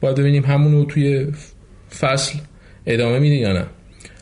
باید 0.00 0.16
ببینیم 0.16 0.44
همونو 0.44 0.84
توی 0.84 1.26
فصل 2.00 2.38
ادامه 2.86 3.18
میده 3.18 3.34
یا 3.34 3.52
نه. 3.52 3.64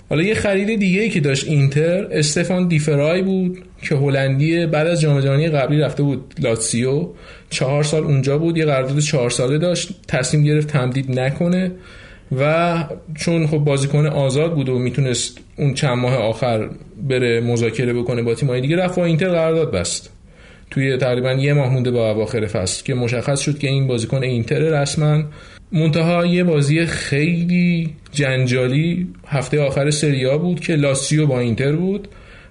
حالا 0.08 0.22
یه 0.22 0.34
خرید 0.34 0.78
دیگه 0.78 1.00
ای 1.00 1.08
که 1.08 1.20
داشت 1.20 1.48
اینتر 1.48 2.06
استفان 2.10 2.68
دیفرای 2.68 3.22
بود. 3.22 3.58
که 3.82 3.94
هلندی 3.94 4.66
بعد 4.66 4.86
از 4.86 5.00
جام 5.00 5.20
جهانی 5.20 5.48
قبلی 5.48 5.80
رفته 5.80 6.02
بود 6.02 6.34
لاتسیو. 6.38 7.08
چهار 7.50 7.82
سال 7.82 8.04
اونجا 8.04 8.38
بود 8.38 8.56
یه 8.56 8.64
قرارداد 8.64 8.98
چهار 8.98 9.30
ساله 9.30 9.58
داشت. 9.58 9.94
تصمیم 10.08 10.44
گرفت 10.44 10.68
تمدید 10.68 11.20
نکنه 11.20 11.72
و 12.38 12.84
چون 13.14 13.46
خب 13.46 13.58
بازیکن 13.58 14.06
آزاد 14.06 14.54
بود 14.54 14.68
و 14.68 14.78
می‌تونست 14.78 15.38
اون 15.56 15.74
چند 15.74 15.98
ماه 15.98 16.16
آخر 16.16 16.68
بره 17.08 17.40
مذاکره 17.40 17.92
بکنه 17.92 18.22
با 18.22 18.34
تیمای 18.34 18.60
دیگه 18.60 18.76
رفت 18.76 18.98
و 18.98 19.00
اینتر 19.00 19.28
قرارداد 19.28 19.70
بست. 19.70 20.10
توی 20.70 20.96
تقریبا 20.96 21.32
یه 21.32 21.52
ماه 21.52 21.72
مونده 21.72 21.90
با 21.90 22.10
اواخر 22.10 22.46
فصل 22.46 22.84
که 22.84 22.94
مشخص 22.94 23.40
شد 23.40 23.58
که 23.58 23.68
این 23.68 23.86
بازیکن 23.86 24.22
اینتر 24.22 24.58
رسما 24.58 25.22
منتها 25.72 26.26
یه 26.26 26.44
بازی 26.44 26.86
خیلی 26.86 27.94
جنجالی 28.12 29.08
هفته 29.26 29.60
آخر 29.60 29.90
سریا 29.90 30.38
بود 30.38 30.60
که 30.60 30.76
لاسیو 30.76 31.26
با 31.26 31.40
اینتر 31.40 31.72
بود. 31.72 32.08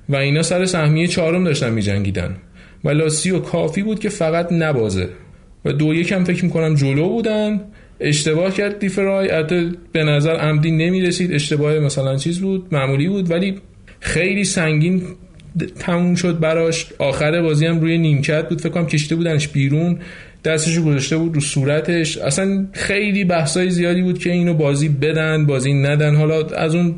و 0.09 0.15
اینا 0.15 0.41
سر 0.41 0.65
سهمیه 0.65 1.07
چهارم 1.07 1.43
داشتن 1.43 1.73
میجنگیدن. 1.73 2.35
و 2.83 2.89
لاسیو 2.89 3.39
کافی 3.39 3.83
بود 3.83 3.99
که 3.99 4.09
فقط 4.09 4.51
نبازه. 4.51 5.09
و 5.65 5.73
دو 5.73 5.93
یکم 5.93 6.23
فکر 6.23 6.45
می‌کنم 6.45 6.75
جلو 6.75 7.09
بودن. 7.09 7.61
اشتباه 7.99 8.53
کرد 8.53 8.79
دیفرای 8.79 9.29
حتی 9.29 9.71
به 9.91 10.03
نظر 10.03 10.35
عمدی 10.35 10.71
نمی‌رسید. 10.71 11.33
اشتباه 11.33 11.79
مثلا 11.79 12.15
چیز 12.15 12.39
بود 12.39 12.67
معمولی 12.71 13.07
بود 13.07 13.31
ولی 13.31 13.55
خیلی 13.99 14.43
سنگین 14.43 15.01
تموم 15.79 16.15
شد 16.15 16.39
براش. 16.39 16.87
آخر 16.99 17.41
بازی 17.41 17.65
هم 17.65 17.79
روی 17.79 17.97
نیمکت 17.97 18.49
بود. 18.49 18.61
فکر 18.61 18.69
کنم 18.69 18.85
کشته 18.85 19.15
بودنش 19.15 19.47
بیرون. 19.47 19.99
دستشو 20.43 20.83
گذاشته 20.83 21.17
بود 21.17 21.35
رو 21.35 21.41
صورتش. 21.41 22.17
اصلا 22.17 22.67
خیلی 22.73 23.23
بحثای 23.23 23.69
زیادی 23.69 24.01
بود 24.01 24.19
که 24.19 24.31
اینو 24.31 24.53
بازی 24.53 24.89
بدن 24.89 25.45
بازی 25.45 25.73
ندن. 25.73 26.15
حالا 26.15 26.47
از 26.47 26.75
اون 26.75 26.95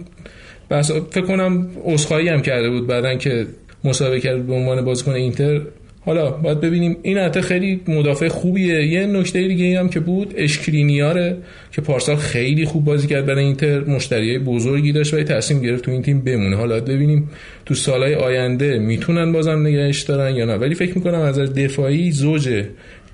بحث 0.72 0.92
فکر 0.92 1.26
کنم 1.26 1.68
عذرخواهی 1.84 2.28
هم 2.28 2.42
کرده 2.42 2.70
بود 2.70 2.88
بعدن 2.88 3.18
که 3.18 3.46
مسابقه 3.84 4.20
کرد 4.20 4.48
به 4.48 4.54
عنوان 4.54 4.86
بازیکن 4.86 5.12
اینتر. 5.12 5.62
حالا 6.06 6.32
باید 6.32 6.62
ببینیم. 6.62 6.98
این 7.02 7.18
حتی 7.18 7.42
خیلی 7.42 7.82
مدافع 7.88 8.28
خوبیه. 8.28 8.88
یه 8.88 9.06
نکته 9.06 9.48
دیگه 9.48 9.80
هم 9.80 9.90
که 9.90 10.00
بود 10.00 10.34
اشکرینیاره 10.38 11.38
که 11.72 11.82
پارسال 11.82 12.16
خیلی 12.16 12.66
خوب 12.66 12.86
بازی 12.86 13.08
کرد 13.08 13.26
برای 13.26 13.46
اینتر. 13.46 13.80
مشتریای 13.80 14.40
بزرگی 14.40 14.92
داشت 14.92 15.14
و 15.14 15.24
تصمیم 15.24 15.62
گرفت 15.62 15.84
تو 15.84 15.92
این 15.92 16.02
تیم 16.02 16.22
بمونه. 16.22 16.56
حالا 16.56 16.80
ببینیم 16.80 17.30
تو 17.66 17.74
سالهای 17.74 18.16
آینده 18.16 18.80
می‌تونن 18.80 19.32
بازم 19.32 19.68
نگهش 19.68 20.02
دارن 20.02 20.36
یا 20.36 20.46
نه. 20.46 20.56
ولی 20.56 20.76
فکر 20.76 20.96
می‌کنم 20.96 21.20
از 21.20 21.40
دفاعی 21.40 22.12
زوج 22.12 22.64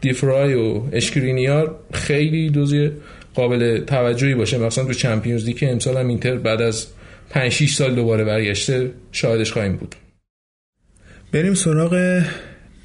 دیفرای 0.02 0.54
و 0.54 0.82
اشکرینیار 0.92 1.76
خیلی 1.94 2.50
duo 2.50 2.80
ی 2.80 2.90
قابل 3.36 3.80
توجهی 3.80 4.36
باشه. 4.36 4.58
مثلا 4.58 4.86
تو 4.86 4.94
چمپیونز 4.94 5.46
لیگ 5.46 5.58
امسال 5.62 5.98
هم 5.98 6.08
اینتر 6.08 6.36
بعد 6.36 6.62
از 6.62 6.88
5 7.30 7.52
6 7.52 7.76
سال 7.76 7.96
دوباره 7.96 8.24
برگشته 8.24 8.92
شاهدش 9.12 9.52
خواهیم 9.52 9.76
بود. 9.76 9.96
بریم 11.32 11.54
سراغ 11.54 12.24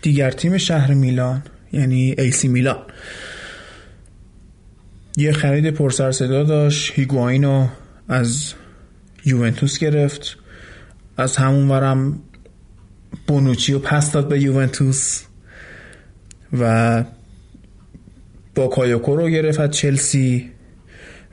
دیگر 0.02 0.30
تیم 0.30 0.58
شهر 0.58 0.94
میلان 0.94 1.42
یعنی 1.72 2.14
ایسی 2.18 2.48
میلان. 2.48 2.86
یه 5.16 5.32
خرید 5.32 5.70
پرسر 5.70 6.12
صدا 6.12 6.42
داشت 6.42 6.92
هیگواینو 6.94 7.68
از 8.08 8.54
یوونتوس 9.24 9.78
گرفت. 9.78 10.36
از 11.16 11.36
همون 11.36 11.68
ورم 11.68 12.20
بونوچی 13.26 13.72
رو 13.72 13.78
پس 13.78 14.12
داد 14.12 14.28
به 14.28 14.40
یوونتوس 14.40 15.22
و 16.58 17.04
با 18.54 18.68
کایوکو 18.68 19.16
رو 19.16 19.28
گرفت 19.28 19.60
از 19.60 19.70
چلسی 19.70 20.50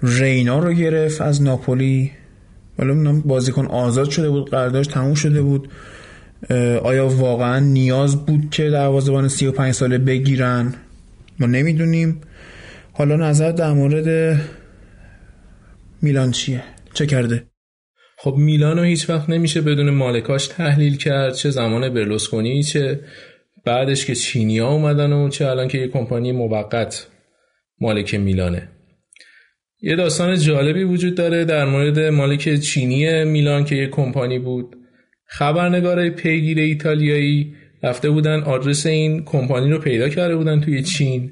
رینا 0.04 0.60
رو 0.60 0.74
گرفت 0.74 1.22
از 1.22 1.42
ناپولی 1.42 2.12
ولی 2.80 3.22
بازیکن 3.26 3.66
آزاد 3.66 4.10
شده 4.10 4.30
بود 4.30 4.50
قراردادش 4.50 4.88
تموم 4.88 5.14
شده 5.14 5.42
بود. 5.42 5.70
آیا 6.84 7.08
واقعا 7.08 7.60
نیاز 7.60 8.26
بود 8.26 8.50
که 8.52 8.70
دروازه‌بان 8.70 9.28
35 9.28 9.74
ساله 9.74 9.98
بگیرن؟ 9.98 10.74
ما 11.40 11.48
نمی‌دونیم. 11.48 12.22
حالا 12.94 13.16
نظر 13.16 13.52
در 13.52 13.74
مورد 13.74 14.40
میلان 16.02 16.32
چیه؟ 16.32 16.64
چه 16.94 17.06
کرده؟ 17.06 17.44
خب 18.18 18.36
میلانو 18.38 18.84
هیچ 18.84 19.10
وقت 19.10 19.30
نمیشه 19.30 19.62
بدون 19.62 19.90
مالکاش 19.90 20.48
تحلیل 20.48 20.98
کرد 20.98 21.34
چه 21.34 21.50
زمان 21.50 21.94
برلوسکونی 21.94 22.64
چه 22.64 23.00
بعدش 23.66 24.06
که 24.06 24.16
چینیا 24.16 24.68
اومدن 24.68 25.14
و 25.14 25.30
چه 25.30 25.48
الان 25.48 25.68
که 25.68 25.78
یه 25.78 25.88
کمپانی 25.88 26.32
موقت 26.32 27.08
مالک 27.82 28.16
میلانه. 28.16 28.70
یه 29.82 29.96
داستان 29.96 30.40
جالبی 30.40 30.84
وجود 30.84 31.16
داره 31.16 31.46
در 31.46 31.66
مورد 31.66 32.00
مالک 32.00 32.56
چینی 32.56 33.24
میلان 33.24 33.66
که 33.66 33.76
یه 33.76 33.88
کمپانی 33.88 34.40
بود. 34.40 34.76
خبرنگارای 35.26 36.10
پیگیر 36.10 36.60
ایتالیایی 36.60 37.54
رفته 37.84 38.10
بودن 38.10 38.40
آدرس 38.40 38.86
این 38.86 39.24
کمپانی 39.26 39.72
رو 39.72 39.80
پیدا 39.80 40.10
کرده 40.10 40.36
بودن 40.36 40.62
توی 40.62 40.84
چین 40.84 41.32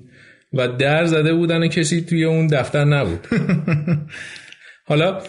و 0.54 0.68
در 0.68 1.06
زده 1.06 1.34
بودن 1.34 1.68
کسی 1.68 2.02
توی 2.02 2.24
اون 2.24 2.48
دفتر 2.48 2.86
نبود. 2.86 3.28
حالا 4.90 5.22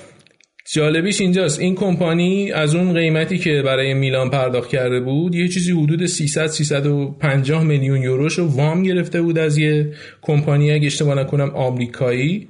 جالبیش 0.72 1.20
اینجاست. 1.20 1.60
این 1.60 1.74
کمپانی 1.74 2.52
از 2.52 2.74
اون 2.74 2.94
قیمتی 2.94 3.38
که 3.38 3.62
برای 3.62 3.94
میلان 3.94 4.30
پرداخت 4.30 4.68
کرده 4.68 5.00
بود 5.00 5.34
یه 5.34 5.48
چیزی 5.48 5.72
حدود 5.72 6.06
300 6.06 6.46
350 6.46 7.64
میلیون 7.64 8.02
یوروش 8.02 8.38
رو 8.38 8.46
وام 8.46 8.82
گرفته 8.82 9.22
بود 9.22 9.38
از 9.38 9.58
یه 9.58 9.92
کمپانی 10.22 10.72
اگه 10.72 10.86
اشتباه 10.86 11.14
نکنم 11.14 11.50
آمریکایی. 11.50 12.48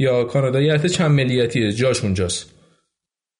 یا 0.00 0.24
کانادایی 0.24 0.70
حتی 0.70 0.88
چند 0.88 1.10
ملیتیه. 1.10 1.72
جاش 1.72 2.04
اونجاست. 2.04 2.54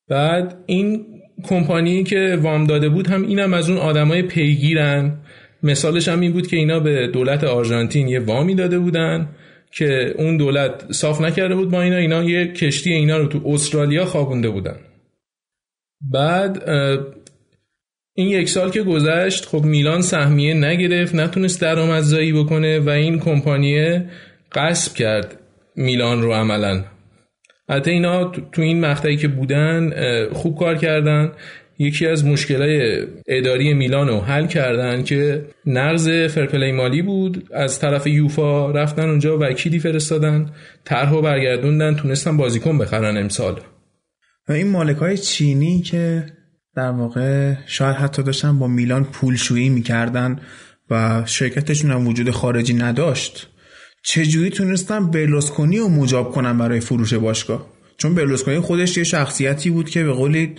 بعد 0.08 0.56
این 0.66 1.06
کمپانی 1.42 2.04
که 2.04 2.38
وام 2.42 2.66
داده 2.66 2.88
بود 2.88 3.06
هم 3.06 3.22
اینم 3.22 3.54
از 3.54 3.70
اون 3.70 3.78
آدمای 3.78 4.22
پیگیرن. 4.22 5.18
مثالش 5.62 6.08
هم 6.08 6.20
این 6.20 6.32
بود 6.32 6.46
که 6.46 6.56
اینا 6.56 6.80
به 6.80 7.06
دولت 7.06 7.44
آرژانتین 7.44 8.08
یه 8.08 8.20
وامی 8.20 8.54
داده 8.54 8.78
بودن 8.78 9.28
که 9.72 10.14
اون 10.18 10.36
دولت 10.36 10.92
صاف 10.92 11.20
نکرده 11.20 11.54
بود 11.54 11.70
با 11.70 11.82
اینا. 11.82 11.96
اینا 11.96 12.24
یه 12.24 12.52
کشتی 12.52 12.92
اینا 12.92 13.18
رو 13.18 13.26
تو 13.26 13.40
استرالیا 13.44 14.04
خوابونده 14.04 14.48
بودن. 14.48 14.76
بعد 16.00 16.68
این 18.14 18.28
یک 18.28 18.48
سال 18.48 18.70
که 18.70 18.82
گذشت 18.82 19.44
خب 19.44 19.64
میلان 19.64 20.02
سهمیه 20.02 20.54
نگرفت 20.54 21.14
نتونست 21.14 21.60
درآمدزایی 21.60 22.32
بکنه 22.32 22.78
و 22.78 22.88
این 22.88 23.18
کمپانی 23.18 24.02
قصب 24.52 24.94
کرد. 24.94 25.39
میلان 25.76 26.22
رو 26.22 26.32
عملا. 26.32 26.84
حتی 27.68 27.90
اینا 27.90 28.24
تو 28.24 28.62
این 28.62 28.80
مقطعی 28.80 29.16
که 29.16 29.28
بودن 29.28 29.92
خوب 30.32 30.58
کار 30.58 30.76
کردن. 30.76 31.32
یکی 31.78 32.06
از 32.06 32.24
مشکلای 32.24 33.06
اداری 33.26 33.74
میلان 33.74 34.08
رو 34.08 34.20
حل 34.20 34.46
کردن 34.46 35.02
که 35.02 35.44
نقض 35.66 36.08
فرپلی 36.08 36.72
مالی 36.72 37.02
بود. 37.02 37.48
از 37.54 37.78
طرف 37.78 38.06
یوفا 38.06 38.70
رفتن 38.70 39.08
اونجا 39.08 39.38
وکیلی 39.40 39.78
فرستادن 39.78 40.50
طرح 40.84 41.12
و 41.12 41.22
برگردوندن 41.22 41.94
تونستن 41.94 42.36
بازیکن 42.36 42.78
بخرن 42.78 43.16
امسال. 43.16 43.60
و 44.48 44.52
این 44.52 44.70
مالک 44.70 44.96
های 44.96 45.18
چینی 45.18 45.82
که 45.82 46.26
در 46.76 46.90
واقع 46.90 47.54
شاید 47.66 47.96
حتی 47.96 48.22
داشتن 48.22 48.58
با 48.58 48.66
میلان 48.66 49.04
پولشویی 49.04 49.68
می‌کردن 49.68 50.40
و 50.90 51.22
شرکتشون 51.26 51.90
هم 51.90 52.06
وجود 52.06 52.30
خارجی 52.30 52.74
نداشت 52.74 53.50
چجوری 54.02 54.50
تونستن 54.50 55.10
برلوسکونی 55.10 55.78
رو 55.78 55.88
مجاب 55.88 56.32
کنن 56.32 56.58
برای 56.58 56.80
فروش 56.80 57.14
باشگاه؟ 57.14 57.66
چون 57.96 58.14
برلوسکونی 58.14 58.60
خودش 58.60 58.96
یه 58.96 59.04
شخصیتی 59.04 59.70
بود 59.70 59.90
که 59.90 60.04
به 60.04 60.12
قولی 60.12 60.54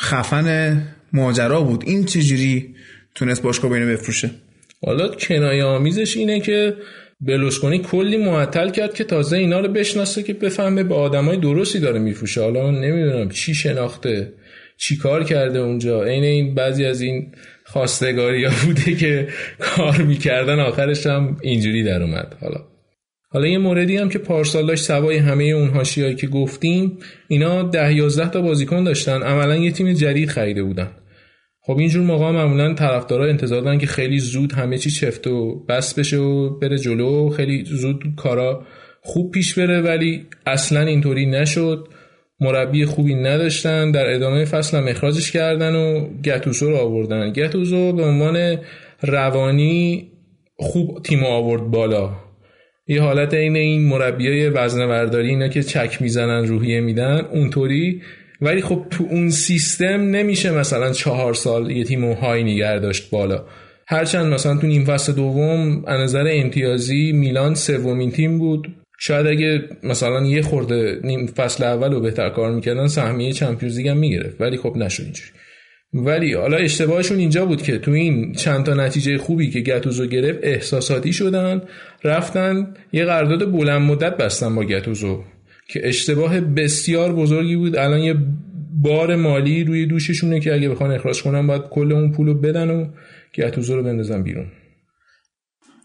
خفن 0.00 0.82
ماجرا 1.12 1.60
بود. 1.60 1.84
این 1.86 2.04
چجوری 2.04 2.74
تونست 3.14 3.42
باشگاه 3.42 3.70
بینه 3.70 3.86
بفروشه؟ 3.86 4.30
حالا 4.86 5.08
کنایه 5.08 5.64
آمیزش 5.64 6.16
اینه 6.16 6.40
که 6.40 6.76
بلوسکونی 7.20 7.78
کلی 7.78 8.16
معطل 8.16 8.70
کرد 8.70 8.94
که 8.94 9.04
تازه 9.04 9.36
اینا 9.36 9.60
رو 9.60 9.68
بشناسه 9.68 10.22
که 10.22 10.32
بفهمه 10.32 10.84
به 10.84 10.94
آدمای 10.94 11.36
درستی 11.36 11.80
داره 11.80 11.98
میفروشه. 11.98 12.40
حالا 12.40 12.70
نمی‌دونم 12.70 13.28
چی 13.28 13.54
شناخته 13.54 14.32
چی 14.76 14.96
کار 14.96 15.24
کرده 15.24 15.58
اونجا. 15.58 16.04
عین 16.04 16.24
این 16.24 16.54
بعضی 16.54 16.84
از 16.84 17.00
این 17.00 17.32
خواستگاری 17.72 18.44
ها 18.44 18.52
بوده 18.66 18.94
که 18.94 19.28
کار 19.58 20.02
می‌کردن 20.02 20.60
آخرش 20.60 21.06
هم 21.06 21.36
اینجوری 21.42 21.82
در 21.82 22.02
اومد. 22.02 22.36
حالا. 22.40 22.60
حالا 23.28 23.46
یه 23.46 23.58
موردی 23.58 23.96
هم 23.96 24.08
که 24.08 24.18
پارسال 24.18 24.66
داشت 24.66 24.84
سوای 24.84 25.16
همه 25.16 25.44
اون 25.44 25.68
هاشیایی 25.68 26.14
که 26.14 26.26
گفتیم 26.26 26.98
اینا 27.28 27.62
ده 27.62 27.94
یازده 27.94 28.28
تا 28.28 28.40
بازیکن 28.40 28.84
داشتن. 28.84 29.22
عملا 29.22 29.56
یه 29.56 29.70
تیم 29.70 29.92
جدید 29.92 30.28
خریده 30.28 30.62
بودن. 30.62 30.90
خب 31.60 31.78
اینجور 31.78 32.02
موقع 32.02 32.30
معمولا 32.30 32.74
طرفدارا 32.74 33.26
انتظار 33.26 33.60
دارن 33.60 33.78
که 33.78 33.86
خیلی 33.86 34.18
زود 34.18 34.52
همه 34.52 34.78
چی 34.78 34.90
چفت 34.90 35.26
و 35.26 35.64
بس 35.68 35.94
بشه 35.94 36.16
و 36.16 36.58
بره 36.58 36.78
جلو. 36.78 37.30
خیلی 37.30 37.64
زود 37.64 38.02
کارا 38.16 38.66
خوب 39.02 39.32
پیش 39.32 39.58
بره 39.58 39.80
ولی 39.80 40.26
اصلا 40.46 40.80
اینطوری 40.80 41.26
نشد. 41.26 41.88
مربی 42.42 42.84
خوبی 42.84 43.14
نداشتن 43.14 43.90
در 43.90 44.14
ادامه 44.14 44.44
فصل 44.44 44.76
هم 44.76 44.88
اخراجش 44.88 45.32
کردن 45.32 45.74
و 45.74 46.08
گتوزو 46.24 46.70
رو 46.70 46.76
آوردن. 46.76 47.32
گتوزو 47.32 47.92
به 47.92 48.04
عنوان 48.04 48.58
روانی 49.02 50.08
خوب 50.56 51.02
تیم 51.02 51.24
آورد 51.24 51.62
بالا. 51.62 52.10
یه 52.86 53.02
حالت 53.02 53.34
عین 53.34 53.56
این 53.56 53.88
مربیای 53.88 54.48
وزنه 54.48 55.14
اینا 55.14 55.48
که 55.48 55.62
چک 55.62 56.02
می‌زنن 56.02 56.46
روحیه 56.46 56.80
میدن 56.80 57.20
اونطوری. 57.32 58.02
ولی 58.40 58.62
خب 58.62 58.86
تو 58.90 59.06
اون 59.10 59.30
سیستم 59.30 60.00
نمیشه 60.00 60.50
مثلا 60.50 60.92
چهار 60.92 61.34
سال 61.34 61.70
یه 61.70 61.84
تیم 61.84 62.12
های 62.12 62.44
نگر 62.44 62.78
داشت 62.78 63.10
بالا. 63.10 63.44
هرچند 63.86 64.32
مثلا 64.32 64.56
تو 64.56 64.66
نیم 64.66 64.84
فصل 64.84 65.12
دوم 65.12 65.84
از 65.86 66.00
نظر 66.00 66.28
امتیازی 66.30 67.12
میلان 67.12 67.54
سومین 67.54 68.10
تیم 68.10 68.38
بود. 68.38 68.81
شاید 69.04 69.26
اگه 69.26 69.62
مثلا 69.82 70.26
یه 70.26 70.42
خورده 70.42 71.00
نیم 71.04 71.26
فصل 71.26 71.64
اول 71.64 71.92
رو 71.92 72.00
بهتر 72.00 72.30
کار 72.30 72.52
می‌کردن 72.54 72.86
سهمیه 72.86 73.32
چمپیونز 73.32 73.76
لیگ 73.76 73.88
هم 73.88 73.96
می‌گرفت. 73.96 74.40
ولی 74.40 74.56
خب 74.56 74.76
نشد 74.76 75.02
اینجوری. 75.02 75.30
ولی 75.94 76.34
حالا 76.34 76.56
اشتباهشون 76.56 77.18
اینجا 77.18 77.46
بود 77.46 77.62
که 77.62 77.78
تو 77.78 77.90
این 77.90 78.32
چند 78.32 78.64
تا 78.64 78.74
نتیجه 78.74 79.18
خوبی 79.18 79.50
که 79.50 79.60
گتوزو 79.60 80.06
گرفت 80.06 80.38
احساساتی 80.42 81.12
شدن 81.12 81.62
رفتن 82.04 82.74
یه 82.92 83.04
قرارداد 83.04 83.52
بلند 83.52 83.82
مدت 83.82 84.16
بستن 84.16 84.54
با 84.54 84.64
گتوزو 84.64 85.24
که 85.68 85.88
اشتباه 85.88 86.40
بسیار 86.40 87.12
بزرگی 87.12 87.56
بود. 87.56 87.76
الان 87.76 88.00
یه 88.00 88.14
بار 88.82 89.16
مالی 89.16 89.64
روی 89.64 89.86
دوششونه 89.86 90.40
که 90.40 90.54
اگه 90.54 90.68
بخوان 90.68 90.90
اخراج 90.90 91.22
کنن 91.22 91.46
باید 91.46 91.62
کل 91.62 91.92
اون 91.92 92.12
پولو 92.12 92.34
بدن 92.34 92.70
و 92.70 92.86
گتوزو 93.34 93.76
رو 93.76 93.82
بندازن 93.82 94.22
بیرون. 94.22 94.46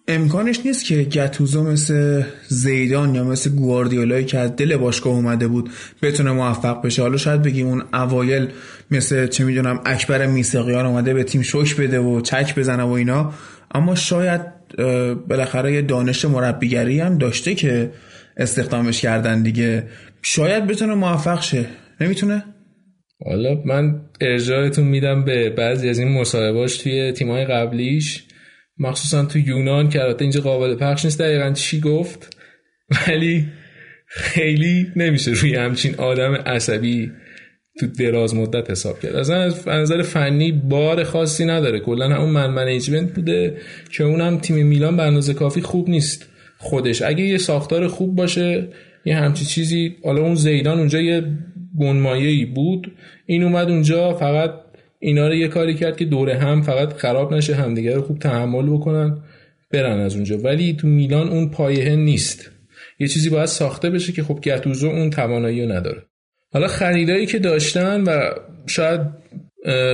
امکانش 0.10 0.60
نیست 0.66 0.86
که 0.86 1.04
گتوزو 1.04 1.64
مثل 1.64 2.24
زیدان 2.48 3.16
یا 3.16 3.24
مثل 3.24 3.50
گواردیولایی 3.50 4.26
که 4.26 4.38
از 4.38 4.56
دل 4.56 4.78
باشگاه 4.78 5.14
اومده 5.14 5.48
بود 5.48 5.70
بتونه 6.02 6.32
موفق 6.32 6.82
بشه. 6.82 7.02
حالا 7.02 7.18
شاید 7.18 7.42
بگیم 7.42 7.68
اون 7.68 7.84
اوایل 7.94 8.48
مثل 8.92 9.28
چه 9.28 9.44
می‌دونم 9.44 9.82
اکبر 9.86 10.26
میسقیان 10.26 10.86
اومده 10.86 11.14
به 11.14 11.24
تیم 11.24 11.42
شوک 11.42 11.76
بده 11.76 12.00
و 12.00 12.22
چک 12.22 12.56
بزنه 12.56 12.84
و 12.84 12.90
اینا. 12.90 13.34
اما 13.72 13.96
شاید 13.96 14.42
بالاخره 15.28 15.74
یه 15.74 15.82
دانش 15.82 16.26
مربیگری 16.26 17.00
هم 17.00 17.18
داشته 17.18 17.56
که 17.56 17.92
استخدامش 18.38 19.02
کردن 19.02 19.44
دیگه. 19.44 19.84
شاید 20.22 20.68
بتونه 20.68 20.94
موفق 20.94 21.42
شه. 21.42 21.66
نمی‌تونه؟ 22.02 22.44
حالا 23.26 23.62
من 23.66 24.02
ارجاعتون 24.22 24.86
میدم 24.86 25.26
به 25.26 25.50
بعضی 25.50 25.90
از 25.90 26.00
این 26.00 26.20
مصاحبهاش 26.20 26.78
توی 26.78 27.12
تیمای 27.12 27.46
قبلیش. 27.46 28.24
مخصوصا 28.80 29.26
تو 29.26 29.40
یونان 29.40 29.90
که 29.90 30.02
البته 30.02 30.22
اینجا 30.22 30.42
قابل 30.42 30.76
پخش 30.76 31.06
نیست 31.06 31.20
دقیقا 31.20 31.52
چی 31.52 31.80
گفت؟ 31.80 32.38
ولی 33.08 33.46
خیلی 34.08 34.88
نمیشه 34.96 35.32
روی 35.32 35.56
همچین 35.56 35.96
آدم 35.96 36.34
عصبی 36.34 37.12
تو 37.80 37.88
دراز 37.88 38.36
مدت 38.36 38.72
حساب 38.72 39.00
کرد. 39.00 39.16
از 39.16 39.32
نظر 39.68 40.02
فنی 40.02 40.52
بار 40.52 41.04
خاصی 41.04 41.46
نداره. 41.46 41.80
کلا 41.80 42.10
همون 42.10 42.30
من 42.30 42.50
منیجمنت 42.50 43.14
بوده 43.14 43.58
که 43.92 44.04
اونم 44.04 44.38
تیم 44.38 44.66
میلان 44.66 44.98
به 44.98 45.04
اندازه 45.04 45.34
کافی 45.34 45.62
خوب 45.62 45.90
نیست. 45.90 46.30
خودش. 46.58 47.02
اگه 47.02 47.24
یه 47.24 47.38
ساختار 47.38 47.88
خوب 47.88 48.16
باشه 48.16 48.68
یه 49.06 49.16
همچی 49.16 49.46
چیزی 49.46 49.96
حالا 50.04 50.22
اون 50.22 50.36
زیدان 50.36 50.80
اونجا 50.80 51.02
یه 51.02 51.24
بنمایه‌ای 51.80 52.46
بود. 52.46 52.92
این 53.26 53.44
اومد 53.44 53.70
اونجا 53.70 54.14
فقط 54.14 54.52
اینا 55.00 55.28
رو 55.28 55.36
یه 55.36 55.48
کاری 55.48 55.74
کرد 55.74 55.98
که 55.98 56.06
دوره 56.06 56.38
هم 56.38 56.62
فقط 56.62 56.94
خراب 56.94 57.34
نشه 57.34 57.56
همدیگه 57.56 57.96
رو 57.96 58.02
خوب 58.02 58.20
تحمل 58.20 58.70
بکنن 58.70 59.18
برن 59.72 60.00
از 60.00 60.16
اونجا. 60.16 60.38
ولی 60.38 60.74
تو 60.74 60.88
میلان 60.88 61.30
اون 61.30 61.50
پایه 61.50 61.96
نیست. 61.96 62.52
یه 63.00 63.08
چیزی 63.08 63.30
باید 63.30 63.46
ساخته 63.46 63.90
بشه 63.90 64.12
که 64.12 64.24
خب 64.24 64.40
گتوزو 64.44 64.88
اون 64.88 65.10
توانایی 65.10 65.66
رو 65.66 65.72
نداره. 65.72 66.04
حالا 66.54 66.68
خریدایی 66.68 67.26
که 67.26 67.40
داشتن 67.40 68.04
و 68.04 68.30
شاید 68.68 69.02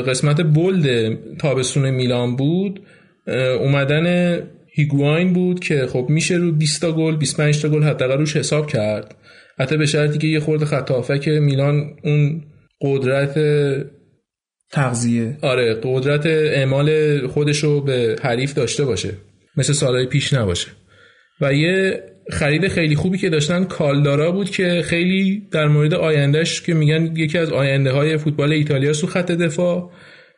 قسمت 0.07 0.41
بلد 0.41 1.17
تابستون 1.37 1.89
میلان 1.89 2.35
بود 2.35 2.81
اومدن 3.59 4.37
هیگواین 4.75 5.33
بود 5.33 5.59
که 5.59 5.87
خب 5.87 6.05
میشه 6.09 6.35
رو 6.35 6.51
20 6.51 6.81
تا 6.81 6.91
گل 6.91 7.15
25 7.15 7.61
تا 7.61 7.69
گل 7.69 7.83
حداقل 7.83 8.17
روش 8.17 8.35
حساب 8.35 8.67
کرد. 8.67 9.15
حتی 9.59 9.77
به 9.77 9.85
شرطی 9.85 10.17
که 10.17 10.27
یه 10.27 10.39
خورده 10.39 10.65
خط 10.65 11.19
که 11.19 11.31
میلان 11.31 11.93
اون 12.03 12.43
قدرت 12.81 13.37
تغذیه. 14.73 15.37
آره 15.41 15.79
قدرت 15.83 16.25
اعمال 16.25 16.87
خودش 17.27 17.63
رو 17.63 17.81
به 17.81 18.15
حریف 18.23 18.53
داشته 18.53 18.85
باشه. 18.85 19.09
مثل 19.57 19.73
سالهای 19.73 20.05
پیش 20.05 20.33
نباشه. 20.33 20.67
و 21.41 21.53
یه 21.53 22.03
خرید 22.31 22.67
خیلی 22.67 22.95
خوبی 22.95 23.17
که 23.17 23.29
داشتن 23.29 23.63
کالدارا 23.63 24.31
بود 24.31 24.49
که 24.49 24.81
خیلی 24.85 25.47
در 25.51 25.67
مورد 25.67 25.93
آیندهش 25.93 26.61
که 26.61 26.73
میگن 26.73 27.15
یکی 27.15 27.37
از 27.37 27.51
آینده 27.51 27.91
های 27.91 28.17
فوتبال 28.17 28.51
ایتالیا 28.51 28.93
سو 28.93 29.07
خط 29.07 29.31
دفاع 29.31 29.91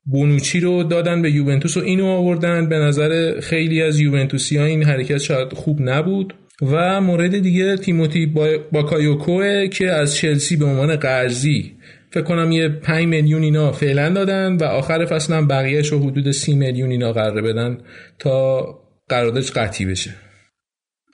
بونوچی 0.05 0.59
رو 0.59 0.83
دادن 0.83 1.21
به 1.21 1.31
یوونتوس 1.31 1.77
و 1.77 1.79
اینو 1.79 2.05
آوردن. 2.05 2.69
به 2.69 2.75
نظر 2.75 3.39
خیلی 3.39 3.81
از 3.81 3.99
یوونتوسی 3.99 4.57
ها 4.57 4.65
این 4.65 4.83
حرکت 4.83 5.17
شاید 5.17 5.53
خوب 5.53 5.77
نبود. 5.81 6.33
و 6.61 7.01
مورد 7.01 7.39
دیگه 7.39 7.77
تیموتی 7.77 8.25
باکایوکوه 8.71 9.67
که 9.67 9.91
از 9.91 10.15
چلسی 10.15 10.55
به 10.55 10.65
عنوان 10.65 10.95
قرضی 10.95 11.74
فکر 12.15 12.23
کنم 12.23 12.51
یه 12.51 12.69
5 12.69 13.05
میلیون 13.05 13.43
اینا 13.43 13.71
فعلا 13.71 14.09
دادن 14.09 14.55
و 14.55 14.63
آخر 14.63 15.05
فصل 15.05 15.33
هم 15.33 15.47
بقیهش 15.47 15.87
رو 15.87 15.99
حدود 15.99 16.31
30 16.31 16.55
میلیون 16.55 16.91
اینا 16.91 17.13
قراره 17.13 17.41
بدن 17.41 17.77
تا 18.19 18.65
قراردادش 19.09 19.51
قطعی 19.51 19.85
بشه. 19.85 20.11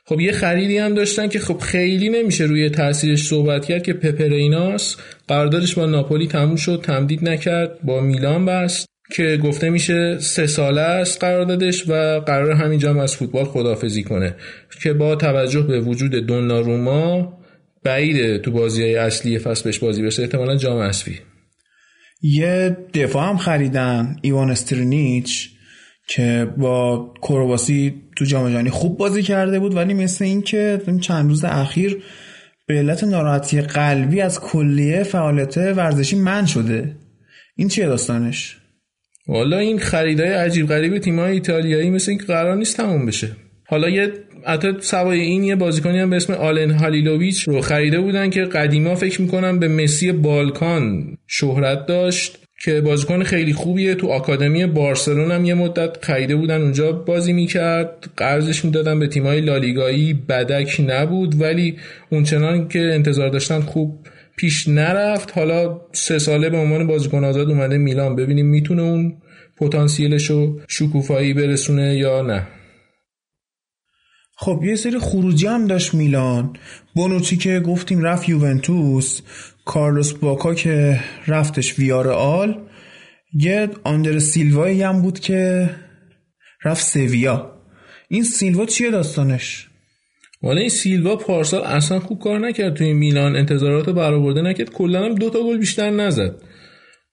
خب 0.05 0.19
یه 0.19 0.31
خریدی 0.31 0.77
هم 0.77 0.93
داشتن 0.93 1.27
که 1.27 1.39
خب 1.39 1.57
خیلی 1.57 2.09
نمیشه 2.09 2.43
روی 2.43 2.69
تاثیرش 2.69 3.27
صحبت 3.27 3.65
کرد 3.65 3.83
که 3.83 3.93
پپریناس 3.93 4.97
قراردادش 5.27 5.75
با 5.75 5.85
ناپولی 5.85 6.27
تموم 6.27 6.55
شد 6.55 6.81
تمدید 6.83 7.29
نکرد 7.29 7.81
با 7.83 8.01
میلان 8.01 8.45
بست 8.45 8.85
که 9.15 9.39
گفته 9.43 9.69
میشه 9.69 10.19
سه 10.19 10.47
ساله 10.47 10.81
است 10.81 11.23
قراردادش 11.23 11.89
و 11.89 12.19
قرار 12.19 12.51
همینجا 12.51 12.89
هم 12.89 12.99
از 12.99 13.15
فوتبال 13.15 13.45
خدافزی 13.45 14.03
کنه 14.03 14.35
که 14.83 14.93
با 14.93 15.15
توجه 15.15 15.61
به 15.61 15.79
وجود 15.79 16.11
دوناروما 16.11 17.40
بعیده 17.83 18.39
تو 18.39 18.51
بازی 18.51 18.83
های 18.83 18.95
اصلی 18.95 19.39
فصل 19.39 19.63
بهش 19.63 19.79
بازی 19.79 20.03
بشه 20.03 20.21
احتمالا 20.21 20.55
جام 20.55 20.77
اسفی 20.77 21.19
یه 22.21 22.77
دفاع 22.93 23.29
هم 23.29 23.37
خریدن 23.37 24.15
ایوان 24.21 24.51
استرینیچ 24.51 25.49
که 26.07 26.47
با 26.57 27.13
کرواسی 27.21 28.01
تو 28.15 28.25
جام 28.25 28.49
جهانی 28.49 28.69
خوب 28.69 28.97
بازی 28.97 29.23
کرده 29.23 29.59
بود 29.59 29.75
ولی 29.75 29.93
مثل 29.93 30.25
این 30.25 30.41
که 30.41 30.81
چند 31.01 31.29
روز 31.29 31.43
اخیر 31.43 32.03
به 32.67 32.77
علت 32.77 33.03
ناراحتی 33.03 33.61
قلبی 33.61 34.21
از 34.21 34.39
کلیه 34.39 35.03
فعالیت 35.03 35.57
ورزشی 35.57 36.15
من 36.15 36.45
شده. 36.45 36.95
این 37.55 37.67
چیه 37.67 37.85
داستانش؟ 37.85 38.57
والا 39.27 39.57
این 39.57 39.79
خریدای 39.79 40.33
عجیب 40.33 40.67
غریب 40.67 40.97
تیم‌های 40.97 41.31
ایتالیایی 41.31 41.89
مثل 41.89 42.11
اینکه 42.11 42.25
قرار 42.25 42.55
نیست 42.55 42.77
تموم 42.77 43.05
بشه. 43.05 43.31
حالا 43.67 43.89
یه 43.89 44.13
حتی 44.45 44.67
سوای 44.79 45.19
این 45.19 45.43
یه 45.43 45.55
بازیکنی 45.55 45.99
هم 45.99 46.09
به 46.09 46.15
اسم 46.15 46.33
آلن 46.33 46.71
هالیلوویچ 46.71 47.43
رو 47.43 47.61
خریده 47.61 47.99
بودن 47.99 48.29
که 48.29 48.41
قدیما 48.41 48.95
فکر 48.95 49.21
می‌کنم 49.21 49.59
به 49.59 49.67
مسی 49.67 50.11
بالکان 50.11 51.17
شهرت 51.27 51.85
داشت 51.85 52.37
که 52.63 52.81
بازیکن 52.81 53.23
خیلی 53.23 53.53
خوبیه. 53.53 53.95
تو 53.95 54.07
آکادمی 54.07 54.65
بارسلون 54.65 55.31
هم 55.31 55.45
یه 55.45 55.53
مدت 55.53 56.05
خریده 56.05 56.35
بودن 56.35 56.61
اونجا 56.61 56.91
بازی 56.91 57.33
می‌کرد. 57.33 58.09
قرضش 58.17 58.65
می‌دادن 58.65 58.99
به 58.99 59.07
تیمای 59.07 59.41
لالیگایی. 59.41 60.13
بدک 60.13 60.81
نبود 60.87 61.41
ولی 61.41 61.77
اونچنان 62.09 62.67
که 62.67 62.79
انتظار 62.79 63.29
داشتن 63.29 63.59
خوب 63.59 64.07
پیش 64.37 64.67
نرفت. 64.67 65.31
حالا 65.37 65.81
سه 65.91 66.19
ساله 66.19 66.49
به 66.49 66.57
عنوان 66.57 66.87
بازیکن 66.87 67.23
آزاد 67.23 67.49
اومده 67.49 67.77
میلان. 67.77 68.15
ببینیم 68.15 68.45
می‌تونه 68.45 68.81
اون 68.81 69.13
پتانسیلش 69.57 70.29
رو 70.29 70.59
شکوفایی 70.67 71.33
برسونه 71.33 71.95
یا 71.97 72.21
نه. 72.21 72.47
خب 74.43 74.63
یه 74.63 74.75
سری 74.75 74.99
خروجی 74.99 75.47
هم 75.47 75.67
داشت 75.67 75.93
میلان. 75.93 76.55
بونوچی 76.95 77.37
که 77.37 77.59
گفتیم 77.59 78.01
رفت 78.01 78.29
یوونتوس. 78.29 79.21
کارلوس 79.65 80.13
باکا 80.13 80.53
که 80.53 80.99
رفتش 81.27 81.79
ویارال 81.79 82.61
یه 83.33 83.69
آندر 83.83 84.19
سیلوایی 84.19 84.81
هم 84.81 85.01
بود 85.01 85.19
که 85.19 85.69
رفت 86.65 86.83
سویا. 86.85 87.51
این 88.07 88.23
سیلوا 88.23 88.65
چیه 88.65 88.91
داستانش؟ 88.91 89.67
والا 90.43 90.59
این 90.59 90.69
سیلوا 90.69 91.15
پارسال 91.15 91.61
اصلا 91.61 91.99
خوب 91.99 92.19
کار 92.19 92.39
نکرد 92.39 92.73
توی 92.73 92.93
میلان. 92.93 93.35
انتظارات 93.35 93.89
برآورده 93.89 94.41
نکرد. 94.41 94.69
کلا 94.69 95.05
هم 95.05 95.15
دو 95.15 95.29
تا 95.29 95.43
گل 95.43 95.57
بیشتر 95.57 95.89
نزد. 95.89 96.35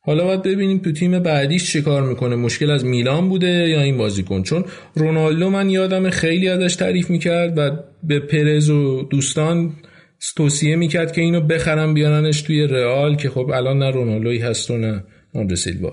حالا 0.08 0.24
باید 0.24 0.42
ببینیم 0.42 0.78
تو 0.78 0.92
تیم 0.92 1.18
بعدیش 1.18 1.72
چه 1.72 1.80
کار 1.80 2.02
می‌کنه. 2.02 2.36
مشکل 2.36 2.70
از 2.70 2.84
میلان 2.84 3.28
بوده 3.28 3.68
یا 3.68 3.82
این 3.82 3.96
بازیکن؟ 3.96 4.42
چون 4.42 4.64
رونالدو 4.94 5.50
من 5.50 5.70
یادم 5.70 6.10
خیلی 6.10 6.48
ازش 6.48 6.76
تعریف 6.76 7.10
می‌کرد 7.10 7.58
و 7.58 7.70
به 8.02 8.20
پرز 8.20 8.70
و 8.70 9.02
دوستان 9.02 9.72
توصیه 10.36 10.76
می‌کرد 10.76 11.12
که 11.12 11.20
اینو 11.20 11.40
بخرم 11.40 11.94
بیارنش 11.94 12.42
توی 12.42 12.66
رئال 12.66 13.16
که 13.16 13.30
خب 13.30 13.50
الان 13.54 13.78
نه 13.78 13.90
رونالدوی 13.90 14.38
هست 14.38 14.70
و 14.70 14.78
نه 14.78 15.04
آندر 15.34 15.54
سیلوا. 15.54 15.92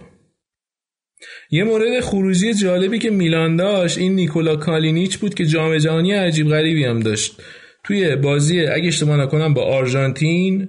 یه 1.51 1.63
مورد 1.63 1.99
خروجی 1.99 2.53
جالبی 2.53 2.99
که 2.99 3.09
میلان 3.09 3.55
داشت 3.55 3.97
این 3.97 4.15
نیکولا 4.15 4.55
کالینیچ 4.55 5.17
بود 5.17 5.33
که 5.33 5.45
جام 5.45 5.77
جهانی 5.77 6.11
عجیب 6.11 6.47
غریبی 6.47 6.83
هم 6.83 6.99
داشت. 6.99 7.41
توی 7.83 8.15
بازی 8.15 8.65
اگه 8.65 8.87
اشتباه 8.87 9.17
نکنم 9.17 9.53
با 9.53 9.63
آرژانتین 9.63 10.67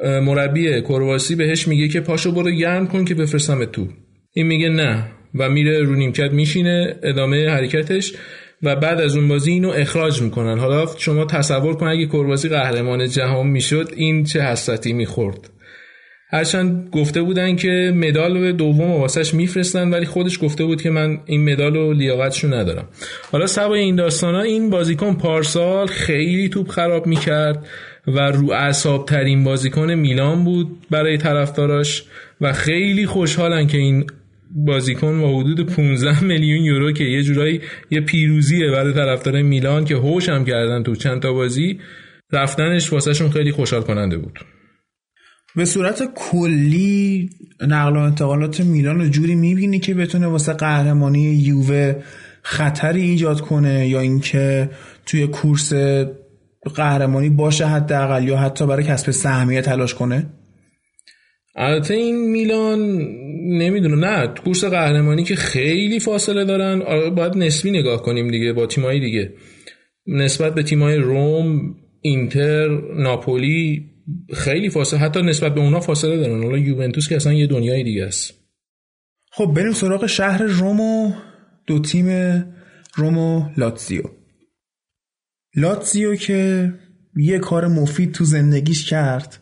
مربی 0.00 0.80
کرواسی 0.80 1.34
بهش 1.34 1.68
میگه 1.68 1.88
که 1.88 2.00
پاشو 2.00 2.32
برو 2.32 2.50
گرم 2.50 2.86
کن 2.86 3.04
که 3.04 3.14
بفرستم 3.14 3.64
تو. 3.64 3.88
این 4.32 4.46
میگه 4.46 4.68
نه 4.68 5.04
و 5.34 5.50
میره 5.50 5.82
رو 5.82 5.94
نیمکت 5.94 6.32
میشینه 6.32 6.96
ادامه 7.02 7.48
حرکتش 7.48 8.14
و 8.62 8.76
بعد 8.76 9.00
از 9.00 9.16
اون 9.16 9.28
بازی 9.28 9.52
اینو 9.52 9.68
اخراج 9.68 10.22
می‌کنن. 10.22 10.58
حالا 10.58 10.86
شما 10.98 11.24
تصور 11.24 11.76
کن 11.76 11.86
اگه 11.86 12.06
کرواسی 12.06 12.48
قهرمان 12.48 13.08
جهان 13.08 13.46
می‌شد 13.46 13.90
این 13.96 14.24
چه 14.24 14.40
حسرتی 14.40 14.92
می‌خورد. 14.92 15.50
هرچند 16.32 16.88
گفته 16.92 17.22
بودن 17.22 17.56
که 17.56 17.92
مدال 17.96 18.52
دوم 18.52 18.90
واسش 18.90 19.34
میفرستن 19.34 19.90
ولی 19.90 20.06
خودش 20.06 20.38
گفته 20.42 20.64
بود 20.64 20.82
که 20.82 20.90
من 20.90 21.18
این 21.26 21.52
مدال 21.52 21.76
و 21.76 21.92
لیاقتشو 21.92 22.54
ندارم. 22.54 22.88
حالا 23.32 23.46
سوای 23.46 23.80
این 23.80 23.96
داستانا 23.96 24.40
این 24.40 24.70
بازیکن 24.70 25.14
پارسال 25.14 25.86
خیلی 25.86 26.48
توپ 26.48 26.68
خراب 26.68 27.06
می‌کرد 27.06 27.66
و 28.06 28.18
رو 28.18 28.52
اعصاب 28.52 29.06
ترین 29.06 29.44
بازیکن 29.44 29.94
میلان 29.94 30.44
بود 30.44 30.86
برای 30.90 31.18
طرفداراش 31.18 32.04
و 32.40 32.52
خیلی 32.52 33.06
خوشحالن 33.06 33.66
که 33.66 33.78
این 33.78 34.06
بازیکن 34.50 35.20
با 35.20 35.40
حدود 35.40 35.66
15 35.66 36.24
میلیون 36.24 36.64
یورو 36.64 36.92
که 36.92 37.04
یه 37.04 37.22
جورایی 37.22 37.60
یه 37.90 38.00
پیروزیه 38.00 38.70
برای 38.70 38.92
طرفدار 38.92 39.42
میلان 39.42 39.84
که 39.84 39.94
هوش 39.94 40.28
هم 40.28 40.44
کردن 40.44 40.82
تو 40.82 40.94
چند 40.94 41.22
تا 41.22 41.32
بازی 41.32 41.80
رفتنش 42.32 42.92
واسهشون 42.92 43.30
خیلی 43.30 43.52
خوشحال 43.52 43.82
کننده 43.82 44.16
بود. 44.16 44.38
به 45.56 45.64
صورت 45.64 46.02
کلی 46.14 47.30
نقل 47.60 47.96
و 47.96 48.00
انتقالات 48.00 48.60
میلان 48.60 49.00
رو 49.00 49.08
جوری 49.08 49.34
می‌بینی 49.34 49.78
که 49.78 49.94
بتونه 49.94 50.26
واسه 50.26 50.52
قهرمانی 50.52 51.22
یووه 51.22 51.94
خطری 52.42 53.02
ایجاد 53.02 53.40
کنه 53.40 53.88
یا 53.88 54.00
اینکه 54.00 54.70
توی 55.06 55.26
کورس 55.26 55.72
قهرمانی 56.74 57.30
باشه 57.30 57.66
حداقل 57.66 58.28
یا 58.28 58.36
حتی 58.36 58.66
برای 58.66 58.84
کسب 58.84 59.10
سهمیه 59.10 59.62
تلاش 59.62 59.94
کنه؟ 59.94 60.26
البته 61.56 61.94
این 61.94 62.30
میلان 62.30 62.78
نمی‌دونم 63.58 64.04
نه 64.04 64.34
کورس 64.44 64.64
قهرمانی 64.64 65.24
که 65.24 65.36
خیلی 65.36 66.00
فاصله 66.00 66.44
دارن. 66.44 66.82
آره، 66.82 67.10
باید 67.10 67.36
نسبی 67.36 67.70
نگاه 67.70 68.02
کنیم 68.02 68.30
دیگه 68.30 68.52
با 68.52 68.66
تیمایی 68.66 69.00
دیگه. 69.00 69.32
نسبت 70.06 70.54
به 70.54 70.62
تیمای 70.62 70.96
روم 70.96 71.74
اینتر 72.00 72.68
ناپولی 72.96 73.91
خیلی 74.34 74.70
فاصله 74.70 75.00
حتی 75.00 75.22
نسبت 75.22 75.54
به 75.54 75.60
اونا 75.60 75.80
فاصله 75.80 76.16
دارن. 76.16 76.42
حالا 76.42 76.58
یوونتوس 76.58 77.08
که 77.08 77.16
اصلا 77.16 77.32
یه 77.32 77.46
دنیای 77.46 77.84
دیگه 77.84 78.04
است. 78.04 78.34
خب 79.32 79.52
بریم 79.56 79.72
سراغ 79.72 80.06
شهر 80.06 80.42
روم 80.42 80.80
و 80.80 81.12
دو 81.66 81.78
تیم 81.78 82.08
روم 82.94 83.18
و 83.18 83.48
لاتزیو. 83.56 84.02
لاتزیو 85.56 86.14
که 86.16 86.72
یه 87.16 87.38
کار 87.38 87.68
مفید 87.68 88.12
تو 88.12 88.24
زندگیش 88.24 88.90
کرد. 88.90 89.38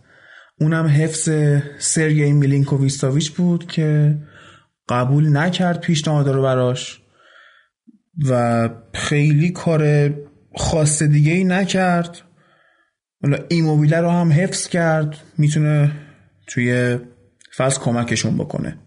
اونم 0.61 0.87
حفظ 0.87 1.31
سرگی 1.79 2.33
میلینکوویستاویچ 2.33 3.31
بود 3.31 3.67
که 3.67 4.19
قبول 4.89 5.37
نکرد 5.37 5.81
پیشنهاد 5.81 6.29
رو 6.29 6.43
براش 6.43 7.01
و 8.29 8.69
خیلی 8.95 9.51
کار 9.51 10.15
خاص 10.57 11.03
دیگه 11.03 11.33
ای 11.33 11.45
نکرد. 11.45 12.23
حالا 13.23 13.39
ایموبیله 13.49 14.01
رو 14.01 14.11
هم 14.11 14.33
حفظ 14.33 14.69
کرد 14.69 15.17
می‌تونه 15.39 15.93
توی 16.47 16.99
فصل 17.57 17.81
کمکشون 17.81 18.37
بکنه. 18.39 18.79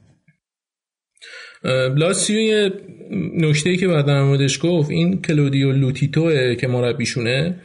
لاتسیو 1.96 2.40
یه 2.40 2.72
نکته 3.38 3.78
که 3.78 3.88
بعد 3.88 4.06
در 4.06 4.24
موردش 4.24 4.60
گفت 4.64 4.90
این 4.90 5.22
کلودیو 5.22 5.72
لوتیتوه 5.72 6.56
که 6.56 6.68
مربیشونه 6.68 7.56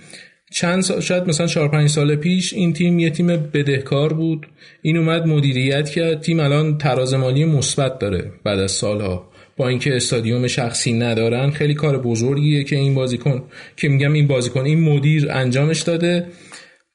چند 0.53 0.83
سال 0.83 1.01
شاید 1.01 1.29
مثلا 1.29 1.47
4 1.47 1.69
5 1.69 1.89
سال 1.89 2.17
پیش 2.17 2.53
این 2.53 2.73
تیم 2.73 2.99
یه 2.99 3.11
تیم 3.11 3.27
بدهکار 3.27 4.13
بود. 4.13 4.47
این 4.83 4.97
اومد 4.97 5.27
مدیریت 5.27 5.91
کرد. 5.91 6.21
تیم 6.21 6.41
الان 6.41 6.79
تراز 6.79 7.15
مالی 7.15 7.45
مثبت 7.45 7.99
داره 7.99 8.33
بعد 8.45 8.59
از 8.59 8.73
سالها. 8.73 9.31
با 9.59 9.69
اینکه 9.69 9.97
استادیوم 9.97 10.47
شخصی 10.47 10.93
ندارن 10.93 11.51
خیلی 11.51 11.75
کار 11.75 11.99
بزرگیه 12.03 12.65
که 12.65 12.77
این 12.77 12.95
بازیکن 12.95 13.43
که 13.77 13.89
میگم 13.89 14.13
این 14.13 14.27
بازیکن 14.27 14.61
این 14.61 14.81
مدیر 14.81 15.31
انجامش 15.31 15.81
داده. 15.81 16.27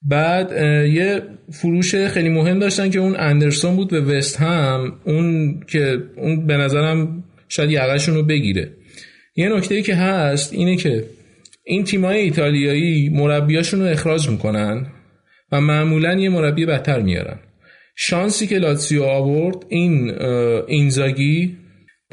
بعد 0.09 0.51
یه 0.93 1.21
فروش 1.51 1.95
خیلی 1.95 2.29
مهم 2.29 2.59
داشتن 2.59 2.89
که 2.89 2.99
اون 2.99 3.15
اندرسون 3.19 3.75
بود 3.75 3.89
به 3.89 4.01
وست 4.01 4.37
هم 4.37 4.93
اون 5.05 5.59
که 5.67 5.97
اون 6.17 6.47
به 6.47 6.57
نظرم 6.57 7.23
شاید 7.49 7.71
یقشون 7.71 8.15
رو 8.15 8.23
بگیره. 8.23 8.71
یه 9.35 9.49
نکته 9.49 9.81
که 9.81 9.95
هست 9.95 10.53
اینه 10.53 10.75
که 10.75 11.03
این 11.65 11.83
تیمای 11.83 12.17
ایتالیایی 12.17 13.09
مربیاشون 13.09 13.79
رو 13.79 13.85
اخراج 13.85 14.29
می‌کنن 14.29 14.87
و 15.51 15.61
معمولا 15.61 16.13
یه 16.13 16.29
مربی 16.29 16.65
بهتر 16.65 17.01
میارن. 17.01 17.39
شانسی 17.95 18.47
که 18.47 18.57
لاتسیو 18.57 19.03
آورد 19.03 19.55
این 19.69 20.11
اینزاگی 20.67 21.57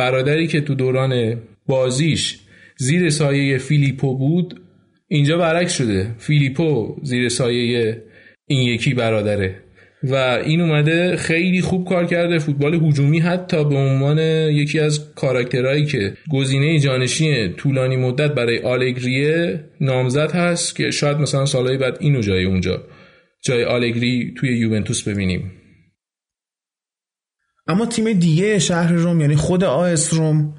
برادری 0.00 0.46
که 0.46 0.60
تو 0.60 0.74
دوران 0.74 1.42
بازیش 1.66 2.38
زیر 2.76 3.10
سایه 3.10 3.58
فیلیپو 3.58 4.18
بود 4.18 4.60
اینجا 5.08 5.38
برعکس 5.38 5.72
شده. 5.72 6.14
فیلیپو 6.18 6.96
زیر 7.02 7.28
سایه 7.28 8.02
این 8.46 8.62
یکی 8.62 8.94
برادره. 8.94 9.56
و 10.02 10.14
این 10.44 10.60
اومده 10.60 11.16
خیلی 11.16 11.60
خوب 11.60 11.88
کار 11.88 12.06
کرده. 12.06 12.38
فوتبال 12.38 12.74
هجومی 12.74 13.18
حتی 13.18 13.64
به 13.64 13.74
عنوان 13.74 14.18
یکی 14.50 14.80
از 14.80 15.14
کاراکترهایی 15.14 15.86
که 15.86 16.12
گزینه 16.32 16.78
جانشین 16.78 17.52
طولانی 17.52 17.96
مدت 17.96 18.34
برای 18.34 18.58
آلگریه 18.58 19.64
نامزد 19.80 20.30
هست 20.30 20.76
که 20.76 20.90
شاید 20.90 21.16
مثلا 21.16 21.46
سالهای 21.46 21.78
بعد 21.78 21.96
اینو 22.00 22.20
جای 22.20 22.44
اونجا 22.44 22.82
جای 23.42 23.64
آلگری 23.64 24.34
توی 24.36 24.58
یوونتوس 24.58 25.08
ببینیم. 25.08 25.59
اما 27.70 27.86
تیم 27.86 28.12
دیگه 28.12 28.58
شهر 28.58 28.92
روم 28.92 29.20
یعنی 29.20 29.36
خود 29.36 29.64
آس 29.64 30.14
روم 30.14 30.54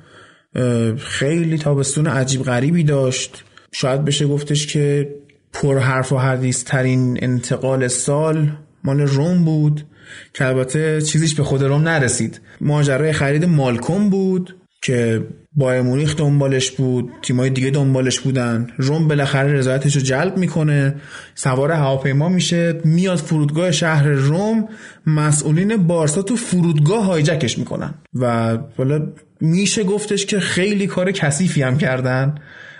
خیلی 0.98 1.58
تابستون 1.58 2.08
عجیب 2.08 2.44
غریبی 2.44 2.84
داشت. 2.84 3.44
شاید 3.72 4.06
بشه 4.06 4.28
گفتش 4.28 4.68
که 4.68 5.16
پر 5.54 5.78
حرف 5.78 6.12
و 6.12 6.18
حدیث 6.18 6.64
ترین 6.64 7.18
انتقال 7.22 7.88
سال 7.88 8.52
مال 8.84 9.00
روم 9.02 9.46
بود 9.46 9.86
که 10.34 10.46
البته 10.46 11.02
چیزیش 11.02 11.36
به 11.36 11.44
خود 11.44 11.64
روم 11.64 11.82
نرسید. 11.82 12.42
ماجرای 12.62 13.14
خرید 13.14 13.46
مالکوم 13.46 14.10
بود 14.10 14.56
که 14.82 15.28
با 15.56 15.82
مونیخ 15.82 16.16
دنبالش 16.16 16.72
بود 16.72 17.12
تیمای 17.22 17.50
دیگه 17.50 17.70
دنبالش 17.70 18.20
بودن. 18.20 18.68
روم 18.78 19.08
بالاخره 19.08 19.54
رضایتش 19.54 19.96
رو 19.96 20.02
جلب 20.02 20.38
می‌کنه. 20.38 20.96
سوار 21.36 21.72
هواپیما 21.72 22.30
میشه. 22.30 22.82
میاد 22.86 23.18
فرودگاه 23.18 23.72
شهر 23.72 24.08
روم. 24.08 24.68
مسئولین 25.06 25.88
بارسا 25.88 26.22
تو 26.22 26.36
فرودگاه 26.36 27.06
هایجکش 27.06 27.58
می‌کنن. 27.58 27.94
و 28.14 28.58
حالا 28.78 29.08
میشه 29.42 29.84
گفتش 29.84 30.26
که 30.26 30.40
خیلی 30.40 30.88
کار 30.88 31.12
کثیفی 31.12 31.62
هم 31.62 31.78
کردن. 31.78 32.36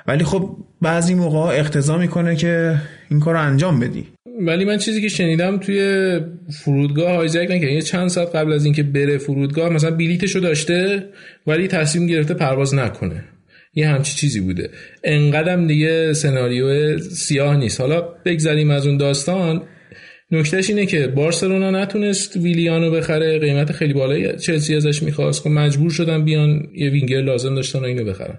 ولی 0.08 0.24
خب 0.24 0.58
بعضی 0.82 1.14
موقع 1.14 1.40
اقتضا 1.40 1.98
می‌کنه 1.98 2.36
که 2.36 2.82
این 3.10 3.20
کار 3.20 3.34
رو 3.34 3.42
انجام 3.42 3.80
بدی. 3.80 4.08
ولی 4.46 4.66
من 4.66 4.78
چیزی 4.78 5.02
که 5.02 5.10
شنیدم 5.10 5.58
توی 5.58 6.20
فرودگاه 6.64 7.16
هایجک 7.16 7.48
که 7.48 7.66
یه 7.66 7.82
چند 7.82 8.08
ساعت 8.08 8.36
قبل 8.36 8.54
از 8.54 8.66
اینکه 8.66 8.84
بره 8.84 9.18
فرودگاه 9.18 9.70
مثلا 9.70 9.92
بلیتشو 9.92 10.40
داشته 10.40 11.10
ولی 11.48 11.68
تصمیم 11.68 12.08
گرفته 12.08 12.34
پرواز 12.34 12.76
نکنه. 12.76 13.24
یه 13.76 13.88
همچی 13.88 14.16
چیزی 14.16 14.40
بوده. 14.40 14.70
انقدرم 15.04 15.68
دیگه 15.68 16.14
سناریو 16.14 16.98
سیاه 17.00 17.58
نیست. 17.58 17.82
حالا 17.82 18.02
بگذریم 18.02 18.72
از 18.72 18.88
اون 18.88 18.98
داستان. 18.98 19.64
نکتهش 20.32 20.70
اینه 20.70 20.86
که 20.86 21.08
بارسلونا 21.08 21.72
نتونست 21.72 22.38
ویلیانو 22.38 22.92
بخره. 22.92 23.40
قیمت 23.40 23.72
خیلی 23.72 23.94
بالایی 23.94 24.38
چلسی 24.38 24.76
ازش 24.76 25.04
می‌خواست. 25.04 25.44
که 25.44 25.50
خب 25.50 25.56
مجبور 25.56 25.92
شدن 25.92 26.26
بیان 26.26 26.68
یه 26.76 26.90
وینگر 26.90 27.22
لازم 27.22 27.56
داشتن 27.56 27.80
و 27.80 27.84
اینو 27.84 28.04
بخرن. 28.04 28.38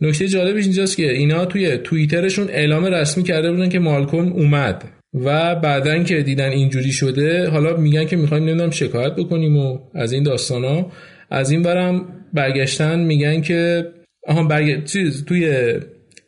نکته 0.00 0.28
جالبش 0.28 0.64
اینجاست 0.64 0.96
که 0.96 1.12
اینا 1.12 1.44
توی 1.44 1.78
توییترشون 1.78 2.48
اعلام 2.48 2.84
رسمی 2.84 3.24
کرده 3.24 3.52
بودن 3.52 3.68
که 3.68 3.78
مالکوم 3.78 4.32
اومد. 4.32 4.99
و 5.14 5.54
بعدا 5.54 6.02
که 6.02 6.22
دیدن 6.22 6.48
اینجوری 6.48 6.92
شده 6.92 7.48
حالا 7.48 7.76
میگن 7.76 8.04
که 8.04 8.16
می‌خوایم 8.16 8.44
نمی‌دونم 8.44 8.70
شکایت 8.70 9.12
بکنیم 9.16 9.56
و 9.56 9.78
از 9.94 10.12
این 10.12 10.22
داستانا. 10.22 10.86
از 11.30 11.50
این 11.50 11.62
برم 11.62 12.04
برگشتن 12.34 12.98
میگن 12.98 13.40
که 13.40 13.88
آها 14.26 14.42
برگ... 14.42 14.84
چیز 14.84 15.24
توی 15.24 15.74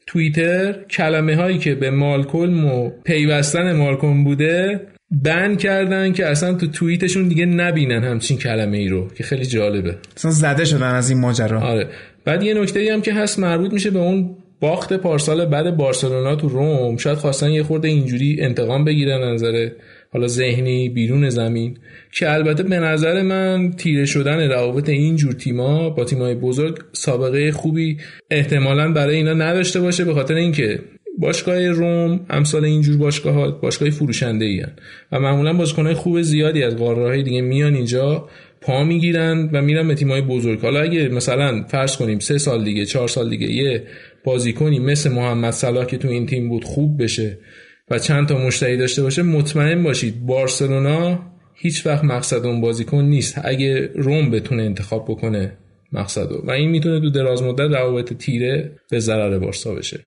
توییتر 0.07 0.73
کلمه 0.91 1.37
هایی 1.37 1.59
که 1.59 1.75
به 1.75 1.91
مالکلم 1.91 2.65
و 2.65 2.91
پیوستن 3.05 3.73
مالکلم 3.73 4.25
بوده 4.25 4.81
بن 5.25 5.57
کردن 5.57 6.13
که 6.13 6.27
اصلا 6.27 6.55
تو 6.55 6.67
توییتشون 6.67 7.29
دیگه 7.29 7.47
نبینن 7.47 8.05
همچین 8.05 8.39
کلمه 8.39 8.79
ای 8.79 8.89
رو 8.89 9.09
که 9.09 9.25
خیلی 9.25 9.47
جالبه. 9.47 9.97
اصلا 10.17 10.31
زده 10.31 10.65
شدن 10.65 10.95
از 10.95 11.11
این 11.11 11.21
ماجرا. 11.21 11.61
آره. 11.61 11.89
بعد 12.25 12.43
یه 12.43 12.55
نکته 12.55 12.81
ای 12.81 12.89
هم 12.89 13.03
که 13.03 13.15
هست 13.15 13.39
مربوط 13.39 13.73
میشه 13.73 13.91
به 13.91 13.99
اون 13.99 14.37
باخت 14.63 14.93
پارسال 14.93 15.47
بعد 15.47 15.77
بارسلونا 15.77 16.37
تو 16.37 16.49
روم. 16.49 16.97
شاید 16.97 17.19
خواستن 17.19 17.51
یه 17.51 17.63
خورده 17.63 17.89
اینجوری 17.89 18.37
انتقام 18.41 18.85
بگیرن 18.85 19.33
نظر 19.33 19.69
حالا 20.13 20.27
ذهنی 20.27 20.89
بیرون 20.89 21.29
زمین. 21.29 21.79
که 22.13 22.33
البته 22.33 22.63
به 22.63 22.79
نظر 22.79 23.23
من 23.23 23.73
تیره 23.73 24.05
شدن 24.05 24.51
روابط 24.51 24.89
این 24.89 25.17
جور 25.17 25.33
تیما 25.33 25.91
با 25.91 26.05
تیمای 26.05 26.35
بزرگ 26.35 26.79
سابقه 26.93 27.53
خوبی 27.53 27.97
احتمالا 28.31 28.93
برای 28.93 29.17
اینا 29.17 29.33
نداشته 29.33 29.81
باشه 29.81 30.05
به 30.05 30.15
خاطر 30.15 30.35
اینکه 30.35 30.79
باشگاه 31.19 31.69
روم 31.69 32.21
امثال 32.31 32.65
اینجور 32.65 32.97
باشگاه 32.97 33.35
ها 33.35 33.51
باشگاه 33.51 33.91
فروشنده 33.91 34.45
ای 34.45 34.65
و 35.13 35.21
معمولا 35.21 35.53
بازیکنهای 35.53 35.95
خوب 35.95 36.23
زیادی 36.23 36.63
از 36.63 36.77
قاره 36.77 37.23
دیگه 37.23 37.41
میان 37.41 37.75
اینجا 37.75 38.29
پا 38.61 38.85
می‌گیرن 38.85 39.51
و 39.53 39.63
میرن 39.63 39.89
به 39.89 39.95
تیمای 39.95 40.21
بزرگ. 40.21 40.61
حالا 40.61 40.81
اگه 40.81 41.09
مثلا 41.09 41.63
فرض 41.69 41.97
کنیم 41.97 42.19
سه 42.19 42.39
سال 42.39 42.65
دیگه 42.65 42.87
چهار 42.87 43.09
سال 43.09 43.31
دیگه 43.31 43.53
یه 43.53 43.83
بازیکنی 44.24 44.78
مثل 44.78 45.12
محمد 45.12 45.53
صلاح 45.53 45.85
که 45.85 45.99
تو 45.99 46.09
این 46.09 46.27
تیم 46.27 46.49
بود 46.49 46.65
خوب 46.65 47.03
بشه 47.03 47.39
و 47.90 47.99
چند 47.99 48.28
تا 48.28 48.39
مشتری 48.39 48.77
داشته 48.77 49.03
باشه 49.03 49.23
مطمئن 49.23 49.82
باشید 49.82 50.27
بارسلونا 50.27 51.32
هیچ 51.55 51.86
وقت 51.86 52.05
مقصد 52.05 52.47
اون 52.47 52.61
بازیکن 52.61 53.05
نیست. 53.05 53.40
اگه 53.44 53.90
روم 53.94 54.31
بتونه 54.31 54.62
انتخاب 54.62 55.05
بکنه 55.09 55.59
مقصدو 55.93 56.43
و 56.44 56.51
این 56.51 56.70
می‌تونه 56.70 57.01
تو 57.01 57.11
دراز 57.11 57.43
مدت 57.43 57.74
روابط 57.74 58.12
تیره 58.12 58.73
به 58.90 58.99
ضرر 58.99 59.39
بارسا 59.39 59.74
بشه. 59.74 60.05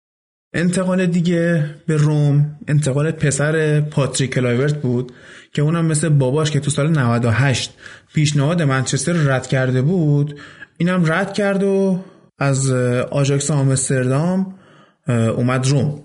انتقال 0.54 1.06
دیگه 1.06 1.66
به 1.88 1.98
روم 1.98 2.58
انتقال 2.68 3.12
پسر 3.12 3.82
پاتریک 3.82 4.34
کلایورت 4.34 4.82
بود 4.82 5.12
که 5.54 5.62
اونم 5.62 5.86
مثل 5.86 6.10
باباش 6.10 6.52
که 6.52 6.60
تو 6.60 6.72
سال 6.72 7.00
98 7.00 7.74
پیشنهاد 8.14 8.62
منچستر 8.62 9.14
رد 9.14 9.48
کرده 9.48 9.82
بود 9.82 10.40
اینم 10.78 11.04
رد 11.06 11.34
کرد 11.34 11.64
و 11.64 12.00
از 12.38 12.72
آژاکس 13.12 13.52
آمستردام 13.52 14.60
اومد 15.08 15.68
روم. 15.68 16.04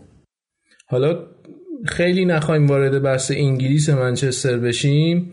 حالا 0.87 1.27
خیلی 1.87 2.25
نخوایم 2.25 2.67
وارد 2.67 3.03
بحث 3.03 3.33
انگلیس 3.35 3.89
منچستر 3.89 4.59
بشیم. 4.59 5.33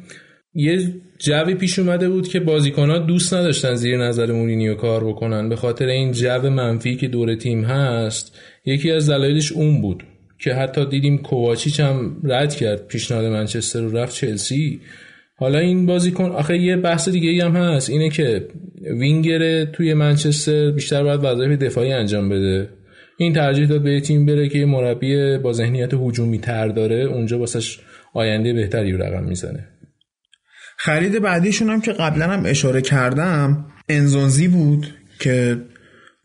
یه 0.54 0.94
جوی 1.20 1.56
پیش 1.56 1.80
اومده 1.80 2.10
بود 2.10 2.28
که 2.28 2.40
بازیکنها 2.40 2.98
دوست 2.98 3.34
نداشتن 3.34 3.76
زیر 3.76 3.98
نظر 3.98 4.32
مورینیو 4.32 4.76
کار 4.76 5.04
بکنن. 5.08 5.50
به 5.50 5.56
خاطر 5.56 5.86
این 5.86 6.12
جو 6.12 6.50
منفی 6.50 6.96
که 6.96 7.08
دور 7.08 7.36
تیم 7.36 7.64
هست 7.64 8.40
یکی 8.66 8.92
از 8.92 9.10
دلایلش 9.10 9.52
اون 9.52 9.82
بود 9.82 10.04
که 10.40 10.54
حتی 10.54 10.86
دیدیم 10.86 11.18
کوواچیچ 11.18 11.80
هم 11.80 12.22
رد 12.24 12.56
کرد. 12.56 12.88
پیشنهاد 12.88 13.26
منچستر 13.26 13.82
رو 13.82 13.98
رفت 13.98 14.16
چلسی. 14.16 14.80
حالا 15.40 15.60
این 15.60 15.86
بازیکن 15.86 16.26
آخه 16.32 16.58
یه 16.58 16.76
بحث 16.76 17.10
دیگه 17.10 17.46
هم 17.46 17.56
هست. 17.56 17.90
اینه 17.90 18.10
که 18.10 18.48
وینگر 19.00 19.66
توی 19.66 19.94
منچستر 19.94 20.72
بیشتر 20.72 21.04
باید 21.04 21.20
وظایف 21.24 21.60
دفاعی 21.60 21.94
انجام 21.94 22.30
بده. 22.30 22.70
این 23.18 23.34
ترجیح 23.34 23.68
داد 23.68 23.84
به 23.84 24.02
تیم 24.02 24.26
بره 24.26 24.50
که 24.50 24.66
مربی 24.66 25.38
با 25.38 25.54
ذهنیت 25.54 25.94
هجومی 25.94 26.40
تر 26.40 26.68
داره 26.68 26.96
اونجا 26.96 27.40
واسش 27.40 27.80
آینده 28.14 28.54
بهتری 28.54 28.92
رقم 28.92 29.24
می‌زنه. 29.24 29.68
خرید 30.78 31.22
بعدیشون 31.22 31.70
هم 31.70 31.82
که 31.82 31.92
قبلا 31.92 32.26
هم 32.26 32.44
اشاره 32.46 32.82
کردم 32.82 33.66
انزونزی 33.90 34.48
بود 34.48 34.88
که 35.20 35.58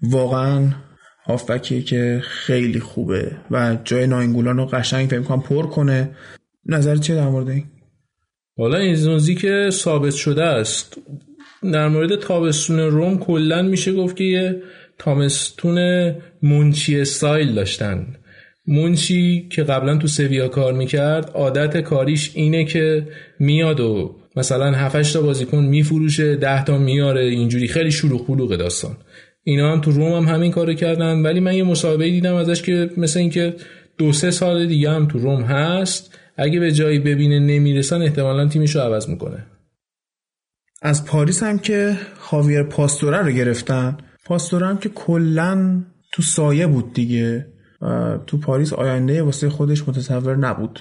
واقعا 0.02 0.68
هافبکی 1.26 1.82
که 1.82 2.20
خیلی 2.24 2.80
خوبه 2.80 3.36
و 3.51 3.76
جای 3.84 4.06
ناینگولان 4.06 4.56
رو 4.56 4.66
قشنگ 4.66 5.09
فکر 5.09 5.22
کنم 5.22 5.43
پر 5.43 5.66
کنه. 5.66 6.10
نظر 6.66 6.97
چیه 6.97 7.16
در 7.16 7.28
مورد 7.28 7.48
این؟ 7.48 7.64
حالا 8.58 8.78
انزونزی 8.78 9.34
که 9.34 9.68
ثابت 9.70 10.14
شده 10.14 10.44
است 10.44 10.98
در 11.72 11.88
مورد 11.88 12.16
تابستون 12.16 12.78
روم 12.78 13.18
کلا 13.18 13.62
میشه 13.62 13.92
گفت 13.92 14.16
که 14.16 14.24
یه 14.24 14.62
تامستون 14.98 16.12
مونچی 16.42 17.00
استایل 17.00 17.54
داشتن. 17.54 18.06
مونچی 18.66 19.48
که 19.50 19.62
قبلا 19.62 19.96
تو 19.96 20.06
سویا 20.06 20.48
کار 20.48 20.72
می‌کرد 20.72 21.30
عادت 21.34 21.80
کاریش 21.80 22.30
اینه 22.34 22.64
که 22.64 23.08
میاد 23.38 23.80
و 23.80 24.16
مثلا 24.36 24.72
7 24.72 25.12
تا 25.12 25.22
بازیکن 25.22 25.64
میفروشه 25.64 26.36
10 26.36 26.64
تا 26.64 26.78
میاره 26.78 27.24
اینجوری 27.24 27.68
خیلی 27.68 27.90
شلوغ 27.90 28.26
پلوغ 28.26 28.56
داستان. 28.56 28.96
اینا 29.44 29.72
هم 29.72 29.80
تو 29.80 29.90
روم 29.90 30.12
هم 30.12 30.34
همین 30.34 30.50
کارو 30.50 30.74
کردن 30.74 31.22
ولی 31.22 31.40
من 31.40 31.54
یه 31.54 31.64
مسابقه 31.64 32.10
دیدم 32.10 32.34
ازش 32.34 32.62
که 32.62 32.90
مثل 32.96 33.20
اینکه 33.20 33.54
دو 33.98 34.12
سه 34.12 34.30
سال 34.30 34.66
دیگه 34.66 34.90
هم 34.90 35.06
تو 35.06 35.18
روم 35.18 35.42
هست 35.42 36.18
اگه 36.36 36.60
به 36.60 36.72
جایی 36.72 36.98
ببینه 36.98 37.38
نمی‌رسن 37.38 38.02
احتمالا 38.02 38.48
تیمش 38.48 38.76
رو 38.76 38.80
عوض 38.80 39.09
می‌کنه. 39.09 39.46
از 40.82 41.06
پاریس 41.06 41.42
هم 41.42 41.59
که 41.59 41.96
خاویر 42.18 42.62
پاستوره 42.62 43.18
رو 43.18 43.30
گرفتن. 43.30 43.96
پاستوره 44.24 44.66
هم 44.66 44.78
که 44.78 44.88
کلا 44.88 45.84
تو 46.12 46.22
سایه 46.22 46.66
بود 46.66 46.92
دیگه. 46.92 47.46
تو 48.26 48.38
پاریس 48.38 48.72
آینده 48.72 49.22
واسه 49.22 49.48
خودش 49.48 49.88
متصور 49.88 50.36
نبود. 50.36 50.80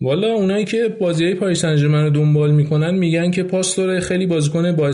والا 0.00 0.28
اونایی 0.28 0.64
که 0.64 0.96
بازی 1.00 1.24
های 1.24 1.34
پاریس 1.34 1.60
سن 1.60 1.84
رو 1.84 2.10
دنبال 2.10 2.50
می‌کنن 2.50 2.94
میگن 2.94 3.30
که 3.30 3.42
پاستور 3.42 4.00
خیلی 4.00 4.26
بازیکن 4.26 4.76
با 4.76 4.92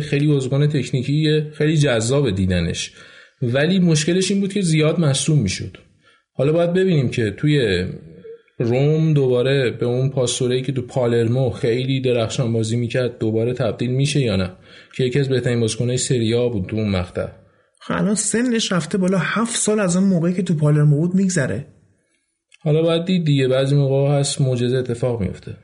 خیلی 0.00 0.26
بازیکن 0.26 0.66
تکنیکیه 0.66 1.50
خیلی 1.54 1.76
جذاب 1.76 2.30
دیدنش. 2.30 2.92
ولی 3.42 3.78
مشکلش 3.78 4.30
این 4.30 4.40
بود 4.40 4.52
که 4.52 4.60
زیاد 4.60 5.00
مصوم 5.00 5.38
می‌شد. 5.38 5.76
حالا 6.32 6.52
باید 6.52 6.72
ببینیم 6.72 7.08
که 7.08 7.30
توی 7.30 7.86
روم 8.58 9.12
دوباره 9.14 9.70
به 9.70 9.86
اون 9.86 10.10
پاستوری 10.10 10.62
که 10.62 10.72
تو 10.72 10.82
پالرمو 10.82 11.50
خیلی 11.50 12.00
درخشان 12.00 12.52
بازی 12.52 12.76
می‌کرد 12.76 13.18
دوباره 13.18 13.52
تبدیل 13.52 13.90
میشه 13.90 14.20
یا 14.20 14.36
نه؟ 14.36 14.50
که 14.96 15.04
یکی 15.04 15.20
از 15.20 15.28
بهترین 15.28 15.60
بازیکنهای 15.60 15.98
سریا 15.98 16.48
بود 16.48 16.66
تو 16.66 16.76
اون 16.76 16.90
مقطع. 16.90 17.26
خب 17.80 17.94
الان 17.94 18.14
سنش 18.14 18.72
رفته 18.72 18.98
بالا 18.98 19.18
هفت 19.18 19.56
سال 19.56 19.80
از 19.80 19.96
اون 19.96 20.08
موقعی 20.08 20.34
که 20.34 20.42
تو 20.42 20.54
پالرمو 20.54 21.00
بود 21.00 21.14
میگذره. 21.14 21.66
حالا 22.60 22.82
باید 22.82 23.04
دید 23.04 23.24
دیگه 23.24 23.48
بعضی 23.48 23.76
موقع 23.76 24.18
هست 24.18 24.40
معجزه 24.40 24.76
اتفاق 24.76 25.20
میفته 25.20 25.56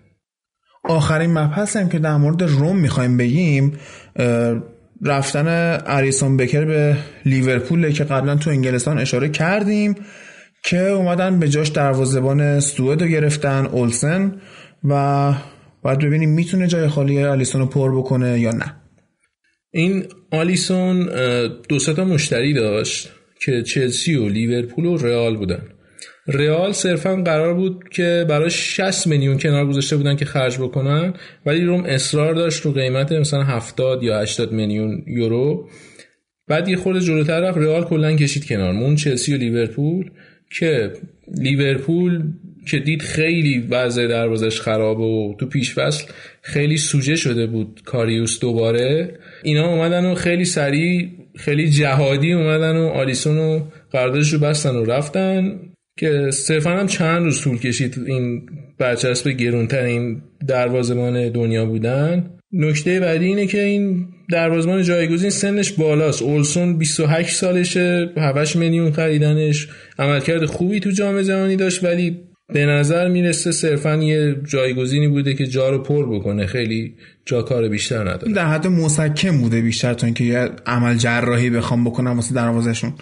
آخرین 0.85 1.31
مبحث 1.31 1.77
هم 1.77 1.89
که 1.89 1.99
در 1.99 2.17
مورد 2.17 2.43
روم 2.43 2.77
می‌خوایم 2.77 3.17
بگیم 3.17 3.79
رفتن 5.03 5.79
اریسون 5.87 6.37
بکر 6.37 6.65
به 6.65 6.97
لیورپول 7.27 7.93
که 7.93 8.05
قبلا 8.05 8.37
تو 8.37 8.51
انگلستان 8.51 8.99
اشاره 8.99 9.29
کردیم. 9.29 9.95
که 10.65 10.89
اومدن 10.89 11.39
به 11.39 11.49
جاش 11.49 11.69
دروازه‌بان 11.69 12.61
سوئد 12.61 13.03
گرفتن 13.03 13.67
اولسن 13.67 14.41
و 14.85 15.33
باید 15.83 15.99
ببینیم 15.99 16.31
می‌تونه 16.31 16.67
جای 16.67 16.89
خالی 16.89 17.25
آلیسون 17.25 17.61
رو 17.61 17.67
پر 17.67 17.99
بکنه 17.99 18.41
یا 18.41 18.51
نه. 18.51 18.77
این 19.71 20.05
آلیسون 20.31 21.09
دو 21.69 21.79
تا 21.79 22.05
مشتری 22.05 22.55
داشت 22.55 23.11
که 23.45 23.63
چلسی 23.63 24.15
و 24.15 24.29
لیورپول 24.29 24.85
و 24.87 24.97
رئال 24.97 25.37
بودن. 25.37 25.63
رئال 26.27 26.73
صرفا 26.73 27.17
قرار 27.17 27.55
بود 27.55 27.89
که 27.91 28.27
برای 28.29 28.51
60 28.51 29.07
میلیون 29.07 29.39
کنار 29.39 29.67
گذاشته 29.67 29.97
بودن 29.97 30.17
که 30.17 30.25
خرج 30.25 30.59
بکنن 30.59 31.15
ولی 31.47 31.65
روم 31.65 31.85
اصرار 31.85 32.35
داشت 32.35 32.63
رو 32.63 32.73
قیمت 32.73 33.13
مثلا 33.13 33.45
70 33.45 34.03
یا 34.03 34.21
80 34.21 34.53
میلیون 34.53 35.03
یورو. 35.07 35.69
بعد 36.49 36.69
یه 36.69 36.77
خورده 36.77 37.01
جلوتر 37.01 37.41
رفت 37.41 37.59
رئال 37.59 37.85
کلا 37.85 38.17
کشید 38.17 38.47
کنار. 38.47 38.73
مون 38.73 38.97
چلسی 38.97 39.35
و 39.35 39.37
لیورپول. 39.37 40.11
که 40.51 40.93
لیورپول 41.39 42.23
که 42.67 42.79
دید 42.79 43.03
خیلی 43.03 43.67
وضع 43.71 44.07
دروازش 44.07 44.61
خرابه 44.61 45.03
و 45.03 45.35
تو 45.39 45.47
پیش 45.47 45.75
فصل 45.75 46.05
خیلی 46.43 46.77
سوژه 46.77 47.17
شده 47.17 47.47
بود 47.47 47.81
کاریوس 47.85 48.41
دوباره. 48.41 49.19
اینا 49.43 49.69
اومدن 49.69 50.07
و 50.07 50.15
خیلی 50.15 50.45
سریع 50.45 51.09
خیلی 51.37 51.71
جهادی 51.71 52.33
اومدن 52.33 52.77
و 52.77 52.87
آلیسون 52.87 53.39
و 53.39 53.61
قراردادش 53.93 54.33
رو 54.33 54.39
بستن 54.39 54.77
و 54.77 54.85
رفتن 54.85 55.61
که 55.99 56.31
صرفا 56.31 56.71
هم 56.71 56.87
چند 56.87 57.23
روز 57.23 57.41
طول 57.41 57.59
کشید 57.59 57.99
این 58.07 58.43
برچسب 58.79 59.29
گرونترین 59.29 60.23
دروازمان 60.47 61.29
دنیا 61.29 61.67
بودن. 61.67 62.31
نکته 62.53 63.01
بعدی 63.01 63.25
اینه 63.25 63.47
که 63.47 63.63
این 63.63 64.09
دروازمان 64.31 64.83
جایگزین 64.83 65.31
سنش 65.31 65.73
بالاست. 65.73 66.23
اولسون 66.23 66.79
28 66.79 67.37
سالشه 67.37 68.11
7 68.17 68.57
میلیون 68.57 68.93
خریدنش. 68.93 69.69
عملکرد 69.99 70.45
خوبی 70.45 70.81
تو 70.81 70.91
جام 70.91 71.23
جهانی 71.23 71.57
داشت 71.57 71.85
ولی 71.85 72.21
به 72.53 72.67
نظر 72.67 73.09
می‌رسه 73.09 73.53
صرفا 73.53 73.97
یه 73.97 74.37
جایگزینی 74.49 75.09
بوده 75.09 75.35
که 75.35 75.47
جا 75.47 75.71
رو 75.71 75.79
پر 75.79 76.17
بکنه. 76.17 76.47
خیلی 76.47 76.95
جا 77.27 77.43
کار 77.43 77.69
بیشتر 77.69 78.01
نداره. 78.01 78.33
در 78.33 78.47
حد 78.47 78.67
مسکم 78.67 79.39
بوده 79.39 79.61
بیشتر 79.61 79.95
تا 79.95 80.07
اینکه 80.07 80.25
یه 80.25 80.49
عمل 80.67 80.97
جراحی 80.97 81.51
بخوام 81.51 81.85
بکنم 81.85 82.11
واسه 82.11 82.35
دروازهشون. 82.35 82.93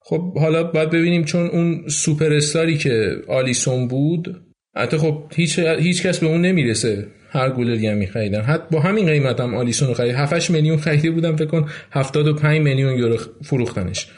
خب 0.00 0.38
حالا 0.38 0.64
باید 0.64 0.90
ببینیم 0.90 1.24
چون 1.24 1.46
اون 1.46 1.88
سوپر 1.88 2.32
استاری 2.32 2.78
که 2.78 3.16
آلیسون 3.28 3.88
بود 3.88 4.42
حتی 4.76 4.96
خب 4.96 5.24
هیچ 5.34 5.58
هیچ 5.58 6.02
کس 6.02 6.18
به 6.18 6.26
اون 6.26 6.40
نمی‌رسه. 6.40 7.06
هر 7.30 7.50
گلری 7.50 7.86
هم 7.86 7.96
میخریدن 7.96 8.40
حتی 8.40 8.64
با 8.70 8.80
همین 8.80 9.06
قیمت 9.06 9.40
هم 9.40 9.54
آلیسون 9.54 9.88
رو 9.88 9.94
خرید. 9.94 10.14
7 10.14 10.50
میلیون 10.50 10.76
خریده 10.76 11.10
بودم 11.10 11.36
فکر 11.36 11.46
کن 11.46 11.68
75 11.92 12.60
میلیون 12.60 12.98
یورو 12.98 13.16
فروختنش. 13.42 14.08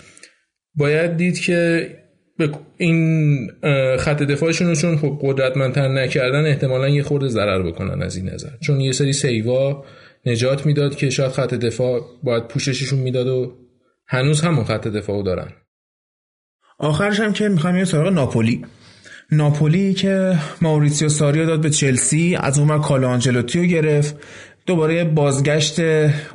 باید 0.74 1.16
دید 1.16 1.38
که 1.38 1.88
این 2.76 3.50
خط 3.98 4.22
دفاعشون 4.22 4.68
رو 4.68 4.74
چون 4.74 4.96
خب 4.96 5.18
قدرتمندتر 5.22 5.88
نکردن 5.88 6.46
احتمالا 6.46 6.88
یه 6.88 7.02
خورده 7.02 7.28
ضرر 7.28 7.62
بکنن 7.62 8.02
از 8.02 8.16
این 8.16 8.28
نظر. 8.28 8.50
چون 8.60 8.80
یه 8.80 8.92
سری 8.92 9.12
سیوا 9.12 9.84
نجات 10.26 10.66
می‌داد 10.66 10.96
که 10.96 11.10
شاید 11.10 11.32
خط 11.32 11.54
دفاع 11.54 12.00
باید 12.22 12.48
پوشششون 12.48 12.98
می‌داد 12.98 13.26
و 13.26 13.56
هنوز 14.06 14.40
همون 14.40 14.64
خط 14.64 14.88
دفاع 14.88 15.22
دارن. 15.22 15.52
آخرش 16.78 17.20
هم 17.20 17.32
که 17.32 17.48
می‌خوایم 17.48 17.76
یه 17.76 17.84
سراغ 17.84 18.12
ناپولی. 18.12 18.64
ناپولی 19.32 19.94
که 19.94 20.38
ماوریتسیو 20.60 21.08
ساریا 21.08 21.44
داد 21.44 21.60
به 21.60 21.70
چلسی 21.70 22.36
از 22.40 22.58
اون 22.58 22.78
کالو 22.78 23.08
آنجلوتی 23.08 23.58
رو 23.58 23.64
گرفت. 23.64 24.16
دوباره 24.66 25.04
بازگشت 25.04 25.80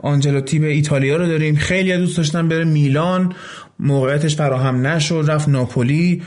آنجلوتی 0.03 0.59
به 0.59 0.67
ایتالیا 0.67 1.17
رو 1.17 1.27
داریم. 1.27 1.55
خیلی 1.55 1.97
دوست 1.97 2.17
داشتن 2.17 2.47
بره 2.47 2.63
میلان. 2.63 3.33
موقعیتش 3.79 4.35
فراهم 4.35 4.87
نشد 4.87 5.25
رفت 5.27 5.49
ناپولی. 5.49 6.21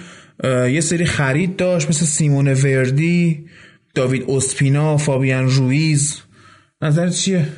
یه 0.44 0.80
سری 0.80 1.04
خرید 1.04 1.56
داشت 1.56 1.88
مثل 1.88 2.04
سیمون 2.04 2.48
وردی 2.48 3.44
داوید 3.94 4.24
اسپینا 4.28 4.96
فابیان 4.96 5.48
رویز. 5.48 6.20
نظر 6.82 7.08
چیه؟ 7.08 7.48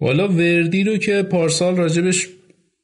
والا 0.00 0.28
وردی 0.28 0.84
رو 0.84 0.96
که 0.96 1.22
پارسال 1.22 1.76
راجبش 1.76 2.28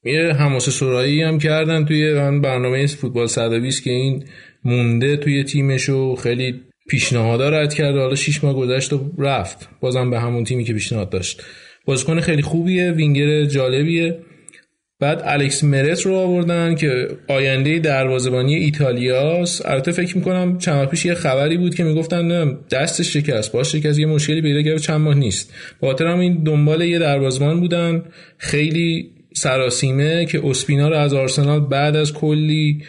یه 0.04 0.32
حماسه 0.38 0.70
سرایی 0.70 1.22
هم 1.22 1.38
کردن 1.38 1.84
توی 1.84 2.14
برنامه 2.14 2.86
فوتبال 2.86 3.26
120 3.26 3.82
که 3.82 3.90
این 3.90 4.24
مونده 4.64 5.16
توی 5.16 5.44
تیمش 5.44 5.88
و 5.88 6.16
خیلی 6.16 6.60
پیشنهادا 6.88 7.48
رد 7.48 7.74
کرد 7.74 7.96
حالا 7.96 8.14
6 8.14 8.44
ماه 8.44 8.54
گذشت 8.54 8.92
و 8.92 9.12
رفت. 9.18 9.68
بازم 9.80 10.10
به 10.10 10.20
همون 10.20 10.44
تیمی 10.44 10.64
که 10.64 10.72
پیشنهاد 10.72 11.10
داشت. 11.10 11.42
بازیکن 11.84 12.20
خیلی 12.20 12.42
خوبیه 12.42 12.90
وینگر 12.90 13.44
جالبیه. 13.44 14.18
بعد 15.00 15.22
الکس 15.24 15.64
مرت 15.64 16.00
رو 16.00 16.14
آوردن 16.14 16.74
که 16.74 17.08
آینده 17.28 17.78
دروازه‌بانی 17.78 18.54
ایتالیاست. 18.54 19.66
البته 19.66 19.92
فکر 19.92 20.16
می‌کنم 20.16 20.58
چند 20.58 20.88
پیش 20.88 21.04
یه 21.04 21.14
خبری 21.14 21.56
بود 21.56 21.74
که 21.74 21.84
می‌گفتن 21.84 22.58
دستش 22.70 23.12
شکست 23.12 23.52
باش 23.52 23.72
شکست 23.72 23.98
یه 23.98 24.06
مشکلی 24.06 24.42
پیدا 24.42 24.62
کرد 24.62 24.78
چند 24.78 25.00
ماه 25.00 25.14
نیست. 25.14 25.54
با 25.80 25.96
هم 26.00 26.18
این 26.18 26.42
دنبال 26.42 26.82
یه 26.82 26.98
دروازه‌بان 26.98 27.60
بودن. 27.60 28.02
خیلی 28.38 29.10
سراسیمه 29.34 30.26
که 30.26 30.40
اسپینا 30.44 30.88
رو 30.88 30.96
از 30.96 31.14
آرسنال 31.14 31.60
بعد 31.60 31.96
از 31.96 32.12
کلی 32.12 32.82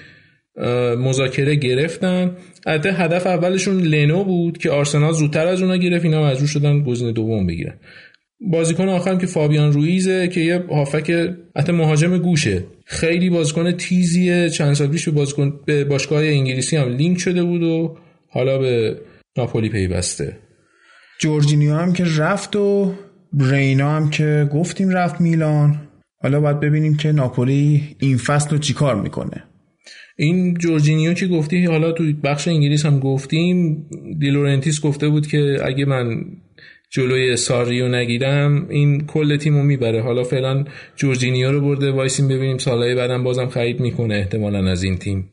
مذاکره 0.98 1.56
گرفتن. 1.56 2.32
البته 2.66 2.94
هدف 2.94 3.28
اولشون 3.28 3.82
لنو 3.82 4.24
بود 4.24 4.58
که 4.58 4.72
آرسنال 4.72 5.14
زودتر 5.14 5.48
از 5.48 5.62
اونا 5.62 5.78
گرفت 5.78 6.06
اینا 6.06 6.26
مجبور 6.26 6.48
شدن 6.48 6.84
گزینه 6.84 7.12
دوم 7.12 7.48
بگیرن. 7.48 7.74
بازیکن 8.52 8.90
آخرم 8.90 9.18
که 9.18 9.28
فابیان 9.28 9.72
رویزه 9.72 10.28
که 10.28 10.42
یه 10.42 10.64
هافک 10.70 11.30
حتی 11.58 11.72
مهاجم 11.72 12.18
گوشه. 12.18 12.64
خیلی 12.86 13.30
بازیکن 13.30 13.72
تیزیه. 13.72 14.50
چند 14.50 14.74
سال 14.74 14.88
پیش 14.88 15.06
به 15.06 15.12
بازیکن 15.12 15.60
به 15.66 15.84
باشگاه 15.84 16.24
انگلیسی 16.24 16.78
هم 16.78 16.90
لینک 16.90 17.20
شده 17.20 17.44
بود 17.44 17.64
و 17.64 17.98
حالا 18.30 18.58
به 18.58 18.98
ناپولی 19.38 19.70
پیوسته. 19.70 20.38
جورجینیو 21.20 21.74
هم 21.74 21.94
که 21.94 22.04
رفت 22.18 22.56
و 22.56 22.94
رینا 23.40 23.96
هم 23.96 24.10
که 24.10 24.50
گفتیم 24.54 24.90
رفت 24.90 25.22
میلان. 25.22 25.82
حالا 26.22 26.40
باید 26.40 26.60
ببینیم 26.60 26.98
که 26.98 27.12
ناپولی 27.12 27.96
این 28.00 28.18
فصل 28.18 28.50
رو 28.50 28.58
چیکار 28.58 29.02
می‌کنه. 29.02 29.44
این 30.18 30.54
جورجینیو 30.54 31.14
که 31.14 31.28
گفتی 31.28 31.66
حالا 31.66 31.92
تو 31.92 32.04
بخش 32.24 32.48
انگلیس 32.48 32.86
هم 32.86 33.00
گفتیم 33.00 33.86
دلاورنتیس 34.20 34.82
گفته 34.82 35.10
بود 35.10 35.28
که 35.28 35.58
اگه 35.64 35.86
من 35.86 36.26
جلوی 36.90 37.36
ساری 37.36 37.67
رو 37.67 37.88
نگیرم 37.88 38.68
این 38.70 39.06
کل 39.06 39.38
تیمو 39.38 39.64
می‌بره. 39.64 40.02
حالا 40.02 40.24
فعلا 40.24 40.66
جورجینیو 40.96 41.52
رو 41.52 41.62
برده 41.62 41.92
وایسیم 41.92 42.28
ببینیم 42.28 42.58
سالهای 42.58 42.96
بعدم 42.96 43.24
بازم 43.24 43.48
خرید 43.48 43.80
می‌کنه 43.80 44.16
احتمالا 44.16 44.72
از 44.72 44.84
این 44.84 44.98
تیم. 44.98 45.30